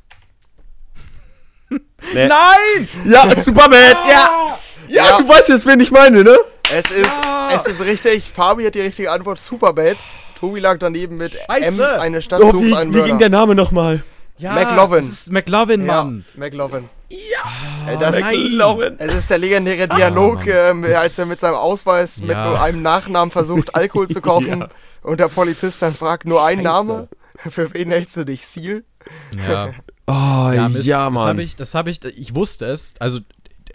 Nee. 1.70 1.80
Nein! 2.28 2.88
Ja, 3.06 3.34
Superbad! 3.36 3.98
Ja! 4.08 4.10
ja! 4.10 4.58
Ja. 4.88 5.18
du 5.18 5.28
weißt 5.28 5.50
jetzt, 5.50 5.66
wen 5.66 5.80
ich 5.80 5.92
meine, 5.92 6.24
ne? 6.24 6.38
Es 6.72 6.92
ist, 6.92 7.20
es 7.54 7.68
ist 7.68 7.82
richtig. 7.86 8.30
Fabi 8.30 8.66
hat 8.66 8.76
die 8.76 8.82
richtige 8.82 9.12
Antwort. 9.12 9.40
Superbad. 9.40 9.98
Tobi 10.46 10.60
lag 10.60 10.78
daneben 10.80 11.18
mit 11.18 11.34
Scheiße. 11.50 11.84
M, 11.96 12.00
eine 12.02 12.22
Stadt 12.22 12.42
Oh, 12.42 12.52
sucht 12.52 12.64
wie, 12.64 12.76
einen 12.76 12.94
wie 12.94 13.02
ging 13.04 13.18
der 13.20 13.30
Name 13.30 13.56
nochmal? 13.56 14.04
Ja, 14.38 14.54
McLovin. 14.54 14.98
Das 14.98 15.08
ist 15.10 15.32
McLovin, 15.32 15.86
ja, 15.86 16.04
Mann. 16.04 16.26
McLovin. 16.36 16.90
Ja, 17.10 17.98
das, 18.00 18.20
McLovin. 18.20 18.96
es 19.00 19.14
ist 19.16 19.30
der 19.30 19.38
legendäre 19.38 19.88
Dialog, 19.88 20.46
ähm, 20.48 20.84
als 20.96 21.18
er 21.18 21.26
mit 21.26 21.40
seinem 21.40 21.56
Ausweis 21.56 22.20
mit 22.20 22.32
Ja. 22.32 22.50
nur 22.50 22.62
einem 22.62 22.82
Nachnamen 22.82 23.32
versucht, 23.32 23.76
Alkohol 23.76 24.08
zu 24.08 24.22
kaufen. 24.22 24.60
Ja. 25.06 25.10
Und 25.12 25.20
der 25.20 25.28
Polizist 25.28 25.82
dann 25.84 25.94
fragt, 25.94 26.26
nur 26.26 26.44
ein. 26.44 26.64
Name? 26.64 27.08
Für 27.38 27.72
wen 27.76 27.92
hältst 27.92 28.18
du 28.18 28.24
dich? 28.26 28.46
Seal? 28.46 28.84
Ja. 29.48 29.72
Oh, 30.08 30.12
Ja, 30.14 30.54
ja, 30.54 30.70
Mist, 30.70 30.88
Das 30.88 31.12
Mann. 31.12 31.28
habe 31.30 31.42
ich, 31.42 31.56
das 31.56 31.74
habe 31.74 31.90
ich, 31.90 32.04
ich 32.06 32.36
wusste 32.36 32.66
es, 32.66 32.94
also 33.00 33.22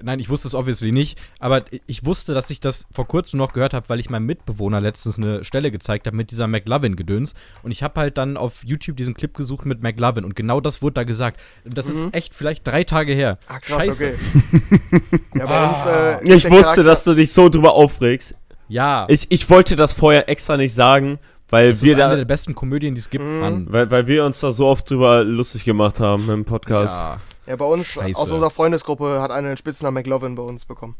nein, 0.03 0.18
ich 0.20 0.28
wusste 0.28 0.48
es 0.48 0.55
obviously 0.55 0.92
nicht, 0.92 1.18
aber 1.38 1.64
ich 1.86 2.05
wusste, 2.05 2.34
dass 2.34 2.51
ich 2.51 2.61
das 2.61 2.86
vor 2.92 3.07
kurzem 3.07 3.38
noch 3.38 3.53
gehört 3.53 3.74
habe, 3.74 3.88
weil 3.88 4.01
ich 4.01 4.11
meinem 4.11 4.26
Mitbewohner 4.26 4.80
letztens 4.80 5.18
eine 5.18 5.44
Stelle 5.44 5.70
gezeigt 5.70 6.07
habe 6.07 6.16
mit 6.16 6.30
dieser 6.30 6.46
McLovin-Gedöns 6.46 7.34
und 7.62 7.70
ich 7.70 7.82
habe 7.82 8.01
halt 8.01 8.16
dann 8.18 8.36
auf 8.36 8.64
YouTube 8.64 8.96
diesen 8.96 9.14
Clip 9.14 9.34
gesucht 9.34 9.66
mit 9.66 9.82
McLovin 9.82 10.24
und 10.24 10.34
genau 10.36 10.61
das 10.61 10.82
wurde 10.82 10.94
da 10.94 11.05
gesagt. 11.05 11.40
Das 11.64 11.88
ist 11.88 12.09
echt 12.12 12.34
vielleicht 12.34 12.66
drei 12.66 12.84
Tage 12.84 13.12
her. 13.12 13.38
Ah, 13.48 13.59
krass, 13.59 13.84
Scheiße. 13.86 14.14
okay. 14.14 15.01
ja, 15.34 15.46
bei 15.46 15.68
uns, 15.68 15.86
äh, 15.86 16.24
ist 16.28 16.44
ich 16.44 16.51
wusste, 16.51 16.61
Charakter- 16.82 16.82
dass 16.84 17.05
du 17.05 17.14
dich 17.14 17.32
so 17.32 17.48
drüber 17.48 17.74
aufregst. 17.74 18.34
Ja, 18.68 19.07
Ich, 19.09 19.26
ich 19.30 19.51
wollte 19.51 19.74
das 19.76 19.92
vorher 19.92 20.28
extra 20.28 20.57
nicht 20.57 20.72
sagen, 20.74 21.18
weil 21.48 21.72
das 21.72 21.82
wir 21.82 21.94
ist 21.96 22.01
eine 22.01 22.11
da, 22.11 22.16
der 22.16 22.24
besten 22.24 22.55
Komödien, 22.55 22.94
die 22.94 23.01
es 23.01 23.11
gibt, 23.11 23.24
Mhm. 23.24 23.40
Mann. 23.40 23.66
weil, 23.72 23.90
weil 23.90 24.07
wir 24.07 24.24
uns 24.24 24.38
da 24.40 24.53
so 24.53 24.66
oft 24.66 24.88
drüber 24.88 25.24
lustig 25.24 25.64
gemacht 25.64 25.98
haben 25.98 26.30
im 26.30 26.44
Podcast. 26.44 26.96
Ja, 26.96 27.18
Ja, 27.51 27.57
bei 27.57 27.64
uns, 27.64 27.94
Scheiße. 27.94 28.16
aus 28.16 28.30
unserer 28.30 28.51
Freundesgruppe, 28.53 29.20
hat 29.20 29.32
einer 29.32 29.48
den 29.48 29.57
Spitznamen 29.57 29.94
McLovin 29.94 30.36
bei 30.36 30.42
uns 30.44 30.64
bekommen. 30.64 30.94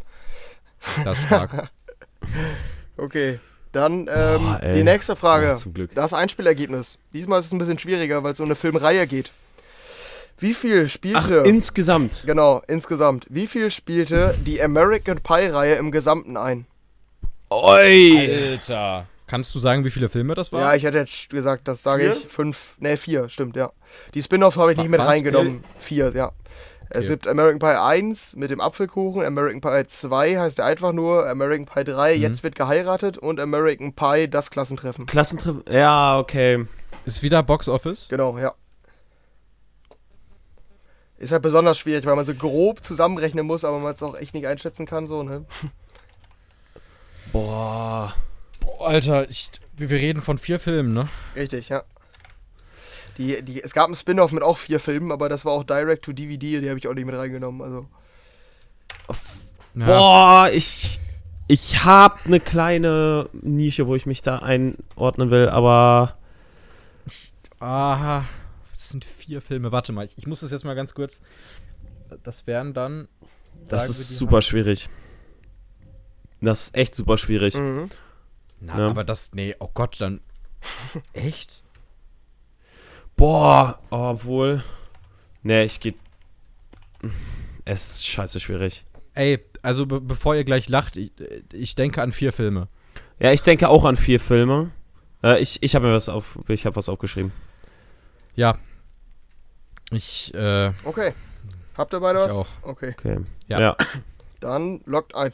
das 1.05 1.19
ist 1.19 1.27
stark. 1.27 1.71
Okay, 2.97 3.41
dann 3.73 4.11
ähm, 4.15 4.43
Boah, 4.43 4.61
die 4.63 4.83
nächste 4.83 5.17
Frage. 5.17 5.47
Ja, 5.47 5.55
zum 5.55 5.73
Glück. 5.73 5.95
Das 5.95 6.13
Einspielergebnis. 6.13 6.99
Diesmal 7.15 7.41
ist 7.41 7.47
es 7.47 7.53
ein 7.53 7.59
bisschen 7.59 7.79
schwieriger, 7.79 8.23
weil 8.23 8.35
es 8.35 8.41
um 8.41 8.45
eine 8.45 8.57
Filmreihe 8.57 9.07
geht. 9.07 9.31
Wie 10.37 10.53
viel 10.53 10.85
Ach, 10.87 10.91
spielte... 10.91 11.35
insgesamt. 11.47 12.25
genau, 12.27 12.61
insgesamt. 12.69 13.27
Wie 13.31 13.47
viel 13.47 13.71
spielte 13.71 14.37
die 14.45 14.61
American 14.61 15.21
Pie-Reihe 15.21 15.77
im 15.77 15.93
Gesamten 15.93 16.37
ein? 16.37 16.67
Oi. 17.49 18.51
Alter. 18.53 19.07
Kannst 19.31 19.55
du 19.55 19.61
sagen, 19.61 19.85
wie 19.85 19.91
viele 19.91 20.09
Filme 20.09 20.35
das 20.35 20.51
waren? 20.53 20.61
Ja, 20.63 20.75
ich 20.75 20.83
hätte 20.83 20.99
jetzt 20.99 21.31
gesagt, 21.31 21.69
das 21.69 21.85
sage 21.85 22.03
Vier? 22.03 22.13
ich. 22.17 22.27
Fünf, 22.27 22.77
ne, 22.81 22.97
vier, 22.97 23.29
stimmt, 23.29 23.55
ja. 23.55 23.71
Die 24.13 24.21
Spin-Offs 24.23 24.57
habe 24.57 24.73
ich 24.73 24.79
nicht 24.79 24.91
mit 24.91 24.99
reingenommen. 25.01 25.63
Vier, 25.79 26.13
ja. 26.17 26.33
Es 26.93 27.05
Okay. 27.05 27.15
gibt 27.15 27.29
American 27.29 27.61
Pie 27.61 27.81
1 27.81 28.35
mit 28.35 28.51
dem 28.51 28.61
Apfelkuchen, 28.61 29.23
American 29.25 29.61
Pie 29.61 29.87
2 29.87 30.37
heißt 30.37 30.59
der 30.59 30.65
einfach 30.65 30.91
nur, 30.91 31.29
American 31.29 31.65
Pie 31.65 31.85
3, 31.85 32.17
Mhm. 32.17 32.23
jetzt 32.23 32.43
wird 32.43 32.57
geheiratet 32.57 33.19
und 33.19 33.39
American 33.39 33.93
Pie 33.95 34.27
das 34.29 34.51
Klassentreffen. 34.51 35.07
Klassentreff. 35.07 35.59
Ja, 35.71 36.19
okay. 36.19 36.67
Ist 37.05 37.23
wieder 37.23 37.45
Box 37.45 37.69
Office? 37.69 38.07
Genau, 38.09 38.37
ja. 38.37 38.55
Ist 41.19 41.31
halt 41.31 41.43
besonders 41.43 41.79
schwierig, 41.79 42.05
weil 42.05 42.17
man 42.17 42.25
so 42.25 42.35
grob 42.35 42.83
zusammenrechnen 42.83 43.47
muss, 43.47 43.63
aber 43.65 43.79
man 43.79 43.95
es 43.95 44.03
auch 44.03 44.17
echt 44.17 44.35
nicht 44.35 44.49
einschätzen 44.49 44.87
kann, 44.87 45.07
so, 45.07 45.23
ne? 45.23 45.45
Boah. 47.33 48.13
Alter, 48.79 49.29
ich, 49.29 49.51
wir 49.77 49.91
reden 49.91 50.23
von 50.23 50.39
vier 50.39 50.59
Filmen, 50.59 50.95
ne? 50.95 51.09
Richtig, 51.35 51.69
ja. 51.69 51.83
Die, 53.19 53.43
die, 53.43 53.63
es 53.63 53.75
gab 53.75 53.87
einen 53.87 53.95
Spin-off 53.95 54.33
mit 54.33 54.43
auch 54.43 54.57
vier 54.57 54.81
Filmen, 54.81 55.13
aber 55.13 55.29
das 55.29 55.45
war 55.45 55.53
auch 55.53 55.65
Direct 55.65 56.05
to 56.05 56.13
DVD, 56.13 56.61
die 56.61 56.69
habe 56.69 56.79
ich 56.79 56.89
auch 56.89 56.95
nicht 56.95 57.05
mit 57.05 57.15
reingenommen, 57.15 57.61
also. 57.61 57.87
Ja. 59.75 59.87
Boah, 59.87 60.51
ich. 60.53 60.99
Ich 61.49 61.85
hab 61.85 62.27
eine 62.27 62.39
kleine 62.39 63.29
Nische, 63.33 63.89
wo 63.89 63.97
ich 63.97 64.07
mich 64.07 64.23
da 64.23 64.39
einordnen 64.39 65.31
will, 65.31 65.49
aber. 65.49 66.17
Aha. 67.59 68.25
Das 68.73 68.89
sind 68.89 69.05
vier 69.05 69.43
Filme. 69.43 69.73
Warte 69.73 69.93
mal, 69.93 70.07
ich, 70.07 70.17
ich 70.17 70.29
muss 70.29 70.41
das 70.41 70.53
jetzt 70.53 70.65
mal 70.65 70.77
ganz 70.77 70.95
kurz. 70.95 71.21
Das 72.23 72.47
wären 72.47 72.73
dann. 72.73 73.09
Das 73.69 73.89
ist 73.89 74.17
super 74.17 74.43
schwierig. 74.43 74.89
Das 76.41 76.67
ist 76.67 76.77
echt 76.77 76.95
super 76.95 77.19
schwierig. 77.19 77.57
Mhm. 77.57 77.91
Na, 78.61 78.79
Ja. 78.79 78.89
aber 78.89 79.05
das. 79.05 79.33
Nee, 79.35 79.57
oh 79.59 79.69
Gott, 79.73 80.01
dann. 80.01 80.21
Echt? 81.13 81.63
Boah, 83.17 83.79
obwohl. 83.91 84.63
Nee, 85.43 85.65
ich 85.65 85.81
geh. 85.81 85.95
Es 87.65 87.97
ist 87.97 88.07
scheiße 88.07 88.41
schwierig. 88.41 88.85
Ey, 89.15 89.43
also 89.63 89.87
be 89.87 90.01
bevor 90.01 90.35
ihr 90.37 90.45
gleich 90.45 90.69
lacht, 90.69 90.97
ich, 90.97 91.13
ich 91.53 91.75
denke 91.75 92.03
an 92.03 92.13
vier 92.13 92.33
Filme. 92.33 92.69
Ja, 93.19 93.33
ich 93.33 93.43
denke 93.43 93.69
auch 93.69 93.85
an 93.85 93.97
vier 93.97 94.21
Filme. 94.21 94.71
Äh, 95.23 95.41
ich 95.41 95.63
ich 95.63 95.75
habe 95.75 95.87
mir 95.89 95.95
was 95.95 96.09
auf. 96.09 96.39
Ich 96.49 96.65
habe 96.67 96.77
was 96.77 96.89
aufgeschrieben. 96.89 97.33
Ja. 98.35 98.57
Ich, 99.91 100.33
äh, 100.35 100.73
Okay. 100.85 101.13
Habt 101.77 101.93
ihr 101.95 102.01
beide 102.01 102.19
Ich 102.21 102.25
was? 102.27 102.39
auch. 102.39 102.49
Okay. 102.63 102.95
Okay. 102.99 103.19
Ja. 103.49 103.61
ja. 103.61 103.77
Dann 104.41 104.81
lockt 104.87 105.15
ein. 105.15 105.33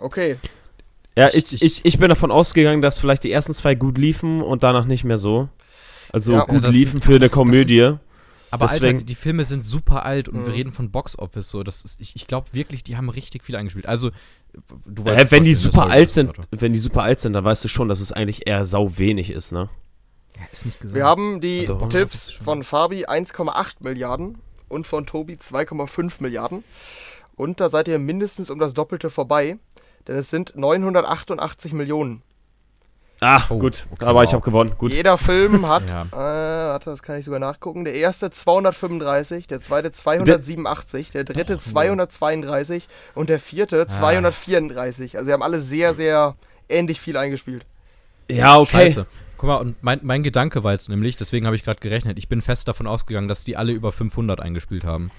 Okay. 0.00 0.36
Ja, 1.16 1.28
Ich- 1.32 1.60
ich, 1.62 1.84
ich- 1.84 1.98
bin 1.98 2.08
davon 2.08 2.30
ausgegangen, 2.30 2.82
dass 2.82 2.98
vielleicht 2.98 3.24
die 3.24 3.32
ersten 3.32 3.52
zwei 3.54 3.74
gut 3.74 3.98
liefen 3.98 4.42
und 4.42 4.62
danach 4.62 4.84
nicht 4.86 5.04
mehr 5.04 5.18
so. 5.18 5.48
Also 6.12 6.32
Ja. 6.32 6.44
gut 6.44 6.64
das 6.64 6.72
liefen 6.74 6.92
sind- 6.92 7.04
für 7.04 7.10
eine 7.12 7.18
das- 7.20 7.30
das 7.32 7.36
sind- 7.36 7.46
Komödie. 7.46 7.96
aber 8.50 8.66
Deswegen- 8.66 8.96
Alter, 8.98 9.04
die 9.06 9.14
Filme 9.14 9.44
sind 9.44 9.64
super 9.64 10.04
alt 10.04 10.28
und 10.28 10.40
Mhm. 10.42 10.46
wir 10.46 10.52
reden 10.54 10.72
von 10.72 10.90
Box 10.90 11.18
Office 11.18 11.50
so. 11.50 11.62
Das 11.62 11.82
ist, 11.84 12.00
ich 12.00 12.16
ich 12.16 12.26
glaube 12.26 12.48
wirklich, 12.52 12.82
die 12.84 12.96
haben 12.96 13.08
richtig 13.08 13.44
viel 13.44 13.56
eingespielt. 13.56 13.86
Also, 13.86 14.10
du 14.86 15.04
Äh, 15.04 15.30
wenn 15.30 15.44
die 15.44 15.54
super 15.54 15.88
alt 15.90 16.10
sind, 16.10 16.30
Auto. 16.30 16.42
wenn 16.50 16.72
die 16.72 16.78
super 16.78 17.02
alt 17.02 17.20
sind, 17.20 17.32
dann 17.34 17.44
weißt 17.44 17.62
du 17.64 17.68
schon, 17.68 17.88
dass 17.88 18.00
es 18.00 18.12
eigentlich 18.12 18.46
eher 18.48 18.64
sau 18.66 18.96
wenig 18.98 19.30
ist, 19.30 19.52
ne? 19.52 19.68
Ja, 20.36 20.42
ist 20.52 20.64
nicht 20.66 20.80
gesagt. 20.80 20.96
Wir 20.96 21.04
haben 21.04 21.40
die 21.40 21.60
Also, 21.60 21.74
Tipps 21.86 22.30
von 22.30 22.64
Fabi 22.64 23.04
1,8 23.06 23.82
Milliarden 23.82 24.38
und 24.68 24.86
von 24.86 25.06
Tobi 25.06 25.36
2,5 25.38 26.20
Milliarden. 26.20 26.64
Und 27.36 27.60
da 27.60 27.68
seid 27.68 27.88
ihr 27.88 27.98
mindestens 27.98 28.50
um 28.50 28.58
das 28.58 28.74
Doppelte 28.74 29.10
vorbei, 29.10 29.58
denn 30.08 30.16
es 30.16 30.30
sind 30.30 30.54
988 30.56 31.72
Millionen. 31.72 32.22
Ah, 33.22 33.42
Oh, 33.50 33.58
gut. 33.58 33.84
okay, 33.90 34.06
Aber 34.06 34.22
ich 34.22 34.28
wow. 34.28 34.34
habe 34.34 34.44
gewonnen. 34.46 34.72
Gut. 34.78 34.92
Jeder 34.94 35.18
Film 35.18 35.68
hat, 35.68 35.90
Ja. 35.90 36.02
äh, 36.04 36.70
warte, 36.72 36.88
das 36.88 37.02
kann 37.02 37.18
ich 37.18 37.26
sogar 37.26 37.38
nachgucken. 37.38 37.84
Der 37.84 37.92
erste 37.94 38.30
235, 38.30 39.46
der 39.46 39.60
zweite 39.60 39.90
287, 39.90 41.10
der 41.10 41.24
dritte 41.24 41.58
232 41.58 42.88
und 43.14 43.28
der 43.28 43.38
vierte 43.38 43.86
234. 43.86 45.16
Also 45.16 45.26
sie 45.26 45.32
haben 45.34 45.42
alle 45.42 45.60
sehr, 45.60 45.92
sehr 45.92 46.34
ähnlich 46.70 46.98
viel 47.00 47.16
eingespielt. 47.18 47.66
Ja, 48.30 48.58
okay. 48.58 48.70
Scheiße. 48.88 49.06
Guck 49.36 49.48
mal, 49.48 49.56
und 49.56 49.82
mein, 49.82 50.00
mein 50.02 50.22
Gedanke 50.22 50.64
war 50.64 50.72
jetzt 50.72 50.88
nämlich, 50.88 51.16
deswegen 51.16 51.44
habe 51.46 51.56
ich 51.56 51.64
gerade 51.64 51.80
gerechnet, 51.80 52.16
ich 52.18 52.28
bin 52.28 52.40
fest 52.42 52.68
davon 52.68 52.86
ausgegangen, 52.86 53.28
dass 53.28 53.42
die 53.44 53.56
alle 53.56 53.72
über 53.72 53.90
500 53.92 54.40
eingespielt 54.40 54.84
haben. 54.84 55.10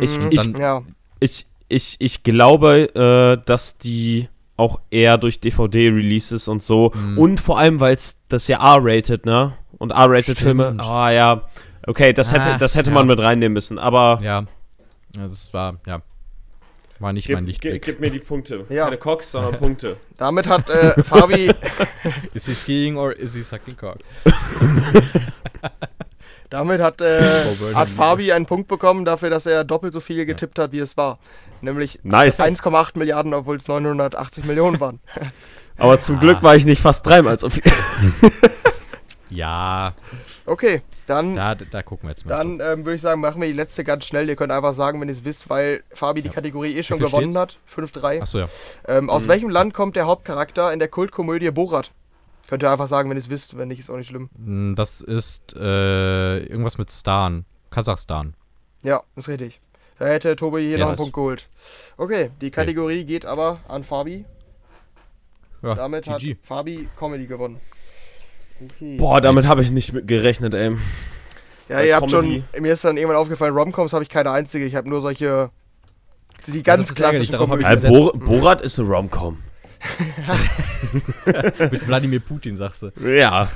Ich, 0.00 0.18
Mhm. 0.18 0.28
ich, 0.30 0.36
Dann- 0.52 0.56
Ja, 0.60 0.82
ich, 1.18 1.46
ich, 1.70 1.96
ich 1.98 2.22
glaube, 2.22 2.94
äh, 2.94 3.42
dass 3.46 3.78
die 3.78 4.28
auch 4.56 4.80
eher 4.90 5.16
durch 5.16 5.40
DVD-Releases 5.40 6.46
und 6.48 6.62
so 6.62 6.92
Mhm. 6.94 7.16
und 7.18 7.40
vor 7.40 7.58
allem, 7.58 7.80
weil 7.80 7.94
es 7.94 8.18
das 8.28 8.46
ja 8.48 8.58
R-rated, 8.76 9.24
ne? 9.24 9.54
Und 9.78 9.90
R-rated-Filme, 9.92 10.76
ah 10.78 11.10
ja, 11.10 11.42
okay, 11.86 12.12
das 12.12 12.32
hätte, 12.32 12.50
Ah, 12.54 12.58
das 12.58 12.74
hätte 12.74 12.90
ja. 12.90 12.94
man 12.94 13.06
mit 13.06 13.18
reinnehmen 13.20 13.54
müssen, 13.54 13.78
aber 13.78 14.18
Ja. 14.22 14.44
ja 15.16 15.26
das 15.28 15.54
war, 15.54 15.76
ja. 15.86 16.02
War 16.98 17.14
nicht 17.14 17.30
mein 17.30 17.46
Lichtblick. 17.46 17.98
mir 17.98 18.10
die 18.10 18.18
Punkte. 18.18 18.66
Ja. 18.68 18.84
Keine 18.84 18.98
Cox, 18.98 19.30
sondern 19.32 19.54
Punkte. 19.58 19.96
damit 20.18 20.46
hat 20.46 20.68
äh, 20.68 21.02
Fabi, 21.02 21.50
Is 22.34 22.44
he 22.44 22.52
skiing 22.54 22.98
or 22.98 23.16
is 23.16 23.34
he 23.34 23.42
sucking 23.42 23.74
cocks? 23.74 24.12
damit 26.50 26.80
hat, 26.82 27.00
äh, 27.00 27.44
Oh, 27.46 27.74
hat 27.74 27.88
Fabi 27.88 28.32
einen 28.32 28.44
Punkt 28.46 28.68
bekommen 28.68 29.04
dafür, 29.06 29.30
dass 29.30 29.46
er 29.46 29.64
doppelt 29.64 29.92
so 29.92 30.00
viel 30.00 30.26
getippt 30.26 30.58
hat, 30.58 30.72
wie 30.72 30.80
es 30.80 30.96
war. 30.98 31.18
Nämlich 31.60 32.00
Nice. 32.02 32.40
1,8 32.40 32.96
Milliarden, 32.98 33.34
obwohl 33.34 33.56
es 33.56 33.68
980 33.68 34.44
Millionen 34.44 34.80
waren. 34.80 35.00
Aber 35.78 35.98
zum 36.00 36.16
Ah. 36.16 36.20
Glück 36.20 36.42
war 36.42 36.56
ich 36.56 36.64
nicht 36.66 36.80
fast 36.82 37.06
dreimal 37.06 37.38
so 37.38 37.48
viel. 37.50 37.62
Ja, 39.32 39.94
Okay, 40.44 40.82
dann, 41.06 41.36
da, 41.36 41.54
da 41.54 41.82
gucken 41.84 42.08
wir 42.08 42.10
jetzt 42.10 42.26
mal. 42.26 42.36
dann 42.36 42.54
ähm, 42.60 42.84
würde 42.84 42.94
ich 42.96 43.00
sagen, 43.00 43.20
machen 43.20 43.40
wir 43.40 43.46
die 43.46 43.54
letzte 43.54 43.84
ganz 43.84 44.04
schnell. 44.04 44.28
Ihr 44.28 44.34
könnt 44.34 44.50
einfach 44.50 44.74
sagen, 44.74 45.00
wenn 45.00 45.06
ihr 45.06 45.12
es 45.12 45.22
wisst, 45.24 45.48
weil 45.48 45.84
Fabi 45.92 46.22
die 46.22 46.28
Ja. 46.28 46.34
Kategorie 46.34 46.76
eh 46.76 46.82
schon 46.82 46.98
gewonnen 46.98 47.30
steht's? 47.32 47.38
hat. 47.38 47.58
5-3. 47.72 48.22
Achso, 48.22 48.38
ja. 48.40 48.48
Ähm, 48.88 49.04
Mhm. 49.04 49.10
aus 49.10 49.28
welchem 49.28 49.48
Land 49.48 49.72
kommt 49.74 49.94
der 49.94 50.06
Hauptcharakter 50.06 50.72
in 50.72 50.80
der 50.80 50.88
Kultkomödie 50.88 51.52
Borat? 51.52 51.92
Könnt 52.48 52.64
ihr 52.64 52.70
einfach 52.72 52.88
sagen, 52.88 53.08
wenn 53.08 53.16
ihr 53.16 53.20
es 53.20 53.30
wisst. 53.30 53.56
Wenn 53.56 53.68
nicht, 53.68 53.78
ist 53.78 53.90
auch 53.90 53.96
nicht 53.96 54.08
schlimm. 54.08 54.28
Mm, 54.36 54.74
Das 54.74 55.00
ist 55.00 55.54
äh, 55.56 56.38
irgendwas 56.38 56.78
mit 56.78 56.90
Stan. 56.90 57.44
Kasachstan. 57.70 58.34
Ja, 58.82 59.04
ist 59.14 59.28
richtig. 59.28 59.60
Da 60.00 60.06
hätte 60.08 60.34
Tobi 60.34 60.60
hier 60.62 60.70
Yes. 60.70 60.80
noch 60.80 60.88
einen 60.88 60.96
Punkt 60.96 61.12
geholt. 61.12 61.48
Okay, 61.98 62.30
die 62.40 62.50
Kategorie 62.50 63.04
geht 63.04 63.26
aber 63.26 63.58
an 63.68 63.84
Fabi. 63.84 64.24
Ja, 65.62 65.74
Damit 65.74 66.08
hat 66.08 66.20
GG. 66.20 66.36
Fabi 66.42 66.88
Comedy 66.98 67.26
gewonnen. 67.26 67.60
Okay. 68.64 68.96
Boah, 68.96 69.20
damit 69.20 69.46
habe 69.46 69.60
ich 69.60 69.70
nicht 69.70 69.92
mit 69.92 70.08
gerechnet, 70.08 70.54
ey. 70.54 70.70
ja, 71.68 71.76
bei 71.76 71.86
ihr 71.86 71.96
habt 71.96 72.10
Comedy. 72.10 72.42
schon, 72.52 72.62
mir 72.62 72.72
ist 72.72 72.82
dann 72.82 72.96
irgendwann 72.96 73.18
aufgefallen, 73.18 73.54
Romcoms 73.54 73.92
habe 73.92 74.02
ich 74.02 74.08
keine 74.08 74.30
einzige. 74.30 74.64
Ich 74.64 74.74
habe 74.74 74.88
nur 74.88 75.02
solche, 75.02 75.50
die 76.46 76.62
ganz 76.62 76.88
ärgerlich, 76.98 77.28
klassischen 77.28 77.60
ich 77.60 77.84
Äh. 77.84 77.88
Bor 77.88 78.12
Borat 78.14 78.62
ist 78.62 78.78
eine 78.80 78.88
Rom-Com. 78.88 79.36
Mit 81.70 81.86
Wladimir 81.86 82.20
Putin, 82.20 82.56
sagst 82.56 82.82
du. 82.82 82.90
Ja. 83.06 83.50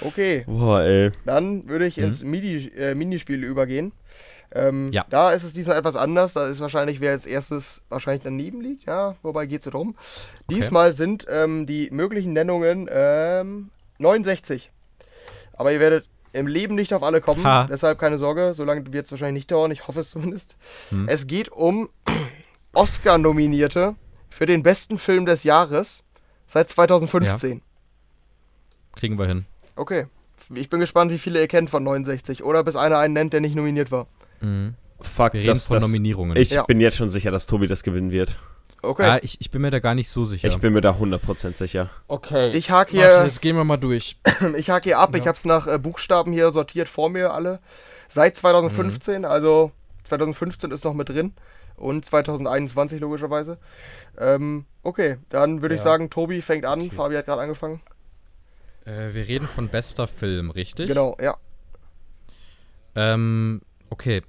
Okay, 0.00 0.44
Boah, 0.46 0.80
ey. 0.82 1.10
dann 1.26 1.68
würde 1.68 1.86
ich 1.86 1.96
Mhm. 1.96 2.04
ins 2.04 2.22
Mini, 2.24 2.70
äh, 2.76 2.94
Minispiel 2.94 3.42
übergehen. 3.44 3.92
Ähm, 4.52 4.92
Ja. 4.92 5.04
Da 5.10 5.32
ist 5.32 5.42
es 5.42 5.52
diesmal 5.52 5.76
etwas 5.76 5.96
anders. 5.96 6.32
Da 6.32 6.46
ist 6.48 6.60
wahrscheinlich, 6.60 7.00
wer 7.00 7.12
als 7.12 7.26
erstes 7.26 7.82
wahrscheinlich 7.88 8.22
daneben 8.24 8.60
liegt. 8.60 8.84
Ja, 8.86 9.16
wobei 9.22 9.46
geht 9.46 9.60
es 9.60 9.64
so 9.66 9.70
drum. 9.70 9.94
Diesmal 10.50 10.92
sind 10.92 11.26
ähm, 11.28 11.66
die 11.66 11.90
möglichen 11.90 12.32
Nennungen 12.32 12.88
ähm, 12.90 13.70
69. 13.98 14.70
Aber 15.54 15.72
ihr 15.72 15.80
werdet 15.80 16.06
im 16.32 16.46
Leben 16.46 16.74
nicht 16.74 16.94
auf 16.94 17.02
alle 17.02 17.20
kommen. 17.20 17.44
Ha. 17.44 17.66
Deshalb 17.70 17.98
keine 17.98 18.18
Sorge, 18.18 18.54
so 18.54 18.64
lange 18.64 18.92
wird 18.92 19.06
es 19.06 19.10
wahrscheinlich 19.10 19.42
nicht 19.42 19.50
dauern. 19.50 19.70
Ich 19.70 19.86
hoffe 19.88 20.00
es 20.00 20.10
zumindest. 20.10 20.56
Hm. 20.90 21.08
Es 21.08 21.26
geht 21.26 21.48
um 21.50 21.88
Oscar-Nominierte 22.74 23.96
für 24.30 24.46
den 24.46 24.62
besten 24.62 24.98
Film 24.98 25.26
des 25.26 25.44
Jahres 25.44 26.04
seit 26.46 26.68
2015. 26.68 27.62
Kriegen 28.94 29.18
wir 29.18 29.26
hin. 29.26 29.46
Okay. 29.76 30.06
Ich 30.54 30.70
bin 30.70 30.80
gespannt, 30.80 31.10
wie 31.10 31.18
viele 31.18 31.40
ihr 31.40 31.48
kennt 31.48 31.70
von 31.70 31.82
69. 31.82 32.42
Oder 32.44 32.62
bis 32.64 32.76
einer 32.76 32.98
einen 32.98 33.14
nennt, 33.14 33.32
der 33.32 33.40
nicht 33.40 33.54
nominiert 33.54 33.90
war. 33.90 34.06
Mhm. 34.40 34.74
Fuck, 35.00 35.32
Wir 35.34 35.40
reden 35.40 35.46
das, 35.48 35.66
von 35.66 35.74
das, 35.76 35.84
Nominierungen. 35.84 36.36
ich 36.36 36.50
Ja. 36.50 36.64
bin 36.64 36.80
jetzt 36.80 36.96
schon 36.96 37.08
sicher, 37.08 37.30
dass 37.30 37.46
Tobi 37.46 37.66
das 37.68 37.82
gewinnen 37.82 38.10
wird. 38.10 38.36
Okay. 38.82 39.02
Ah, 39.04 39.18
ich, 39.22 39.40
ich 39.40 39.50
bin 39.50 39.62
mir 39.62 39.70
da 39.70 39.80
gar 39.80 39.94
nicht 39.94 40.08
so 40.08 40.24
sicher. 40.24 40.46
Ich 40.48 40.58
bin 40.58 40.72
mir 40.72 40.80
da 40.80 40.92
100% 40.92 41.56
sicher. 41.56 41.90
okay. 42.08 42.50
Ich 42.50 42.70
hake 42.70 42.92
hier, 42.92 43.22
jetzt 43.22 43.40
gehen 43.40 43.56
wir 43.56 43.64
mal 43.64 43.76
durch. 43.76 44.16
ich 44.56 44.70
hake 44.70 44.84
hier 44.84 44.98
ab. 44.98 45.10
Ich 45.14 45.20
Ja. 45.22 45.26
habe 45.26 45.36
es 45.36 45.44
nach 45.44 45.66
äh, 45.66 45.78
Buchstaben 45.78 46.32
hier 46.32 46.52
sortiert 46.52 46.88
vor 46.88 47.10
mir 47.10 47.32
alle. 47.34 47.60
Seit 48.08 48.36
2015, 48.36 49.24
also 49.24 49.72
2015 50.04 50.70
ist 50.70 50.84
noch 50.84 50.94
mit 50.94 51.08
drin. 51.08 51.32
Und 51.76 52.04
2021 52.04 53.00
logischerweise. 53.00 53.58
Ähm, 54.18 54.64
okay, 54.82 55.18
dann 55.28 55.62
würde 55.62 55.74
ich 55.76 55.80
Ja. 55.80 55.84
sagen, 55.84 56.10
Tobi 56.10 56.40
fängt 56.42 56.64
an. 56.64 56.80
Okay. 56.80 56.90
Fabi 56.96 57.14
hat 57.16 57.26
gerade 57.26 57.42
angefangen. 57.42 57.80
Äh, 58.84 59.12
wir 59.14 59.26
reden 59.28 59.46
von 59.46 59.68
bester 59.68 60.08
Film, 60.08 60.50
richtig? 60.50 60.88
Genau, 60.88 61.16
ja. 61.20 61.36
Ähm, 62.96 63.60
okay. 63.90 64.22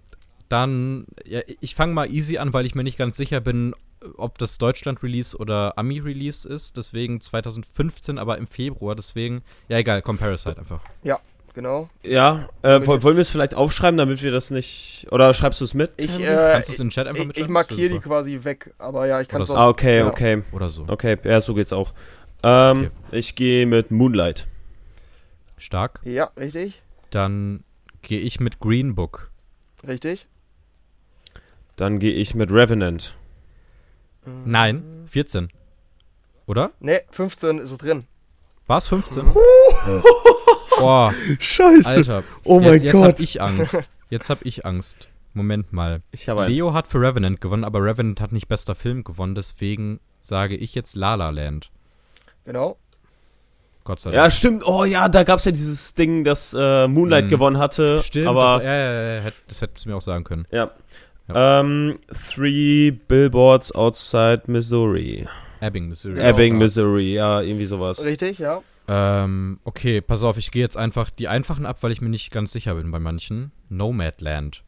Dann, 0.50 1.06
ja, 1.26 1.42
ich 1.62 1.76
fange 1.76 1.94
mal 1.94 2.12
easy 2.12 2.38
an, 2.40 2.54
weil 2.54 2.66
ich 2.66 2.74
mir 2.74 2.84
nicht 2.84 2.98
ganz 2.98 3.16
sicher 3.18 3.40
bin, 3.40 3.76
ob 4.18 4.38
das 4.40 4.58
Deutschland-Release 4.58 5.38
oder 5.38 5.78
Ami-Release 5.78 6.48
ist. 6.50 6.76
Deswegen 6.78 7.22
2015, 7.22 8.18
aber 8.18 8.38
im 8.38 8.48
Februar. 8.48 8.96
Deswegen, 8.96 9.44
ja, 9.68 9.78
egal, 9.78 10.02
komm 10.02 10.18
Parasite 10.18 10.58
einfach. 10.58 10.82
Genau. 11.56 11.90
Ja, 12.04 12.48
äh, 12.62 12.80
woll- 12.86 13.02
wollen 13.04 13.18
wir 13.18 13.22
es 13.22 13.32
vielleicht 13.32 13.56
aufschreiben, 13.56 13.98
damit 13.98 14.22
wir 14.24 14.32
das 14.32 14.50
nicht. 14.52 15.08
Oder 15.12 15.34
schreibst 15.34 15.60
du 15.60 15.66
es 15.66 15.74
mit? 15.74 15.92
Ich, 15.98 16.08
äh, 16.20 16.52
Kannst 16.54 16.70
du 16.70 16.74
es 16.74 16.80
in 16.80 16.86
den 16.88 16.92
Chat 16.92 17.08
einfach 17.08 17.18
ich, 17.18 17.22
ich 17.22 17.28
mitschreiben? 17.28 17.54
markiere 17.54 17.90
die 17.90 18.00
quasi 18.00 18.40
weg. 18.44 18.74
Aber 18.78 19.08
ja, 19.08 19.20
ich 19.20 19.28
kann 19.28 19.42
es 19.42 19.48
so. 19.50 19.56
ah, 19.56 19.68
okay, 19.68 19.98
ja. 19.98 20.08
okay. 20.08 20.44
Oder 20.54 20.70
so. 20.70 20.86
Okay, 20.88 21.18
ja, 21.24 21.42
so 21.42 21.54
geht's 21.56 21.74
auch. 21.74 21.94
Ähm, 22.44 22.92
Okay. 23.10 23.18
Ich 23.18 23.36
gehe 23.36 23.66
mit 23.66 23.92
Moonlight. 23.92 24.48
Stark. 25.58 26.00
Ja, 26.06 26.32
richtig. 26.38 26.82
Dann 27.10 27.64
gehe 28.04 28.20
ich 28.22 28.40
mit 28.40 28.60
Green 28.60 28.96
Book. 28.96 29.29
Richtig. 29.88 30.28
Dann 31.76 32.00
gehe 32.00 32.14
ich 32.14 32.36
mit 32.36 32.52
Revenant. 32.52 33.16
Nein, 34.46 35.06
14. 35.08 35.50
Oder? 36.46 36.72
Ne, 36.80 37.02
15 37.12 37.60
ist 37.60 37.78
drin. 37.78 38.06
War 38.68 38.80
es 38.80 38.88
15? 38.88 39.26
Boah, 40.80 41.14
Scheiße. 41.40 41.90
Alter. 41.90 42.24
oh 42.44 42.62
jetzt, 42.62 42.84
jetzt 42.84 43.02
hab 43.02 43.20
ich 43.20 43.42
Angst. 43.42 43.80
Jetzt 44.10 44.30
hab 44.30 44.46
ich 44.46 44.66
Angst. 44.66 45.08
Moment 45.34 45.72
mal. 45.72 46.02
Habe. 46.28 46.48
Leo 46.48 46.74
hat 46.74 46.88
für 46.88 47.00
Revenant 47.00 47.42
gewonnen, 47.42 47.64
aber 47.64 47.84
Revenant 47.84 48.20
hat 48.22 48.32
nicht 48.32 48.48
bester 48.48 48.76
Film 48.76 49.04
gewonnen, 49.04 49.36
deswegen 49.36 50.00
sage 50.22 50.56
ich 50.56 50.76
jetzt 50.76 50.96
La 50.96 51.16
La 51.16 51.30
Land. 51.30 51.70
Genau. 52.46 52.78
Gott 53.84 54.00
sei 54.00 54.12
Ja, 54.12 54.22
Dank. 54.22 54.34
stimmt. 54.34 54.68
Oh 54.68 54.84
ja, 54.86 55.10
da 55.10 55.24
gab 55.24 55.40
es 55.40 55.46
ja 55.46 55.52
dieses 55.52 55.94
Ding, 55.96 56.24
das 56.24 56.56
äh, 56.58 56.88
Moonlight 56.88 57.26
Mhm. 57.26 57.30
gewonnen 57.30 57.58
hatte. 57.58 58.02
Stimmt, 58.04 58.28
aber 58.28 58.56
das, 58.58 58.64
ja, 58.64 58.76
ja, 58.76 59.16
ja, 59.26 59.32
das 59.48 59.62
hättest 59.62 59.86
du 59.86 59.90
mir 59.90 59.96
auch 59.96 60.02
sagen 60.02 60.24
können. 60.24 60.46
Ja. 60.52 60.72
Ähm, 61.34 62.00
three 62.34 62.92
Billboards 62.92 63.72
outside 63.74 64.44
Missouri. 64.48 65.28
Ebbing, 65.62 65.88
Missouri. 65.90 66.16
Genau. 66.16 66.28
Ebbing, 66.30 66.54
Ja. 66.54 66.60
Missouri, 66.60 67.14
ja, 67.14 67.42
irgendwie 67.42 67.66
sowas. 67.66 68.04
Richtig, 68.04 68.40
ja. 68.40 68.62
Ähm, 68.88 69.60
okay, 69.66 70.02
pass 70.02 70.24
auf, 70.24 70.38
ich 70.38 70.50
gehe 70.52 70.64
jetzt 70.64 70.78
einfach 70.78 71.10
die 71.12 71.28
einfachen 71.28 71.66
ab, 71.68 71.78
weil 71.82 71.92
ich 71.92 72.02
mir 72.02 72.10
nicht 72.10 72.32
ganz 72.32 72.52
sicher 72.52 72.74
bin 72.76 72.90
bei 72.92 73.00
manchen. 73.00 73.52
Nomadland. 73.70 74.64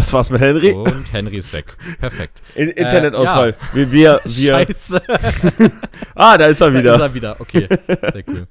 Das 0.00 0.12
war's 0.14 0.30
mit 0.30 0.40
Henry. 0.40 0.72
Und 0.72 1.12
Henry 1.12 1.36
ist 1.36 1.52
weg. 1.52 1.76
Perfekt. 2.00 2.40
In 2.54 2.70
Internetausfall. 2.70 3.50
ja. 3.50 3.56
Wir, 3.74 3.92
wir, 3.92 4.20
wir. 4.24 4.30
Scheiße. 4.66 5.02
Ah, 6.14 6.38
da 6.38 6.46
ist 6.46 6.60
er 6.62 6.70
Da 6.70 6.78
wieder. 6.78 6.94
ist 6.94 7.00
er 7.00 7.14
wieder. 7.14 7.36
Okay, 7.40 7.68
sehr 7.86 8.24
cool. 8.28 8.46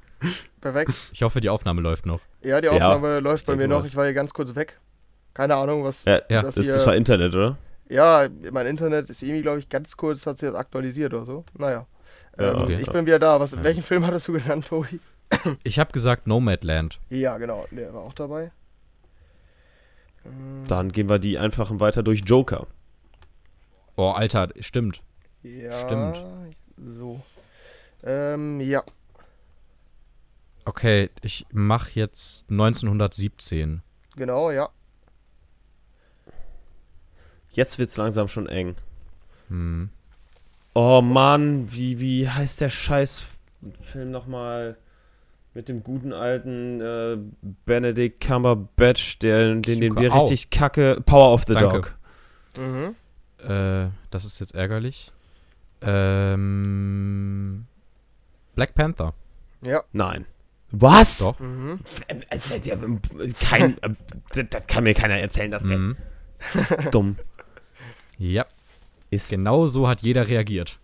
Perfekt. 0.62 0.91
Ich 1.12 1.24
hoffe, 1.24 1.41
die 1.41 1.50
Aufnahme 1.50 1.82
läuft 1.82 2.06
noch. 2.06 2.20
Ja, 2.43 2.62
die 2.62 2.68
Ja, 2.68 2.74
Aufnahme 2.74 3.20
läuft 3.20 3.47
bei 3.47 3.56
mir 3.56 3.68
noch. 3.68 3.84
Ich 3.86 3.95
war 3.95 4.06
hier 4.06 4.14
ganz 4.14 4.32
kurz 4.34 4.54
weg. 4.56 4.80
Keine 5.34 5.56
Ahnung, 5.56 5.84
was. 5.84 6.06
Ja, 6.06 6.22
Ja, 6.30 6.43
das 6.43 6.56
das, 6.56 6.86
war 6.86 6.95
Internet, 6.95 7.34
oder? 7.34 7.58
ja, 7.89 8.28
mein 8.52 8.68
Internet 8.68 9.10
ist 9.10 9.24
irgendwie, 9.24 9.41
glaube 9.41 9.58
ich, 9.60 9.70
ganz 9.70 9.97
kurz, 9.97 10.26
hat 10.28 10.38
sich 10.38 10.50
das 10.50 10.56
aktualisiert 10.58 11.14
oder 11.16 11.26
so. 11.26 11.45
Naja. 11.58 11.88
Ja, 12.39 12.52
ähm, 12.52 12.62
okay. 12.62 12.78
Ich 12.80 12.91
bin 12.91 13.06
wieder 13.08 13.20
da. 13.20 13.39
Was, 13.39 13.52
Ja. 13.54 13.64
Welchen 13.64 13.82
Film 13.84 14.06
hattest 14.06 14.28
du 14.28 14.34
genannt, 14.34 14.68
Tobi? 14.68 15.00
Ich 15.64 15.80
habe 15.80 15.91
gesagt 15.91 16.28
Nomadland. 16.28 17.00
Ja, 17.10 17.38
genau. 17.39 17.66
Der 17.72 17.93
war 17.93 18.02
auch 18.02 18.14
dabei. 18.14 18.52
Dann 20.67 20.91
gehen 20.91 21.09
wir 21.09 21.19
die 21.19 21.39
einfachen 21.39 21.80
weiter 21.80 22.03
durch 22.03 22.21
Joker. 22.25 22.67
Oh, 23.95 24.11
Alter, 24.11 24.49
stimmt. 24.59 25.01
ja, 25.43 25.86
stimmt. 25.86 26.23
So. 26.77 27.21
Ähm, 28.03 28.59
ja. 28.61 28.84
Okay, 30.65 31.09
ich 31.21 31.45
mach 31.51 31.89
jetzt 31.89 32.49
1917. 32.49 33.82
Genau, 34.15 34.51
ja. 34.51 34.69
Jetzt 37.51 37.80
wird's 37.80 37.97
langsam 37.97 38.27
schon 38.27 38.47
eng. 38.47 38.75
Hm. 39.47 39.89
Oh 40.73 41.01
Mann, 41.01 41.71
wie, 41.71 41.99
wie 41.99 42.30
heißt 42.30 42.61
der 42.61 42.69
scheiß 42.69 43.41
Film 43.82 44.11
nochmal? 44.11 44.77
Mit 45.54 45.68
dem 45.68 45.84
guten 45.84 46.14
alten 46.14 46.80
äh, 46.80 47.18
Benedict 47.66 48.22
Cumberbatch, 48.26 49.18
der, 49.20 49.56
den, 49.56 49.62
den 49.82 49.97
wir 49.97 50.14
Au. 50.14 50.20
richtig 50.20 50.50
kacke. 50.52 51.02
Power 51.06 51.34
of 51.34 51.43
the 51.45 51.54
Danke. 51.54 51.70
Dog. 51.72 51.95
Mhm. 52.58 52.95
Äh, 53.39 53.89
das 54.12 54.26
ist 54.26 54.39
jetzt 54.39 54.54
ärgerlich. 54.54 55.12
Ähm, 55.82 57.66
Black 58.56 58.76
Panther. 58.76 59.14
Ja. 59.62 59.84
Nein. 59.91 60.26
Was? 60.72 61.20
Doch. 61.20 61.39
Mhm. 61.39 61.80
Kein, 63.39 63.78
äh, 63.82 64.43
das 64.50 64.68
kann 64.68 64.84
mir 64.84 64.93
keiner 64.93 65.16
erzählen, 65.18 65.50
dass 65.52 65.64
der 65.64 65.78
Mhm. 65.78 65.95
dumm 66.91 67.16
Ja, 68.18 68.45
ist. 69.10 69.30
genau 69.32 69.68
so 69.68 69.88
hat 69.88 70.02
jeder 70.02 70.28
reagiert. 70.28 70.80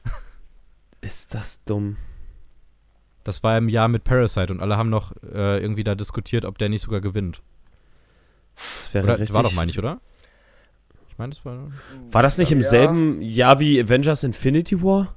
Ist 1.01 1.33
das 1.35 1.63
dumm? 1.65 1.97
Das 3.25 3.43
war 3.43 3.57
im 3.57 3.67
Jahr 3.67 3.87
mit 3.89 4.05
Parasite 4.05 4.53
und 4.53 4.61
alle 4.61 4.77
haben 4.77 4.89
noch 4.89 5.11
äh, 5.23 5.59
irgendwie 5.59 5.83
da 5.83 5.95
diskutiert, 5.95 6.45
ob 6.45 6.57
der 6.57 6.69
nicht 6.69 6.83
sogar 6.83 7.01
gewinnt. 7.01 7.41
Das 8.77 8.93
wäre 8.93 9.03
Oder? 9.03 9.19
richtig. 9.19 9.33
War 9.35 9.43
doch, 9.43 9.51
meine 9.53 9.69
ich, 9.71 9.77
oder? 9.79 9.99
Ich 11.09 11.17
meine, 11.17 11.31
das 11.33 11.43
war. 11.43 11.67
War 12.11 12.21
das 12.21 12.37
nicht 12.37 12.51
im 12.51 12.59
Ja. 12.61 12.69
selben 12.69 13.21
Jahr 13.21 13.59
wie 13.59 13.81
Avengers 13.81 14.23
Infinity 14.23 14.81
War? 14.81 15.15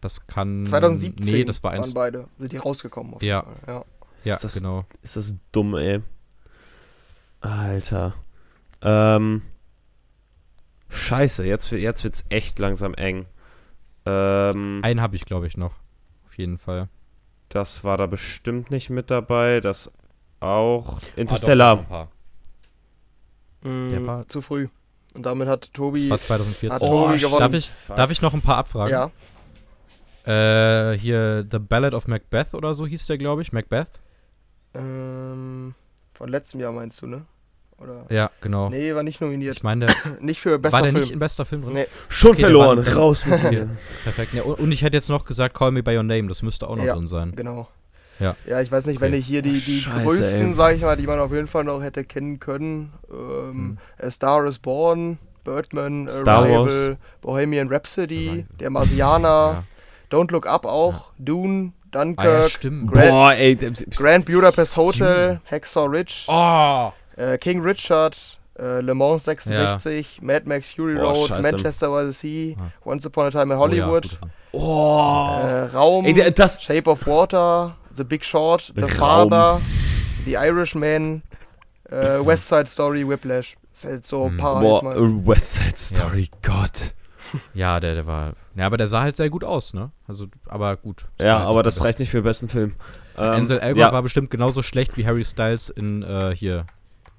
Das 0.00 0.26
kann. 0.26 0.66
2017 0.66 1.36
Nee, 1.36 1.44
das 1.44 1.62
war 1.62 1.70
eins. 1.72 1.88
waren 1.88 1.94
beide. 1.94 2.28
Sind 2.38 2.50
die 2.52 2.56
rausgekommen. 2.56 3.14
auf 3.14 3.22
Ja. 3.22 3.44
ja. 3.66 3.84
Ja, 4.24 4.34
ist 4.36 4.44
das, 4.44 4.54
genau. 4.54 4.84
Ist 5.02 5.16
das 5.16 5.36
dumm, 5.52 5.74
ey. 5.76 6.00
Alter. 7.40 8.14
Ähm. 8.80 9.42
Scheiße, 10.88 11.44
jetzt, 11.46 11.70
jetzt 11.72 12.04
wird's 12.04 12.24
echt 12.28 12.58
langsam 12.58 12.94
eng. 12.94 13.26
Ähm, 14.06 14.80
Einen 14.82 15.00
habe 15.00 15.16
ich, 15.16 15.24
glaube 15.24 15.46
ich, 15.46 15.56
noch. 15.56 15.74
Auf 16.26 16.36
jeden 16.36 16.58
Fall. 16.58 16.88
Das 17.52 17.84
war 17.84 17.96
da 17.96 18.06
bestimmt 18.06 18.70
nicht 18.70 18.90
mit 18.90 19.10
dabei. 19.10 19.60
Das 19.60 19.90
auch. 20.40 20.96
Ah, 20.96 21.00
doch, 21.00 21.16
Interstellar. 21.16 21.78
ein 21.78 21.86
paar. 21.86 22.08
Mm, 23.62 23.90
Der 23.90 24.06
war- 24.06 24.28
zu 24.28 24.40
früh. 24.42 24.68
Und 25.14 25.26
damit 25.26 25.46
hat 25.48 25.72
Tobi. 25.74 26.08
Das 26.08 26.28
war 26.30 26.38
2014. 26.38 26.72
Hat 26.72 26.80
Tobi 26.80 27.18
gewonnen. 27.18 27.40
Darf 27.40 27.52
ich, 27.52 27.70
darf 27.88 28.10
ich 28.10 28.22
noch 28.22 28.32
ein 28.34 28.40
paar 28.40 28.56
abfragen? 28.58 28.90
Ja. 28.92 29.10
Äh, 30.24 30.96
hier 30.98 31.46
The 31.50 31.58
Ballad 31.58 31.94
of 31.94 32.06
Macbeth 32.08 32.54
oder 32.54 32.74
so 32.74 32.86
hieß 32.86 33.06
der, 33.06 33.18
glaube 33.18 33.42
ich. 33.42 33.52
Macbeth? 33.52 33.88
Ähm, 34.74 35.74
von 36.14 36.28
letztem 36.28 36.60
Jahr 36.60 36.72
meinst 36.72 37.02
du, 37.02 37.06
ne? 37.06 37.26
Oder? 37.82 38.04
Ja, 38.10 38.30
genau. 38.40 38.68
Nee, 38.70 38.94
war 38.94 39.02
nicht 39.02 39.20
nominiert. 39.20 39.56
Ich 39.56 39.62
meine, 39.62 39.86
der, 39.86 39.94
Nicht 40.20 40.40
für 40.40 40.58
bester 40.58 40.78
war 40.78 40.82
der 40.82 40.92
Film. 40.92 41.02
nicht 41.02 41.12
in 41.12 41.18
bester 41.18 41.44
Film 41.44 41.62
drin? 41.62 41.72
Nee. 41.74 41.86
Schon 42.08 42.32
Okay, 42.32 42.40
verloren. 42.42 42.78
Raus 42.80 43.24
mit 43.26 43.42
dir. 43.50 43.68
Perfekt. 44.04 44.34
Ja, 44.34 44.42
und 44.42 44.72
ich 44.72 44.82
hätte 44.82 44.96
jetzt 44.96 45.08
noch 45.08 45.24
gesagt, 45.24 45.54
Call 45.56 45.70
Me 45.72 45.82
By 45.82 45.96
Your 45.96 46.02
Name. 46.02 46.28
Das 46.28 46.42
müsste 46.42 46.68
auch 46.68 46.76
noch 46.76 46.84
Ja. 46.84 46.94
drin 46.94 47.06
sein. 47.06 47.32
Genau. 47.34 47.68
Ja. 48.20 48.36
Ja, 48.46 48.60
ich 48.60 48.70
weiß 48.70 48.86
nicht, 48.86 49.00
wenn 49.00 49.08
Okay. 49.12 49.18
ich 49.20 49.26
hier 49.26 49.42
die, 49.42 49.60
die 49.60 49.80
Scheiße, 49.80 50.04
größten, 50.04 50.48
ey. 50.48 50.54
sag 50.54 50.74
ich 50.76 50.82
mal, 50.82 50.96
die 50.96 51.06
man 51.06 51.18
auf 51.18 51.32
jeden 51.32 51.48
Fall 51.48 51.64
noch 51.64 51.82
hätte 51.82 52.04
kennen 52.04 52.38
können. 52.38 52.92
Ähm, 53.10 53.50
Hm. 53.50 53.78
A 54.06 54.10
Star 54.10 54.44
is 54.46 54.58
Born, 54.58 55.18
Birdman, 55.44 56.08
Star 56.10 56.42
Arrival, 56.44 56.60
Wars. 56.66 56.90
Bohemian 57.20 57.68
Rhapsody, 57.68 58.28
Arrival. 58.28 58.46
Der 58.60 58.70
Marsianer, 58.70 59.28
Ja. 59.28 59.64
Don't 60.10 60.30
Look 60.30 60.46
Up 60.46 60.66
auch, 60.66 61.12
Dune, 61.18 61.72
Ah 61.94 61.98
ja, 61.98 62.04
Dunkirk. 62.04 62.60
Grand- 62.60 62.90
Boah, 63.10 63.32
ey. 63.34 63.56
Grand 63.90 64.24
Budapest 64.26 64.76
Hotel, 64.76 65.40
Hacksaw 65.50 65.86
Ridge, 65.86 66.24
Oh! 66.28 66.92
Äh, 67.16 67.38
King 67.38 67.60
Richard, 67.62 68.16
äh, 68.58 68.80
Le 68.80 68.94
Mans 68.94 69.24
66, 69.24 70.20
Mad 70.22 70.42
Max 70.46 70.68
Fury 70.68 70.94
Boah, 70.94 71.12
Road, 71.12 71.28
scheiße. 71.28 71.42
Manchester 71.52 71.88
by 71.90 72.06
the 72.06 72.12
Sea, 72.12 72.56
Ah. 72.58 72.70
Once 72.84 73.06
Upon 73.06 73.26
a 73.26 73.30
Time 73.30 73.42
in 73.44 73.50
Oh 73.52 73.54
ja, 73.54 73.58
Hollywood, 73.60 74.02
guter 74.02 74.18
Film. 74.18 74.30
Oh. 74.52 75.38
äh, 75.42 75.62
Raum, 75.74 76.04
Ey, 76.04 76.32
das. 76.32 76.62
Shape 76.62 76.88
of 76.90 77.06
Water, 77.06 77.74
The 77.94 78.04
Big 78.04 78.24
Short, 78.24 78.72
The 78.74 78.82
Raum. 78.82 78.90
Father, 79.30 79.60
The 80.24 80.34
Irishman, 80.36 81.22
äh, 81.90 81.94
West 82.24 82.48
Side 82.48 82.66
Story, 82.66 83.08
Whiplash. 83.08 83.56
Das 83.72 83.84
ist 83.84 83.90
halt 83.90 84.06
so 84.06 84.24
ein 84.26 84.34
Mhm. 84.34 84.36
paar 84.36 84.60
Boah, 84.60 84.82
West 85.26 85.54
Side 85.54 85.76
Story, 85.76 86.28
Gott. 86.42 86.94
Ja, 87.54 87.80
der, 87.80 87.94
der 87.94 88.06
war. 88.06 88.34
Ja, 88.54 88.66
aber 88.66 88.76
der 88.76 88.88
sah 88.88 89.00
halt 89.00 89.16
sehr 89.16 89.30
gut 89.30 89.42
aus, 89.42 89.72
ne? 89.72 89.90
Also, 90.06 90.26
aber 90.46 90.76
gut. 90.76 91.06
Ja, 91.18 91.40
war 91.40 91.46
aber 91.46 91.62
das 91.62 91.76
halt- 91.80 91.86
reicht 91.86 91.98
nicht 92.00 92.10
für 92.10 92.18
den 92.18 92.24
besten 92.24 92.50
Film. 92.50 92.74
Ähm, 93.16 93.22
Ansel 93.30 93.58
Elgort 93.60 93.78
ja, 93.78 93.92
war 93.92 94.02
bestimmt 94.02 94.30
genauso 94.30 94.62
schlecht 94.62 94.98
wie 94.98 95.06
Harry 95.06 95.24
Styles 95.24 95.70
in 95.70 96.02
äh, 96.02 96.34
hier 96.36 96.66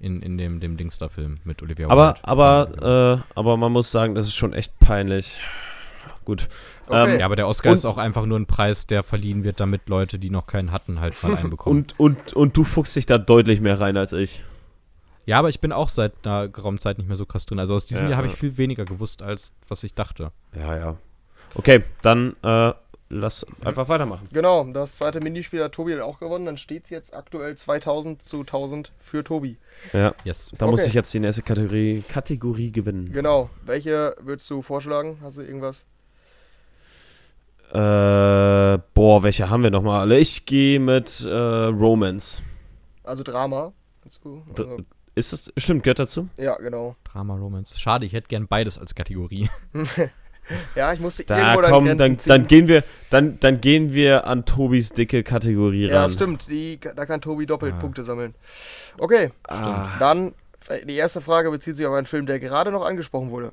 in, 0.03 0.21
in 0.21 0.37
dem, 0.37 0.59
dem 0.59 0.77
Dingster-Film 0.77 1.35
mit 1.43 1.61
Olivia 1.63 1.87
aber, 1.89 2.15
Wilde. 2.15 2.27
aber, 2.27 3.21
äh, 3.25 3.39
aber 3.39 3.57
man 3.57 3.71
muss 3.71 3.91
sagen, 3.91 4.15
das 4.15 4.25
ist 4.27 4.35
schon 4.35 4.53
echt 4.53 4.77
peinlich. 4.79 5.39
Gut. 6.25 6.47
Okay. 6.87 7.13
ähm, 7.15 7.19
ja, 7.19 7.25
aber 7.25 7.35
der 7.35 7.47
Oscar 7.47 7.69
und- 7.69 7.75
ist 7.75 7.85
auch 7.85 7.97
einfach 7.97 8.25
nur 8.25 8.39
ein 8.39 8.45
Preis, 8.45 8.87
der 8.87 9.03
verliehen 9.03 9.43
wird, 9.43 9.59
damit 9.59 9.89
Leute, 9.89 10.19
die 10.19 10.29
noch 10.29 10.47
keinen 10.47 10.71
hatten, 10.71 10.99
halt 11.01 11.21
mal 11.23 11.35
einen 11.35 11.49
bekommen. 11.49 11.79
Und, 11.79 11.99
und, 11.99 12.33
und 12.33 12.57
du 12.57 12.63
fuchst 12.63 12.95
dich 12.95 13.05
da 13.05 13.17
deutlich 13.17 13.59
mehr 13.61 13.79
rein 13.79 13.97
als 13.97 14.13
ich. 14.13 14.41
ja, 15.25 15.39
aber 15.39 15.49
ich 15.49 15.59
bin 15.59 15.71
auch 15.71 15.89
seit 15.89 16.13
einer 16.25 16.47
geraumen 16.47 16.79
Zeit 16.79 16.97
nicht 16.97 17.07
mehr 17.07 17.17
so 17.17 17.25
krass 17.25 17.45
drin. 17.45 17.59
Also 17.59 17.73
aus 17.75 17.85
diesem 17.85 18.03
Ja, 18.05 18.09
Jahr 18.11 18.17
habe 18.17 18.27
ja. 18.27 18.33
ich 18.33 18.39
viel 18.39 18.57
weniger 18.57 18.85
gewusst, 18.85 19.21
als 19.21 19.53
was 19.67 19.83
ich 19.83 19.93
dachte. 19.95 20.31
Ja, 20.57 20.75
ja. 20.77 20.95
Okay, 21.55 21.83
dann 22.01 22.35
äh, 22.41 22.73
lass 23.13 23.45
einfach 23.63 23.87
weitermachen. 23.89 24.27
Genau, 24.31 24.63
das 24.65 24.97
zweite 24.97 25.19
Minispiel 25.21 25.63
hat 25.63 25.71
Tobi 25.73 25.91
dann 25.93 26.01
auch 26.01 26.19
gewonnen. 26.19 26.45
Dann 26.45 26.57
steht 26.57 26.85
es 26.85 26.89
jetzt 26.89 27.13
aktuell 27.13 27.55
2000 27.55 28.23
zu 28.23 28.41
1000 28.41 28.91
für 28.97 29.23
Tobi. 29.23 29.57
Ja, 29.93 30.13
Yes. 30.23 30.51
da 30.57 30.67
muss 30.67 30.81
Okay. 30.81 30.89
ich 30.89 30.93
jetzt 30.95 31.13
die 31.13 31.19
nächste 31.19 31.41
Kategorie, 31.43 32.03
Kategorie 32.07 32.71
gewinnen. 32.71 33.11
Genau. 33.13 33.49
Welche 33.65 34.15
würdest 34.21 34.49
du 34.49 34.61
vorschlagen? 34.61 35.17
Hast 35.21 35.37
du 35.37 35.41
irgendwas? 35.43 35.85
Äh, 37.71 38.77
boah, 38.93 39.23
welche 39.23 39.49
haben 39.49 39.63
wir 39.63 39.71
nochmal 39.71 40.01
alle? 40.01 40.19
Ich 40.19 40.45
gehe 40.45 40.79
mit 40.79 41.21
äh, 41.25 41.29
Romance. 41.31 42.41
Also 43.03 43.23
Drama. 43.23 43.73
Du? 44.21 44.43
D- 44.55 44.61
Also, 44.61 44.77
Ist 45.15 45.33
das, 45.33 45.51
stimmt, 45.57 45.83
gehört 45.83 45.99
dazu? 45.99 46.27
ja, 46.37 46.55
genau. 46.57 46.95
Drama, 47.11 47.35
Romance. 47.35 47.79
Schade, 47.79 48.05
ich 48.05 48.13
hätte 48.13 48.27
gern 48.27 48.47
beides 48.47 48.77
als 48.77 48.93
Kategorie. 48.95 49.49
Ja, 50.75 50.93
ich 50.93 50.99
musste 50.99 51.23
Da 51.25 51.37
irgendwo 51.37 51.61
dann 51.61 51.71
komm, 51.71 51.83
Grenzen 51.85 51.97
dann, 51.99 52.19
ziehen. 52.19 52.29
dann 52.29 52.47
gehen 52.47 52.67
wir, 52.67 52.83
dann, 53.09 53.39
dann 53.39 53.61
gehen 53.61 53.93
wir 53.93 54.27
an 54.27 54.45
Tobis 54.45 54.91
dicke 54.91 55.23
Kategorie 55.23 55.87
ja, 55.87 56.01
ran. 56.01 56.11
stimmt. 56.11 56.47
Die, 56.49 56.79
da 56.79 57.05
kann 57.05 57.21
Tobi 57.21 57.45
doppelt 57.45 57.75
Ah. 57.75 57.79
Punkte 57.79 58.03
sammeln. 58.03 58.35
Okay, 58.97 59.31
Ah, 59.47 59.97
dann 59.99 60.33
die 60.87 60.95
erste 60.95 61.19
Frage 61.19 61.51
bezieht 61.51 61.75
sich 61.75 61.85
auf 61.85 61.93
einen 61.93 62.05
Film, 62.05 62.25
der 62.25 62.39
gerade 62.39 62.71
noch 62.71 62.85
angesprochen 62.85 63.31
wurde. 63.31 63.51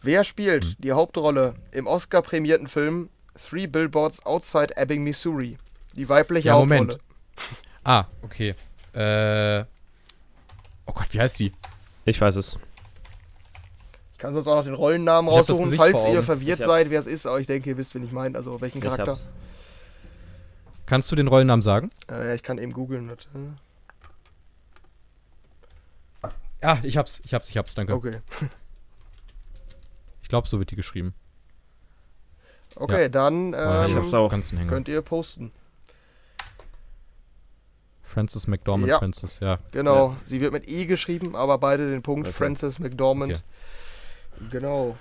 Wer 0.00 0.24
spielt 0.24 0.64
Hm. 0.64 0.74
die 0.78 0.92
Hauptrolle 0.92 1.54
im 1.72 1.86
Oscar-prämierten 1.86 2.66
Film 2.66 3.10
Three 3.38 3.66
Billboards 3.66 4.24
Outside 4.24 4.74
Ebbing, 4.76 5.02
Missouri? 5.04 5.58
Die 5.94 6.08
weibliche 6.08 6.48
Ja, 6.48 6.54
Hauptrolle. 6.54 6.78
Moment. 6.78 6.98
Ah, 7.84 8.04
okay. 8.22 8.54
Äh. 8.94 9.64
Oh 10.86 10.92
Gott, 10.94 11.06
wie 11.10 11.20
heißt 11.20 11.38
die? 11.40 11.52
ich 12.06 12.20
weiß 12.20 12.36
es. 12.36 12.58
Ich 14.16 14.18
kann 14.18 14.32
sonst 14.32 14.46
auch 14.48 14.54
noch 14.56 14.64
den 14.64 14.72
Rollennamen 14.72 15.30
Ich 15.30 15.36
raussuchen, 15.36 15.70
falls 15.72 16.06
ihr 16.08 16.22
verwirrt 16.22 16.62
seid, 16.62 16.88
wer 16.88 16.98
es 16.98 17.06
ist, 17.06 17.26
aber 17.26 17.38
ich 17.38 17.46
denke, 17.46 17.68
ihr 17.68 17.76
wisst, 17.76 17.94
wen 17.94 18.02
ich 18.02 18.12
meine, 18.12 18.38
also 18.38 18.62
welchen 18.62 18.78
Ich 18.78 18.84
Charakter. 18.84 19.08
hab's. 19.12 19.28
Kannst 20.86 21.12
du 21.12 21.16
den 21.16 21.28
Rollennamen 21.28 21.60
sagen? 21.60 21.90
Äh, 22.10 22.34
ich 22.34 22.42
kann 22.42 22.56
eben 22.56 22.72
googeln. 22.72 23.10
warte. 23.10 23.28
Ah, 26.62 26.78
ich 26.82 26.96
hab's, 26.96 27.20
ich 27.26 27.34
hab's, 27.34 27.50
ich 27.50 27.58
hab's, 27.58 27.74
danke. 27.74 27.92
Okay. 27.92 28.22
Ich 30.22 30.30
glaube, 30.30 30.48
so 30.48 30.58
wird 30.58 30.70
die 30.70 30.76
geschrieben. 30.76 31.12
Okay, 32.74 33.10
dann 33.10 33.54
Ah, 33.54 33.84
ähm, 33.86 34.66
könnt 34.66 34.88
ihr 34.88 35.02
posten. 35.02 35.52
Francis 38.00 38.46
McDormand, 38.46 38.88
Ja. 38.88 38.98
Francis, 38.98 39.40
ja. 39.40 39.58
Genau, 39.72 40.16
sie 40.24 40.40
wird 40.40 40.54
mit 40.54 40.66
E 40.68 40.86
geschrieben, 40.86 41.36
aber 41.36 41.58
beide 41.58 41.90
den 41.90 42.00
Punkt. 42.02 42.28
Okay. 42.28 42.34
Frances 42.34 42.78
McDormand. 42.78 43.32
Okay. 43.34 43.42
Genau. 44.50 44.96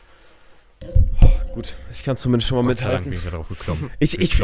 Gut, 1.54 1.74
ich 1.92 2.04
kann 2.04 2.18
zumindest 2.18 2.50
schon 2.50 2.58
mal 2.58 2.62
Gott 2.64 2.82
mithalten. 2.82 3.06
bin 3.06 3.14
ich 3.14 3.24
da 3.24 3.30
drauf 3.32 3.48
geklommen. 3.48 3.90
Ich, 4.00 4.20
ich, 4.20 4.38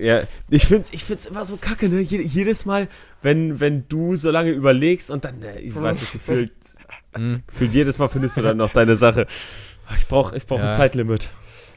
ja, 0.00 0.22
ich 0.48 0.66
finde 0.66 0.82
es 0.82 0.92
ich 0.92 1.02
find's 1.04 1.26
immer 1.26 1.44
so 1.44 1.56
kacke, 1.56 1.88
ne? 1.88 2.00
Je, 2.00 2.22
jedes 2.22 2.64
Mal, 2.64 2.88
wenn, 3.22 3.58
wenn 3.58 3.88
du 3.88 4.14
so 4.14 4.30
lange 4.30 4.50
überlegst 4.50 5.10
und 5.10 5.24
dann, 5.24 5.42
äh, 5.42 5.58
ich 5.58 5.74
weiß 5.74 6.00
nicht, 6.00 6.12
gefühlt, 6.12 6.52
Hm. 7.16 7.42
gefühlt 7.46 7.72
jedes 7.74 7.98
Mal 7.98 8.08
findest 8.08 8.36
du 8.36 8.42
dann 8.42 8.56
noch 8.56 8.70
deine 8.70 8.96
Sache. 8.96 9.26
Ich 9.96 10.06
brauche 10.08 10.36
ich 10.36 10.46
brauch 10.46 10.58
Ja. 10.58 10.68
ein 10.68 10.72
Zeitlimit. 10.72 11.30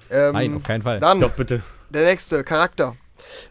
Ähm, 0.09 0.34
Nein, 0.34 0.55
auf 0.55 0.63
keinen 0.63 0.81
Fall. 0.84 0.97
dann 0.99 1.19
Doch, 1.21 1.31
bitte. 1.31 1.61
der 1.89 2.05
nächste 2.05 2.43
Charakter. 2.43 2.95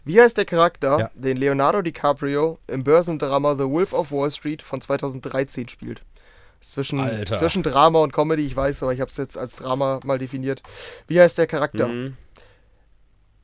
Wie 0.05 0.19
heißt 0.19 0.37
der 0.37 0.45
Charakter, 0.45 0.99
Ja. 0.99 1.11
den 1.13 1.37
Leonardo 1.37 1.81
DiCaprio 1.81 2.57
im 2.67 2.83
Börsendrama 2.83 3.53
The 3.55 3.65
Wolf 3.65 3.93
of 3.93 4.11
Wall 4.11 4.31
Street 4.31 4.61
von 4.61 4.81
2013 4.81 5.67
spielt? 5.69 6.01
Zwischen, 6.59 6.99
Alter. 6.99 7.35
zwischen 7.37 7.63
Drama 7.63 7.99
und 7.99 8.11
Comedy, 8.13 8.45
ich 8.45 8.55
weiß, 8.55 8.83
aber 8.83 8.93
ich 8.93 8.99
habe 8.99 9.09
es 9.09 9.17
jetzt 9.17 9.37
als 9.37 9.55
Drama 9.55 9.99
mal 10.03 10.17
definiert. 10.19 10.63
Wie 11.07 11.19
heißt 11.19 11.37
der 11.37 11.47
Charakter? 11.47 11.87
Mhm. 11.87 12.17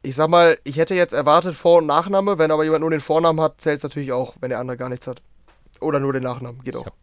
Ich 0.01 0.15
sag 0.15 0.27
mal, 0.29 0.57
ich 0.63 0.77
hätte 0.77 0.95
jetzt 0.95 1.13
erwartet 1.13 1.55
Vor- 1.55 1.77
und 1.77 1.85
Nachname, 1.85 2.37
wenn 2.37 2.51
aber 2.51 2.63
jemand 2.65 2.81
nur 2.81 2.89
den 2.89 2.99
Vornamen 2.99 3.39
hat, 3.39 3.61
zählt 3.61 3.77
es 3.77 3.83
natürlich 3.83 4.11
auch, 4.11 4.35
wenn 4.41 4.49
der 4.49 4.59
andere 4.59 4.75
gar 4.77 4.89
nichts 4.89 5.07
hat. 5.07 5.21
Oder 5.79 5.99
nur 5.99 6.11
den 6.11 6.23
Nachnamen, 6.23 6.61
geht 6.63 6.75
auch. 6.75 6.85
hab- 6.87 6.97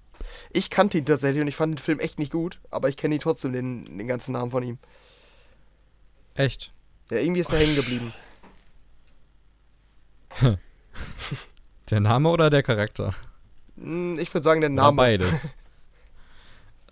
Ich 0.53 0.69
kannte 0.69 0.99
ihn 0.99 1.07
tatsächlich 1.07 1.41
und 1.41 1.49
ich 1.49 1.57
fand 1.57 1.74
den 1.78 1.82
Film 1.82 1.99
echt 2.01 2.19
nicht 2.19 2.32
gut, 2.32 2.61
aber 2.70 2.89
ich 2.91 2.97
kenne 2.99 3.15
ihn 3.15 3.20
trotzdem, 3.20 3.53
den, 3.53 3.85
den 3.85 4.07
ganzen 4.07 4.32
Namen 4.32 4.51
von 4.51 4.62
ihm. 4.62 4.78
Echt? 6.35 6.73
Ja, 7.11 7.19
irgendwie 7.19 7.41
ist 7.41 7.53
er 7.53 7.59
hängen 7.59 7.77
geblieben. 7.77 8.12
Der 11.91 12.01
Name 12.01 12.28
oder 12.28 12.51
der 12.51 12.62
Charakter? 12.62 13.15
Hm, 13.77 14.19
Ich 14.19 14.32
würde 14.32 14.45
sagen, 14.45 14.61
der 14.61 14.70
Ja, 14.70 14.77
Name. 14.77 14.97
beides. 14.97 15.55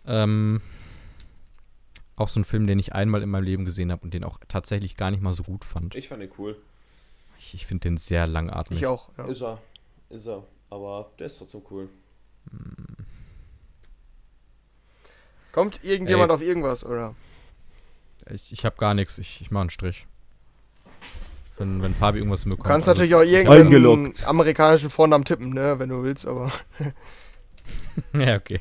ähm, 0.09 0.61
auch 2.17 2.29
so 2.29 2.41
ein 2.41 2.45
Film, 2.45 2.67
den 2.67 2.79
ich 2.79 2.93
einmal 2.95 3.23
in 3.23 3.29
meinem 3.29 3.45
Leben 3.45 3.65
gesehen 3.65 3.93
habe 3.93 4.03
und 4.03 4.13
den 4.15 4.25
auch 4.25 4.39
tatsächlich 4.49 4.97
gar 4.97 5.11
nicht 5.11 5.23
mal 5.23 5.33
so 5.33 5.45
gut 5.45 5.65
fand. 5.65 5.95
Ich 5.95 6.09
fand 6.09 6.23
ihn 6.23 6.31
cool. 6.39 6.57
Ich, 7.39 7.55
ich 7.55 7.67
finde 7.67 7.83
den 7.83 7.97
sehr 7.97 8.27
langatmig. 8.27 8.81
Ich 8.81 8.87
auch. 8.87 9.11
Ja. 9.17 9.27
Ist 9.27 9.43
er. 9.43 9.59
Ist 10.09 10.27
er. 10.27 10.43
Aber 10.71 11.11
der 11.19 11.27
ist 11.27 11.39
trotzdem 11.39 11.63
cool. 11.71 11.89
Kommt 15.53 15.85
irgendjemand 15.85 16.31
Ey. 16.31 16.35
auf 16.35 16.43
irgendwas, 16.43 16.85
oder? 16.85 17.15
Ich, 18.31 18.53
ich 18.53 18.65
habe 18.65 18.77
gar 18.77 18.95
nichts. 18.95 19.19
Ich, 19.19 19.41
ich 19.41 19.51
mache 19.51 19.63
einen 19.63 19.71
Strich. 19.71 20.07
Wenn, 21.57 21.83
wenn 21.83 21.95
Fabi 21.95 22.19
irgendwas 22.19 22.43
Du 22.45 22.51
bekommt. 22.51 22.67
kannst 22.67 22.89
also- 22.89 23.03
natürlich 23.03 23.15
auch 23.15 23.23
irgendeinen 23.23 24.13
amerikanischen 24.27 24.91
Vornamen 24.91 25.25
tippen, 25.25 25.51
ne, 25.51 25.79
wenn 25.79 25.89
du 25.89 26.03
willst, 26.03 26.27
aber. 26.27 26.53
ja, 28.13 28.37
okay. 28.37 28.61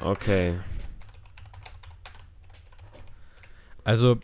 Okay. 0.00 0.54
Also, 3.84 4.18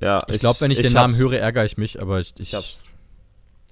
Ja, 0.00 0.22
ich 0.28 0.38
glaube, 0.38 0.60
wenn 0.60 0.70
ich, 0.70 0.80
den 0.80 0.92
Namen 0.92 1.16
höre, 1.16 1.38
ärgere 1.38 1.64
ich 1.64 1.76
mich, 1.76 2.00
aber 2.00 2.20
ich. 2.20 2.32
Ich, 2.34 2.48
Ich 2.48 2.54
hab's. 2.54 2.80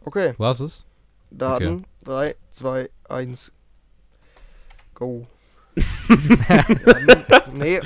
Okay, 0.05 0.35
hast 0.39 0.61
es? 0.61 0.85
Daten. 1.31 1.85
3, 2.05 2.35
2, 2.51 2.91
1. 3.09 3.53
Go. 4.95 5.27
nee. 7.53 7.81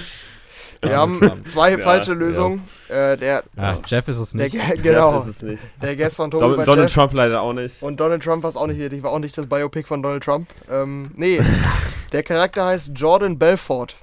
Wir 0.82 0.90
Ja, 0.90 0.96
haben 0.98 1.44
zwei 1.46 1.72
Ja, 1.72 1.78
falsche 1.78 2.12
ja. 2.12 2.18
Lösungen. 2.18 2.62
Äh, 2.88 3.16
der, 3.16 3.42
Ah, 3.56 3.76
Jeff 3.86 4.06
ist 4.08 4.18
es 4.18 4.32
der, 4.32 4.42
nicht. 4.44 4.52
Ge- 4.52 4.76
genau, 4.82 5.14
Jeff 5.18 5.26
ist 5.28 5.36
es 5.36 5.42
nicht. 5.42 5.62
der 5.82 5.96
Guest 5.96 6.16
von 6.16 6.30
Tobi 6.30 6.64
Donald 6.64 6.88
Jeff. 6.88 6.94
Trump 6.94 7.12
leider 7.14 7.40
auch 7.42 7.52
nicht. 7.52 7.82
Und 7.82 7.98
Donald 7.98 8.22
Trump 8.22 8.42
war 8.42 8.50
es 8.50 8.56
auch 8.56 8.66
nicht 8.66 8.80
richtig, 8.80 9.02
war 9.02 9.10
auch 9.12 9.18
nicht 9.18 9.36
das 9.36 9.46
Biopic 9.46 9.86
von 9.88 10.02
Donald 10.02 10.22
Trump. 10.24 10.48
Ähm, 10.70 11.10
nee, 11.14 11.40
der 12.12 12.22
Charakter 12.22 12.66
heißt 12.66 12.92
Jordan 12.94 13.38
Belfort. 13.38 13.94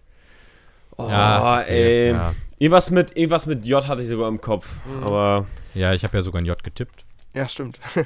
Oh, 0.98 1.08
ja, 1.10 1.62
ey. 1.62 2.12
ja. 2.12 2.34
Irgendwas 2.60 2.92
mit, 2.92 3.18
irgendwas 3.18 3.46
mit 3.46 3.66
J 3.66 3.88
hatte 3.88 4.04
ich 4.04 4.08
sogar 4.08 4.28
im 4.30 4.40
Kopf. 4.40 4.68
Mhm. 4.86 5.04
Aber 5.04 5.46
ja, 5.74 5.94
ich 5.94 6.04
habe 6.04 6.16
ja 6.18 6.22
sogar 6.22 6.42
ein 6.42 6.46
J 6.46 6.62
getippt. 6.64 7.04
Ja, 7.34 7.48
stimmt. 7.48 7.80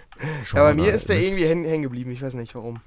Ja, 0.53 0.63
bei 0.63 0.73
mir 0.73 0.93
ist 0.93 1.09
der 1.09 1.19
irgendwie 1.21 1.45
hängen 1.45 1.83
geblieben, 1.83 2.11
ich 2.11 2.21
weiß 2.21 2.33
nicht 2.35 2.55
warum. 2.55 2.79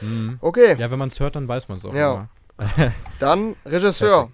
Mhm. 0.00 0.38
Okay, 0.40 0.76
Ja, 0.78 0.90
wenn 0.90 0.98
man 0.98 1.08
es 1.08 1.18
hört, 1.20 1.34
dann 1.36 1.48
weiß 1.48 1.68
man 1.68 1.78
es 1.78 1.84
auch. 1.84 1.92
Ja. 1.92 2.28
immer. 2.58 2.92
dann 3.18 3.56
Regisseur. 3.66 4.30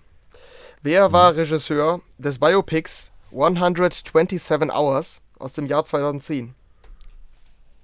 Wer 0.82 1.12
war 1.12 1.36
Regisseur 1.36 2.00
des 2.18 2.38
Biopics 2.38 3.10
127 3.30 4.70
Hours 4.72 5.20
aus 5.38 5.52
dem 5.54 5.66
Jahr 5.66 5.84
2010? 5.84 6.54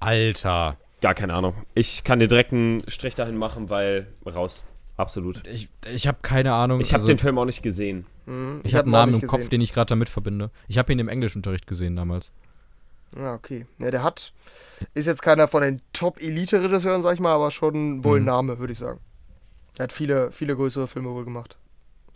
Alter. 0.01 0.77
gar 1.01 1.15
keine 1.15 1.35
Ahnung. 1.35 1.55
Ich 1.75 2.05
kann 2.05 2.19
dir 2.19 2.29
direkt 2.29 2.53
einen 2.53 2.89
Strich 2.89 3.15
dahin 3.15 3.37
machen, 3.37 3.71
weil 3.71 4.09
raus. 4.27 4.65
absolut. 4.97 5.47
Ich, 5.47 5.69
ich 5.89 6.07
habe 6.09 6.19
keine 6.23 6.53
Ahnung. 6.55 6.81
Ich 6.81 6.89
habe 6.93 7.03
also, 7.03 7.09
den 7.09 7.19
Film 7.19 7.39
auch 7.39 7.45
nicht 7.45 7.63
gesehen. 7.63 8.05
Mhm, 8.27 8.61
ich 8.65 8.75
habe 8.75 8.79
hab 8.79 8.85
einen 8.87 8.93
Namen 8.93 9.15
im 9.15 9.21
nicht 9.21 9.29
Kopf, 9.29 9.39
gesehen. 9.41 9.51
den 9.51 9.61
ich 9.61 9.73
gerade 9.73 9.89
damit 9.89 10.09
verbinde. 10.09 10.51
Ich 10.67 10.77
habe 10.79 10.93
ihn 10.93 10.99
im 10.99 11.09
Englischunterricht 11.09 11.67
gesehen 11.67 11.95
damals. 11.97 12.31
Ja, 13.17 13.35
okay. 13.35 13.67
Ja, 13.79 13.91
der 13.91 14.03
hat. 14.03 14.33
Ist 14.95 15.07
jetzt 15.07 15.23
keiner 15.23 15.49
von 15.49 15.63
den 15.63 15.81
Top-Elite-Regisseuren, 15.93 17.03
sag 17.03 17.15
ich 17.15 17.21
mal, 17.21 17.33
aber 17.33 17.51
schon 17.51 18.05
wohl 18.05 18.19
ein 18.19 18.23
Mhm. 18.23 18.27
Name, 18.27 18.59
würde 18.59 18.73
ich 18.73 18.79
sagen. 18.79 19.01
Er 19.79 19.85
hat 19.85 19.93
viele, 19.93 20.31
viele 20.33 20.55
größere 20.57 20.89
Filme 20.89 21.11
wohl 21.11 21.25
gemacht. 21.25 21.57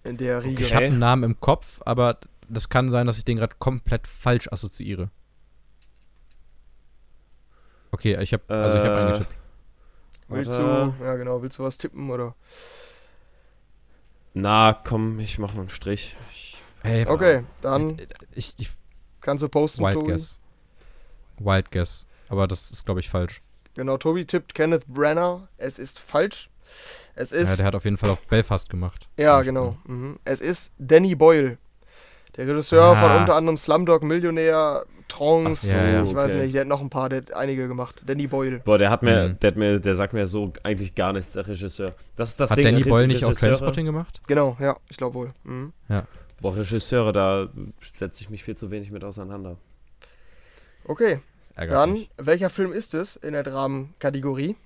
In 0.04 0.16
der 0.16 0.42
Riege. 0.42 0.64
Ich 0.64 0.74
habe 0.74 0.86
einen 0.86 0.98
Namen 0.98 1.22
im 1.24 1.40
Kopf, 1.40 1.80
aber 1.84 2.18
das 2.48 2.68
kann 2.68 2.90
sein, 2.90 3.06
dass 3.06 3.18
ich 3.18 3.24
den 3.24 3.36
gerade 3.36 3.54
komplett 3.58 4.06
falsch 4.06 4.48
assoziiere. 4.50 5.10
Okay, 7.92 8.20
ich 8.22 8.32
habe 8.32 8.42
also 8.48 8.78
ich 8.78 8.84
habe 8.84 8.94
Äh, 8.94 9.00
eingetippt. 9.04 9.34
Willst 10.28 10.56
du, 10.56 10.94
ja 11.02 11.16
genau, 11.16 11.42
willst 11.42 11.58
du 11.58 11.62
was 11.62 11.76
tippen 11.76 12.10
oder? 12.10 12.34
Na, 14.34 14.72
komm, 14.72 15.20
ich 15.20 15.38
mache 15.38 15.52
noch 15.54 15.60
einen 15.60 15.68
Strich. 15.68 16.16
Ich, 16.30 16.62
Hey, 16.82 17.06
Okay, 17.06 17.44
dann 17.60 17.98
ich, 18.34 18.54
ich 18.58 18.70
kannst 19.20 19.42
du 19.44 19.48
posten, 19.48 19.84
Wild 19.84 19.94
Tobi. 19.94 20.12
Guess. 20.12 20.40
Wild 21.38 21.70
Guess, 21.70 22.06
aber 22.28 22.48
das 22.48 22.70
ist 22.72 22.84
glaube 22.84 23.00
ich 23.00 23.08
falsch. 23.10 23.42
Genau, 23.74 23.98
Tobi 23.98 24.24
tippt 24.24 24.54
Kenneth 24.54 24.86
Branagh. 24.86 25.48
Es 25.58 25.78
ist 25.78 25.98
falsch. 25.98 26.50
Es 27.14 27.32
Ja, 27.32 27.38
ist, 27.40 27.58
der 27.58 27.66
hat 27.66 27.74
auf 27.74 27.84
jeden 27.84 27.96
Fall 27.98 28.10
auf 28.10 28.22
Belfast 28.26 28.68
gemacht. 28.70 29.08
ja, 29.18 29.42
genau. 29.42 29.76
Mhm. 29.86 30.18
Es 30.24 30.40
ist 30.40 30.72
Danny 30.78 31.14
Boyle. 31.14 31.58
Der 32.36 32.46
Regisseur 32.48 32.82
Ah. 32.82 32.96
von 32.96 33.20
unter 33.20 33.34
anderem 33.34 33.58
Slumdog 33.58 34.02
Millionär, 34.02 34.86
Trance, 35.08 35.70
Ach 35.70 35.90
so, 36.04 36.08
ich 36.08 36.14
weiß 36.14 36.32
okay. 36.32 36.42
nicht, 36.44 36.54
der 36.54 36.62
hat 36.62 36.68
noch 36.68 36.80
ein 36.80 36.88
paar, 36.88 37.10
der 37.10 37.18
hat 37.18 37.34
einige 37.34 37.68
gemacht. 37.68 38.02
Danny 38.06 38.26
Boyle. 38.26 38.60
boah, 38.60 38.78
der 38.78 38.88
hat 38.88 39.02
mir, 39.02 39.28
Mhm. 39.28 39.40
der 39.40 39.48
hat 39.50 39.56
mir, 39.58 39.78
der 39.80 39.94
sagt 39.94 40.14
mir 40.14 40.26
so 40.26 40.50
eigentlich 40.62 40.94
gar 40.94 41.12
nichts, 41.12 41.32
der 41.32 41.46
Regisseur. 41.46 41.94
Das 42.16 42.30
ist 42.30 42.40
das 42.40 42.50
Hat 42.50 42.56
Ding. 42.56 42.64
Danny 42.64 42.82
Boyle 42.84 43.06
nicht 43.06 43.22
auch 43.24 43.28
Regisseure- 43.32 43.38
Trainspotting 43.56 43.84
gemacht? 43.84 44.20
Genau, 44.26 44.56
ja, 44.58 44.78
ich 44.88 44.96
glaube 44.96 45.14
wohl. 45.16 45.34
Mhm. 45.44 45.74
Boah, 46.40 46.56
Regisseure, 46.56 47.12
da 47.12 47.48
setze 47.92 48.22
ich 48.22 48.30
mich 48.30 48.42
viel 48.42 48.56
zu 48.56 48.70
wenig 48.70 48.90
mit 48.90 49.04
auseinander. 49.04 49.58
Okay, 50.84 51.20
dann, 51.56 52.06
welcher 52.16 52.48
Film 52.48 52.72
ist 52.72 52.94
es 52.94 53.16
in 53.16 53.34
der 53.34 53.42
Dramenkategorie? 53.42 54.56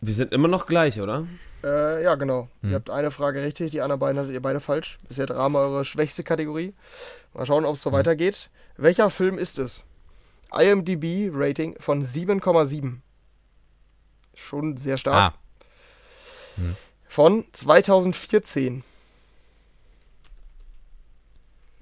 Wir 0.00 0.14
sind 0.14 0.32
immer 0.32 0.46
noch 0.48 0.66
gleich, 0.66 1.00
oder? 1.00 1.26
Äh, 1.64 2.02
ja, 2.04 2.14
genau. 2.14 2.48
Hm. 2.62 2.70
Ihr 2.70 2.76
habt 2.76 2.90
eine 2.90 3.10
Frage 3.10 3.42
richtig, 3.42 3.72
die 3.72 3.80
anderen 3.80 3.98
beiden 4.00 4.18
hattet 4.20 4.32
ihr 4.32 4.42
beide 4.42 4.60
falsch. 4.60 4.96
Ist 5.08 5.18
ja 5.18 5.26
Drama 5.26 5.58
eure 5.60 5.84
schwächste 5.84 6.22
Kategorie. 6.22 6.74
Mal 7.34 7.46
schauen, 7.46 7.64
ob 7.64 7.74
es 7.74 7.82
so 7.82 7.90
Hm. 7.90 7.98
weitergeht. 7.98 8.48
Welcher 8.76 9.10
Film 9.10 9.38
ist 9.38 9.58
es? 9.58 9.82
IMDb-Rating 10.52 11.78
von 11.80 12.02
7,7. 12.02 13.00
Schon 14.34 14.76
sehr 14.76 14.96
stark. 14.96 15.34
Ah, 15.34 15.38
Von 17.08 17.44
2014. 17.52 18.76
Um, 18.76 18.82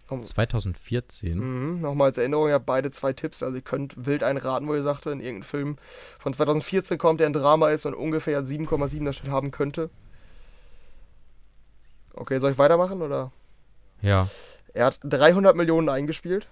2014. 0.08 1.36
Mhm, 1.38 1.80
Nochmal 1.80 2.08
als 2.08 2.18
Erinnerung, 2.18 2.48
ihr 2.48 2.54
habt 2.54 2.66
beide 2.66 2.90
zwei 2.90 3.12
Tipps. 3.12 3.42
Also 3.42 3.56
ihr 3.56 3.62
könnt 3.62 4.06
wild 4.06 4.22
einraten, 4.22 4.68
wo 4.68 4.74
ihr 4.74 4.82
sagte, 4.82 5.10
in 5.10 5.20
irgendeinem 5.20 5.42
Film 5.42 5.76
von 6.18 6.32
2014 6.32 6.96
kommt, 6.98 7.20
der 7.20 7.26
ein 7.28 7.32
Drama 7.32 7.70
ist 7.70 7.86
und 7.86 7.94
ungefähr 7.94 8.42
7,7 8.42 9.04
das 9.04 9.16
Shit 9.16 9.28
haben 9.28 9.50
könnte. 9.50 9.90
Okay, 12.14 12.38
soll 12.38 12.52
ich 12.52 12.58
weitermachen 12.58 13.02
oder? 13.02 13.32
Ja, 14.00 14.28
Er 14.74 14.86
hat 14.86 14.98
300 15.02 15.56
Millionen 15.56 15.88
eingespielt. 15.88 16.48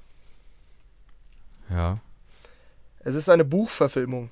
ja. 1.70 2.00
Es 3.06 3.14
ist 3.14 3.28
eine 3.28 3.44
Buchverfilmung. 3.44 4.30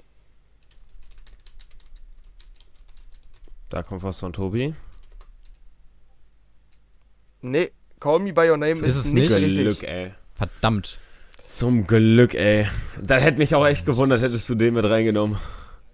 Da 3.69 3.82
kommt 3.82 4.03
was 4.03 4.20
von 4.20 4.32
Tobi. 4.32 4.74
Nee, 7.43 7.70
Call 8.02 8.18
Me 8.18 8.32
By 8.32 8.48
Your 8.50 8.56
Name 8.56 8.72
Ist 8.72 8.80
ist, 8.82 8.96
es 8.96 9.12
nicht 9.12 9.30
nicht? 9.30 9.40
richtig. 9.42 9.58
Glück, 9.58 9.82
ey. 9.84 10.12
Verdammt. 10.34 10.98
Zum 11.44 11.86
Glück, 11.86 12.34
ey. 12.34 12.66
Da 13.00 13.16
hätte 13.18 13.38
mich 13.38 13.54
auch 13.54 13.64
echt 13.64 13.86
gewundert, 13.86 14.20
hättest 14.22 14.48
du 14.48 14.56
den 14.56 14.74
mit 14.74 14.84
reingenommen. 14.84 15.36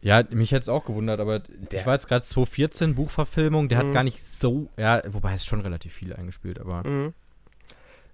Ja, 0.01 0.23
mich 0.31 0.53
hätte 0.53 0.63
es 0.63 0.69
auch 0.71 0.85
gewundert, 0.87 1.21
aber 1.21 1.43
ich 1.73 1.85
war 1.85 1.93
jetzt 1.95 2.09
gerade 2.09 2.25
2014 2.25 2.95
Buchverfilmung, 2.95 3.69
der 3.69 3.83
Mhm. 3.83 3.89
hat 3.89 3.95
gar 3.95 4.05
nicht 4.05 4.23
so, 4.23 4.71
ja, 4.79 5.03
wobei 5.11 5.35
es 5.35 5.45
schon 5.45 5.61
relativ 5.61 5.93
viel 5.93 6.15
eingespielt, 6.15 6.59
aber 6.61 6.83
Mhm. 6.89 7.13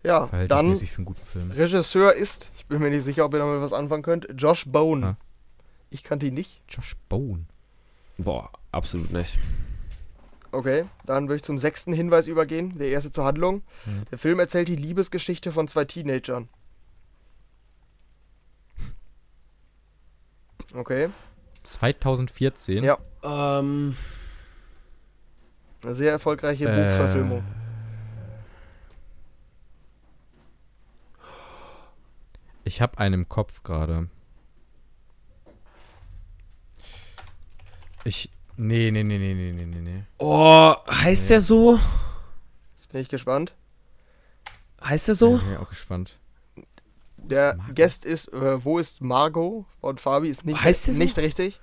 Ja, 0.03 0.21
dann 0.21 0.29
verhältnismäßig 0.31 0.91
für 0.91 0.97
einen 0.99 1.05
guten 1.07 1.27
Film. 1.27 1.51
Regisseur 1.53 2.15
ist, 2.15 2.49
ich 2.59 2.65
bin 2.67 2.81
mir 2.81 2.91
nicht 2.91 3.05
sicher, 3.05 3.25
ob 3.25 3.33
ihr 3.35 3.39
damit 3.39 3.61
was 3.61 3.73
anfangen 3.73 4.03
könnt, 4.03 4.27
Josh 4.37 4.65
Bone. 4.67 5.01
Ja. 5.07 5.17
Ich 5.91 6.03
kannte 6.03 6.27
ihn 6.27 6.35
nicht. 6.35 6.61
Josh 6.69 6.95
Bone. 7.09 7.45
Boah, 8.19 8.51
absolut 8.73 9.13
nicht. 9.13 9.39
Okay, 10.55 10.85
dann 11.05 11.25
würde 11.29 11.37
ich 11.37 11.43
zum 11.43 11.59
sechsten 11.59 11.93
Hinweis 11.93 12.29
übergehen, 12.29 12.79
der 12.79 12.89
erste 12.89 13.11
zur 13.11 13.25
Handlung. 13.25 13.63
Mhm. 13.87 14.05
Der 14.11 14.19
Film 14.19 14.39
erzählt 14.39 14.69
die 14.69 14.77
Liebesgeschichte 14.77 15.51
von 15.51 15.67
zwei 15.67 15.85
Teenagern. 15.85 16.49
Okay, 20.73 21.11
2014. 21.65 22.85
Ja. 22.85 22.99
Ähm, 23.23 23.97
eine 25.83 25.95
sehr 25.95 26.13
erfolgreiche 26.13 26.67
Äh, 26.69 26.89
Buchverfilmung. 26.89 27.45
Ich 32.65 32.81
habe 32.81 32.99
einen 32.99 33.15
im 33.15 33.29
Kopf 33.29 33.63
gerade. 33.63 34.09
Ich. 38.05 38.31
Nee, 38.57 38.91
nee, 38.91 39.03
nee, 39.03 39.19
nee, 39.19 39.35
nee, 39.35 39.53
nee, 39.53 39.65
nee, 39.65 39.81
nee. 39.81 40.03
oh, 40.19 40.75
heißt 40.89 41.31
der 41.31 41.41
so? 41.41 41.79
Jetzt 42.75 42.89
bin 42.91 43.01
ich 43.01 43.09
gespannt. 43.09 43.53
Heißt 44.83 45.09
der 45.09 45.15
so? 45.17 45.37
Ja, 45.37 45.43
bin 45.43 45.53
ich 45.53 45.59
auch 45.59 45.69
gespannt. 45.69 46.19
Der 47.17 47.55
ist? 47.55 47.75
Guest 47.75 48.05
ist, 48.05 48.33
äh, 48.33 48.65
wo 48.65 48.79
ist 48.79 49.01
Margot? 49.01 49.65
Und 49.81 50.01
Fabi 50.01 50.29
ist 50.29 50.45
nicht, 50.45 50.63
Heißt 50.63 50.87
der 50.87 50.95
so? 50.95 51.03
nicht 51.03 51.17
richtig. 51.19 51.59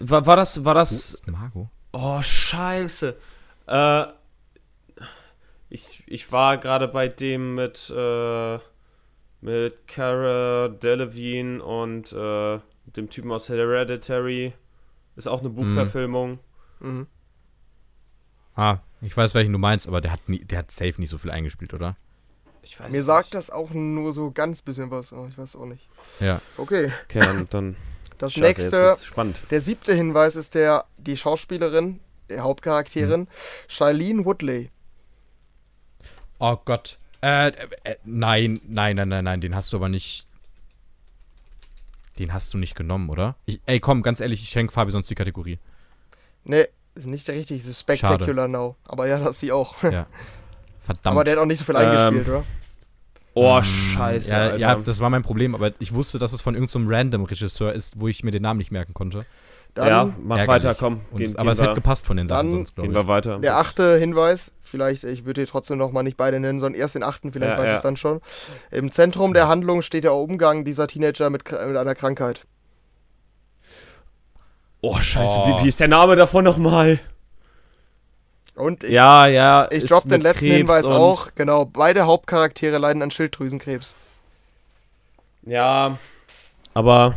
War, 0.00 0.26
war 0.26 0.36
das, 0.36 0.64
war 0.64 0.74
Wo 0.74 0.78
das, 0.78 0.92
ist 0.92 1.26
Margot? 1.26 1.68
oh, 1.92 2.22
scheiße. 2.22 3.16
Äh, 3.66 4.04
ich, 5.70 6.02
ich 6.06 6.30
war 6.30 6.58
gerade 6.58 6.86
bei 6.88 7.08
dem 7.08 7.54
mit, 7.56 7.90
äh, 7.90 8.58
mit 9.40 9.88
Cara 9.88 10.68
Delevingne 10.68 11.62
und, 11.64 12.12
äh, 12.12 12.60
dem 12.96 13.08
Typen 13.10 13.32
aus 13.32 13.48
Hereditary. 13.48 14.52
Ist 15.16 15.28
auch 15.28 15.40
eine 15.40 15.50
Buchverfilmung. 15.50 16.38
Mhm. 16.80 17.06
Ah, 18.56 18.78
ich 19.00 19.16
weiß, 19.16 19.34
welchen 19.34 19.52
du 19.52 19.58
meinst, 19.58 19.86
aber 19.88 20.00
der 20.00 20.12
hat, 20.12 20.28
nie, 20.28 20.44
der 20.44 20.58
hat 20.60 20.70
safe 20.70 20.94
nicht 20.98 21.10
so 21.10 21.18
viel 21.18 21.30
eingespielt, 21.30 21.74
oder? 21.74 21.96
Ich 22.62 22.78
weiß 22.80 22.90
Mir 22.90 23.00
es 23.00 23.06
sagt 23.06 23.26
nicht. 23.26 23.34
das 23.34 23.50
auch 23.50 23.70
nur 23.70 24.12
so 24.14 24.30
ganz 24.30 24.62
bisschen 24.62 24.90
was, 24.90 25.12
aber 25.12 25.26
ich 25.28 25.36
weiß 25.36 25.56
auch 25.56 25.66
nicht. 25.66 25.88
Ja. 26.20 26.40
Okay, 26.56 26.92
Okay, 27.04 27.20
dann, 27.20 27.46
dann 27.50 27.76
das 28.18 28.32
Scheiße, 28.32 28.42
nächste, 28.46 28.96
spannend. 29.04 29.40
der 29.50 29.60
siebte 29.60 29.92
Hinweis 29.94 30.36
ist 30.36 30.54
der, 30.54 30.84
die 30.96 31.16
Schauspielerin, 31.16 32.00
der 32.28 32.42
Hauptcharakterin, 32.42 33.22
Hm. 33.22 33.28
Shailene 33.68 34.24
Woodley. 34.24 34.70
Oh 36.38 36.56
Gott. 36.64 36.98
Äh, 37.22 37.48
äh, 37.84 37.96
nein, 38.04 38.60
nein, 38.66 38.96
nein, 38.96 39.08
nein, 39.08 39.24
nein, 39.24 39.40
den 39.40 39.54
hast 39.54 39.72
du 39.72 39.76
aber 39.78 39.88
nicht. 39.88 40.26
Den 42.18 42.32
hast 42.32 42.54
du 42.54 42.58
nicht 42.58 42.76
genommen, 42.76 43.08
oder? 43.10 43.36
Ich, 43.46 43.60
ey, 43.66 43.80
komm, 43.80 44.02
ganz 44.02 44.20
ehrlich, 44.20 44.42
ich 44.42 44.48
schenke 44.48 44.72
Fabi 44.72 44.90
sonst 44.92 45.10
die 45.10 45.14
Kategorie. 45.14 45.58
Ne, 46.44 46.68
ist 46.94 47.06
nicht 47.06 47.28
richtig, 47.28 47.60
es 47.62 47.66
ist 47.66 47.80
Spectacular 47.80 48.46
Now. 48.48 48.76
Aber 48.86 49.06
ja, 49.08 49.18
das 49.18 49.30
ist 49.30 49.40
sie 49.40 49.52
auch. 49.52 49.82
Ja. 49.82 50.06
Verdammt. 50.80 51.06
Aber 51.06 51.24
der 51.24 51.34
hat 51.36 51.42
auch 51.42 51.46
nicht 51.46 51.58
so 51.58 51.64
viel 51.64 51.74
Ähm, 51.76 51.82
eingespielt, 51.82 52.28
oder? 52.28 52.44
Oh, 53.36 53.58
Mm, 53.58 53.64
scheiße, 53.64 54.30
Ja, 54.30 54.38
Alter. 54.42 54.56
ja, 54.58 54.74
das 54.76 55.00
war 55.00 55.10
mein 55.10 55.24
Problem, 55.24 55.56
aber 55.56 55.72
ich 55.80 55.92
wusste, 55.92 56.18
dass 56.20 56.32
es 56.32 56.40
von 56.40 56.54
irgendeinem 56.54 56.86
random 56.88 57.24
Regisseur 57.24 57.72
ist, 57.72 57.98
wo 57.98 58.06
ich 58.06 58.22
mir 58.22 58.30
den 58.30 58.42
Namen 58.42 58.58
nicht 58.58 58.70
merken 58.70 58.94
konnte. 58.94 59.26
Dann 59.74 59.88
ja, 59.88 60.04
mach 60.22 60.38
ärgerlich. 60.38 60.64
weiter, 60.64 60.74
komm. 60.78 61.00
Und, 61.10 61.18
Gehen, 61.18 61.36
aber 61.36 61.50
es 61.50 61.58
gehen 61.58 61.64
hätte 61.66 61.74
gepasst 61.74 62.06
von 62.06 62.16
den 62.16 62.28
Sachen 62.28 62.46
Dann 62.48 62.56
sonst, 62.58 62.74
glaube 62.76 62.88
gehen 62.88 62.96
ich. 62.96 63.02
wir 63.04 63.08
weiter. 63.08 63.38
der 63.40 63.56
achte 63.56 63.98
Hinweis, 63.98 64.52
vielleicht, 64.62 65.02
ich 65.02 65.24
würde 65.24 65.40
hier 65.40 65.48
trotzdem 65.48 65.78
noch 65.78 65.90
mal 65.90 66.04
nicht 66.04 66.16
beide 66.16 66.38
nennen, 66.38 66.60
sondern 66.60 66.80
erst 66.80 66.94
den 66.94 67.02
achten, 67.02 67.32
vielleicht 67.32 67.52
Ja, 67.52 67.58
weiß 67.58 67.64
ich 67.64 67.70
ja. 67.72 67.76
es 67.78 67.82
dann 67.82 67.96
schon. 67.96 68.20
Im 68.70 68.92
Zentrum 68.92 69.34
der 69.34 69.48
Handlung 69.48 69.82
steht 69.82 70.04
der 70.04 70.14
Umgang 70.14 70.64
dieser 70.64 70.86
Teenager 70.86 71.28
mit, 71.28 71.50
mit 71.50 71.76
einer 71.76 71.94
Krankheit. 71.96 72.46
Oh, 74.80 75.00
scheiße, 75.00 75.38
Oh. 75.40 75.58
Wie, 75.58 75.64
wie 75.64 75.68
ist 75.68 75.80
der 75.80 75.88
Name 75.88 76.14
davon 76.14 76.44
nochmal? 76.44 77.00
Und 78.54 78.84
ich, 78.84 78.90
Ja, 78.92 79.26
ja. 79.26 79.66
ich 79.72 79.86
droppe 79.86 80.08
den 80.08 80.20
letzten 80.20 80.44
Krebs 80.44 80.56
Hinweis 80.58 80.86
auch. 80.86 81.30
Genau, 81.34 81.64
beide 81.64 82.04
Hauptcharaktere 82.06 82.78
leiden 82.78 83.02
an 83.02 83.10
Schilddrüsenkrebs. 83.10 83.96
Ja, 85.42 85.98
aber. 86.74 87.16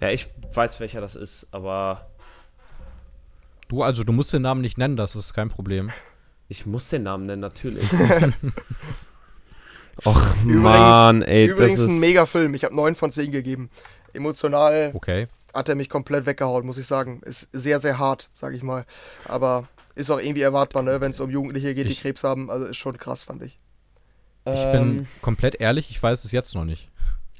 Ja, 0.00 0.08
ich 0.08 0.28
weiß, 0.56 0.80
welcher 0.80 1.00
das 1.00 1.16
ist, 1.16 1.46
aber 1.52 2.06
Du, 3.68 3.82
also, 3.84 4.02
du 4.02 4.12
musst 4.12 4.32
den 4.32 4.42
Namen 4.42 4.60
nicht 4.62 4.78
nennen, 4.78 4.96
das 4.96 5.14
ist 5.14 5.32
kein 5.32 5.48
Problem. 5.48 5.90
ich 6.48 6.66
muss 6.66 6.88
den 6.88 7.04
Namen 7.04 7.26
nennen, 7.26 7.40
natürlich. 7.40 7.88
Och, 10.04 10.16
Übrigens- 10.44 10.62
Mann, 10.62 11.22
ey, 11.22 11.46
Übrigens 11.46 11.74
das 11.74 11.82
ist. 11.82 11.88
ein 11.88 12.00
mega 12.00 12.24
Film. 12.26 12.54
Ich 12.54 12.64
habe 12.64 12.74
9 12.74 12.94
von 12.94 13.12
10 13.12 13.30
gegeben. 13.32 13.70
Emotional 14.14 14.90
Okay. 14.94 15.28
hat 15.52 15.68
er 15.68 15.74
mich 15.74 15.88
komplett 15.90 16.26
weggehauen, 16.26 16.64
muss 16.66 16.78
ich 16.78 16.86
sagen. 16.86 17.20
Ist 17.24 17.48
sehr, 17.52 17.80
sehr 17.80 17.98
hart, 17.98 18.30
sag 18.34 18.54
ich 18.54 18.62
mal. 18.62 18.86
Aber 19.26 19.68
ist 19.94 20.10
auch 20.10 20.18
irgendwie 20.18 20.40
erwartbar, 20.40 20.82
ne, 20.82 21.00
wenn 21.00 21.10
es 21.10 21.20
um 21.20 21.28
Jugendliche 21.30 21.74
geht, 21.74 21.86
die 21.86 21.92
Ich- 21.92 22.00
Krebs 22.02 22.24
haben. 22.24 22.50
Also 22.50 22.64
ist 22.66 22.78
schon 22.78 22.96
krass, 22.96 23.24
fand 23.24 23.42
ich. 23.42 23.58
Ich 24.46 24.58
Ähm, 24.64 24.72
bin 24.72 25.08
komplett 25.20 25.56
ehrlich, 25.60 25.90
ich 25.90 26.02
weiß 26.02 26.24
es 26.24 26.32
jetzt 26.32 26.54
noch 26.54 26.64
nicht. 26.64 26.90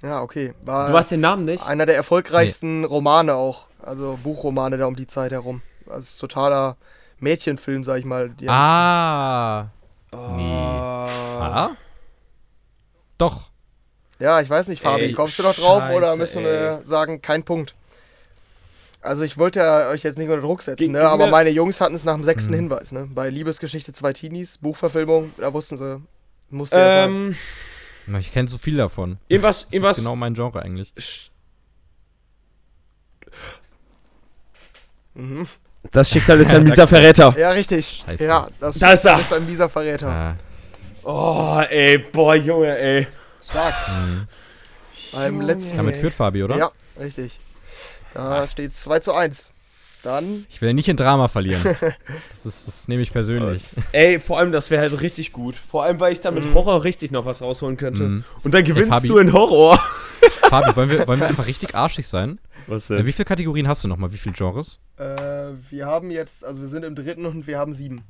Ja, 0.02 0.22
okay. 0.22 0.54
War 0.64 0.88
Du 0.88 0.96
hast 0.96 1.10
den 1.10 1.20
Namen 1.20 1.44
nicht? 1.44 1.66
einer 1.66 1.86
der 1.86 1.96
erfolgreichsten 1.96 2.84
Romane 2.84 3.34
auch. 3.34 3.66
Also 3.82 4.18
Buchromane 4.22 4.78
da 4.78 4.86
um 4.86 4.96
die 4.96 5.06
Zeit 5.06 5.32
herum. 5.32 5.62
Also 5.88 6.26
totaler 6.26 6.76
Mädchenfilm, 7.18 7.84
sag 7.84 7.98
ich 7.98 8.04
mal. 8.04 8.30
Die 8.30 8.48
Ah. 8.48 9.68
Nee. 10.12 10.52
Ah. 10.54 11.70
Doch. 13.18 13.50
Ja, 14.18 14.40
ich 14.40 14.50
weiß 14.50 14.68
nicht, 14.68 14.82
Fabi, 14.82 15.02
Ey, 15.04 15.12
kommst 15.12 15.38
du 15.38 15.42
noch 15.42 15.54
drauf 15.54 15.88
oder 15.90 16.08
Scheiße, 16.08 16.18
müssen 16.18 16.44
ey. 16.44 16.50
wir 16.52 16.80
sagen, 16.82 17.22
kein 17.22 17.42
Punkt? 17.42 17.74
Also 19.02 19.24
ich 19.24 19.38
wollte 19.38 19.60
ja 19.60 19.88
euch 19.88 20.02
jetzt 20.02 20.18
nicht 20.18 20.28
unter 20.28 20.42
Druck 20.42 20.60
setzen, 20.62 20.92
ne? 20.92 21.00
aber 21.08 21.28
meine 21.28 21.48
Jungs 21.48 21.80
hatten 21.80 21.94
es 21.94 22.04
nach 22.04 22.14
dem 22.14 22.24
sechsten 22.24 22.50
Mhm. 22.52 22.56
Hinweis. 22.56 22.92
Ne? 22.92 23.08
Bei 23.14 23.30
Liebesgeschichte 23.30 23.92
zwei 23.92 24.12
Teenies, 24.12 24.58
Buchverfilmung, 24.58 25.32
da 25.38 25.54
wussten 25.54 25.78
sie, 25.78 26.02
musste 26.50 26.76
er 26.76 26.90
sein. 27.08 27.36
Ich 28.18 28.32
kenne 28.32 28.48
so 28.48 28.58
viel 28.58 28.76
davon. 28.76 29.18
irgendwas, 29.28 29.64
Das 29.64 29.72
irgendwas. 29.72 29.98
ist 29.98 30.04
genau 30.04 30.16
mein 30.16 30.34
Genre 30.34 30.62
eigentlich. 30.62 31.30
Mhm. 35.14 35.46
Das 35.92 36.10
Schicksal 36.10 36.40
ist 36.40 36.50
ein 36.54 36.64
mieser 36.64 36.86
Verräter. 36.86 37.34
Ja, 37.38 37.50
richtig. 37.50 38.02
Scheiße. 38.04 38.24
Ja, 38.24 38.48
das, 38.60 38.78
Da 38.78 38.92
ist 38.92 39.04
er. 39.04 39.20
ist 39.20 39.32
ein 39.32 39.46
mieser 39.46 39.68
Verräter. 39.68 40.08
Ah. 40.08 40.36
Oh, 41.02 41.60
ey, 41.70 41.98
boah, 41.98 42.34
Junge, 42.34 42.76
ey. 42.78 43.06
Stark. 43.42 43.74
Mhm. 43.88 44.28
Beim 45.12 45.40
letzten. 45.40 45.76
Damit 45.78 45.96
führt 45.96 46.14
Fabi, 46.14 46.42
oder? 46.44 46.56
Ja, 46.56 46.70
richtig. 46.98 47.40
Da 48.12 48.46
steht 48.46 48.70
es 48.70 48.82
2 48.82 48.98
zu 49.00 49.14
1. 49.14 49.52
Dann, 50.02 50.46
Ich 50.48 50.60
will 50.62 50.72
nicht 50.72 50.88
in 50.88 50.96
Drama 50.96 51.28
verlieren. 51.28 51.62
Das, 52.30 52.46
ist, 52.46 52.66
das 52.66 52.88
nehme 52.88 53.02
ich 53.02 53.12
persönlich. 53.12 53.64
Ey, 53.92 54.18
vor 54.18 54.38
allem, 54.38 54.50
das 54.50 54.70
wäre 54.70 54.80
halt 54.80 55.00
richtig 55.02 55.32
gut. 55.32 55.56
Vor 55.70 55.84
allem, 55.84 56.00
weil 56.00 56.12
ich 56.12 56.20
da 56.20 56.30
mit 56.30 56.44
Mhm. 56.44 56.54
Horror 56.54 56.84
richtig 56.84 57.10
noch 57.10 57.26
was 57.26 57.42
rausholen 57.42 57.76
könnte. 57.76 58.02
Mhm. 58.04 58.24
Und 58.42 58.54
dann 58.54 58.64
gewinnst 58.64 58.88
Fabi. 58.90 59.08
du 59.08 59.18
in 59.18 59.32
Horror. 59.32 59.78
Fabi, 60.48 60.74
wollen 60.74 60.90
wir, 60.90 61.06
wollen 61.06 61.20
wir 61.20 61.28
einfach 61.28 61.46
richtig 61.46 61.74
arschig 61.74 62.08
sein? 62.08 62.38
Was 62.66 62.88
Äh, 62.90 63.04
wie 63.04 63.12
viele 63.12 63.26
Kategorien 63.26 63.68
hast 63.68 63.84
du 63.84 63.88
nochmal? 63.88 64.12
Wie 64.12 64.16
viele 64.18 64.34
Genres? 64.34 64.78
äh, 64.96 65.04
wir 65.70 65.86
haben 65.86 66.10
jetzt, 66.10 66.44
also 66.44 66.60
wir 66.62 66.68
sind 66.68 66.84
im 66.84 66.94
dritten 66.94 67.26
und 67.26 67.46
wir 67.46 67.58
haben 67.58 67.74
sieben. 67.74 68.02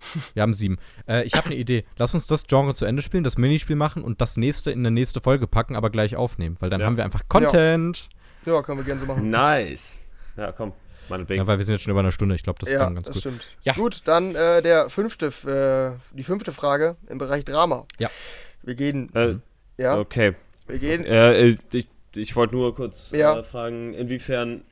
Wir 0.32 0.42
haben 0.42 0.54
sieben. 0.54 0.78
Äh, 1.06 1.24
ich 1.24 1.34
habe 1.34 1.46
eine 1.48 1.56
Idee. 1.56 1.84
Lass 1.98 2.14
uns 2.14 2.24
das 2.26 2.46
Genre 2.46 2.74
zu 2.74 2.86
Ende 2.86 3.02
spielen, 3.02 3.22
das 3.22 3.36
Minispiel 3.36 3.76
machen 3.76 4.02
und 4.02 4.22
das 4.22 4.38
nächste 4.38 4.70
in 4.70 4.78
eine 4.78 4.90
nächste 4.90 5.20
Folge 5.20 5.46
packen, 5.46 5.76
aber 5.76 5.90
gleich 5.90 6.16
aufnehmen. 6.16 6.56
Weil 6.60 6.70
dann 6.70 6.80
Ja. 6.80 6.86
haben 6.86 6.96
wir 6.96 7.04
einfach 7.04 7.24
Content. 7.28 8.08
Ja, 8.46 8.62
können 8.62 8.78
wir 8.78 8.84
gerne 8.84 8.98
so 9.00 9.06
machen. 9.06 9.28
Nice. 9.28 9.98
Ja, 10.38 10.52
komm, 10.52 10.72
meinetwegen. 11.10 11.42
Ja, 11.42 11.46
weil 11.46 11.58
wir 11.58 11.64
sind 11.64 11.74
jetzt 11.74 11.82
schon 11.82 11.90
über 11.90 12.00
eine 12.00 12.12
Stunde. 12.12 12.34
Ich 12.34 12.42
glaube, 12.42 12.58
das 12.58 12.68
ist 12.70 12.74
ja, 12.76 12.80
dann 12.84 12.94
ganz 12.94 13.06
das 13.06 13.14
gut. 13.14 13.20
stimmt. 13.22 13.46
Ja. 13.62 13.74
Gut, 13.74 14.02
dann 14.06 14.34
äh, 14.34 14.62
der 14.62 14.88
fünfte, 14.88 15.26
äh, 15.26 16.16
die 16.16 16.22
fünfte 16.22 16.52
Frage 16.52 16.96
im 17.08 17.18
Bereich 17.18 17.44
Drama. 17.44 17.86
Ja. 17.98 18.08
Wir 18.62 18.74
gehen, 18.74 19.14
äh, 19.14 19.36
ja, 19.76 19.98
Okay. 19.98 20.34
wir 20.66 20.78
gehen. 20.78 21.04
Äh, 21.04 21.56
ich 21.72 21.88
ich 22.14 22.34
wollte 22.36 22.54
nur 22.56 22.74
kurz 22.74 23.10
Ja. 23.12 23.38
äh, 23.38 23.42
fragen, 23.44 23.94
inwiefern 23.94 24.64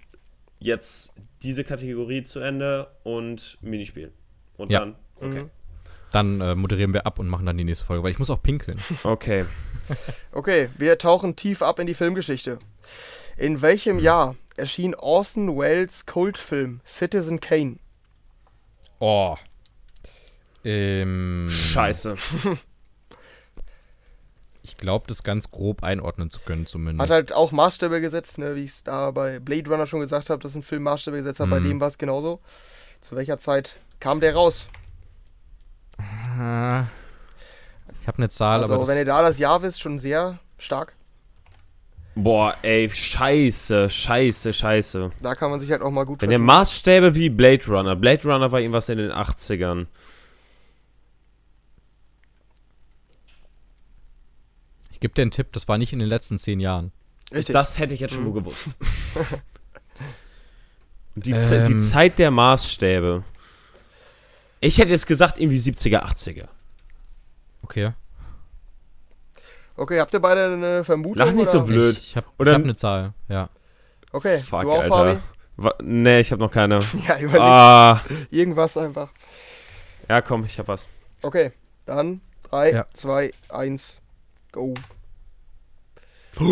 jetzt 0.59 1.13
diese 1.43 1.63
Kategorie 1.65 2.25
zu 2.25 2.41
Ende 2.41 2.89
und 3.05 3.59
Minispiel. 3.61 4.13
Und 4.57 4.71
Ja. 4.73 4.81
dann. 4.81 4.95
Okay. 5.17 5.43
Mhm. 5.45 5.51
Dann 6.11 6.41
äh, 6.41 6.55
moderieren 6.55 6.93
wir 6.95 7.07
ab 7.07 7.19
und 7.19 7.29
machen 7.29 7.45
dann 7.47 7.59
die 7.59 7.65
nächste 7.65 7.85
Folge, 7.85 8.03
weil 8.03 8.11
ich 8.11 8.19
muss 8.19 8.31
auch 8.31 8.43
pinkeln. 8.43 8.79
Okay. 9.05 9.45
Okay, 10.33 10.69
wir 10.77 10.99
tauchen 10.99 11.35
tief 11.35 11.63
ab 11.63 11.79
in 11.79 11.87
die 11.87 11.95
Filmgeschichte. 11.95 12.59
In 13.39 13.63
welchem 13.63 13.99
Jahr 13.99 14.37
erschien 14.59 14.95
Orson 14.95 15.57
Welles 15.59 16.07
Kultfilm 16.07 16.81
Citizen 16.87 17.41
Kane? 17.41 17.77
Oh. 18.99 19.35
Ähm, 20.65 21.49
Scheiße. 21.51 22.17
Ich 24.63 24.77
glaube, 24.77 25.07
das 25.09 25.23
ganz 25.23 25.51
grob 25.51 25.83
einordnen 25.83 26.29
zu 26.31 26.41
können, 26.41 26.67
zumindest. 26.67 27.01
Hat 27.03 27.15
halt 27.15 27.33
auch 27.33 27.53
Maßstäbe 27.53 28.03
gesetzt, 28.03 28.37
ne, 28.37 28.55
wie 28.55 28.65
ich 28.65 28.71
es 28.73 28.83
da 28.85 29.11
bei 29.13 29.39
Blade 29.41 29.71
Runner 29.71 29.87
schon 29.87 30.01
gesagt 30.01 30.29
habe, 30.29 30.43
dass 30.43 30.55
ein 30.55 30.63
Film 30.63 30.83
Maßstäbe 30.83 31.17
gesetzt 31.17 31.41
hat. 31.41 31.49
Bei 31.49 31.59
Mhm. 31.61 31.65
dem 31.69 31.81
war 31.81 31.89
es 31.89 31.97
genauso. 31.97 32.41
Zu 33.01 33.17
welcher 33.17 33.39
Zeit 33.39 33.77
kam 33.99 34.21
der 34.21 34.35
raus? 34.35 34.67
Ah, 35.97 36.85
Ich 38.03 38.07
habe 38.07 38.19
eine 38.19 38.29
Zahl, 38.29 38.61
Also, 38.61 38.75
aber 38.75 38.87
wenn 38.89 38.99
ihr 38.99 39.05
da 39.07 39.23
das 39.23 39.39
Jahr 39.39 39.63
wisst, 39.63 39.81
schon 39.81 39.99
sehr 39.99 40.39
stark. 40.59 40.95
Boah, 42.21 42.57
ey, 42.63 42.91
scheiße, 42.91 43.89
scheiße, 43.89 44.53
scheiße. 44.53 45.11
Da 45.23 45.35
kann 45.37 45.51
man 45.53 45.61
sich 45.61 45.71
halt 45.71 45.83
auch 45.83 45.91
mal 45.91 46.05
gut 46.05 46.21
Wenn 46.21 46.31
der. 46.31 46.39
Maßstäbe 46.41 47.15
wie 47.15 47.29
Blade 47.31 47.65
Runner. 47.69 47.95
Blade 47.95 48.23
Runner 48.25 48.51
war 48.51 48.59
irgendwas 48.61 48.89
in 48.89 48.99
den 48.99 49.13
80ern. 49.13 49.87
ich 54.93 55.01
gebe 55.01 55.15
dir 55.15 55.23
einen 55.23 55.31
Tipp, 55.31 55.53
das 55.53 55.69
war 55.69 55.79
nicht 55.79 55.93
in 55.93 56.01
den 56.01 56.09
letzten 56.09 56.39
zehn 56.39 56.59
Jahren. 56.61 56.91
Richtig. 57.33 57.53
Das 57.53 57.79
hätte 57.79 57.95
ich 57.95 58.01
jetzt 58.01 58.15
schon 58.15 58.23
Mhm. 58.23 58.27
wohl 58.27 58.33
gewusst. 58.43 58.69
Die, 61.15 61.37
Ze- 61.39 61.65
die 61.65 61.73
Ähm. 61.73 61.81
Zeit 61.81 62.19
der 62.21 62.31
Maßstäbe. 62.31 63.25
Ich 64.61 64.79
hätte 64.79 64.91
jetzt 64.91 65.07
gesagt, 65.07 65.39
irgendwie 65.41 65.59
70er, 65.59 66.03
80er. 66.05 66.47
Okay. 67.63 67.93
Okay, 69.79 69.99
habt 70.01 70.13
ihr 70.13 70.21
beide 70.21 70.45
eine 70.53 70.85
Vermutung? 70.85 71.25
Lach 71.27 71.33
nicht 71.33 71.51
so 71.51 71.59
oder? 71.59 71.67
blöd. 71.67 71.97
Ich, 71.99 72.11
ich 72.11 72.17
habe 72.17 72.27
Oder- 72.39 72.55
hab 72.55 72.63
eine 72.63 72.75
Zahl, 72.75 73.13
ja. 73.29 73.49
Okay, 74.13 74.39
Fuck, 74.41 74.63
du 74.63 74.73
auch, 74.73 74.79
Alter. 74.83 74.89
Fabi? 74.95 75.19
Wa 75.57 75.75
nee, 75.83 76.21
ich 76.21 76.31
habe 76.31 76.41
noch 76.41 76.51
keine. 76.53 76.81
Ja, 77.09 77.19
überleg 77.19 77.41
Ah, 77.41 78.01
irgendwas 78.31 78.77
einfach. 78.77 79.09
ja, 80.09 80.21
komm, 80.23 80.45
ich 80.45 80.59
hab 80.59 80.69
was. 80.69 80.87
Okay, 81.23 81.53
dann 81.87 82.21
3, 82.51 82.73
Ja. 82.73 82.87
2, 82.93 83.33
1, 83.49 83.99
go. 84.53 84.75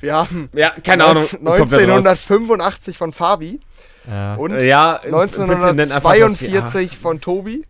Wir 0.00 0.14
haben 0.16 0.50
Ja, 0.52 0.70
keine 0.84 1.04
Ahnung. 1.04 1.22
19- 1.22 1.44
kommt 1.44 1.70
wer 1.70 1.88
raus. 1.88 2.04
1985 2.06 2.98
von 2.98 3.12
Fabi 3.12 3.60
Ja. 4.10 4.34
und 4.34 4.60
Ja, 4.62 4.94
bitte 5.02 5.10
nenn 5.12 5.20
einfach 5.22 5.76
das 5.76 5.86
Jahr. 5.92 6.14
1942 6.14 6.98
von 6.98 7.20
Tobi. 7.20 7.64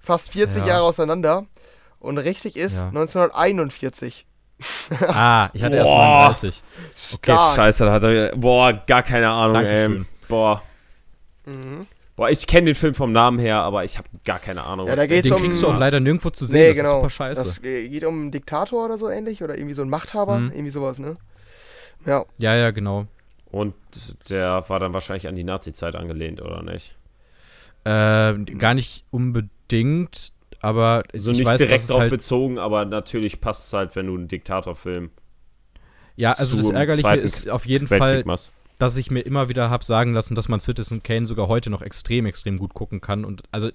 Fast 0.00 0.30
40 0.32 0.60
Ja. 0.62 0.68
Jahre 0.68 0.82
auseinander. 0.84 1.46
Und 2.00 2.18
richtig 2.18 2.56
ist 2.56 2.80
Ja. 2.80 2.88
1941. 2.88 4.24
Ah, 5.00 5.50
ich 5.52 5.64
hatte 5.64 5.76
erst 5.76 5.90
Boah. 5.90 6.04
39. 6.04 6.62
Okay, 7.14 7.18
Stark. 7.32 7.56
scheiße, 7.56 7.84
da 7.84 7.92
hat 7.92 8.02
er. 8.02 8.36
Boah, 8.36 8.72
gar 8.72 9.02
keine 9.04 9.30
Ahnung, 9.30 9.54
Dankeschön. 9.54 9.96
ey. 10.00 10.04
Boah. 10.28 10.62
Mhm. 11.46 11.86
Boah, 12.16 12.28
ich 12.30 12.44
kenne 12.48 12.66
den 12.66 12.74
Film 12.74 12.94
vom 12.94 13.12
Namen 13.12 13.38
her, 13.38 13.58
aber 13.62 13.84
ich 13.84 13.96
habe 13.96 14.08
gar 14.24 14.40
keine 14.40 14.64
Ahnung. 14.64 14.88
Ja, 14.88 14.96
da 14.96 15.06
geht's 15.06 15.28
Den 15.28 15.34
um- 15.34 15.42
kriegst 15.42 15.62
du 15.62 15.68
auch 15.68 15.78
leider 15.78 16.00
nirgendwo 16.00 16.30
zu 16.30 16.46
sehen. 16.46 16.58
Nee, 16.60 16.68
das 16.70 16.76
genau. 16.78 16.88
ist 16.90 16.96
super 16.96 17.10
scheiße. 17.10 17.40
Das 17.40 17.62
geht 17.62 18.04
um 18.04 18.22
einen 18.22 18.30
Diktator 18.32 18.84
oder 18.86 18.98
so 18.98 19.08
ähnlich. 19.08 19.42
Oder 19.44 19.56
irgendwie 19.56 19.74
so 19.74 19.82
ein 19.82 19.88
Machthaber. 19.88 20.38
Mhm. 20.38 20.50
Irgendwie 20.50 20.70
sowas, 20.70 20.98
ne? 20.98 21.16
Ja. 22.04 22.24
ja, 22.38 22.54
ja, 22.56 22.72
genau. 22.72 23.06
Und 23.52 23.74
der 24.28 24.64
war 24.68 24.80
dann 24.80 24.92
wahrscheinlich 24.94 25.28
an 25.28 25.36
die 25.36 25.44
Nazi-Zeit 25.44 25.94
angelehnt, 25.94 26.42
oder 26.42 26.62
nicht? 26.64 26.96
Äh, 27.84 28.34
gar 28.58 28.74
nicht 28.74 29.04
unbedingt, 29.12 30.32
aber 30.60 31.04
So 31.14 31.30
ich 31.30 31.38
nicht 31.38 31.46
weiß, 31.46 31.58
direkt 31.58 31.88
drauf 31.88 32.00
halt, 32.00 32.10
bezogen, 32.10 32.58
aber 32.58 32.84
natürlich 32.84 33.40
passt 33.40 33.66
es 33.68 33.72
halt, 33.72 33.94
wenn 33.96 34.06
du 34.06 34.14
einen 34.16 34.28
Diktatorfilm 34.28 35.10
Ja, 36.16 36.32
also 36.32 36.56
das 36.56 36.70
Ärgerliche 36.70 37.14
ist 37.16 37.48
auf 37.50 37.66
jeden 37.66 37.88
Weltkrieg 37.90 37.98
Fall, 37.98 38.22
machst. 38.24 38.52
dass 38.78 38.96
ich 38.96 39.10
mir 39.10 39.20
immer 39.20 39.48
wieder 39.48 39.70
habe 39.70 39.84
sagen 39.84 40.12
lassen, 40.14 40.34
dass 40.34 40.48
man 40.48 40.60
Citizen 40.60 41.02
Kane 41.02 41.26
sogar 41.26 41.48
heute 41.48 41.70
noch 41.70 41.82
extrem, 41.82 42.26
extrem 42.26 42.58
gut 42.58 42.74
gucken 42.74 43.00
kann. 43.00 43.24
Und 43.24 43.42
also 43.50 43.70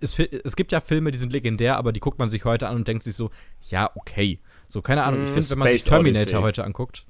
es, 0.00 0.18
es 0.18 0.56
gibt 0.56 0.72
ja 0.72 0.80
Filme, 0.80 1.10
die 1.12 1.18
sind 1.18 1.32
legendär, 1.32 1.76
aber 1.76 1.92
die 1.92 2.00
guckt 2.00 2.18
man 2.18 2.28
sich 2.30 2.44
heute 2.44 2.68
an 2.68 2.76
und 2.76 2.88
denkt 2.88 3.02
sich 3.02 3.14
so, 3.16 3.30
ja, 3.68 3.90
okay. 3.94 4.40
So, 4.68 4.82
keine 4.82 5.04
Ahnung. 5.04 5.22
Ich 5.22 5.30
Mhm. 5.30 5.34
finde, 5.34 5.50
wenn 5.50 5.58
man 5.58 5.68
sich 5.68 5.82
Terminator 5.84 6.38
Odyssey. 6.38 6.42
heute 6.42 6.64
anguckt, 6.64 7.06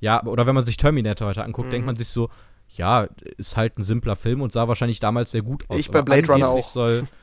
ja, 0.00 0.22
oder 0.24 0.46
wenn 0.46 0.54
man 0.54 0.64
sich 0.64 0.76
Terminator 0.76 1.28
heute 1.28 1.44
anguckt, 1.44 1.68
Mhm. 1.68 1.70
denkt 1.72 1.86
man 1.86 1.96
sich 1.96 2.08
so, 2.08 2.30
ja, 2.70 3.06
ist 3.36 3.56
halt 3.56 3.78
ein 3.78 3.82
simpler 3.82 4.16
Film 4.16 4.40
und 4.40 4.50
sah 4.50 4.66
wahrscheinlich 4.66 4.98
damals 4.98 5.30
sehr 5.32 5.42
gut 5.42 5.68
aus. 5.68 5.78
Ich 5.80 5.90
bei 5.90 6.02
Blade 6.02 6.26
Runner 6.26 6.48
auch. 6.48 6.68
Soll, 6.68 7.06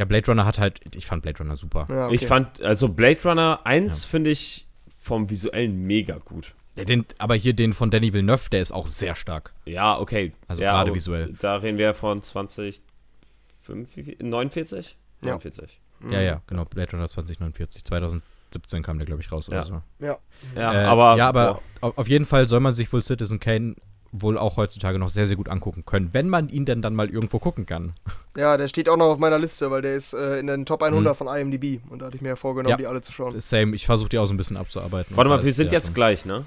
ja, 0.00 0.06
Blade 0.06 0.26
Runner 0.28 0.46
hat 0.46 0.58
halt, 0.58 0.80
ich 0.96 1.04
fand 1.04 1.22
Blade 1.22 1.38
Runner 1.40 1.56
super. 1.56 1.84
ja 1.90 2.06
okay. 2.06 2.14
Ich 2.14 2.26
fand, 2.26 2.62
also 2.62 2.88
Blade 2.88 3.22
Runner 3.22 3.60
1 3.64 4.06
finde 4.06 4.30
ich 4.30 4.66
vom 5.02 5.28
visuellen 5.28 5.82
mega 5.86 6.16
gut. 6.16 6.54
Ja, 6.76 6.84
den, 6.84 7.04
aber 7.18 7.34
hier 7.34 7.52
den 7.52 7.74
von 7.74 7.90
Danny 7.90 8.12
Villeneuve, 8.12 8.48
der 8.50 8.62
ist 8.62 8.72
auch 8.72 8.86
sehr 8.86 9.14
stark. 9.14 9.52
Ja, 9.66 9.98
okay. 9.98 10.32
Also 10.48 10.62
ja, 10.62 10.72
gerade 10.72 10.94
visuell. 10.94 11.34
Da 11.40 11.56
reden 11.56 11.76
wir 11.76 11.92
von 11.92 12.22
20, 12.22 12.80
5, 13.60 13.96
wie 13.96 14.02
viel? 14.04 14.16
49? 14.20 14.96
Ja. 15.22 15.32
49. 15.32 15.80
Mhm. 16.00 16.12
Ja, 16.12 16.20
ja, 16.22 16.42
genau. 16.46 16.64
Blade 16.64 16.92
Runner 16.92 17.06
2049. 17.08 17.84
2017 17.84 18.82
kam 18.82 18.96
der, 18.98 19.04
glaube 19.06 19.20
ich, 19.20 19.30
raus 19.30 19.48
Ja. 19.48 19.58
oder 19.60 19.66
so. 19.66 19.82
Ja. 20.06 20.18
Ja, 20.56 20.72
Äh, 20.72 20.84
aber, 20.86 21.16
ja, 21.18 21.28
aber 21.28 21.54
boah, 21.80 21.88
auf, 21.88 21.98
auf 21.98 22.08
jeden 22.08 22.24
Fall 22.24 22.48
soll 22.48 22.60
man 22.60 22.72
sich 22.72 22.90
wohl 22.92 23.02
Citizen 23.02 23.38
Kane 23.38 23.74
wohl 24.12 24.36
auch 24.38 24.56
heutzutage 24.56 24.98
noch 24.98 25.08
sehr, 25.08 25.26
sehr 25.26 25.36
gut 25.36 25.48
angucken 25.48 25.84
können, 25.86 26.10
wenn 26.12 26.28
man 26.28 26.48
ihn 26.48 26.64
denn 26.64 26.82
dann 26.82 26.94
mal 26.94 27.08
irgendwo 27.08 27.38
gucken 27.38 27.64
kann. 27.66 27.92
ja, 28.36 28.56
der 28.56 28.66
steht 28.68 28.88
auch 28.88 28.96
noch 28.96 29.06
auf 29.06 29.18
meiner 29.18 29.38
Liste, 29.38 29.70
weil 29.70 29.82
der 29.82 29.94
ist 29.94 30.12
äh, 30.14 30.38
in 30.40 30.46
den 30.48 30.66
Top 30.66 30.82
100 30.82 31.16
von 31.16 31.28
IMDb. 31.28 31.80
Und 31.90 32.00
da 32.00 32.06
hatte 32.06 32.16
ich 32.16 32.22
mir 32.22 32.30
ja 32.30 32.36
vorgenommen, 32.36 32.66
Mhm. 32.66 32.70
Ja. 32.70 32.76
die 32.78 32.86
alle 32.86 33.00
zu 33.02 33.12
schauen. 33.12 33.40
Same, 33.40 33.74
ich 33.76 33.86
versuche 33.86 34.08
die 34.08 34.18
auch 34.18 34.26
so 34.26 34.34
ein 34.34 34.36
bisschen 34.36 34.56
abzuarbeiten. 34.56 35.16
warte 35.16 35.30
Und 35.30 35.36
mal, 35.36 35.44
wir 35.44 35.52
sind 35.52 35.70
jetzt 35.72 35.86
von- 35.86 35.94
gleich, 35.94 36.24
ne? 36.24 36.44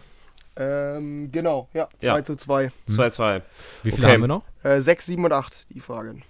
Ähm, 0.55 1.31
genau, 1.31 1.67
ja, 1.73 1.87
2 1.99 2.05
Ja. 2.05 2.23
zu 2.23 2.35
2. 2.35 2.69
2-2. 2.87 3.41
Wie 3.81 3.91
viele 3.91 4.05
Okay. 4.05 4.13
haben 4.15 4.21
wir 4.21 4.27
noch? 4.27 4.43
Äh, 4.63 4.81
6, 4.81 5.05
7 5.07 5.23
und 5.25 5.31
8, 5.31 5.65
die 5.69 5.79
Fragen. 5.79 6.23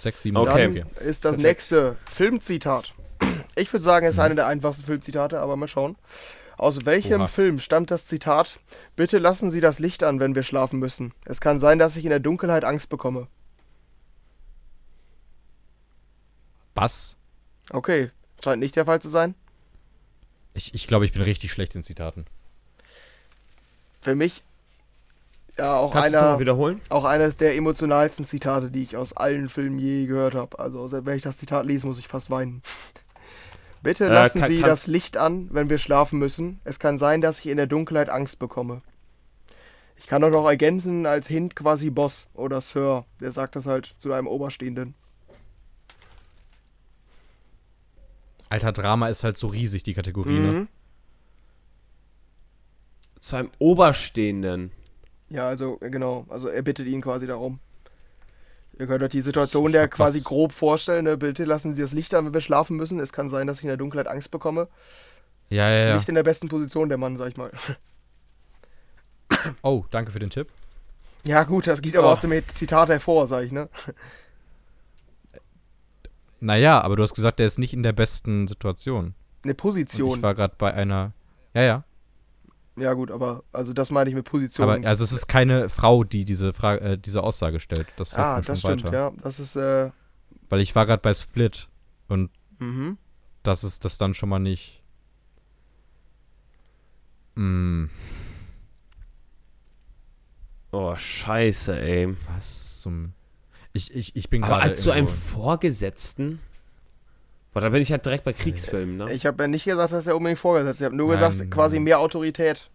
Sechs, 0.00 0.22
sieben, 0.22 0.36
Okay. 0.38 0.62
Dann 0.66 0.70
okay. 0.70 1.08
ist 1.08 1.24
das 1.26 1.32
Perfekt. 1.36 1.42
nächste 1.42 1.96
Filmzitat. 2.10 2.94
Ich 3.54 3.70
würde 3.72 3.82
sagen, 3.84 4.06
es 4.06 4.14
ist 4.14 4.18
eine 4.18 4.34
der 4.34 4.46
einfachsten 4.46 4.84
Filmzitate, 4.86 5.38
aber 5.38 5.56
mal 5.56 5.68
schauen. 5.68 5.94
Aus 6.60 6.84
welchem 6.84 7.22
Oha. 7.22 7.26
Film 7.26 7.58
stammt 7.58 7.90
das 7.90 8.04
Zitat? 8.04 8.60
Bitte 8.94 9.16
lassen 9.16 9.50
Sie 9.50 9.62
das 9.62 9.78
Licht 9.78 10.02
an, 10.02 10.20
wenn 10.20 10.34
wir 10.34 10.42
schlafen 10.42 10.78
müssen. 10.78 11.14
Es 11.24 11.40
kann 11.40 11.58
sein, 11.58 11.78
dass 11.78 11.96
ich 11.96 12.04
in 12.04 12.10
der 12.10 12.20
Dunkelheit 12.20 12.64
Angst 12.64 12.90
bekomme. 12.90 13.28
Was? 16.74 17.16
Okay, 17.70 18.10
scheint 18.44 18.60
nicht 18.60 18.76
der 18.76 18.84
Fall 18.84 19.00
zu 19.00 19.08
sein. 19.08 19.34
Ich, 20.52 20.74
ich 20.74 20.86
glaube, 20.86 21.06
ich 21.06 21.12
bin 21.12 21.22
richtig 21.22 21.50
schlecht 21.50 21.74
in 21.74 21.82
Zitaten. 21.82 22.26
Für 24.02 24.14
mich 24.14 24.42
ja 25.56 25.76
auch 25.76 25.94
Kannst 25.94 26.14
einer, 26.14 26.38
wiederholen? 26.40 26.82
auch 26.90 27.04
eines 27.04 27.38
der 27.38 27.56
emotionalsten 27.56 28.26
Zitate, 28.26 28.70
die 28.70 28.82
ich 28.82 28.98
aus 28.98 29.14
allen 29.14 29.48
Filmen 29.48 29.78
je 29.78 30.04
gehört 30.04 30.34
habe. 30.34 30.58
Also 30.58 30.90
wenn 31.06 31.16
ich 31.16 31.22
das 31.22 31.38
Zitat 31.38 31.64
lese, 31.64 31.86
muss 31.86 31.98
ich 31.98 32.06
fast 32.06 32.28
weinen. 32.30 32.60
Bitte 33.82 34.06
Äh, 34.06 34.08
lassen 34.12 34.40
kann- 34.40 34.48
Sie 34.48 34.60
das 34.60 34.86
Licht 34.86 35.16
an, 35.16 35.48
wenn 35.52 35.70
wir 35.70 35.78
schlafen 35.78 36.18
müssen. 36.18 36.60
Es 36.64 36.78
kann 36.78 36.98
sein, 36.98 37.20
dass 37.20 37.38
ich 37.40 37.46
in 37.46 37.56
der 37.56 37.66
Dunkelheit 37.66 38.08
Angst 38.10 38.38
bekomme. 38.38 38.82
Ich 39.96 40.06
kann 40.06 40.22
auch 40.24 40.30
noch 40.30 40.46
ergänzen 40.46 41.06
als 41.06 41.26
Hint 41.28 41.56
quasi 41.56 41.90
Boss 41.90 42.26
oder 42.34 42.60
Sir. 42.60 43.04
Der 43.20 43.32
sagt 43.32 43.56
das 43.56 43.66
halt 43.66 43.94
zu 43.98 44.12
einem 44.12 44.26
Oberstehenden. 44.26 44.94
Alter, 48.48 48.72
Drama 48.72 49.08
ist 49.08 49.22
halt 49.24 49.36
so 49.36 49.46
riesig, 49.48 49.82
die 49.84 49.94
Kategorie, 49.94 50.38
ne? 50.38 50.52
Mhm. 50.52 50.68
Zu 53.20 53.36
einem 53.36 53.50
Oberstehenden. 53.58 54.72
Ja, 55.28 55.46
also 55.46 55.76
genau. 55.78 56.26
Also 56.28 56.48
er 56.48 56.62
bittet 56.62 56.86
ihn 56.88 57.00
quasi 57.02 57.26
darum. 57.26 57.60
Ihr 58.80 58.86
könnt 58.86 59.02
euch 59.02 59.10
die 59.10 59.20
Situation 59.22 59.70
der 59.72 59.88
quasi 59.88 60.18
was- 60.20 60.24
grob 60.24 60.52
vorstellen. 60.52 61.04
Ne? 61.04 61.16
Bitte 61.18 61.44
lassen 61.44 61.74
Sie 61.74 61.82
das 61.82 61.92
Licht 61.92 62.14
an, 62.14 62.24
wenn 62.24 62.32
wir 62.34 62.40
schlafen 62.40 62.76
müssen. 62.76 62.98
Es 62.98 63.12
kann 63.12 63.28
sein, 63.28 63.46
dass 63.46 63.58
ich 63.58 63.64
in 63.64 63.68
der 63.68 63.76
Dunkelheit 63.76 64.08
Angst 64.08 64.30
bekomme. 64.30 64.68
Ja, 65.50 65.70
Ist 65.72 65.78
ja, 65.80 65.88
ja. 65.88 65.96
nicht 65.96 66.08
in 66.08 66.14
der 66.14 66.22
besten 66.22 66.48
Position, 66.48 66.88
der 66.88 66.96
Mann, 66.96 67.16
sag 67.18 67.28
ich 67.28 67.36
mal. 67.36 67.50
Oh, 69.62 69.84
danke 69.90 70.10
für 70.12 70.18
den 70.18 70.30
Tipp. 70.30 70.48
Ja, 71.24 71.44
gut, 71.44 71.66
das 71.66 71.82
geht 71.82 71.94
aber 71.96 72.08
Oh. 72.08 72.12
aus 72.12 72.20
dem 72.22 72.32
Zitat 72.48 72.88
hervor, 72.88 73.26
sag 73.26 73.44
ich, 73.44 73.52
ne? 73.52 73.68
Naja, 76.40 76.80
aber 76.80 76.96
du 76.96 77.02
hast 77.02 77.14
gesagt, 77.14 77.38
der 77.38 77.46
ist 77.46 77.58
nicht 77.58 77.74
in 77.74 77.82
der 77.82 77.92
besten 77.92 78.48
Situation. 78.48 79.14
Eine 79.44 79.52
Und 79.52 79.56
Position. 79.58 80.16
ich 80.18 80.22
war 80.22 80.34
gerade 80.34 80.54
bei 80.56 80.72
einer. 80.72 81.12
Ja, 81.52 81.62
ja. 81.62 81.84
Ja, 82.80 82.94
gut, 82.94 83.10
aber 83.10 83.44
also 83.52 83.72
das 83.72 83.90
meine 83.90 84.08
ich 84.10 84.16
mit 84.16 84.24
Position. 84.24 84.68
Aber 84.68 84.86
also 84.88 85.04
es 85.04 85.12
ist 85.12 85.26
keine 85.26 85.68
Frau, 85.68 86.02
die 86.04 86.24
diese 86.24 86.52
Frage, 86.52 86.80
äh, 86.80 86.98
diese 86.98 87.22
Aussage 87.22 87.60
stellt. 87.60 87.86
Das 87.96 88.10
hilft 88.14 88.20
ah, 88.26 88.36
mir 88.38 88.42
schon 88.44 88.52
das 88.54 88.60
stimmt, 88.60 88.84
weiter. 88.84 88.94
ja. 88.96 89.12
Das 89.22 89.38
ist, 89.40 89.56
äh, 89.56 89.90
Weil 90.48 90.60
ich 90.60 90.74
war 90.74 90.86
gerade 90.86 91.02
bei 91.02 91.12
Split 91.14 91.68
und 92.08 92.30
mhm. 92.58 92.96
das 93.42 93.64
ist 93.64 93.84
das 93.84 93.98
dann 93.98 94.14
schon 94.14 94.28
mal 94.28 94.38
nicht. 94.38 94.82
Mm, 97.36 97.86
Oh, 100.72 100.94
scheiße, 100.96 101.80
ey. 101.80 102.14
was 102.28 102.80
zum. 102.80 103.12
Ich, 103.72 103.94
ich, 103.94 104.14
ich 104.16 104.30
bin 104.30 104.42
Aber 104.44 104.54
gerade. 104.54 104.70
als 104.70 104.82
zu 104.82 104.90
einem 104.90 105.06
irgendwo- 105.06 105.34
Vorgesetzten? 105.42 106.40
Boah, 107.52 107.60
da 107.60 107.68
bin 107.70 107.82
ich 107.82 107.90
halt 107.90 108.04
direkt 108.04 108.24
bei 108.24 108.32
Kriegsfilmen, 108.32 108.96
ne? 108.96 109.12
Ich 109.12 109.26
habe 109.26 109.42
ja 109.42 109.48
nicht 109.48 109.64
gesagt, 109.64 109.92
dass 109.92 110.06
er 110.06 110.16
unbedingt 110.16 110.38
vorgesetzt 110.38 110.76
ist. 110.76 110.80
Ich 110.82 110.84
habe 110.86 110.96
nur 110.96 111.08
Nein, 111.08 111.16
gesagt, 111.16 111.36
nein. 111.38 111.50
quasi 111.50 111.80
mehr 111.80 111.98
Autorität. 111.98 112.70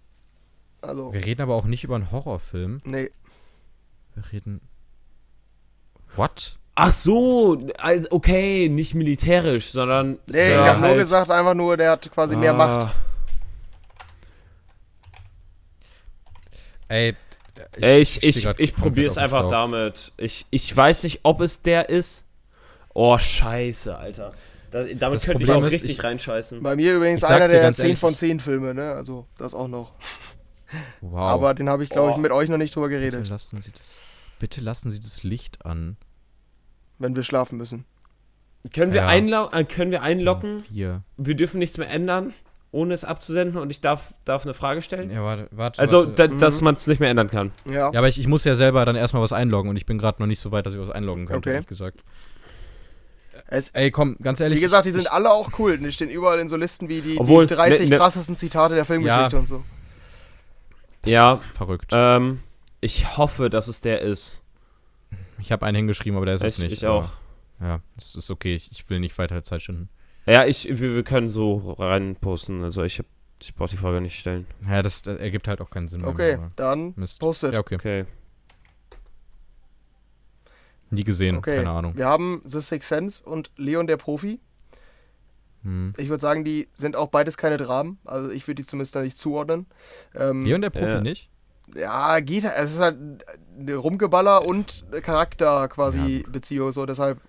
Also, 0.82 1.14
Wir 1.14 1.24
reden 1.26 1.42
aber 1.42 1.56
auch 1.56 1.66
nicht 1.66 1.84
über 1.84 1.96
einen 1.96 2.12
Horrorfilm. 2.12 2.82
nee. 2.84 3.10
Wir 4.16 4.32
reden. 4.32 4.62
What? 6.16 6.58
Ach 6.76 6.92
so, 6.92 7.58
also 7.80 8.08
okay, 8.12 8.68
nicht 8.70 8.96
militärisch, 8.96 9.72
sondern. 9.72 10.20
Nee, 10.28 10.52
ich 10.52 10.58
habe 10.58 10.80
nur 10.80 10.90
halt- 10.90 11.00
gesagt, 11.00 11.32
einfach 11.32 11.54
nur, 11.54 11.78
der 11.78 11.92
hat 11.92 12.12
quasi 12.12 12.36
mehr 12.36 12.54
Ah, 12.54 12.58
Macht. 12.58 12.96
Ey. 16.88 17.16
Ich, 17.78 18.22
ich, 18.24 18.38
ich 18.38 18.44
komplett 18.46 18.76
probiere 18.76 19.08
es 19.08 19.18
einfach 19.18 19.50
damit. 19.50 20.12
Ich, 20.18 20.46
ich 20.50 20.76
weiß 20.76 21.04
nicht, 21.04 21.22
ob 21.24 21.42
es 21.42 21.62
der 21.62 21.90
ist. 21.90 22.26
Oh, 22.94 23.18
scheiße, 23.18 23.98
Alter. 23.98 24.34
Da, 24.76 24.84
damit 24.84 25.02
Das 25.02 25.24
könnte 25.24 25.44
ich 25.44 25.48
Problem 25.48 25.64
auch 25.64 25.68
ist, 25.68 25.74
richtig 25.74 25.92
ich- 25.92 26.04
reinscheißen. 26.04 26.62
Bei 26.62 26.76
mir 26.76 26.96
übrigens 26.96 27.24
Ich 27.24 27.30
einer 27.30 27.48
der 27.48 27.62
ganz 27.62 27.78
10 27.78 27.86
ehrlich, 27.86 28.00
von 28.00 28.12
ich- 28.12 28.20
10 28.20 28.40
Filme, 28.42 28.74
ne? 28.74 28.92
Also, 28.92 29.26
das 29.38 29.54
auch 29.56 29.70
noch. 29.70 29.94
Wow. 31.00 31.20
Aber 31.20 31.54
den 31.54 31.70
habe 31.70 31.84
ich, 31.84 31.90
glaube 31.90 32.10
ich, 32.10 32.16
Oh. 32.18 32.20
mit 32.20 32.32
euch 32.32 32.50
noch 32.50 32.58
nicht 32.58 32.76
drüber 32.76 32.90
bitte 32.90 33.00
geredet, 33.00 33.30
lassen 33.30 33.62
Sie 33.62 33.72
das. 33.72 34.00
Bitte 34.40 34.60
lassen 34.60 34.92
Sie 34.92 35.00
das 35.00 35.24
Licht 35.24 35.66
an. 35.66 35.96
wenn 36.98 37.16
wir 37.16 37.24
schlafen 37.24 37.58
müssen. 37.58 37.86
Können 38.74 38.92
wir, 38.92 39.02
Ja. 39.02 39.08
einlo 39.08 39.50
äh, 39.52 39.64
können 39.64 39.92
wir 39.92 40.02
einloggen? 40.02 40.64
Vier. 40.66 41.04
Wir 41.18 41.36
dürfen 41.36 41.60
nichts 41.60 41.78
mehr 41.78 41.90
ändern, 41.90 42.34
ohne 42.72 42.94
es 42.94 43.04
abzusenden 43.06 43.62
und 43.62 43.70
ich 43.70 43.80
darf, 43.80 44.14
darf 44.26 44.44
eine 44.44 44.54
Frage 44.54 44.82
stellen? 44.82 45.12
Ja, 45.12 45.24
warte, 45.24 45.48
warte. 45.52 45.80
also, 45.82 46.08
warte. 46.08 46.12
da, 46.30 46.34
Mhm. 46.34 46.40
dass 46.40 46.60
man 46.62 46.76
es 46.76 46.88
nicht 46.88 47.00
mehr 47.00 47.10
ändern 47.10 47.30
kann. 47.30 47.52
Ja. 47.66 47.92
Ja, 47.92 48.00
aber 48.00 48.08
ich, 48.10 48.20
ich 48.20 48.28
muss 48.28 48.44
ja 48.44 48.56
selber 48.56 48.84
dann 48.86 48.96
erstmal 48.96 49.22
was 49.22 49.32
einloggen 49.34 49.70
und 49.70 49.78
ich 49.78 49.86
bin 49.86 49.98
gerade 49.98 50.22
noch 50.22 50.28
nicht 50.28 50.40
so 50.40 50.52
weit, 50.52 50.66
dass 50.66 50.74
ich 50.74 50.80
was 50.80 50.90
einloggen 50.90 51.26
könnte, 51.28 51.50
Okay. 51.50 51.54
ehrlich 51.56 51.68
gesagt. 51.68 52.02
Es, 53.48 53.70
Ey, 53.72 53.92
komm, 53.92 54.18
ganz 54.22 54.40
ehrlich. 54.40 54.58
wie 54.58 54.62
gesagt, 54.64 54.86
die 54.86 54.90
ich, 54.90 54.96
sind 54.96 55.12
alle 55.12 55.32
auch 55.32 55.52
cool. 55.60 55.78
Die 55.78 55.92
stehen 55.92 56.10
überall 56.10 56.40
in 56.40 56.48
so 56.48 56.56
Listen 56.56 56.90
wie 56.90 57.02
die, 57.02 57.18
Obwohl, 57.20 57.46
die 57.46 57.54
30 57.54 57.82
ne- 57.82 57.90
ne- 57.92 57.98
krassesten 57.98 58.36
Zitate 58.38 58.74
der 58.76 58.86
Filmgeschichte 58.86 59.36
Ja. 59.36 59.40
und 59.40 59.48
so. 59.48 59.64
Das 61.04 61.12
Ja, 61.12 61.34
ist 61.34 61.50
verrückt. 61.52 61.92
ähm, 61.94 62.40
ich 62.82 63.18
hoffe, 63.18 63.50
dass 63.50 63.68
es 63.68 63.82
der 63.82 64.02
ist. 64.02 64.40
ich 65.40 65.52
habe 65.52 65.66
einen 65.66 65.76
hingeschrieben, 65.76 66.18
aber 66.18 66.26
der 66.26 66.36
ist 66.36 66.44
es 66.44 66.58
Ich, 66.58 66.64
nicht. 66.64 66.74
ich 66.74 66.86
aber- 66.88 66.96
auch. 67.06 67.10
Ja, 67.62 67.80
das 67.96 68.16
ist 68.16 68.32
okay. 68.32 68.56
Ich, 68.56 68.72
ich 68.72 68.90
will 68.90 69.00
nicht 69.00 69.18
weiter 69.18 69.42
Zeit 69.44 69.62
schinden. 69.62 69.90
Ja, 70.26 70.44
ich, 70.46 70.68
wir, 70.68 70.96
wir 70.96 71.04
können 71.04 71.30
so 71.30 71.76
reinposten. 71.78 72.64
Also 72.64 72.84
ich, 72.84 73.00
hab- 73.00 73.06
ich 73.42 73.54
brauche 73.56 73.70
die 73.70 73.78
Frage 73.78 74.02
nicht 74.02 74.20
stellen. 74.20 74.48
Ja, 74.68 74.82
das, 74.82 75.04
das 75.04 75.20
ergibt 75.20 75.48
halt 75.48 75.62
auch 75.62 75.70
keinen 75.70 75.88
Sinn. 75.88 76.04
Okay, 76.04 76.34
aber 76.34 76.52
dann 76.56 76.94
Mist. 76.98 77.20
postet. 77.20 77.54
Ja, 77.54 77.60
okay. 77.60 77.76
Okay. 77.76 78.06
Nie 80.92 81.04
gesehen, 81.04 81.38
Okay, 81.38 81.58
keine 81.58 81.70
Ahnung. 81.72 81.96
wir 81.96 82.06
haben 82.06 82.42
The 82.46 82.62
Sixth 82.62 82.90
Sense 82.90 83.24
und 83.24 83.52
Leon 83.58 83.88
der 83.88 83.98
Profi. 83.98 84.40
Hm. 85.64 85.94
Ich 85.98 86.10
würde 86.10 86.22
sagen, 86.22 86.44
die 86.44 86.68
sind 86.76 86.96
auch 86.96 87.08
beides 87.10 87.38
keine 87.38 87.58
Dramen. 87.58 87.98
Also 88.06 88.30
ich 88.30 88.48
würde 88.48 88.62
die 88.62 88.68
zumindest 88.68 88.96
da 88.96 89.02
nicht 89.02 89.18
zuordnen. 89.18 89.66
Ähm, 90.16 90.46
Leon 90.46 90.62
der 90.62 90.70
Profi 90.70 90.86
Ja. 90.86 91.02
nicht? 91.02 91.30
Ja, 91.76 92.20
geht. 92.20 92.44
Es 92.44 92.74
ist 92.74 92.80
halt 92.80 92.98
eine 93.60 93.76
Rumgeballer 93.76 94.46
und 94.46 94.86
Charakter 95.02 95.68
quasi 95.68 96.24
Beziehung, 96.32 96.72
so 96.72 96.86
deshalb, 96.86 97.20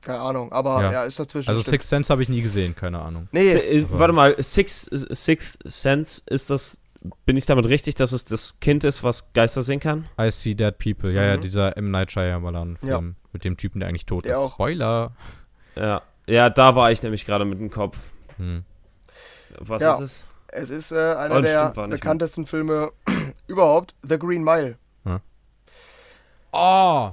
keine 0.00 0.20
Ahnung. 0.20 0.50
Aber 0.50 0.80
ja, 0.82 0.92
Ja. 0.92 1.04
ist 1.04 1.18
dazwischen. 1.20 1.50
Also 1.50 1.60
stimmt. 1.60 1.72
Six 1.74 1.88
Sense 1.90 2.10
habe 2.10 2.22
ich 2.22 2.30
nie 2.30 2.40
gesehen, 2.40 2.74
keine 2.74 3.00
Ahnung. 3.02 3.28
Nee, 3.32 3.52
Si- 3.52 3.58
äh, 3.58 3.84
aber- 3.84 3.98
warte 3.98 4.12
mal, 4.14 4.42
Six, 4.42 4.84
Six 4.90 5.58
Sense, 5.64 6.22
ist 6.26 6.48
das, 6.48 6.78
bin 7.26 7.36
ich 7.36 7.46
damit 7.46 7.66
richtig, 7.66 7.94
dass 7.96 8.12
es 8.12 8.24
das 8.24 8.60
Kind 8.60 8.84
ist, 8.84 9.02
was 9.02 9.32
Geister 9.32 9.62
sehen 9.62 9.80
kann? 9.80 10.08
I 10.20 10.30
See 10.30 10.54
Dead 10.54 10.76
People. 10.78 11.10
Ja, 11.12 11.22
ja, 11.24 11.36
Mhm. 11.36 11.40
dieser 11.42 11.76
M. 11.76 11.90
Night 11.90 12.12
Shyamalan-Film 12.12 13.16
mit 13.32 13.44
dem 13.44 13.56
Typen, 13.56 13.80
der 13.80 13.88
eigentlich 13.88 14.06
tot 14.06 14.24
Der 14.24 14.32
ist. 14.32 14.38
auch. 14.38 14.52
Spoiler. 14.52 15.12
Ja. 15.76 16.02
Ja, 16.26 16.50
da 16.50 16.76
war 16.76 16.92
ich 16.92 17.02
nämlich 17.02 17.24
gerade 17.26 17.44
mit 17.44 17.58
dem 17.58 17.70
Kopf. 17.70 17.98
Hm. 18.36 18.64
Was 19.58 19.82
Ja. 19.82 19.94
ist 19.94 20.00
es? 20.00 20.24
es 20.48 20.70
ist 20.70 20.92
äh, 20.92 21.14
einer 21.14 21.36
Oh, 21.36 21.40
der 21.40 21.70
bekanntesten 21.88 22.46
Filme 22.46 22.92
überhaupt. 23.46 23.94
The 24.02 24.18
Green 24.18 24.44
Mile. 24.44 24.76
Oh, 26.52 27.12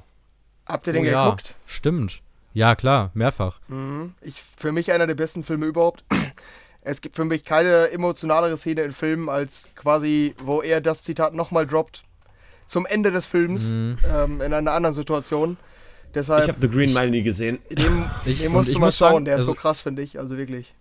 Habt 0.66 0.86
ihr 0.88 0.94
den 0.94 1.04
Oh 1.06 1.10
ja. 1.10 1.24
geguckt? 1.26 1.56
stimmt. 1.66 2.22
Ja, 2.54 2.76
klar, 2.76 3.12
mehrfach. 3.14 3.60
Mhm. 3.70 4.14
Ich, 4.22 4.44
für 4.58 4.72
mich 4.72 4.92
einer 4.92 5.08
der 5.08 5.16
besten 5.16 5.44
Filme 5.44 5.66
überhaupt. 5.68 6.04
Es 6.82 7.02
gibt 7.02 7.16
für 7.16 7.26
mich 7.26 7.44
keine 7.44 7.90
emotionalere 7.92 8.56
Szene 8.58 8.82
in 8.84 8.92
Filmen, 8.94 9.30
als 9.30 9.70
quasi, 9.76 10.34
wo 10.44 10.62
er 10.62 10.82
das 10.82 11.04
Zitat 11.04 11.34
nochmal 11.34 11.68
droppt. 11.68 12.04
Zum 12.66 12.86
Ende 12.86 13.12
des 13.12 13.26
Films, 13.26 13.74
Mhm. 13.74 13.98
ähm, 14.14 14.42
in 14.42 14.54
einer 14.54 14.72
anderen 14.72 14.94
Situation. 14.94 15.58
Ich 16.08 16.14
Deshalb, 16.14 16.48
habe 16.48 16.62
The 16.62 16.70
Green 16.70 16.94
Mile 16.94 17.10
nie 17.12 17.24
gesehen. 17.24 17.60
den, 17.70 18.06
Ich- 18.26 18.40
den 18.42 18.52
musst 18.52 18.70
ich 18.70 18.76
du 18.76 18.80
mal 18.80 18.88
muss 18.88 18.98
schauen. 18.98 19.14
sagen, 19.14 19.26
der 19.26 19.36
ist 19.36 19.44
so 19.46 19.52
also- 19.52 19.62
krass, 19.62 19.82
finde 19.82 20.02
ich. 20.02 20.18
Also 20.20 20.38
wirklich. 20.38 20.74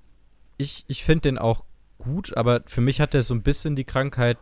Ich, 0.56 0.84
ich 0.88 1.04
finde 1.04 1.22
den 1.22 1.38
auch 1.38 1.64
gut, 1.98 2.36
aber 2.36 2.62
für 2.66 2.80
mich 2.80 3.00
hat 3.00 3.14
er 3.14 3.22
so 3.22 3.34
ein 3.34 3.42
bisschen 3.42 3.74
die 3.76 3.84
Krankheit. 3.84 4.38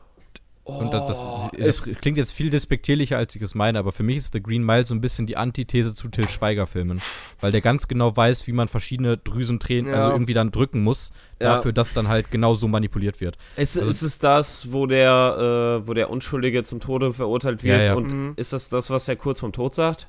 Und 0.66 0.92
das, 0.92 1.06
das, 1.06 1.22
Oh, 1.22 1.48
das 1.56 1.86
es- 1.86 2.00
klingt 2.00 2.16
jetzt 2.18 2.32
viel 2.32 2.50
despektierlicher, 2.50 3.16
als 3.16 3.36
ich 3.36 3.40
es 3.42 3.54
meine, 3.54 3.78
aber 3.78 3.92
für 3.92 4.02
mich 4.02 4.16
ist 4.16 4.32
The 4.32 4.42
Green 4.42 4.64
Mile 4.64 4.84
so 4.84 4.94
ein 4.96 5.00
bisschen 5.00 5.24
die 5.26 5.36
Antithese 5.36 5.94
zu 5.94 6.08
Till 6.08 6.28
Schweiger-Filmen. 6.28 7.00
Weil 7.40 7.52
der 7.52 7.60
ganz 7.60 7.86
genau 7.86 8.16
weiß, 8.16 8.48
wie 8.48 8.52
man 8.52 8.66
verschiedene 8.66 9.16
Drüsentränen, 9.16 9.92
Ja. 9.92 9.98
also 9.98 10.10
irgendwie 10.10 10.34
dann 10.34 10.50
drücken 10.50 10.82
muss, 10.82 11.12
Ja. 11.40 11.54
dafür, 11.54 11.72
dass 11.72 11.94
dann 11.94 12.08
halt 12.08 12.32
genau 12.32 12.54
so 12.54 12.66
manipuliert 12.66 13.20
wird. 13.20 13.38
Ist, 13.56 13.78
Also- 13.78 13.88
ist 13.88 14.02
es 14.02 14.18
das, 14.18 14.72
wo 14.72 14.86
der, 14.86 15.80
äh, 15.82 15.86
wo 15.86 15.94
der 15.94 16.10
Unschuldige 16.10 16.64
zum 16.64 16.80
Tode 16.80 17.12
verurteilt 17.12 17.62
Ja, 17.62 17.78
wird? 17.78 17.88
ja. 17.90 17.94
Und 17.94 18.10
Mhm. 18.12 18.32
ist 18.34 18.52
das 18.52 18.68
das, 18.68 18.90
was 18.90 19.06
er 19.06 19.14
kurz 19.14 19.38
vorm 19.40 19.52
Tod 19.52 19.72
sagt? 19.74 20.08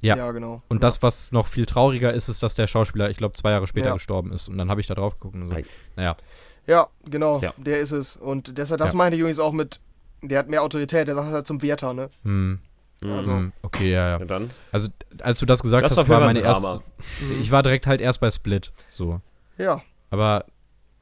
Ja. 0.00 0.16
Ja, 0.16 0.30
genau. 0.30 0.62
Und 0.68 0.84
das, 0.84 1.02
was 1.02 1.32
noch 1.32 1.48
viel 1.48 1.66
trauriger 1.66 2.12
ist, 2.14 2.28
ist, 2.28 2.44
dass 2.44 2.54
der 2.54 2.68
Schauspieler, 2.68 3.10
ich 3.10 3.16
glaube, 3.16 3.34
zwei 3.34 3.50
Jahre 3.50 3.66
später 3.66 3.88
Ja. 3.88 3.94
gestorben 3.94 4.30
ist. 4.32 4.46
Und 4.48 4.56
dann 4.56 4.70
habe 4.70 4.80
ich 4.80 4.86
da 4.86 4.94
drauf 4.94 5.14
geguckt 5.18 5.34
und 5.34 5.48
so. 5.50 5.56
Ei. 5.56 5.64
Naja, 5.96 6.16
Ja, 6.68 6.88
genau, 7.08 7.40
Ja. 7.40 7.52
der 7.56 7.80
ist 7.80 7.92
es. 7.92 8.14
Und 8.16 8.56
deshalb, 8.58 8.78
das 8.78 8.92
Ja. 8.92 8.96
meinte 8.98 9.16
ich 9.16 9.20
übrigens 9.20 9.38
auch 9.40 9.52
mit, 9.52 9.80
der 10.22 10.38
hat 10.38 10.48
mehr 10.48 10.62
Autorität, 10.62 11.08
der 11.08 11.14
sagt 11.14 11.32
halt 11.32 11.46
zum 11.46 11.62
Werther, 11.62 11.92
ne? 11.94 12.10
Hm. 12.22 12.58
Also, 13.02 13.30
Hm. 13.30 13.52
Okay, 13.62 13.90
ja, 13.92 14.08
ja. 14.10 14.18
Ja, 14.18 14.24
dann. 14.24 14.50
Also, 14.72 14.88
als 15.22 15.38
du 15.38 15.46
das 15.46 15.62
gesagt 15.62 15.84
Das 15.84 15.96
hast, 15.96 16.08
war 16.08 16.20
meine 16.20 16.40
erste. 16.40 16.80
Ich 17.40 17.50
war 17.50 17.62
direkt 17.62 17.86
halt 17.86 18.00
erst 18.00 18.20
bei 18.20 18.30
Split. 18.30 18.72
So. 18.90 19.20
ja, 19.56 19.80
Aber, 20.10 20.44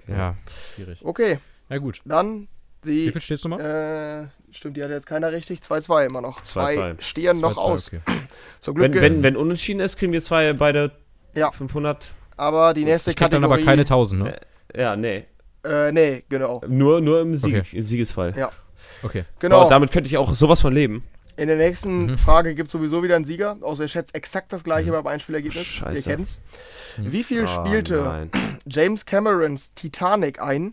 Okay. 0.02 0.12
ja, 0.16 0.36
schwierig. 0.74 1.00
okay. 1.04 1.38
Ja, 1.68 1.78
gut. 1.78 2.00
Dann 2.04 2.48
Wie 2.82 3.06
die, 3.06 3.12
viel 3.12 3.20
steht's 3.20 3.42
nochmal? 3.44 4.30
äh, 4.50 4.54
stimmt, 4.54 4.76
die 4.76 4.82
hat 4.84 4.90
jetzt 4.90 5.06
keiner 5.06 5.32
richtig. 5.32 5.60
2-2 5.60 6.06
immer 6.06 6.20
noch. 6.20 6.42
Zwei 6.42 6.76
2-2. 6.76 7.00
stehen 7.00 7.40
noch 7.40 7.54
Zwei, 7.54 7.60
aus. 7.62 7.88
okay. 7.88 8.00
Zum 8.60 8.74
Glück, 8.76 8.94
Wenn, 8.94 9.00
wenn, 9.02 9.22
wenn 9.24 9.36
unentschieden 9.36 9.80
ist, 9.80 9.96
kriegen 9.96 10.12
wir 10.12 10.22
zwei 10.22 10.52
beide 10.52 10.92
Ja. 11.34 11.50
500. 11.50 12.12
aber 12.36 12.72
die 12.74 12.84
nächste 12.84 13.10
Ich 13.10 13.16
krieg 13.16 13.30
dann 13.30 13.40
Kategorie. 13.42 13.62
aber 13.62 13.70
keine 13.70 13.82
1000, 13.84 14.22
ne? 14.22 14.40
Ja, 14.76 14.94
nee. 14.94 15.24
Äh, 15.66 15.92
nee, 15.92 16.24
genau. 16.28 16.62
Nur, 16.68 17.00
nur 17.00 17.20
im 17.20 17.36
Sieg, 17.36 17.56
Okay. 17.66 17.80
Siegesfall. 17.80 18.34
Ja. 18.36 18.50
Okay. 19.02 19.24
Genau. 19.40 19.60
Aber 19.62 19.70
damit 19.70 19.90
könnte 19.92 20.08
ich 20.08 20.16
auch 20.16 20.34
sowas 20.34 20.60
von 20.60 20.72
leben. 20.72 21.04
In 21.36 21.48
der 21.48 21.56
nächsten 21.58 22.06
Mhm. 22.12 22.18
Frage 22.18 22.54
gibt 22.54 22.68
es 22.68 22.72
sowieso 22.72 23.02
wieder 23.02 23.14
einen 23.16 23.26
Sieger. 23.26 23.58
Außer 23.60 23.82
ihr 23.84 23.88
schätzt 23.88 24.14
exakt 24.14 24.52
das 24.54 24.64
gleiche 24.64 24.90
beim 24.92 25.06
Einspielergebnis. 25.06 25.66
Scheiße. 25.66 26.08
Ihr 26.10 26.16
kennt's. 26.16 26.40
Mhm. 26.96 27.12
Wie 27.12 27.22
viel 27.22 27.44
Ah, 27.44 27.46
spielte 27.46 28.02
nein. 28.02 28.30
James 28.66 29.04
Camerons 29.04 29.74
Titanic 29.74 30.40
ein, 30.40 30.72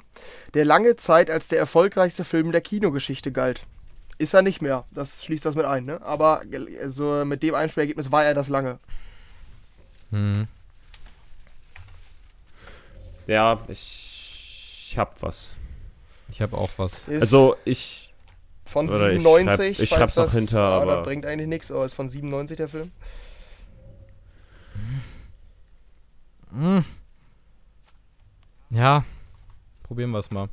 der 0.53 0.63
lange 0.63 0.95
Zeit 0.95 1.29
als 1.29 1.49
der 1.49 1.59
erfolgreichste 1.59 2.23
Film 2.23 2.53
der 2.53 2.61
Kinogeschichte 2.61 3.31
galt? 3.33 3.65
Ist 4.19 4.33
er 4.33 4.41
nicht 4.41 4.61
mehr. 4.61 4.85
Das 4.91 5.25
schließt 5.25 5.43
das 5.43 5.55
mit 5.55 5.65
ein, 5.65 5.83
ne? 5.83 6.01
Aber 6.01 6.43
also 6.81 7.25
mit 7.25 7.43
dem 7.43 7.55
Einspielergebnis 7.55 8.11
war 8.11 8.23
er 8.23 8.33
das 8.33 8.47
lange. 8.47 8.79
Hm. 10.11 10.47
Ja, 13.27 13.59
ich, 13.67 14.12
ich 14.93 14.97
hab 14.99 15.19
was. 15.23 15.53
Ich 16.29 16.39
habe 16.39 16.55
auch 16.55 16.69
was. 16.77 17.07
Ist 17.07 17.21
Also 17.21 17.55
ich. 17.65 18.13
von 18.65 18.87
oder 18.87 19.11
ich 19.11 19.21
97. 19.23 19.75
schreib- 19.77 19.83
ich 19.83 19.89
falls 19.89 19.89
schreib's 19.99 20.15
noch 20.17 20.23
das- 20.25 20.33
hinter, 20.33 20.61
ah, 20.61 20.81
aber- 20.81 20.95
Das 20.97 21.03
bringt 21.05 21.25
eigentlich 21.25 21.47
nichts, 21.49 21.71
aber 21.71 21.83
ist 21.83 21.95
von 21.95 22.07
97 22.07 22.57
der 22.57 22.67
Film. 22.69 22.91
Hm. 26.51 26.85
Ja. 28.69 29.03
Probieren 29.81 30.11
wir 30.11 30.19
es 30.19 30.29
mal. 30.31 30.49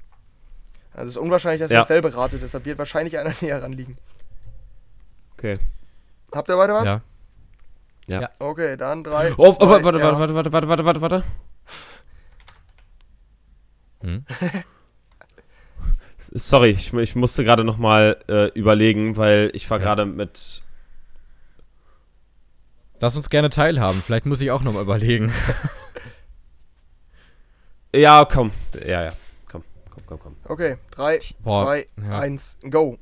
Also 0.93 1.07
es 1.09 1.15
ist 1.17 1.21
unwahrscheinlich, 1.23 1.61
dass 1.61 1.71
ihr 1.71 1.75
Ja. 1.75 1.81
dasselbe 1.81 2.15
ratet, 2.15 2.43
deshalb 2.43 2.65
wird 2.65 2.79
wahrscheinlich 2.79 3.19
einer 3.19 3.35
näher 3.43 3.63
ranliegen. 3.63 3.97
Okay. 5.35 5.59
Habt 6.33 6.49
ihr 6.49 6.57
weiter 6.59 6.75
was? 6.75 7.01
Ja. 8.07 8.29
Okay, 8.39 8.77
dann 8.77 9.05
drei. 9.05 9.33
Oh, 9.37 9.49
oh 9.49 9.53
zwei, 9.53 9.69
warte, 9.83 9.85
warte, 9.85 9.99
ja. 9.99 10.19
warte, 10.19 10.35
warte, 10.35 10.53
warte, 10.53 10.69
warte, 10.69 10.85
warte, 10.85 11.01
warte. 11.03 11.25
Hm? 14.03 14.25
Sorry, 16.19 16.71
ich, 16.71 16.93
ich 16.93 17.17
musste 17.17 17.45
gerade 17.45 17.65
noch 17.65 17.79
mal 17.79 18.19
äh, 18.29 18.47
überlegen, 18.59 19.17
weil 19.17 19.51
ich 19.55 19.69
war 19.71 19.79
Ja. 19.79 19.85
gerade 19.85 20.07
mit. 20.07 20.63
Lass 23.01 23.17
uns 23.17 23.31
gerne 23.31 23.49
teilhaben. 23.49 24.03
Vielleicht 24.03 24.27
muss 24.27 24.41
ich 24.43 24.51
auch 24.51 24.63
nochmal 24.63 24.83
überlegen. 24.83 25.33
Ja, 27.93 28.25
komm. 28.25 28.53
Ja, 28.87 29.03
ja. 29.03 29.13
Komm, 29.51 29.65
komm, 29.91 30.03
komm, 30.07 30.21
komm. 30.21 30.37
Okay, 30.45 30.77
drei, 30.93 31.19
Boah, 31.41 31.65
zwei, 31.65 31.89
ja. 32.01 32.21
eins, 32.21 32.57
go. 32.71 32.99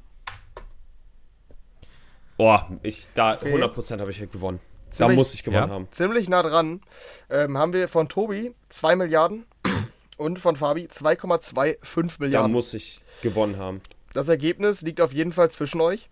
Oh, 2.39 2.59
ich, 2.83 3.07
da, 3.15 3.35
Okay. 3.35 3.55
100% 3.63 4.01
habe 4.01 4.11
ich 4.11 4.19
gewonnen. 4.33 4.61
Da 4.87 4.91
Ziemlich- 4.93 5.19
muss 5.19 5.35
ich 5.35 5.43
gewonnen 5.45 5.69
Ja. 5.69 5.75
haben. 5.75 5.89
Ziemlich 5.91 6.31
nah 6.31 6.43
dran 6.43 6.81
ähm, 7.29 7.59
haben 7.59 7.75
wir 7.75 7.87
von 7.89 8.09
Tobi 8.09 8.55
2 8.71 8.97
Milliarden 8.97 9.45
und 10.19 10.39
von 10.39 10.57
Fabi 10.57 10.87
2,25 10.87 12.19
Da 12.19 12.25
Milliarden. 12.25 12.53
muss 12.53 12.75
ich 12.75 13.01
gewonnen 13.23 13.57
haben. 13.59 13.81
Das 14.13 14.29
Ergebnis 14.29 14.83
liegt 14.83 15.01
auf 15.01 15.13
jeden 15.13 15.33
Fall 15.33 15.51
zwischen 15.51 15.81
euch. 15.81 16.09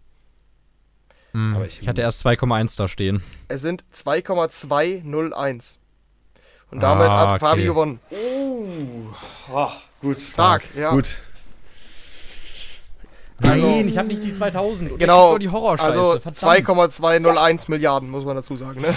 Hm. 1.33 1.57
Aber 1.57 1.67
Ich, 1.67 1.83
ich- 1.83 1.89
hatte 1.89 2.01
erst 2.03 2.21
2,1 2.25 2.77
da 2.77 2.89
stehen. 2.89 3.23
Es 3.49 3.61
sind 3.61 3.83
2,201. 3.91 5.79
Und 6.71 6.81
damit 6.81 7.09
Ah, 7.09 7.33
hat 7.33 7.41
Fabi 7.41 7.61
okay. 7.61 7.67
gewonnen. 7.69 8.01
Oh, 9.53 9.69
gut. 10.01 10.19
Stark, 10.21 10.63
ja. 10.75 10.91
Gut. 10.91 11.17
Also- 13.43 13.81
ich 13.81 13.99
habe 13.99 14.09
nicht 14.09 14.25
die 14.25 14.33
2000. 14.33 14.93
Und 14.93 14.99
Genau, 14.99 15.37
die 15.39 15.49
Horrorscheiße. 15.51 15.89
Also 15.91 16.13
verdammt. 16.21 16.37
2,201 16.39 17.69
Milliarden, 17.69 18.09
muss 18.11 18.25
man 18.25 18.35
dazu 18.35 18.57
sagen. 18.57 18.81
Ne? 18.81 18.97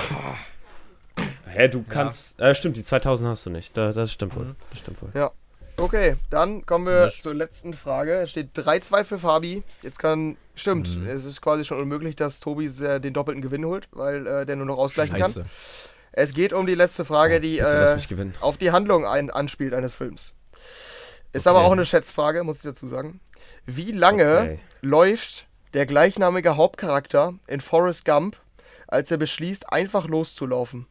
Hä, 1.49 1.67
du 1.67 1.83
kannst. 1.87 2.39
Äh, 2.39 2.53
stimmt, 2.55 2.77
die 2.77 2.83
2000 2.83 3.29
hast 3.29 3.45
du 3.45 3.49
nicht. 3.49 3.75
Da, 3.77 3.91
das 3.93 4.11
stimmt 4.11 4.35
wohl. 4.35 4.45
Mhm. 4.45 4.55
Das 4.69 4.79
stimmt 4.79 5.01
wohl. 5.01 5.09
Ja. 5.13 5.31
Okay, 5.77 6.17
dann 6.29 6.65
kommen 6.65 6.85
wir 6.87 7.05
Nicht. 7.05 7.23
zur 7.23 7.33
letzten 7.33 7.73
Frage. 7.73 8.13
Es 8.21 8.31
steht 8.31 8.49
3-2 8.57 9.03
für 9.05 9.17
Fabi. 9.17 9.63
Jetzt 9.81 9.97
kann. 9.99 10.35
Stimmt, 10.55 10.93
Mhm. 10.93 11.07
es 11.07 11.23
ist 11.23 11.41
quasi 11.41 11.63
schon 11.63 11.79
unmöglich, 11.79 12.17
dass 12.17 12.41
Tobi 12.41 12.69
den 12.69 13.13
doppelten 13.13 13.41
Gewinn 13.41 13.63
holt, 13.65 13.87
weil 13.91 14.27
äh, 14.27 14.45
der 14.45 14.57
nur 14.57 14.65
noch 14.65 14.77
ausgleichen 14.77 15.15
kann. 15.15 15.31
Scheiße. 15.31 15.45
Es 16.11 16.33
geht 16.33 16.51
um 16.51 16.65
die 16.65 16.75
letzte 16.75 17.05
Frage, 17.05 17.39
die 17.39 17.59
äh, 17.59 17.97
auf 18.41 18.57
die 18.57 18.71
Handlung 18.71 19.05
ein, 19.05 19.29
anspielt 19.29 19.73
eines 19.73 19.93
Films. 19.93 20.33
Ist 21.31 21.47
Okay. 21.47 21.55
aber 21.55 21.65
auch 21.65 21.71
eine 21.71 21.85
Schätzfrage, 21.85 22.43
muss 22.43 22.57
ich 22.57 22.63
dazu 22.63 22.87
sagen. 22.87 23.21
Wie 23.65 23.91
lange 23.93 24.39
Okay. 24.39 24.59
läuft 24.81 25.45
der 25.73 25.85
gleichnamige 25.85 26.57
Hauptcharakter 26.57 27.35
in 27.47 27.61
Forrest 27.61 28.03
Gump, 28.03 28.35
als 28.87 29.11
er 29.11 29.17
beschließt, 29.17 29.71
einfach 29.71 30.07
loszulaufen? 30.07 30.87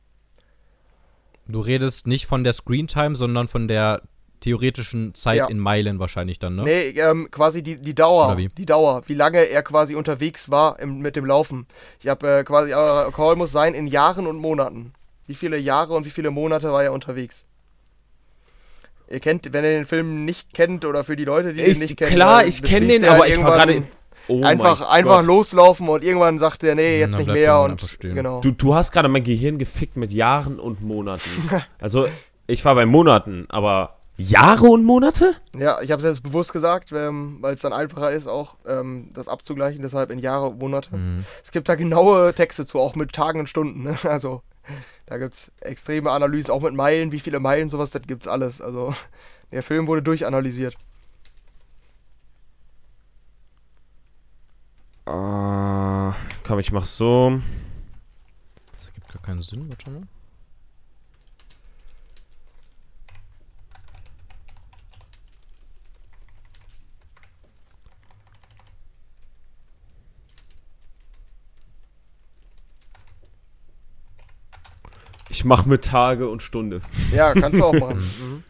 Du 1.48 1.60
redest 1.60 2.06
nicht 2.06 2.26
von 2.26 2.44
der 2.44 2.52
Screentime, 2.52 3.16
sondern 3.16 3.48
von 3.48 3.68
der 3.68 4.02
theoretischen 4.40 5.14
Zeit 5.14 5.36
Ja. 5.38 5.46
in 5.48 5.58
Meilen 5.58 5.98
wahrscheinlich 5.98 6.38
dann, 6.38 6.54
ne? 6.56 6.62
Nee, 6.62 6.88
ähm, 6.90 7.28
quasi 7.30 7.62
die, 7.62 7.76
die 7.80 7.94
Dauer. 7.94 8.36
Die 8.36 8.66
Dauer, 8.66 9.02
wie 9.06 9.14
lange 9.14 9.38
er 9.38 9.62
quasi 9.62 9.94
unterwegs 9.96 10.48
war 10.50 10.78
im, 10.78 11.00
mit 11.00 11.16
dem 11.16 11.24
Laufen. 11.24 11.66
Ich 12.00 12.06
habe 12.08 12.38
äh, 12.40 12.44
quasi, 12.44 12.72
euer 12.72 13.10
Call 13.12 13.34
muss 13.36 13.50
sein 13.50 13.74
in 13.74 13.86
Jahren 13.88 14.26
und 14.26 14.36
Monaten. 14.36 14.92
Wie 15.26 15.34
viele 15.34 15.58
Jahre 15.58 15.94
und 15.94 16.06
wie 16.06 16.10
viele 16.10 16.30
Monate 16.30 16.70
war 16.72 16.84
er 16.84 16.92
unterwegs? 16.92 17.44
Ihr 19.10 19.20
kennt, 19.20 19.52
wenn 19.52 19.64
ihr 19.64 19.70
den 19.70 19.86
Film 19.86 20.24
nicht 20.24 20.52
kennt 20.54 20.84
oder 20.84 21.02
für 21.02 21.16
die 21.16 21.24
Leute, 21.24 21.52
die 21.54 21.62
den 21.62 21.70
Ich, 21.72 21.80
nicht 21.80 21.96
kennen. 21.96 22.12
klar, 22.12 22.46
ich 22.46 22.62
kenne 22.62 22.86
den, 22.86 23.02
er 23.02 23.12
aber 23.14 23.22
halt 23.24 23.32
ich 23.34 23.42
war 23.42 23.56
gerade. 23.56 23.82
Oh 24.28 24.42
einfach 24.42 24.82
einfach 24.82 25.18
Gott. 25.18 25.26
loslaufen 25.26 25.88
und 25.88 26.04
irgendwann 26.04 26.38
sagt 26.38 26.62
er, 26.62 26.74
nee, 26.74 26.98
jetzt 27.00 27.12
Dann 27.12 27.24
nicht 27.24 27.32
mehr 27.32 27.60
und 27.60 27.98
genau. 28.00 28.40
Du, 28.40 28.50
du 28.50 28.74
hast 28.74 28.92
gerade 28.92 29.08
mein 29.08 29.24
Gehirn 29.24 29.58
gefickt 29.58 29.96
mit 29.96 30.12
Jahren 30.12 30.58
und 30.58 30.82
Monaten. 30.82 31.30
Also, 31.80 32.08
ich 32.46 32.64
war 32.64 32.74
bei 32.74 32.86
Monaten, 32.86 33.46
aber 33.48 33.98
Jahre 34.16 34.66
und 34.66 34.84
Monate? 34.84 35.34
Ja, 35.56 35.80
ich 35.80 35.92
habe 35.92 36.02
es 36.02 36.08
jetzt 36.08 36.22
bewusst 36.22 36.52
gesagt, 36.52 36.90
ähm, 36.92 37.38
weil 37.40 37.54
es 37.54 37.60
dann 37.60 37.72
einfacher 37.72 38.10
ist, 38.10 38.26
auch 38.26 38.56
ähm, 38.66 39.10
das 39.14 39.28
abzugleichen, 39.28 39.80
deshalb 39.80 40.10
in 40.10 40.18
Jahre 40.18 40.48
und 40.48 40.58
Monate. 40.58 40.96
Mhm. 40.96 41.24
Es 41.42 41.52
gibt 41.52 41.68
da 41.68 41.76
genaue 41.76 42.34
Texte 42.34 42.66
zu, 42.66 42.80
auch 42.80 42.96
mit 42.96 43.12
Tagen 43.12 43.40
und 43.40 43.48
Stunden. 43.48 43.84
Ne? 43.84 43.96
Also 44.08 44.42
da 45.06 45.16
gibt 45.16 45.34
es 45.34 45.52
extreme 45.60 46.10
Analysen, 46.10 46.50
auch 46.50 46.62
mit 46.62 46.74
Meilen, 46.74 47.12
wie 47.12 47.20
viele 47.20 47.38
Meilen, 47.40 47.70
sowas, 47.70 47.92
das 47.92 48.02
gibt's 48.02 48.26
alles. 48.26 48.60
Also 48.60 48.92
der 49.52 49.62
Film 49.62 49.86
wurde 49.86 50.02
durchanalysiert. 50.02 50.76
Ah, 55.10 56.14
komm, 56.44 56.58
ich 56.58 56.70
mach 56.70 56.84
so. 56.84 57.40
Das 58.72 58.88
ergibt 58.88 59.10
gar 59.10 59.22
keinen 59.22 59.40
Sinn, 59.40 59.66
warte 59.70 59.90
mal. 59.90 60.02
Ich 75.30 75.46
mach 75.46 75.64
mit 75.64 75.86
Tage 75.86 76.28
und 76.28 76.42
Stunde. 76.42 76.82
Ja, 77.14 77.32
kannst 77.32 77.58
du 77.58 77.64
auch 77.64 77.72
machen. 77.72 77.98
Mhm. 78.20 78.47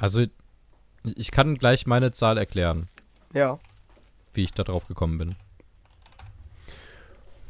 Also, 0.00 0.24
ich 1.04 1.30
kann 1.30 1.56
gleich 1.56 1.86
meine 1.86 2.12
Zahl 2.12 2.38
erklären, 2.38 2.88
Ja. 3.34 3.58
wie 4.32 4.42
ich 4.44 4.52
da 4.52 4.64
drauf 4.64 4.86
gekommen 4.86 5.18
bin. 5.18 5.34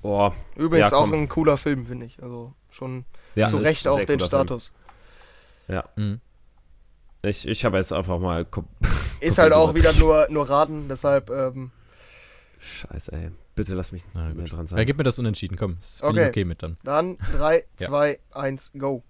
Boah, 0.03 0.35
Übrigens 0.57 0.91
Ja, 0.93 0.97
auch 0.99 1.13
ein 1.13 1.29
cooler 1.29 1.57
Film, 1.59 1.87
finde 1.87 2.07
ich. 2.07 2.23
Also 2.23 2.55
schon 2.71 3.05
ja, 3.35 3.47
zu 3.47 3.59
Recht 3.59 3.87
auch 3.87 3.99
den 3.99 4.07
cooler 4.07 4.19
Film. 4.19 4.29
Status. 4.47 4.73
Mhm. 5.97 6.21
Ich, 7.23 7.47
ich 7.47 7.65
habe 7.65 7.77
jetzt 7.77 7.93
einfach 7.93 8.19
mal. 8.19 8.47
Ist 9.21 9.37
halt 9.39 9.53
auch 9.53 9.75
wieder 9.75 9.93
nur, 9.93 10.27
nur 10.31 10.49
raten, 10.49 10.89
deshalb, 10.89 11.29
ähm, 11.31 11.71
Scheiße, 12.59 13.13
ey. 13.13 13.31
Bitte 13.55 13.75
lass 13.75 13.93
mich 13.93 14.05
Na 14.15 14.33
mehr 14.33 14.47
dran 14.47 14.61
Ja, 14.61 14.67
sein. 14.69 14.87
gib 14.87 14.97
mir 14.97 15.05
das 15.05 15.19
unentschieden, 15.19 15.57
komm. 15.57 15.75
Das 15.77 16.03
Okay. 16.03 16.29
okay 16.29 16.45
mit 16.45 16.63
dann. 16.63 16.79
dann 16.83 17.19
3, 17.37 17.65
Ja. 17.79 17.87
2, 17.87 18.19
1, 18.33 18.73
go. 18.79 19.03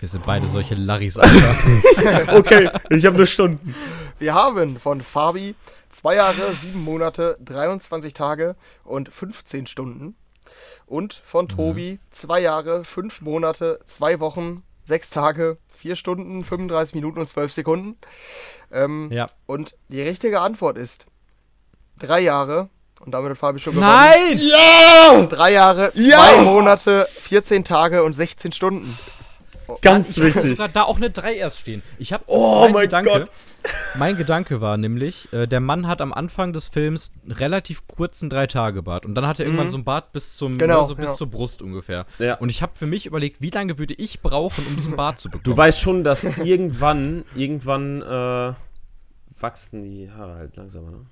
Wir 0.00 0.08
sind 0.08 0.24
beide 0.24 0.46
solche 0.46 0.74
Larrys, 0.74 1.18
Alter. 1.18 2.36
okay, 2.36 2.70
ich 2.90 3.04
habe 3.04 3.16
nur 3.16 3.26
Stunden. 3.26 3.74
Wir 4.18 4.34
haben 4.34 4.78
von 4.78 5.00
Fabi 5.00 5.54
zwei 5.90 6.16
Jahre, 6.16 6.54
sieben 6.54 6.82
Monate, 6.84 7.36
23 7.44 8.12
Tage 8.14 8.54
und 8.84 9.08
15 9.12 9.66
Stunden. 9.66 10.14
Und 10.86 11.20
von 11.24 11.44
Mhm. 11.44 11.48
Tobi 11.48 11.98
zwei 12.10 12.40
Jahre, 12.40 12.84
fünf 12.84 13.20
Monate, 13.20 13.80
zwei 13.84 14.20
Wochen, 14.20 14.62
sechs 14.84 15.10
Tage, 15.10 15.58
vier 15.76 15.96
Stunden, 15.96 16.44
35 16.44 16.94
Minuten 16.94 17.18
und 17.20 17.26
12 17.26 17.52
Sekunden. 17.52 17.96
Ähm, 18.72 19.10
Ja. 19.12 19.28
Und 19.46 19.74
die 19.88 20.00
richtige 20.02 20.40
Antwort 20.40 20.78
ist 20.78 21.06
drei 21.98 22.20
Jahre. 22.20 22.68
Und 23.00 23.12
damit 23.12 23.30
hat 23.30 23.38
Fabi 23.38 23.58
schon 23.60 23.74
gewonnen. 23.74 23.90
Nein! 23.92 24.38
Ja! 24.38 25.26
Drei 25.26 25.52
Jahre, 25.52 25.92
Ja! 25.94 26.18
zwei 26.18 26.42
Monate, 26.42 27.06
14 27.12 27.64
Tage 27.64 28.02
und 28.02 28.12
16 28.14 28.52
Stunden. 28.52 28.98
Ganz 29.82 30.16
Ich 30.16 30.22
hatte 30.22 30.34
wichtig. 30.36 30.56
sogar 30.56 30.68
da 30.68 30.82
auch 30.84 30.96
eine 30.96 31.10
3 31.10 31.34
erst 31.36 31.58
stehen. 31.60 31.82
Ich 31.98 32.12
habe 32.12 32.24
Oh 32.26 32.68
mein 32.72 32.88
Gott. 32.88 33.30
Mein 33.98 34.16
Gedanke 34.16 34.60
war 34.60 34.76
nämlich, 34.76 35.32
äh, 35.32 35.46
der 35.46 35.60
Mann 35.60 35.86
hat 35.86 36.00
am 36.00 36.12
Anfang 36.12 36.52
des 36.52 36.68
Films 36.68 37.12
einen 37.22 37.32
relativ 37.32 37.86
kurzen 37.86 38.30
Drei-Tage-Bart 38.30 39.04
und 39.04 39.14
dann 39.14 39.26
hat 39.26 39.40
er 39.40 39.46
irgendwann 39.46 39.70
so 39.70 39.76
einen 39.76 39.84
Bart 39.84 40.12
bis 40.12 40.36
zum 40.36 40.58
Genau, 40.58 40.84
so 40.84 40.94
bis 40.94 41.10
ja. 41.10 41.14
zur 41.14 41.26
Brust 41.26 41.60
ungefähr. 41.60 42.06
Ja. 42.18 42.34
Und 42.36 42.48
ich 42.48 42.62
habe 42.62 42.72
für 42.76 42.86
mich 42.86 43.06
überlegt, 43.06 43.40
wie 43.42 43.50
lange 43.50 43.78
würde 43.78 43.94
ich 43.94 44.20
brauchen, 44.20 44.64
um 44.66 44.76
diesen 44.76 44.96
Bart 44.96 45.18
zu 45.18 45.28
bekommen. 45.28 45.44
Du 45.44 45.56
weißt 45.56 45.80
schon, 45.80 46.04
dass 46.04 46.24
irgendwann, 46.24 47.24
irgendwann 47.34 48.02
äh, 48.02 48.54
wachsen 49.40 49.82
die 49.82 50.10
Haare 50.10 50.34
halt 50.36 50.56
langsamer, 50.56 50.90
ne? 50.90 51.06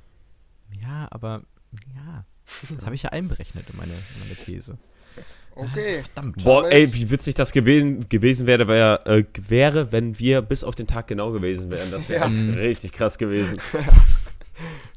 Ja, 0.83 1.09
aber 1.11 1.43
ja, 1.95 2.25
das 2.77 2.87
habe 2.87 2.95
ich 2.95 3.03
ja 3.03 3.11
einberechnet 3.11 3.69
in 3.71 3.77
meine, 3.77 3.93
in 3.93 4.21
meine 4.21 4.35
These. 4.35 4.79
Okay. 5.57 6.03
Verdammt. 6.13 6.45
Boah, 6.45 6.71
ey, 6.71 6.93
wie 6.95 7.11
witzig 7.11 7.35
das 7.35 7.53
gewesen, 7.53 8.07
gewesen 8.09 8.47
wäre, 8.47 8.69
wär, 8.69 9.01
äh, 9.07 9.25
wäre, 9.49 9.91
wenn 9.91 10.19
wir 10.19 10.43
bis 10.43 10.63
auf 10.63 10.75
den 10.75 10.87
Tag 10.87 11.07
genau 11.07 11.33
gewesen 11.33 11.71
wären. 11.71 11.91
Das 11.91 12.09
wäre 12.09 12.29
Ja. 12.29 12.55
richtig 12.55 12.93
krass 12.93 13.19
gewesen. 13.19 13.59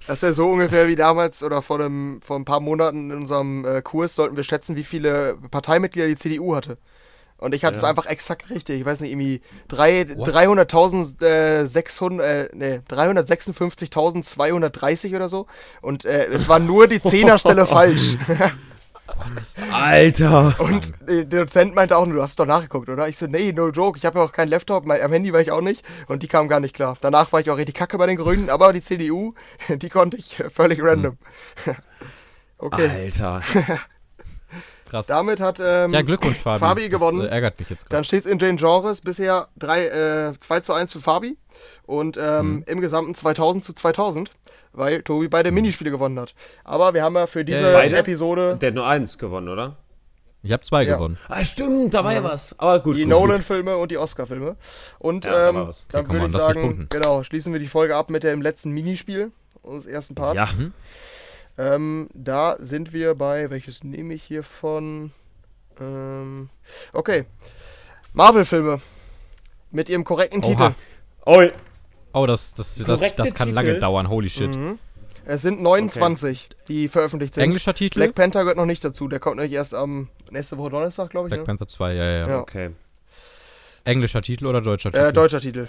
Das 0.07 0.19
ist 0.19 0.23
ja 0.23 0.31
so 0.34 0.49
ungefähr 0.49 0.88
wie 0.88 0.95
damals 0.95 1.44
oder 1.44 1.61
vor, 1.61 1.80
einem, 1.80 2.19
vor 2.23 2.38
ein 2.40 2.45
paar 2.45 2.61
Monaten 2.61 3.11
in 3.11 3.18
unserem 3.18 3.64
äh, 3.65 3.81
Kurs 3.84 4.15
sollten 4.15 4.36
wir 4.38 4.44
schätzen, 4.44 4.76
wie 4.76 4.84
viele 4.86 5.38
Parteimitglieder 5.52 6.07
die 6.07 6.15
CDU 6.15 6.56
hatte. 6.56 6.77
Und 7.38 7.53
ich 7.53 7.64
hatte 7.64 7.76
es 7.76 7.84
Ja. 7.84 7.90
einfach 7.90 8.07
exakt 8.07 8.49
richtig. 8.49 8.80
Ich 8.80 8.86
weiß 8.86 9.02
nicht, 9.02 9.11
irgendwie 9.11 9.41
drei- 9.68 10.07
What? 10.18 10.27
300.000, 10.30 11.22
äh, 11.23 11.68
600, 11.68 12.26
äh, 12.26 12.49
nee, 12.56 12.80
356.230 12.90 15.15
oder 15.15 15.30
so. 15.30 15.45
Und 15.81 16.06
äh, 16.06 16.26
es 16.27 16.48
war 16.48 16.60
nur 16.60 16.88
die 16.88 17.02
Zehnerstelle 17.03 17.65
falsch. 17.65 18.15
Alter! 19.72 20.56
Und 20.60 20.94
äh, 21.07 21.26
der 21.26 21.41
Dozent 21.45 21.76
meinte 21.76 21.98
auch, 21.98 22.06
nur, 22.06 22.15
du 22.18 22.22
hast 22.22 22.40
doch 22.40 22.45
nachgeguckt, 22.45 22.90
oder? 22.90 23.07
Ich 23.07 23.18
so, 23.18 23.27
nee, 23.27 23.52
no 23.52 23.69
joke, 23.69 23.98
ich 23.98 24.06
habe 24.06 24.19
ja 24.19 24.26
auch 24.26 24.31
keinen 24.31 24.49
Laptop, 24.49 24.86
mein, 24.86 25.02
am 25.02 25.11
Handy 25.11 25.31
war 25.34 25.41
ich 25.41 25.52
auch 25.52 25.61
nicht 25.61 25.86
und 26.07 26.23
die 26.23 26.27
kamen 26.27 26.49
gar 26.49 26.60
nicht 26.60 26.76
klar. 26.76 26.98
Danach 27.02 27.31
war 27.31 27.40
ich 27.40 27.49
auch 27.49 27.57
richtig 27.57 27.76
kacke 27.76 27.98
bei 27.98 28.07
den 28.07 28.18
Grünen, 28.18 28.49
aber 28.49 28.73
die 28.73 28.81
CDU, 28.81 29.34
die 29.69 29.90
konnte 29.90 30.18
ich 30.18 30.41
völlig 30.53 30.80
random. 30.81 31.18
okay, 32.57 32.90
Alter. 32.90 33.41
Krass. 34.90 35.06
damit 35.06 35.40
hat 35.40 35.60
ähm, 35.64 35.91
ja, 35.94 36.02
Glückwunsch, 36.02 36.40
Fabi. 36.40 36.57
Fabi 36.60 36.90
gewonnen. 36.90 37.19
Das 37.19 37.27
äh, 37.27 37.31
ärgert 37.31 37.60
mich 37.60 37.69
jetzt 37.69 37.86
gerade. 37.86 37.95
Dann 37.95 38.03
steht 38.06 38.22
es 38.22 38.26
in 38.26 38.40
den 38.40 38.57
Genres 38.57 39.02
bisher 39.02 39.49
drei, 39.56 39.86
äh, 39.86 40.34
2 40.40 40.61
zu 40.61 40.73
1 40.73 40.91
für 40.94 40.99
Fabi 40.99 41.38
und 41.86 42.18
ähm, 42.18 42.56
Mhm. 42.56 42.64
im 42.65 42.81
Gesamten 42.81 43.14
2000 43.14 43.64
zu 43.64 43.73
2000, 43.73 44.31
weil 44.74 45.02
Tobi 45.04 45.28
beide 45.28 45.52
Minispiele 45.52 45.91
gewonnen 45.91 46.20
hat. 46.20 46.34
Aber 46.64 46.94
wir 46.94 47.04
haben 47.04 47.16
ja 47.16 47.28
für 47.28 47.44
diese. 47.46 47.74
Beide? 47.74 47.98
Episode 47.98 48.58
Der 48.62 48.68
hat 48.68 48.76
nur 48.76 48.88
eins 48.88 49.18
gewonnen, 49.18 49.50
oder? 49.50 49.78
Ich 50.41 50.52
habe 50.54 50.64
zwei 50.64 50.84
Ja. 50.84 50.96
gewonnen. 50.96 51.18
Ah, 51.28 51.44
stimmt, 51.44 51.94
da 51.94 52.04
war 52.04 52.14
ja 52.14 52.24
was. 52.24 52.58
Aber 52.58 52.80
gut. 52.80 52.96
die. 52.96 53.06
Nolan-Filme 53.06 53.76
und 53.76 53.91
die 53.91 53.98
Oscar-Filme. 53.98 54.56
Und 54.98 55.26
Ja, 55.26 55.50
ähm, 55.50 55.70
dann 55.91 56.10
würde 56.10 56.28
ich 56.28 56.32
sagen, 56.32 56.88
genau, 56.90 57.24
schließen 57.24 57.52
wir 57.52 57.60
die 57.60 57.68
Folge 57.68 57.96
ab 57.96 58.10
mit 58.10 58.24
dem 58.24 58.41
letzten 58.41 58.72
Minispiel 58.72 59.32
unseres 59.62 59.86
ersten 59.94 60.16
Parts. 60.16 60.36
Ja. 60.38 60.48
Ähm, 61.58 62.08
da 62.14 62.56
sind 62.60 62.94
wir 62.94 63.16
bei, 63.16 63.50
welches 63.50 63.84
nehme 63.84 64.14
ich 64.14 64.24
hier 64.24 64.44
von? 64.44 65.12
Ähm, 65.82 66.50
okay. 66.94 67.26
Marvel-Filme. 68.14 68.80
Mit 69.72 69.90
ihrem 69.90 70.04
korrekten 70.06 70.41
Oha. 70.44 70.50
Titel. 70.50 70.72
Oh, 71.26 71.44
Oh, 72.14 72.26
das, 72.26 72.53
das, 72.53 72.76
das, 72.76 72.99
das 73.15 73.34
kann 73.34 73.49
Titel? 73.49 73.56
lange 73.56 73.80
dauern. 73.80 74.10
Holy 74.10 74.30
shit. 74.30 74.56
Mhm. 74.56 74.80
Es 75.26 75.44
sind 75.44 75.61
29, 75.61 76.49
die 76.68 76.88
veröffentlicht 76.88 77.36
sind. 77.36 77.44
Englischer 77.44 77.76
Titel? 77.76 77.99
Black 77.99 78.15
Panther 78.15 78.41
gehört 78.41 78.57
noch 78.57 78.65
nicht 78.65 78.84
dazu. 78.84 79.07
Der 79.07 79.19
kommt 79.19 79.36
nämlich 79.36 79.53
erst 79.53 79.76
am 79.76 80.10
nächste 80.31 80.57
Woche 80.57 80.72
Donnerstag, 80.72 81.11
glaube 81.11 81.27
ich. 81.27 81.30
Black 81.30 81.41
Ne? 81.41 81.45
Panther 81.45 81.68
2, 81.68 81.94
ja, 81.94 82.03
ja, 82.03 82.27
ja. 82.27 82.40
Okay. 82.40 82.72
Englischer 83.84 84.22
Titel 84.22 84.48
oder 84.48 84.61
deutscher 84.61 84.91
Titel? 84.91 85.06
Äh, 85.06 85.14
deutscher 85.14 85.40
Titel. 85.40 85.68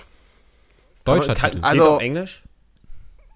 Deutscher 1.04 1.34
Kann, 1.34 1.50
Titel. 1.52 1.56
Geht 1.62 1.64
Also- 1.64 1.90
auf 1.90 2.00
Englisch? 2.00 2.42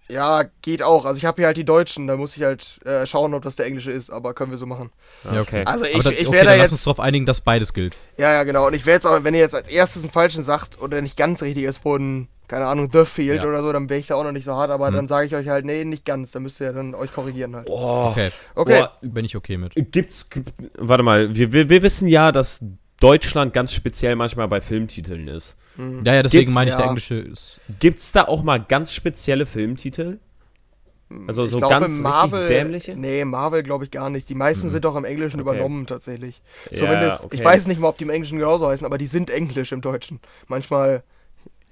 Ja, 0.06 0.44
geht 0.60 0.82
auch. 0.82 1.06
Also 1.06 1.16
ich 1.16 1.24
habe 1.24 1.40
hier 1.40 1.46
halt 1.46 1.56
die 1.56 1.64
Deutschen. 1.64 2.06
Da 2.06 2.18
muss 2.18 2.36
ich 2.36 2.42
halt 2.42 2.78
äh, 2.84 3.06
schauen, 3.06 3.32
ob 3.32 3.42
das 3.42 3.56
der 3.56 3.64
englische 3.64 3.90
ist. 3.90 4.10
Aber 4.10 4.34
können 4.34 4.50
wir 4.50 4.58
so 4.58 4.66
machen. 4.66 4.90
Ja, 5.32 5.40
okay. 5.40 5.64
Also 5.64 5.86
ich, 5.86 5.94
Aber 5.94 6.04
da, 6.04 6.10
ich 6.10 6.26
okay, 6.28 6.36
werde 6.36 6.48
da 6.50 6.54
lass 6.56 6.70
uns 6.72 6.80
jetzt. 6.80 6.86
darauf 6.86 7.00
einigen, 7.00 7.24
dass 7.24 7.40
beides 7.40 7.72
gilt. 7.72 7.96
Ja, 8.18 8.30
ja, 8.32 8.44
genau. 8.44 8.66
Und 8.66 8.74
ich 8.74 8.84
werde 8.84 8.96
jetzt 8.96 9.06
auch, 9.06 9.24
wenn 9.24 9.32
ihr 9.32 9.40
jetzt 9.40 9.54
als 9.54 9.68
erstes 9.68 10.02
einen 10.02 10.10
falschen 10.10 10.42
sagt 10.42 10.78
oder 10.80 11.00
nicht 11.00 11.16
ganz 11.16 11.42
richtig 11.42 11.64
ist 11.64 11.78
von, 11.78 12.28
keine 12.48 12.66
Ahnung, 12.66 12.88
The 12.92 13.04
Field 13.04 13.42
Ja. 13.42 13.48
oder 13.48 13.62
so, 13.62 13.72
dann 13.72 13.88
wäre 13.88 14.00
ich 14.00 14.06
da 14.06 14.14
auch 14.16 14.24
noch 14.24 14.32
nicht 14.32 14.44
so 14.44 14.52
hart. 14.52 14.70
Aber 14.70 14.88
Hm. 14.88 14.94
dann 14.94 15.08
sage 15.08 15.26
ich 15.26 15.34
euch 15.34 15.48
halt, 15.48 15.64
nee, 15.64 15.84
nicht 15.84 16.04
ganz. 16.04 16.30
Dann 16.32 16.42
müsst 16.42 16.60
ihr 16.60 16.72
dann 16.72 16.94
euch 16.94 17.12
korrigieren 17.12 17.54
halt. 17.56 17.66
Oh. 17.68 18.08
Okay, 18.10 18.30
Okay. 18.54 18.80
Boah, 18.80 18.92
bin 19.02 19.24
ich 19.24 19.36
okay 19.36 19.56
mit. 19.56 19.72
Gibt's, 19.92 20.28
gibt, 20.30 20.52
warte 20.78 21.02
mal, 21.02 21.34
wir, 21.34 21.52
wir, 21.52 21.68
wir 21.68 21.82
wissen 21.82 22.08
ja, 22.08 22.32
dass 22.32 22.64
Deutschland 23.00 23.52
ganz 23.52 23.72
speziell 23.72 24.14
manchmal 24.16 24.48
bei 24.48 24.60
Filmtiteln 24.60 25.26
ist. 25.28 25.56
Mhm. 25.76 26.02
Ja, 26.04 26.14
ja, 26.14 26.22
deswegen 26.22 26.42
Gibt's- 26.46 26.54
meine 26.54 26.70
ich, 26.70 26.76
der 26.76 26.84
ja. 26.84 26.90
englische 26.90 27.14
ist. 27.16 27.60
Gibt's 27.80 28.12
da 28.12 28.24
auch 28.24 28.42
mal 28.42 28.58
ganz 28.62 28.92
spezielle 28.92 29.46
Filmtitel? 29.46 30.18
Also 31.28 31.44
Ich 31.44 31.50
so 31.50 31.58
glaube, 31.58 31.74
ganz 31.74 32.02
richtig 32.24 32.46
dämliche? 32.46 32.96
Nee, 32.96 33.24
Marvel 33.24 33.62
glaube 33.62 33.84
ich 33.84 33.90
gar 33.90 34.10
nicht. 34.10 34.28
Die 34.28 34.34
meisten 34.34 34.66
Mhm. 34.68 34.70
sind 34.70 34.84
doch 34.84 34.96
im 34.96 35.04
Englischen 35.04 35.40
Okay. 35.40 35.50
übernommen 35.50 35.86
tatsächlich. 35.86 36.42
Ja, 36.70 36.78
Zumindest, 36.78 37.24
okay. 37.24 37.36
ich 37.36 37.44
weiß 37.44 37.66
nicht 37.66 37.78
mal, 37.80 37.88
ob 37.88 37.98
die 37.98 38.04
im 38.04 38.10
Englischen 38.10 38.38
genauso 38.38 38.66
heißen, 38.68 38.86
aber 38.86 38.98
die 38.98 39.06
sind 39.06 39.30
Englisch 39.30 39.70
im 39.72 39.80
Deutschen. 39.80 40.18
Manchmal 40.48 41.02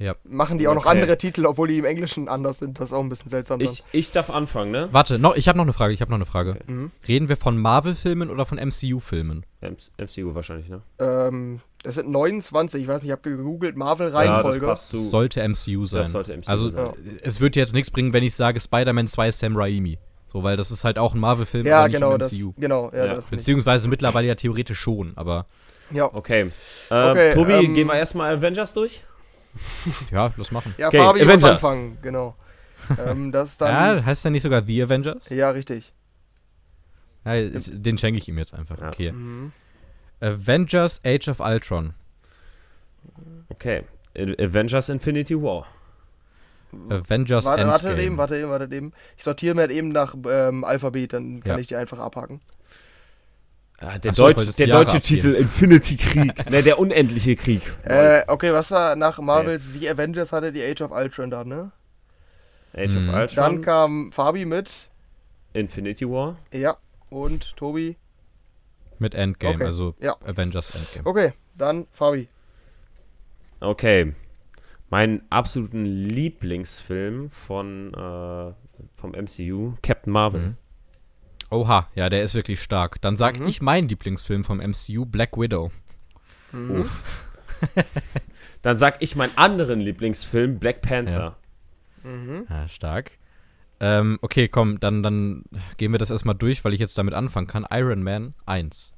Ja. 0.03 0.17
machen 0.25 0.59
die 0.59 0.67
auch 0.69 0.75
noch 0.75 0.85
Okay. 0.87 0.99
andere 1.01 1.17
Titel, 1.17 1.47
obwohl 1.47 1.69
die 1.69 1.79
im 1.79 1.85
Englischen 1.85 2.29
anders 2.29 2.59
sind. 2.59 2.81
Das 2.81 2.89
ist 2.89 2.93
auch 2.93 3.01
ein 3.01 3.09
bisschen 3.09 3.31
seltsam. 3.31 3.59
dann. 3.61 3.69
Ich, 3.69 3.83
ich 3.93 4.11
darf 4.11 4.31
anfangen, 4.31 4.71
ne? 4.73 4.89
Warte, 4.93 5.19
noch, 5.19 5.37
ich 5.37 5.49
habe 5.49 5.57
noch 5.59 5.65
eine 5.65 5.73
Frage, 5.73 5.95
ich 5.95 6.01
habe 6.01 6.11
noch 6.11 6.19
eine 6.19 6.27
Frage. 6.27 6.57
Mhm. 6.67 6.91
Reden 7.07 7.29
wir 7.29 7.37
von 7.37 7.57
Marvel-Filmen 7.57 8.31
oder 8.31 8.45
von 8.47 8.59
MCU-Filmen? 8.59 9.47
MCU 9.61 10.35
wahrscheinlich, 10.35 10.69
ne? 10.69 10.83
Ähm, 10.99 11.61
das 11.85 11.95
sind 11.97 12.11
29, 12.11 12.83
ich 12.83 12.89
weiß 12.89 13.03
nicht, 13.03 13.09
ich 13.09 13.13
habe 13.13 13.23
gegoogelt, 13.23 13.75
Ja, 13.75 13.79
Marvel-Reihenfolge. 13.79 14.61
das 14.61 14.69
passt 14.69 14.89
zu. 14.91 14.97
Es 14.97 15.11
sollte 15.11 15.41
MCU 15.49 15.85
sein. 15.87 16.05
sollte 16.07 16.33
MCU 16.37 16.51
also, 16.51 16.71
sein. 16.71 16.91
es 17.23 17.41
wird 17.41 17.55
jetzt 17.57 17.73
nichts 17.75 17.91
bringen, 17.91 18.13
wenn 18.13 18.23
ich 18.25 18.35
sage 18.35 18.61
Spider-Man 18.61 19.07
2 19.07 19.31
Sam 19.31 19.57
Raimi. 19.57 19.99
So, 20.33 20.43
weil 20.43 20.57
das 20.57 20.71
ist 20.71 20.85
halt 20.85 20.99
auch 20.99 21.15
ein 21.15 21.21
Marvel-Film, 21.21 21.67
ja, 21.67 21.81
aber 21.81 21.89
nicht 21.89 21.95
genau, 21.97 22.17
das, 22.17 22.33
MCU. 22.33 22.55
genau, 22.57 22.91
ja, 22.93 23.05
Ja. 23.07 23.15
das 23.15 23.31
nicht. 23.31 23.39
Beziehungsweise 23.41 23.87
mittlerweile 23.89 24.27
ja 24.29 24.35
theoretisch 24.35 24.79
schon, 24.81 25.13
aber 25.17 25.47
Ja, 25.91 26.07
Okay. 26.13 26.51
Äh, 26.91 27.11
Okay, 27.11 27.35
Tobi, 27.35 27.53
ähm, 27.53 27.75
gehen 27.75 27.87
wir 27.87 27.95
erstmal 27.97 28.35
Avengers 28.37 28.73
durch? 28.73 29.03
Ja, 30.11 30.33
los 30.37 30.51
machen. 30.51 30.75
ja 30.79 30.89
Okay, 30.89 30.99
Fabi 30.99 31.19
muss 31.21 31.29
Avengers. 31.29 31.51
anfangen, 31.65 31.99
genau. 32.03 32.37
ähm, 33.07 33.31
das 33.33 33.51
ist 33.51 33.61
dann, 33.61 33.97
Ja, 33.99 34.05
heißt 34.05 34.25
der 34.25 34.31
nicht 34.33 34.43
sogar 34.43 34.63
The 34.63 34.83
Avengers? 34.83 35.29
ja, 35.31 35.51
richtig. 35.51 35.93
Ja, 37.25 37.35
ist, 37.35 37.71
den 37.75 37.99
schenke 37.99 38.19
ich 38.19 38.29
ihm 38.29 38.39
jetzt 38.39 38.55
einfach. 38.55 38.81
Ja. 38.81 38.89
Okay. 38.89 39.13
Mhm. 39.13 39.53
Avengers 40.21 41.01
Age 41.05 41.29
of 41.29 41.41
Ultron. 41.41 41.95
Okay. 43.49 43.85
Avengers 44.17 44.89
Infinity 44.89 45.41
War. 45.41 45.67
Avengers 46.89 47.45
Warte, 47.45 47.63
Endgame. 47.63 47.85
warte 47.85 48.03
eben, 48.03 48.17
warte 48.17 48.37
eben, 48.39 48.49
warte 48.51 48.75
eben. 48.75 48.93
Ich 49.17 49.25
sortiere 49.25 49.55
mir 49.55 49.63
halt 49.63 49.71
eben 49.73 49.89
nach 49.91 50.15
ähm, 50.29 50.65
Alphabet, 50.65 51.13
dann 51.13 51.41
kann 51.41 51.57
Ja. 51.57 51.59
ich 51.59 51.67
die 51.67 51.77
einfach 51.77 51.99
abhaken. 51.99 52.41
Ah, 53.85 53.99
der 53.99 54.15
so, 54.15 54.31
Deutsch, 54.33 54.57
der 54.57 54.69
Jahre 54.69 54.85
deutsche 54.85 54.99
abgehen. 54.99 55.17
Titel 55.21 55.35
Infinity 55.35 55.97
Krieg. 55.97 56.33
ne, 56.51 56.63
der 56.63 56.79
unendliche 56.79 57.35
Krieg. 57.35 57.63
Äh, 57.83 58.23
okay, 58.29 58.53
was 58.53 58.71
war 58.71 58.95
nach 58.95 59.19
Marvels 59.19 59.73
The 59.73 59.91
Avengers 59.91 60.33
hatte 60.33 60.53
die 60.53 60.63
Age 60.63 60.83
of 60.83 60.93
Ultron 60.93 61.31
dann, 61.31 61.49
ne? 61.49 61.73
Age 62.75 62.95
Mhm. 62.95 63.09
of 63.09 63.15
Ultron. 63.15 63.37
Dann 63.37 63.63
kam 63.63 64.13
Fabi 64.13 64.45
mit, 64.45 64.89
Infinity 65.53 66.09
War. 66.09 66.37
ja, 66.53 66.77
und 67.11 67.57
Tobi. 67.57 67.97
Mit 69.01 69.15
Endgame, 69.17 69.57
Okay, 69.57 69.65
also 69.65 69.95
ja. 70.01 70.17
Avengers 70.25 70.73
Endgame. 70.77 71.05
Okay, 71.05 71.33
dann 71.57 71.87
Fabi. 71.91 72.29
Okay. 73.61 74.15
Mein 74.91 75.23
absoluten 75.31 75.85
Lieblingsfilm 75.87 77.31
von 77.31 77.93
äh, 77.95 78.53
vom 78.95 79.11
MCU, 79.13 79.75
Captain 79.83 80.13
Marvel. 80.13 80.41
Mhm. 80.41 80.57
Oha, 81.53 81.89
ja, 81.95 82.09
der 82.09 82.23
ist 82.23 82.35
wirklich 82.35 82.61
stark. 82.63 83.01
Dann 83.03 83.17
sag 83.17 83.39
Mhm. 83.39 83.47
ich 83.47 83.61
meinen 83.63 83.89
Lieblingsfilm 83.89 84.43
vom 84.45 84.59
MCU, 84.61 85.05
Black 85.07 85.37
Widow. 85.37 85.71
Mhm. 86.53 86.87
Dann 88.63 88.77
sag 88.77 89.03
ich 89.03 89.17
meinen 89.17 89.37
anderen 89.37 89.81
Lieblingsfilm, 89.81 90.59
Black 90.59 90.83
Panther. 90.83 91.37
Mhm. 92.05 92.47
Ja, 92.49 92.69
stark. 92.69 93.13
Ähm, 93.81 94.19
okay, 94.23 94.47
komm, 94.49 94.79
dann, 94.79 95.03
dann 95.03 95.45
gehen 95.77 95.91
wir 95.91 95.99
das 95.99 96.11
erstmal 96.11 96.37
durch, 96.37 96.65
weil 96.65 96.73
ich 96.73 96.79
jetzt 96.79 96.97
damit 96.97 97.15
anfangen 97.15 97.49
kann. 97.49 97.67
Iron 97.71 98.03
Man 98.03 98.35
1. 98.47 98.95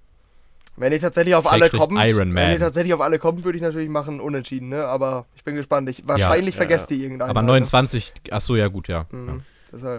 Wenn 0.76 0.90
die 0.92 0.98
tatsächlich 0.98 1.34
auf 1.34 1.50
alle 1.50 1.70
kommt, 1.70 1.92
Iron 1.98 2.32
Man. 2.32 2.44
wenn 2.44 2.52
die 2.52 2.58
tatsächlich 2.58 2.92
auf 2.92 3.00
alle 3.00 3.18
kommt, 3.18 3.44
würde 3.44 3.56
ich 3.56 3.62
natürlich 3.62 3.88
machen 3.88 4.20
unentschieden, 4.20 4.68
ne? 4.68 4.84
Aber 4.84 5.24
ich 5.36 5.44
bin 5.44 5.54
gespannt. 5.54 5.88
Ich, 5.88 6.06
wahrscheinlich 6.06 6.54
Ja, 6.54 6.58
vergesst 6.58 6.90
ja. 6.90 6.96
ihr 6.96 7.02
irgendeinen. 7.04 7.30
Aber 7.30 7.40
ne? 7.42 7.46
29, 7.48 8.12
ach 8.30 8.40
so, 8.42 8.56
ja 8.56 8.68
gut, 8.68 8.88
ja. 8.88 9.06
Mhm. 9.10 9.42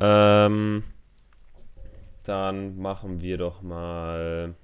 Ähm, 0.01 0.83
dann 2.27 2.77
machen 2.77 3.21
wir 3.21 3.37
doch 3.37 3.61
mal. 3.61 4.55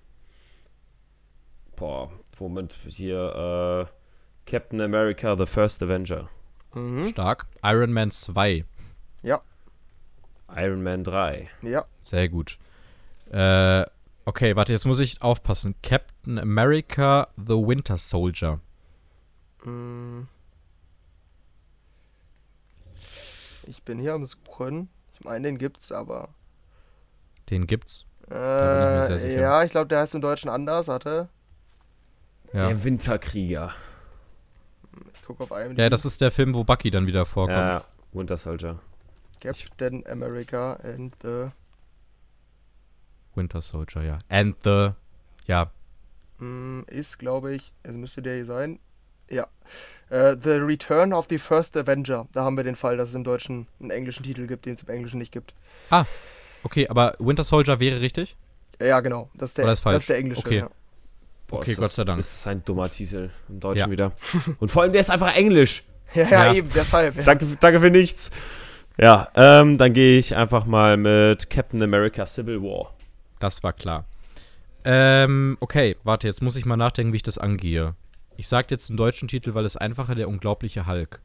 Boah, 1.76 2.12
womit 2.38 2.74
hier 2.88 3.88
äh, 3.88 4.50
Captain 4.50 4.82
America: 4.82 5.36
The 5.36 5.46
First 5.46 5.82
Avenger, 5.82 6.30
Mhm. 6.74 7.10
Stark. 7.10 7.48
Iron 7.64 7.92
Man 7.94 8.12
2, 8.12 8.66
Ja, 9.24 9.42
Iron 10.56 10.84
Man 10.84 11.04
3, 11.04 11.50
ja. 11.62 11.86
sehr 12.02 12.30
gut. 12.30 12.58
Äh, 13.32 13.86
okay, 14.26 14.56
warte, 14.56 14.74
jetzt 14.74 14.86
muss 14.86 15.00
ich 15.00 15.22
aufpassen. 15.22 15.76
Captain 15.82 16.38
America, 16.40 17.28
The 17.38 17.54
Winter 17.56 17.98
Soldier. 17.98 18.60
Mm. 19.64 20.24
Ich 23.68 23.84
bin 23.84 24.00
hier 24.00 24.14
am 24.14 24.26
Suchen. 24.26 24.90
Ich 25.14 25.24
meine, 25.24 25.48
den 25.48 25.58
gibt's, 25.58 25.92
aber. 25.92 26.30
Den 27.50 27.68
gibt's. 27.68 28.06
Äh, 28.30 29.18
ich 29.18 29.38
ja, 29.38 29.64
ich 29.64 29.72
glaube, 29.72 29.88
der 29.88 30.00
heißt 30.00 30.16
im 30.16 30.22
Deutschen 30.22 30.50
anders. 30.50 30.88
Warte. 30.88 31.30
Ja. 32.54 32.68
der 32.68 32.84
Winterkrieger. 32.84 33.72
Ich 35.14 35.24
gucke 35.24 35.44
auf 35.44 35.52
einen. 35.52 35.76
ja, 35.78 35.90
das 35.90 36.06
ist 36.06 36.22
der 36.22 36.32
Film, 36.32 36.54
wo 36.54 36.64
Bucky 36.64 36.92
dann 36.92 37.08
wieder 37.08 37.26
vorkommt. 37.26 37.58
Ja, 37.58 37.84
Winter 38.14 38.38
Soldier. 38.38 38.80
Captain 39.40 40.06
America 40.08 40.74
and 40.84 41.16
the. 41.22 41.48
Winter 43.36 43.62
Soldier, 43.62 44.04
ja. 44.04 44.20
And 44.30 44.58
the, 44.64 44.90
ja, 45.48 45.72
Mm, 46.42 46.82
ist, 46.88 47.20
glaube 47.20 47.54
ich, 47.54 47.72
es 47.84 47.96
müsste 47.96 48.22
der 48.22 48.36
hier 48.36 48.46
sein. 48.46 48.80
Ja. 49.30 49.48
Äh, 50.10 50.36
the 50.42 50.54
Return 50.54 51.14
of 51.14 51.28
the 51.30 51.38
First 51.38 51.78
Avenger. 51.78 52.28
Da 52.34 52.44
haben 52.44 52.58
wir 52.58 52.64
den 52.64 52.76
Fall, 52.76 52.98
dass 52.98 53.10
es 53.10 53.16
im 53.16 53.24
Deutschen 53.24 53.68
einen 53.80 53.92
englischen 53.92 54.24
Titel 54.24 54.48
gibt, 54.48 54.66
den 54.66 54.74
es 54.74 54.84
im 54.84 54.90
Englischen 54.90 55.20
nicht 55.20 55.32
gibt. 55.32 55.54
Okay, 56.64 56.88
aber 56.88 57.16
Winter 57.20 57.44
Soldier 57.44 57.80
wäre 57.80 58.02
richtig? 58.02 58.36
Ja, 58.82 59.00
genau. 59.00 59.30
Das 59.36 59.52
ist 59.52 59.58
der, 59.58 59.66
Oder 59.66 59.74
ist 59.74 59.80
falsch? 59.82 59.96
Das 59.96 60.04
ist 60.04 60.10
der 60.10 60.18
englische. 60.18 60.42
Okay. 60.42 60.58
Ja. 60.60 60.70
Boah, 61.48 61.60
Okay, 61.60 61.72
ist 61.72 61.78
Gott 61.78 61.86
das, 61.86 61.96
sei 61.96 62.04
Dank. 62.06 62.20
Ist 62.20 62.34
das 62.34 62.48
ein 62.48 62.64
dummer 62.66 62.90
Titel 62.90 63.30
im 63.50 63.60
Deutschen 63.60 63.80
Ja. 63.88 63.92
wieder. 63.92 64.12
Und 64.60 64.72
vor 64.72 64.84
allem, 64.84 64.92
der 64.92 65.02
ist 65.02 65.12
einfach 65.12 65.36
Englisch. 65.36 65.84
Ja, 66.14 66.24
ja, 66.30 66.46
Ja. 66.46 66.54
eben, 66.54 66.70
deshalb. 66.74 67.16
Ja. 67.18 67.24
Danke, 67.24 67.46
danke 67.60 67.80
für 67.80 67.90
nichts. 67.90 68.32
Ja, 68.98 69.30
ähm, 69.36 69.78
dann 69.78 69.94
gehe 69.94 70.18
ich 70.18 70.36
einfach 70.36 70.66
mal 70.66 70.98
mit 70.98 71.50
Captain 71.50 71.82
America 71.82 72.26
Civil 72.26 72.62
War. 72.62 72.94
Das 73.40 73.64
war 73.64 73.74
klar. 73.74 74.06
Ähm, 74.84 75.58
okay, 75.60 75.96
warte, 76.04 76.28
jetzt 76.28 76.42
muss 76.42 76.56
ich 76.56 76.66
mal 76.66 76.76
nachdenken, 76.78 77.14
wie 77.14 77.18
ich 77.18 77.24
das 77.24 77.38
angehe. 77.38 77.96
Ich 78.38 78.48
sag 78.48 78.72
jetzt 78.72 78.90
den 78.90 78.98
deutschen 78.98 79.28
Titel, 79.28 79.54
weil 79.54 79.66
es 79.66 79.78
einfacher 79.78 80.16
der 80.16 80.28
unglaubliche 80.28 80.88
Hulk. 80.88 81.20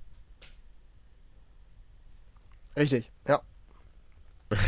Richtig, 2.76 3.10
ja. 3.26 3.40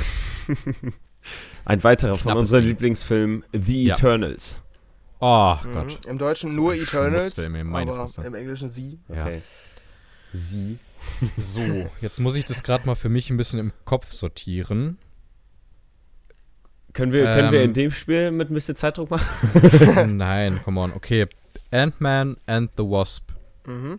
Ein 1.64 1.82
weiterer 1.84 2.14
von 2.14 2.22
Knappes 2.22 2.40
unseren 2.40 2.60
Ding. 2.62 2.70
Lieblingsfilmen, 2.70 3.44
The 3.52 3.84
Ja. 3.86 3.94
Eternals. 3.94 4.60
Oh 5.20 5.56
Mhm. 5.64 5.72
Gott. 5.74 6.06
Im 6.06 6.18
Deutschen 6.18 6.54
nur 6.54 6.74
Eternals, 6.74 7.36
meine 7.48 7.92
aber 7.92 8.24
im 8.24 8.34
Englischen 8.34 8.68
sie. 8.68 8.98
Ja. 9.08 9.24
Okay. 9.26 9.42
Sie. 10.32 10.78
So, 11.36 11.88
jetzt 12.00 12.20
muss 12.20 12.34
ich 12.34 12.44
das 12.44 12.62
gerade 12.62 12.86
mal 12.86 12.94
für 12.94 13.08
mich 13.08 13.30
ein 13.30 13.36
bisschen 13.36 13.58
im 13.58 13.72
Kopf 13.84 14.12
sortieren. 14.12 14.98
Können 16.92 17.12
wir, 17.12 17.24
können 17.24 17.52
wir 17.52 17.60
Ähm. 17.60 17.66
in 17.66 17.74
dem 17.74 17.90
Spiel 17.90 18.30
mit 18.30 18.50
ein 18.50 18.54
bisschen 18.54 18.74
Zeitdruck 18.76 19.10
machen? 19.10 20.16
Nein, 20.16 20.60
come 20.64 20.80
on. 20.80 20.92
Okay. 20.92 21.26
Ant-Man 21.70 22.36
and 22.46 22.70
the 22.76 22.82
Wasp. 22.84 23.30
Mhm. 23.66 23.98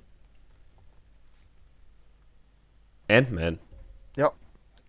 Ant-Man. 3.07 3.59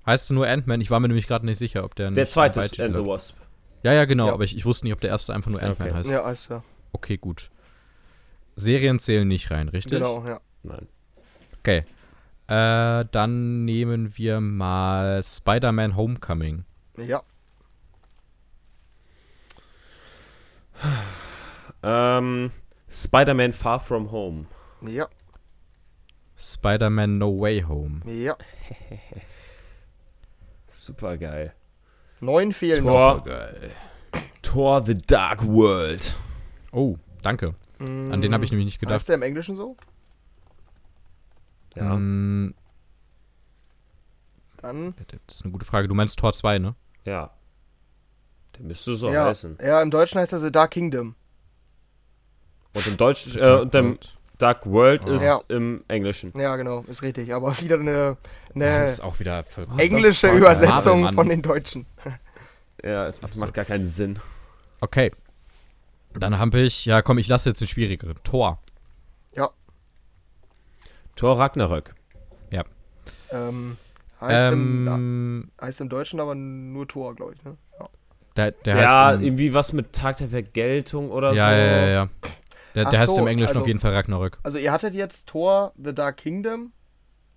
Heißt 0.07 0.31
du 0.31 0.35
nur 0.35 0.47
Ant-Man? 0.47 0.81
Ich 0.81 0.91
war 0.91 0.99
mir 1.01 1.09
nämlich 1.09 1.27
gerade 1.27 1.45
nicht 1.47 1.59
sicher, 1.59 1.85
ob 1.85 1.95
der 1.95 2.11
Der 2.11 2.25
nicht 2.25 2.33
zweite 2.33 2.61
ist 2.61 2.81
And 2.81 2.95
the 2.95 3.01
hat. 3.01 3.07
Wasp. 3.07 3.37
Ja, 3.83 3.93
ja, 3.93 4.05
genau, 4.05 4.27
Ja. 4.29 4.33
aber 4.33 4.45
ich, 4.45 4.57
ich 4.57 4.65
wusste 4.65 4.87
nicht, 4.87 4.93
ob 4.95 5.01
der 5.01 5.11
erste 5.11 5.35
einfach 5.35 5.51
nur 5.51 5.63
Ant-Man 5.63 5.89
Okay. 5.89 5.97
heißt. 5.97 6.11
Ja, 6.11 6.29
ist 6.31 6.51
ja. 6.51 6.63
Okay, 6.93 7.17
gut. 7.19 7.51
Serien 8.57 8.99
zählen 8.99 9.27
nicht 9.29 9.51
rein, 9.51 9.69
richtig? 9.69 9.93
Genau, 9.93 10.25
ja. 10.27 10.41
Nein. 10.63 10.87
Okay. 11.61 11.85
Äh, 12.49 13.05
dann 13.13 13.65
nehmen 13.65 14.17
wir 14.19 14.41
mal 14.41 15.23
Spider-Man 15.23 15.97
Homecoming. 15.97 16.65
Ja. 16.97 17.23
Ähm, 21.83 22.51
Spider-Man 22.89 23.53
Far 23.53 23.81
From 23.81 24.11
Home. 24.11 24.47
Ja. 24.83 25.09
Spider-Man 26.37 27.19
No 27.19 27.39
Way 27.41 27.63
Home. 27.69 28.01
Ja. 28.07 28.37
Super 30.81 31.19
geil. 31.19 31.53
Neun 32.21 32.55
fehlen 32.55 32.87
noch. 32.87 33.19
Tor, 33.19 33.25
Geil. 33.25 33.71
Thor 34.41 34.83
The 34.87 34.97
Dark 34.97 35.47
World. 35.47 36.17
Oh, 36.73 36.97
danke. 37.21 37.55
An 37.79 38.23
den 38.23 38.33
habe 38.33 38.47
ich 38.47 38.51
nämlich 38.51 38.65
nicht 38.65 38.81
gedacht. 38.81 38.95
Heißt 38.95 39.09
der 39.11 39.17
im 39.17 39.23
Englischen 39.23 39.57
so? 39.57 39.77
Ja. 41.75 41.97
Mm, 41.97 42.55
Dann. 44.63 44.95
das 45.27 45.37
ist 45.37 45.45
eine 45.45 45.53
gute 45.53 45.67
Frage. 45.67 45.87
Du 45.87 45.95
meinst 45.95 46.19
Tor 46.19 46.33
2, 46.33 46.59
ne? 46.59 46.75
Ja. 47.05 47.31
Der 48.57 48.65
müsste 48.65 48.97
so 48.97 49.11
ja. 49.11 49.27
heißen. 49.27 49.59
ja, 49.63 49.83
im 49.83 49.91
Deutschen 49.91 50.19
heißt 50.19 50.33
er 50.33 50.39
The 50.39 50.51
Dark 50.51 50.71
Kingdom. 50.71 51.15
Und 52.73 52.87
im 52.87 52.97
Deutschen, 52.97 53.39
äh, 53.39 53.61
und 53.61 53.75
dem 53.75 53.99
Dark 54.41 54.67
World 54.67 55.05
Oh. 55.07 55.11
ist 55.13 55.23
Ja. 55.23 55.41
im 55.49 55.85
Englischen. 55.89 56.33
Ja, 56.37 56.57
genau, 56.57 56.83
ist 56.89 57.03
richtig. 57.03 57.33
Aber 57.35 57.59
wieder 57.61 57.79
eine, 57.79 57.91
Ja, 57.93 58.17
eine 58.55 58.81
das 58.83 58.93
ist 58.95 59.01
auch 59.05 59.19
wieder 59.21 59.45
englische 59.77 60.29
fuck, 60.29 60.39
Übersetzung 60.39 61.03
Marvel, 61.03 61.15
von 61.17 61.29
den 61.29 61.43
Deutschen. 61.43 61.87
Ja, 62.83 62.95
Das 63.05 63.21
das, 63.21 63.37
macht 63.37 63.53
gar 63.53 63.67
keinen 63.67 63.85
Sinn. 63.85 64.19
Okay. 64.81 65.13
Dann 66.15 66.39
habe 66.39 66.61
ich, 66.61 66.87
ja 66.87 67.03
komm, 67.03 67.19
ich 67.19 67.29
lasse 67.29 67.51
jetzt 67.51 67.61
den 67.61 67.69
schwierigeren. 67.69 68.17
Tor. 68.25 68.59
Thor 71.17 71.39
Ragnarök. 71.39 71.95
Ähm, 73.33 73.77
heißt, 74.21 74.53
im, 74.55 74.89
Ähm, 74.89 75.51
heißt 75.61 75.81
im 75.81 75.89
Deutschen 75.89 76.19
aber 76.21 76.35
nur 76.35 76.89
Tor, 76.89 77.15
glaube 77.15 77.35
ich. 77.35 77.45
Ne? 77.45 77.57
Ja. 77.79 77.89
der, 78.37 78.51
der 78.53 78.77
ja, 78.77 79.07
heißt 79.07 79.19
im, 79.21 79.25
irgendwie 79.25 79.55
was 79.55 79.73
mit 79.73 79.93
Tag 79.93 80.17
der 80.19 80.29
Vergeltung 80.29 81.11
oder 81.11 81.33
ja, 81.33 81.45
so. 81.47 81.51
ja, 81.53 81.57
ja, 81.57 81.87
ja. 81.89 82.09
Der, 82.75 82.85
der 82.89 83.01
heißt 83.01 83.11
so, 83.11 83.19
im 83.19 83.27
Englischen 83.27 83.51
also- 83.51 83.61
auf 83.63 83.67
jeden 83.67 83.81
Fall 83.81 83.93
Ragnarök. 83.95 84.39
Also 84.43 84.59
ihr 84.59 84.73
hattet 84.73 84.95
jetzt 84.95 85.29
Tor, 85.29 85.73
The 85.83 85.95
Dark 85.95 86.19
Kingdom, 86.19 86.73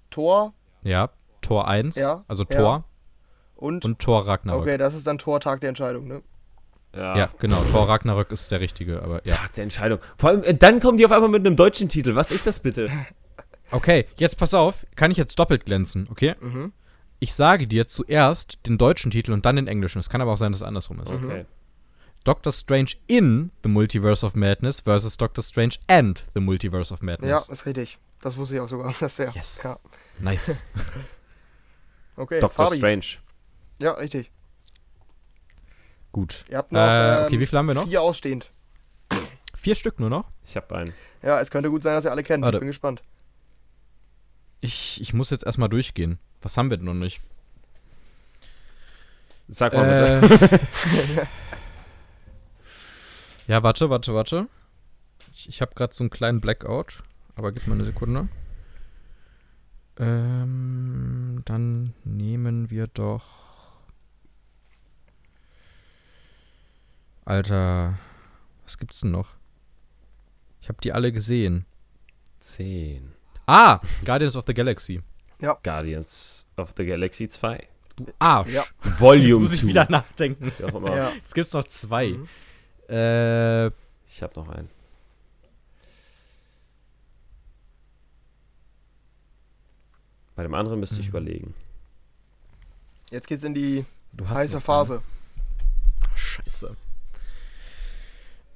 Tor 0.09 0.53
Ja, 0.83 1.09
Tor 1.41 1.67
1, 1.67 1.95
Ja, 1.95 2.23
also 2.27 2.43
ja. 2.49 2.57
Tor 2.59 2.83
und. 3.55 3.83
und 3.85 3.99
Tor 3.99 4.27
Ragnarök. 4.27 4.61
okay, 4.61 4.77
das 4.77 4.93
ist 4.93 5.07
dann 5.07 5.17
Tor 5.17 5.39
Tag 5.39 5.61
der 5.61 5.69
Entscheidung, 5.69 6.07
ne? 6.07 6.21
Ja. 6.95 7.17
Ja, 7.17 7.29
genau, 7.39 7.59
Tor 7.71 7.89
Ragnarök 7.89 8.31
ist 8.31 8.51
der 8.51 8.59
richtige, 8.59 9.01
aber 9.01 9.25
ja. 9.25 9.35
Tag 9.35 9.53
der 9.53 9.63
Entscheidung. 9.63 9.99
Vor 10.17 10.29
allem, 10.29 10.43
äh, 10.43 10.53
dann 10.53 10.79
kommen 10.79 10.97
die 10.99 11.05
auf 11.05 11.11
einmal 11.11 11.29
mit 11.29 11.45
einem 11.45 11.55
deutschen 11.55 11.89
Titel. 11.89 12.13
Was 12.15 12.31
ist 12.31 12.45
das 12.47 12.59
bitte? 12.59 12.89
Okay, 13.71 14.05
jetzt 14.17 14.37
pass 14.37 14.53
auf, 14.53 14.85
kann 14.95 15.09
ich 15.09 15.17
jetzt 15.17 15.39
doppelt 15.39 15.65
glänzen, 15.65 16.07
okay? 16.11 16.35
Mhm. 16.39 16.73
Ich 17.17 17.33
sage 17.33 17.67
dir 17.67 17.87
zuerst 17.87 18.59
den 18.67 18.77
deutschen 18.77 19.09
Titel 19.09 19.31
und 19.31 19.45
dann 19.47 19.55
den 19.55 19.65
englischen. 19.67 19.97
Es 19.97 20.09
kann 20.09 20.21
aber 20.21 20.33
auch 20.33 20.37
sein, 20.37 20.51
dass 20.51 20.61
es 20.61 20.67
andersrum 20.67 20.99
ist. 20.99 21.11
Okay. 21.11 21.45
Doctor 22.23 22.51
Strange 22.53 22.91
in 23.07 23.51
The 23.63 23.69
Multiverse 23.69 24.25
of 24.25 24.35
Madness 24.35 24.79
versus 24.81 25.17
Doctor 25.17 25.43
Strange 25.43 25.75
and 25.87 26.23
The 26.33 26.39
Multiverse 26.39 26.93
of 26.93 27.01
Ja, 27.01 27.05
Madness. 27.05 27.49
ist 27.49 27.65
richtig. 27.65 27.97
Das 28.21 28.37
wusste 28.37 28.55
ich 28.55 28.61
auch 28.61 28.67
sogar. 28.69 28.93
Das 28.99 29.13
ist 29.13 29.17
ja. 29.19 29.31
Yes. 29.33 29.63
Ja. 29.63 29.77
Nice. 30.19 30.63
Okay, 32.15 32.39
Doctor 32.41 32.67
Fabi. 32.67 32.77
Strange. 32.77 33.05
Ja, 33.79 33.93
richtig. 33.93 34.29
Gut. 36.11 36.45
Ihr 36.47 36.57
habt 36.59 36.71
noch 36.71 36.79
Äh, 36.79 37.23
okay, 37.25 37.33
ähm, 37.35 37.39
wie 37.41 37.45
viel 37.47 37.57
haben 37.57 37.65
wir 37.65 37.73
noch? 37.73 37.87
vier 37.87 38.03
ausstehend. 38.03 38.51
Vier 39.55 39.73
Stück 39.73 39.99
nur 39.99 40.11
noch? 40.11 40.29
Ich 40.45 40.55
habe 40.55 40.75
einen. 40.75 40.93
Ja, 41.23 41.39
es 41.39 41.49
könnte 41.49 41.71
gut 41.71 41.81
sein, 41.81 41.95
dass 41.95 42.05
ihr 42.05 42.11
alle 42.11 42.21
kennt. 42.21 42.43
Warte. 42.43 42.57
Ich 42.57 42.59
bin 42.59 42.67
gespannt. 42.67 43.01
Ich, 44.61 45.01
ich 45.01 45.13
muss 45.15 45.31
jetzt 45.31 45.43
erstmal 45.43 45.69
durchgehen. 45.69 46.19
Was 46.41 46.55
haben 46.55 46.69
wir 46.69 46.77
denn 46.77 46.85
noch 46.85 46.93
nicht? 46.93 47.19
Sag 49.47 49.73
mal 49.73 50.19
bitte. 50.29 51.27
Ja, 53.47 53.63
warte, 53.63 53.89
warte, 53.89 54.13
warte. 54.13 54.47
Ich, 55.33 55.49
ich 55.49 55.61
habe 55.61 55.73
gerade 55.75 55.93
so 55.93 56.03
einen 56.03 56.09
kleinen 56.09 56.41
Blackout, 56.41 57.03
aber 57.35 57.51
gib 57.51 57.67
mal 57.67 57.75
eine 57.75 57.83
Sekunde. 57.85 58.29
Ähm, 59.97 61.41
dann 61.45 61.93
nehmen 62.03 62.69
wir 62.69 62.87
doch. 62.87 63.81
Alter, 67.25 67.97
was 68.63 68.77
gibt's 68.77 69.01
denn 69.01 69.11
noch? 69.11 69.35
Ich 70.61 70.69
habe 70.69 70.79
die 70.81 70.93
alle 70.93 71.11
gesehen. 71.11 71.65
Zehn. 72.39 73.13
Ah, 73.45 73.81
Guardians 74.05 74.35
of 74.35 74.45
the 74.47 74.53
Galaxy. 74.53 75.01
Guardians 75.63 76.45
of 76.55 76.73
the 76.77 76.85
Galaxy 76.85 77.27
2. 77.27 77.67
Du 77.97 78.05
Arsch. 78.19 78.51
Ja. 78.51 78.63
Volume 78.81 79.27
Jetzt 79.27 79.39
muss 79.39 79.53
ich 79.53 79.61
2. 79.61 79.67
wieder 79.67 79.87
nachdenken. 79.89 80.51
Ja. 80.59 81.11
Jetzt 81.11 81.35
gibt's 81.35 81.53
noch 81.53 81.65
zwei. 81.65 82.09
Mhm. 82.11 82.29
Äh, 82.89 83.67
Ich 84.07 84.21
habe 84.21 84.33
noch 84.39 84.49
einen. 84.49 84.69
Bei 90.35 90.43
dem 90.43 90.53
anderen 90.53 90.79
müsste 90.79 90.95
ich 90.99 91.05
Mhm. 91.07 91.09
überlegen. 91.11 91.53
Jetzt 93.11 93.27
geht's 93.27 93.43
in 93.43 93.53
die 93.53 93.85
Du 94.13 94.27
heiße 94.27 94.59
Phase. 94.61 94.95
einen. 94.95 96.15
Scheiße. 96.15 96.75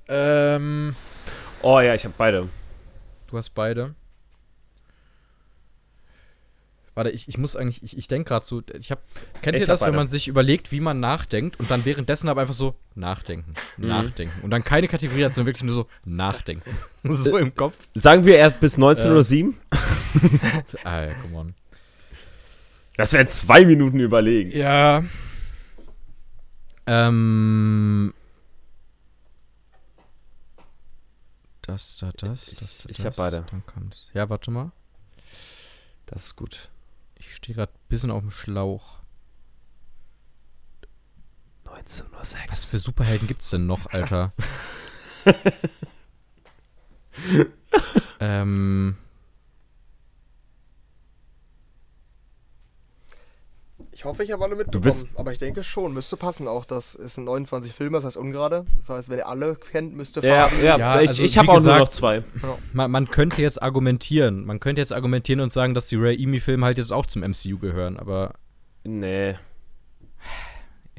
Ähm, 0.07 0.95
Oh 1.61 1.79
ja, 1.79 1.93
ich 1.95 2.05
habe 2.05 2.13
beide. 2.17 2.49
du 3.27 3.37
hast 3.37 3.49
beide. 3.51 3.93
Warte, 6.97 7.11
ich, 7.11 7.27
ich 7.27 7.37
muss 7.37 7.55
eigentlich, 7.55 7.83
ich, 7.83 7.95
ich 7.95 8.07
denke 8.07 8.27
gerade 8.29 8.43
so, 8.43 8.63
ich 8.79 8.89
hab, 8.89 9.03
kennt 9.43 9.55
Ich 9.55 9.61
ihr 9.61 9.67
das, 9.67 9.81
wenn 9.81 9.93
man 9.93 10.09
sich 10.09 10.27
überlegt, 10.27 10.71
wie 10.71 10.79
man 10.79 10.99
nachdenkt 10.99 11.59
und 11.59 11.69
dann 11.69 11.85
währenddessen 11.85 12.27
aber 12.27 12.41
einfach 12.41 12.55
so 12.55 12.73
nachdenken, 12.95 13.51
Mhm. 13.77 13.87
nachdenken 13.87 14.41
und 14.41 14.49
dann 14.49 14.63
keine 14.63 14.87
Kategorie 14.87 15.23
hat, 15.25 15.35
sondern 15.35 15.45
wirklich 15.53 15.63
nur 15.63 15.75
so 15.75 15.87
nachdenken. 16.05 16.75
so 17.03 17.37
im 17.37 17.55
Kopf. 17.55 17.77
Sagen 17.93 18.25
wir 18.25 18.35
erst 18.37 18.59
bis 18.59 18.73
1907? 18.77 19.55
Ah, 20.83 21.03
ja, 21.05 21.13
come 21.21 21.37
on. 21.37 21.53
Das 22.95 23.13
wären 23.13 23.27
zwei 23.27 23.63
Minuten 23.63 23.99
überlegen. 23.99 24.49
Ja. 24.57 25.03
Ähm. 26.87 28.11
Das, 31.61 31.97
da, 31.97 32.11
das, 32.17 32.47
Ich- 32.51 32.57
das, 32.59 32.77
da, 32.83 32.89
ich 32.89 32.97
das. 32.97 33.05
hab 33.05 33.15
beide. 33.17 33.45
Dann 33.51 33.61
kann's. 33.67 34.09
Ja, 34.15 34.29
warte 34.29 34.49
mal. 34.49 34.71
Das 36.07 36.25
ist 36.25 36.35
gut. 36.35 36.69
Ich 37.19 37.35
stehe 37.35 37.55
gerade 37.55 37.73
ein 37.73 37.89
bisschen 37.89 38.11
auf 38.11 38.21
dem 38.21 38.31
Schlauch. 38.31 38.99
1906. 41.65 42.51
Was 42.51 42.65
für 42.65 42.79
Superhelden 42.79 43.27
gibt's 43.27 43.49
denn 43.49 43.65
noch, 43.65 43.87
Alter? 43.87 44.33
ähm. 48.19 48.97
Ich 53.97 54.05
hoffe, 54.05 54.23
ich 54.23 54.31
habe 54.31 54.43
alle 54.43 54.55
mitbekommen. 54.55 54.83
bist- 54.83 55.09
aber 55.15 55.31
ich 55.31 55.39
denke 55.39 55.63
schon, 55.63 55.91
müsste 55.91 56.17
passen 56.17 56.47
auch. 56.47 56.65
Das 56.65 56.91
sind 56.91 57.23
29 57.23 57.73
Filme, 57.73 57.97
das 57.97 58.05
heißt 58.05 58.15
ungerade. 58.17 58.63
Das 58.77 58.89
heißt, 58.89 59.09
wenn 59.09 59.17
ihr 59.17 59.27
alle 59.27 59.55
kennt, 59.55 59.95
müsste 59.97 60.19
Ja, 60.19 60.49
ja, 60.61 60.77
Ja, 60.77 61.01
ich, 61.01 61.09
also 61.09 61.23
ich 61.23 61.33
wie 61.33 61.39
habe 61.39 61.51
auch 61.51 61.59
nur 61.63 61.77
noch 61.79 61.89
zwei. 61.89 62.23
Man, 62.73 62.91
man 62.91 63.07
könnte 63.09 63.41
jetzt 63.41 63.59
argumentieren. 63.59 64.45
Man 64.45 64.59
könnte 64.59 64.81
jetzt 64.81 64.93
argumentieren 64.93 65.39
und 65.41 65.51
sagen, 65.51 65.73
dass 65.73 65.87
die 65.87 65.95
Ray 65.95 66.15
Emi-Filme 66.21 66.63
halt 66.63 66.77
jetzt 66.77 66.93
auch 66.93 67.07
zum 67.07 67.23
MCU 67.23 67.57
gehören, 67.57 67.97
aber 67.97 68.35
Nee. 68.83 69.33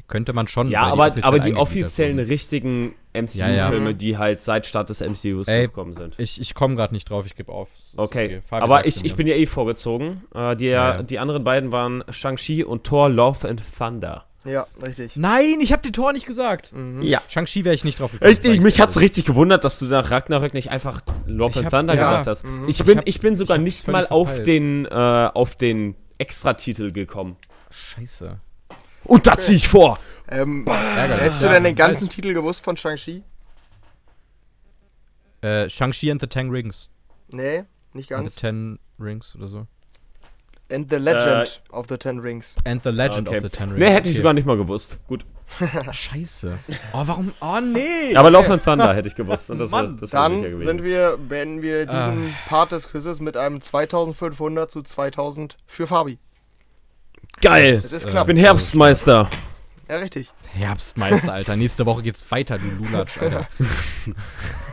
Könnte 0.08 0.32
man 0.32 0.48
schon. 0.48 0.70
Ja, 0.70 0.82
aber, 0.84 1.06
offiziell 1.08 1.24
aber 1.24 1.38
die 1.38 1.54
offiziellen 1.54 2.18
richtigen 2.18 2.94
MCU-Filme, 3.14 3.90
ja. 3.90 3.92
die 3.92 4.18
halt 4.18 4.42
seit 4.42 4.66
Start 4.66 4.88
des 4.90 5.00
MCUs 5.00 5.48
Ey, 5.48 5.66
gekommen 5.66 5.94
sind. 5.94 6.14
Ich, 6.18 6.40
ich 6.40 6.54
komme 6.54 6.74
gerade 6.76 6.94
nicht 6.94 7.08
drauf, 7.10 7.26
ich 7.26 7.36
gebe 7.36 7.52
auf. 7.52 7.68
Okay, 7.96 8.40
Fabi 8.48 8.62
aber 8.62 8.86
ich, 8.86 9.04
ich 9.04 9.14
bin 9.14 9.26
ja 9.26 9.34
eh 9.34 9.46
vorgezogen. 9.46 10.22
Äh, 10.34 10.56
die, 10.56 10.66
Ja, 10.66 10.96
ja. 10.96 11.02
die 11.02 11.18
anderen 11.18 11.44
beiden 11.44 11.70
waren 11.72 12.02
Shang-Chi 12.10 12.64
und 12.64 12.84
Thor 12.84 13.08
Love 13.08 13.48
and 13.48 13.62
Thunder. 13.76 14.24
Ja, 14.44 14.66
richtig. 14.82 15.16
Nein, 15.16 15.58
ich 15.60 15.72
habe 15.72 15.82
den 15.82 15.92
Tor 15.92 16.12
nicht 16.14 16.24
gesagt. 16.24 16.72
Mhm. 16.72 17.02
Ja. 17.02 17.20
Shang-Chi 17.28 17.64
wäre 17.64 17.74
ich 17.74 17.84
nicht 17.84 18.00
drauf 18.00 18.12
gekommen. 18.12 18.30
Richtig, 18.30 18.60
mich 18.62 18.80
hat's 18.80 18.98
richtig 18.98 19.26
gewundert, 19.26 19.64
dass 19.64 19.78
du 19.78 19.84
nach 19.86 20.10
Ragnarök 20.10 20.54
nicht 20.54 20.70
einfach 20.70 21.02
Love 21.26 21.50
Ich 21.50 21.56
and 21.58 21.66
hab- 21.66 21.72
Thunder 21.80 21.94
ja, 21.94 22.02
gesagt 22.02 22.26
hast. 22.28 22.44
mhm. 22.44 22.68
Ich 22.68 22.80
Ich 22.80 22.86
bin, 22.86 22.98
hab- 22.98 23.08
ich 23.08 23.20
bin 23.20 23.36
sogar 23.36 23.56
ich 23.58 23.62
nicht 23.62 23.88
mal 23.88 24.06
auf 24.06 24.42
den, 24.42 24.86
äh, 24.86 24.88
auf 25.34 25.54
den 25.56 25.96
Extratitel 26.18 26.92
gekommen. 26.92 27.36
Scheiße. 27.70 28.38
Und 29.08 29.26
da 29.26 29.36
zieh 29.36 29.54
ich 29.54 29.66
vor. 29.68 29.98
Ähm, 30.28 30.64
Ärgerlich. 30.66 31.20
hättest 31.24 31.42
du 31.42 31.48
denn 31.48 31.64
den 31.64 31.74
ganzen. 31.74 32.08
Titel 32.08 32.34
gewusst 32.34 32.62
von 32.62 32.76
Shang-Chi? 32.76 33.24
Äh, 35.40 35.68
Shang-Chi 35.68 36.10
and 36.10 36.20
the 36.20 36.26
Ten 36.26 36.50
Rings. 36.50 36.90
Nee, 37.28 37.64
nicht 37.92 38.12
And 38.12 38.22
ganz. 38.24 38.34
the 38.34 38.40
Ten 38.40 38.78
Rings 38.98 39.34
oder 39.36 39.48
so. 39.48 39.66
And 40.70 40.90
the 40.90 40.96
Legend 40.96 41.62
of 41.70 41.86
the 41.88 41.96
Ten 41.96 42.18
Rings. 42.18 42.54
And 42.66 42.82
the 42.82 42.90
Legend 42.90 43.28
Okay. 43.28 43.38
of 43.38 43.42
the 43.42 43.48
Ten 43.48 43.70
Rings. 43.70 43.78
Nee, 43.80 43.90
hätte 43.90 44.08
ich 44.08 44.14
Okay. 44.16 44.18
sogar 44.18 44.34
nicht 44.34 44.46
mal 44.46 44.56
gewusst. 44.58 44.98
Gut. 45.08 45.24
Scheiße. 45.92 46.58
Oh, 46.92 47.02
warum? 47.06 47.32
Oh, 47.40 47.58
nee. 47.62 48.14
Aber 48.14 48.30
Love 48.30 48.52
and 48.52 48.62
Thunder 48.62 48.94
hätte 48.94 49.08
ich 49.08 49.14
gewusst. 49.14 49.48
Und 49.48 49.56
das 49.58 49.70
war, 49.72 49.82
Mann. 49.84 49.96
das 49.96 50.12
war 50.12 50.28
sicher 50.28 50.42
Dann 50.42 50.50
gewesen. 50.50 50.66
sind 50.68 50.82
wir, 50.82 51.16
beenden 51.16 51.62
wir 51.62 51.86
diesen 51.86 52.34
Ah. 52.34 52.48
Part 52.48 52.72
des 52.72 52.88
Quizzes 52.90 53.20
mit 53.20 53.38
einem 53.38 53.62
2500 53.62 54.70
zu 54.70 54.82
2000 54.82 55.56
für 55.66 55.86
Fabi. 55.86 56.18
Geil. 57.40 57.74
Es 57.74 57.92
ist 57.92 58.08
knapp. 58.08 58.22
Ich 58.24 58.26
bin 58.34 58.36
Herbstmeister. 58.36 59.28
Ja, 59.88 59.96
richtig. 59.98 60.30
Herbstmeister, 60.52 61.32
Alter. 61.32 61.56
Nächste 61.56 61.86
Woche 61.86 62.02
geht's 62.02 62.30
weiter, 62.30 62.58
du 62.58 62.66
Lulatsch, 62.84 63.18
Alter. 63.18 63.48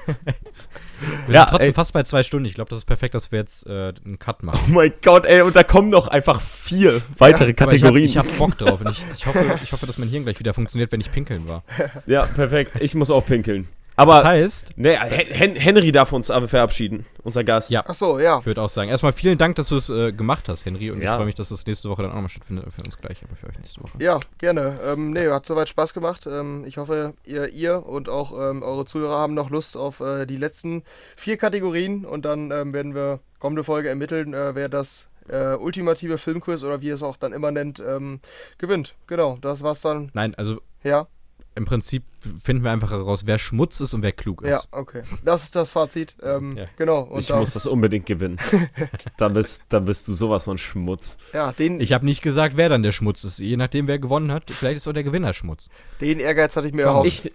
wir 0.06 1.34
Ja, 1.34 1.41
sind 1.44 1.49
trotzdem 1.52 1.69
ey. 1.69 1.73
fast 1.73 1.94
bei 1.94 2.03
zwei 2.03 2.23
Stunden. 2.23 2.45
Ich 2.45 2.53
glaube, 2.56 2.69
das 2.69 2.80
ist 2.80 2.86
perfekt, 2.86 3.14
dass 3.14 3.32
wir 3.32 3.40
jetzt 3.40 3.68
äh, 3.68 3.94
einen 4.03 4.18
Cut 4.19 4.44
machen. 4.44 4.60
Oh 4.68 4.72
mein 4.72 4.94
Gott, 5.03 5.26
ey, 5.26 5.41
und 5.41 5.56
da 5.56 5.64
kommen 5.64 5.90
noch 5.90 6.07
einfach 6.07 6.41
vier 6.41 7.02
weitere 7.18 7.53
Kategorien. 7.53 8.06
Ich 8.06 8.18
habe 8.18 8.30
hab 8.30 8.38
Bock 8.38 8.57
drauf. 8.57 8.82
Und 8.82 8.91
ich, 8.91 9.03
ich, 9.14 9.26
hoffe, 9.26 9.60
ich 9.64 9.72
hoffe, 9.72 9.86
dass 9.86 9.98
mein 9.98 10.10
Hirn 10.10 10.23
gleich 10.23 10.40
wieder 10.40 10.53
funktioniert, 10.53 10.91
wenn 10.91 11.02
ich 11.02 11.11
pinkeln 11.11 11.48
war. 11.48 11.64
ja, 12.06 12.26
perfekt. 12.26 12.73
Ich 12.80 12.95
muss 12.95 13.10
auch 13.11 13.26
pinkeln. 13.26 13.68
Aber, 13.98 14.16
Das 14.16 14.26
heißt, 14.26 14.74
nee, 14.76 14.96
Hen 14.96 15.28
Hen 15.28 15.56
Henry 15.56 15.92
darf 15.92 16.12
uns 16.12 16.30
aber 16.30 16.48
verabschieden. 16.48 17.06
Unser 17.24 17.44
Gast. 17.44 17.70
Ja. 17.70 17.84
Ach 17.88 17.94
so, 17.94 18.20
ja. 18.20 18.40
ich 18.40 18.46
würde 18.46 18.62
auch 18.62 18.70
sagen, 18.70 18.90
erstmal 18.90 19.14
vielen 19.14 19.38
Dank, 19.38 19.56
dass 19.56 19.70
du 19.70 19.78
es 19.78 19.90
äh, 19.90 20.12
gemacht 20.12 20.50
hast, 20.50 20.66
Henry. 20.66 20.92
Und 20.92 21.02
Ja. 21.02 21.12
ich 21.14 21.16
freue 21.16 21.26
mich, 21.28 21.36
dass 21.36 21.50
das 21.50 21.66
nächste 21.66 21.90
Woche 21.90 22.02
dann 22.02 22.12
auch 22.12 22.16
nochmal 22.16 22.30
stattfindet. 22.30 22.66
Für 22.76 22.84
uns 22.84 22.98
gleich, 22.98 23.24
aber 23.24 23.36
für 23.36 23.48
euch 23.48 23.58
nächste 23.58 23.82
Woche. 23.82 23.94
Ja, 24.00 24.20
gerne. 24.38 24.80
Ähm, 24.86 25.12
nee, 25.12 25.28
hat 25.30 25.46
soweit 25.46 25.70
Spaß 25.70 25.94
gemacht. 25.94 26.28
Ähm, 26.28 26.66
ich 26.68 26.78
hoffe, 26.78 27.14
ihr, 27.26 27.48
ihr 27.50 27.86
und 27.86 28.10
auch 28.10 28.32
ähm, 28.34 28.64
eure 28.64 28.86
Zuhörer 28.86 29.18
haben 29.18 29.34
noch 29.34 29.50
Lust 29.50 29.78
auf 29.78 30.02
äh, 30.02 30.26
die 30.26 30.38
letzten 30.38 30.84
vier 31.16 31.38
Kategorien 31.38 32.06
und 32.06 32.26
dann 32.26 32.52
ähm, 32.52 32.74
werden 32.74 32.94
wir 32.96 33.20
kommende 33.40 33.64
Folge 33.64 33.90
ermitteln, 33.90 34.34
äh, 34.34 34.56
wer 34.56 34.70
das 34.70 35.08
äh, 35.30 35.56
ultimative 35.56 36.18
Filmquiz 36.18 36.64
oder 36.64 36.82
wie 36.82 36.88
ihr 36.88 36.96
es 36.96 37.02
auch 37.04 37.18
dann 37.18 37.32
immer 37.34 37.52
nennt, 37.52 37.80
ähm, 37.80 38.20
gewinnt. 38.58 38.96
Genau, 39.08 39.38
das 39.42 39.64
war's 39.64 39.82
dann. 39.82 40.12
Nein, 40.14 40.36
also 40.36 40.60
Ja, 40.84 41.08
im 41.56 41.66
Prinzip 41.66 42.04
finden 42.43 42.64
wir 42.64 42.72
einfach 42.72 42.91
heraus, 42.91 43.26
wer 43.26 43.38
Schmutz 43.39 43.80
ist 43.80 43.93
und 43.93 44.02
wer 44.02 44.11
klug 44.11 44.41
ist. 44.41 44.49
ja, 44.49 44.61
okay. 44.72 45.03
Das 45.23 45.43
ist 45.43 45.56
das 45.56 45.72
Fazit. 45.72 46.15
Ähm, 46.22 46.57
Ja. 46.57 46.65
Genau. 46.77 47.02
Und 47.02 47.19
Ich 47.19 47.27
da, 47.27 47.38
muss 47.39 47.53
das 47.53 47.65
unbedingt 47.65 48.06
gewinnen. 48.06 48.38
dann, 49.18 49.34
bist, 49.34 49.64
dann 49.69 49.85
bist 49.85 50.07
du 50.07 50.14
sowas 50.14 50.45
von 50.45 50.57
Schmutz. 50.57 51.18
ja, 51.34 51.52
den, 51.52 51.80
Ich 51.80 51.93
habe 51.93 52.06
nicht 52.06 52.22
gesagt, 52.22 52.57
wer 52.57 52.69
dann 52.69 52.84
der 52.84 52.91
Schmutz 52.91 53.23
ist. 53.23 53.39
Je 53.39 53.57
nachdem, 53.57 53.88
wer 53.88 53.99
gewonnen 53.99 54.31
hat, 54.31 54.49
vielleicht 54.49 54.77
ist 54.77 54.88
auch 54.88 54.93
der 54.93 55.03
Gewinner 55.03 55.34
Schmutz. 55.34 55.69
den 56.02 56.19
Ehrgeiz 56.19 56.56
hatte 56.56 56.68
ich 56.68 56.73
mir 56.73 56.84
erhofft. 56.84 57.07
Ich, 57.07 57.31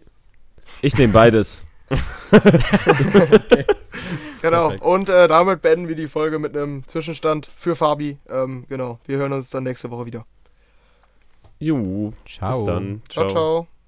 ich 0.82 0.96
nehme 0.98 1.12
beides. 1.12 1.64
Genau. 4.42 4.68
Perfekt. 4.68 4.84
Und 4.84 5.08
äh, 5.08 5.28
damit 5.28 5.62
beenden 5.62 5.88
wir 5.88 5.96
die 5.96 6.08
Folge 6.08 6.38
mit 6.38 6.56
einem 6.56 6.86
Zwischenstand 6.86 7.50
für 7.56 7.76
Fabi. 7.76 8.18
Ähm, 8.28 8.64
genau. 8.68 8.98
Wir 9.06 9.18
hören 9.18 9.32
uns 9.32 9.50
dann 9.50 9.64
nächste 9.64 9.90
Woche 9.90 10.06
wieder. 10.06 10.24
Juhu. 11.58 12.12
Ciao. 12.26 12.58
Bis 12.58 12.66
dann. 12.66 13.02
ciao. 13.08 13.30
ciao. 13.30 13.80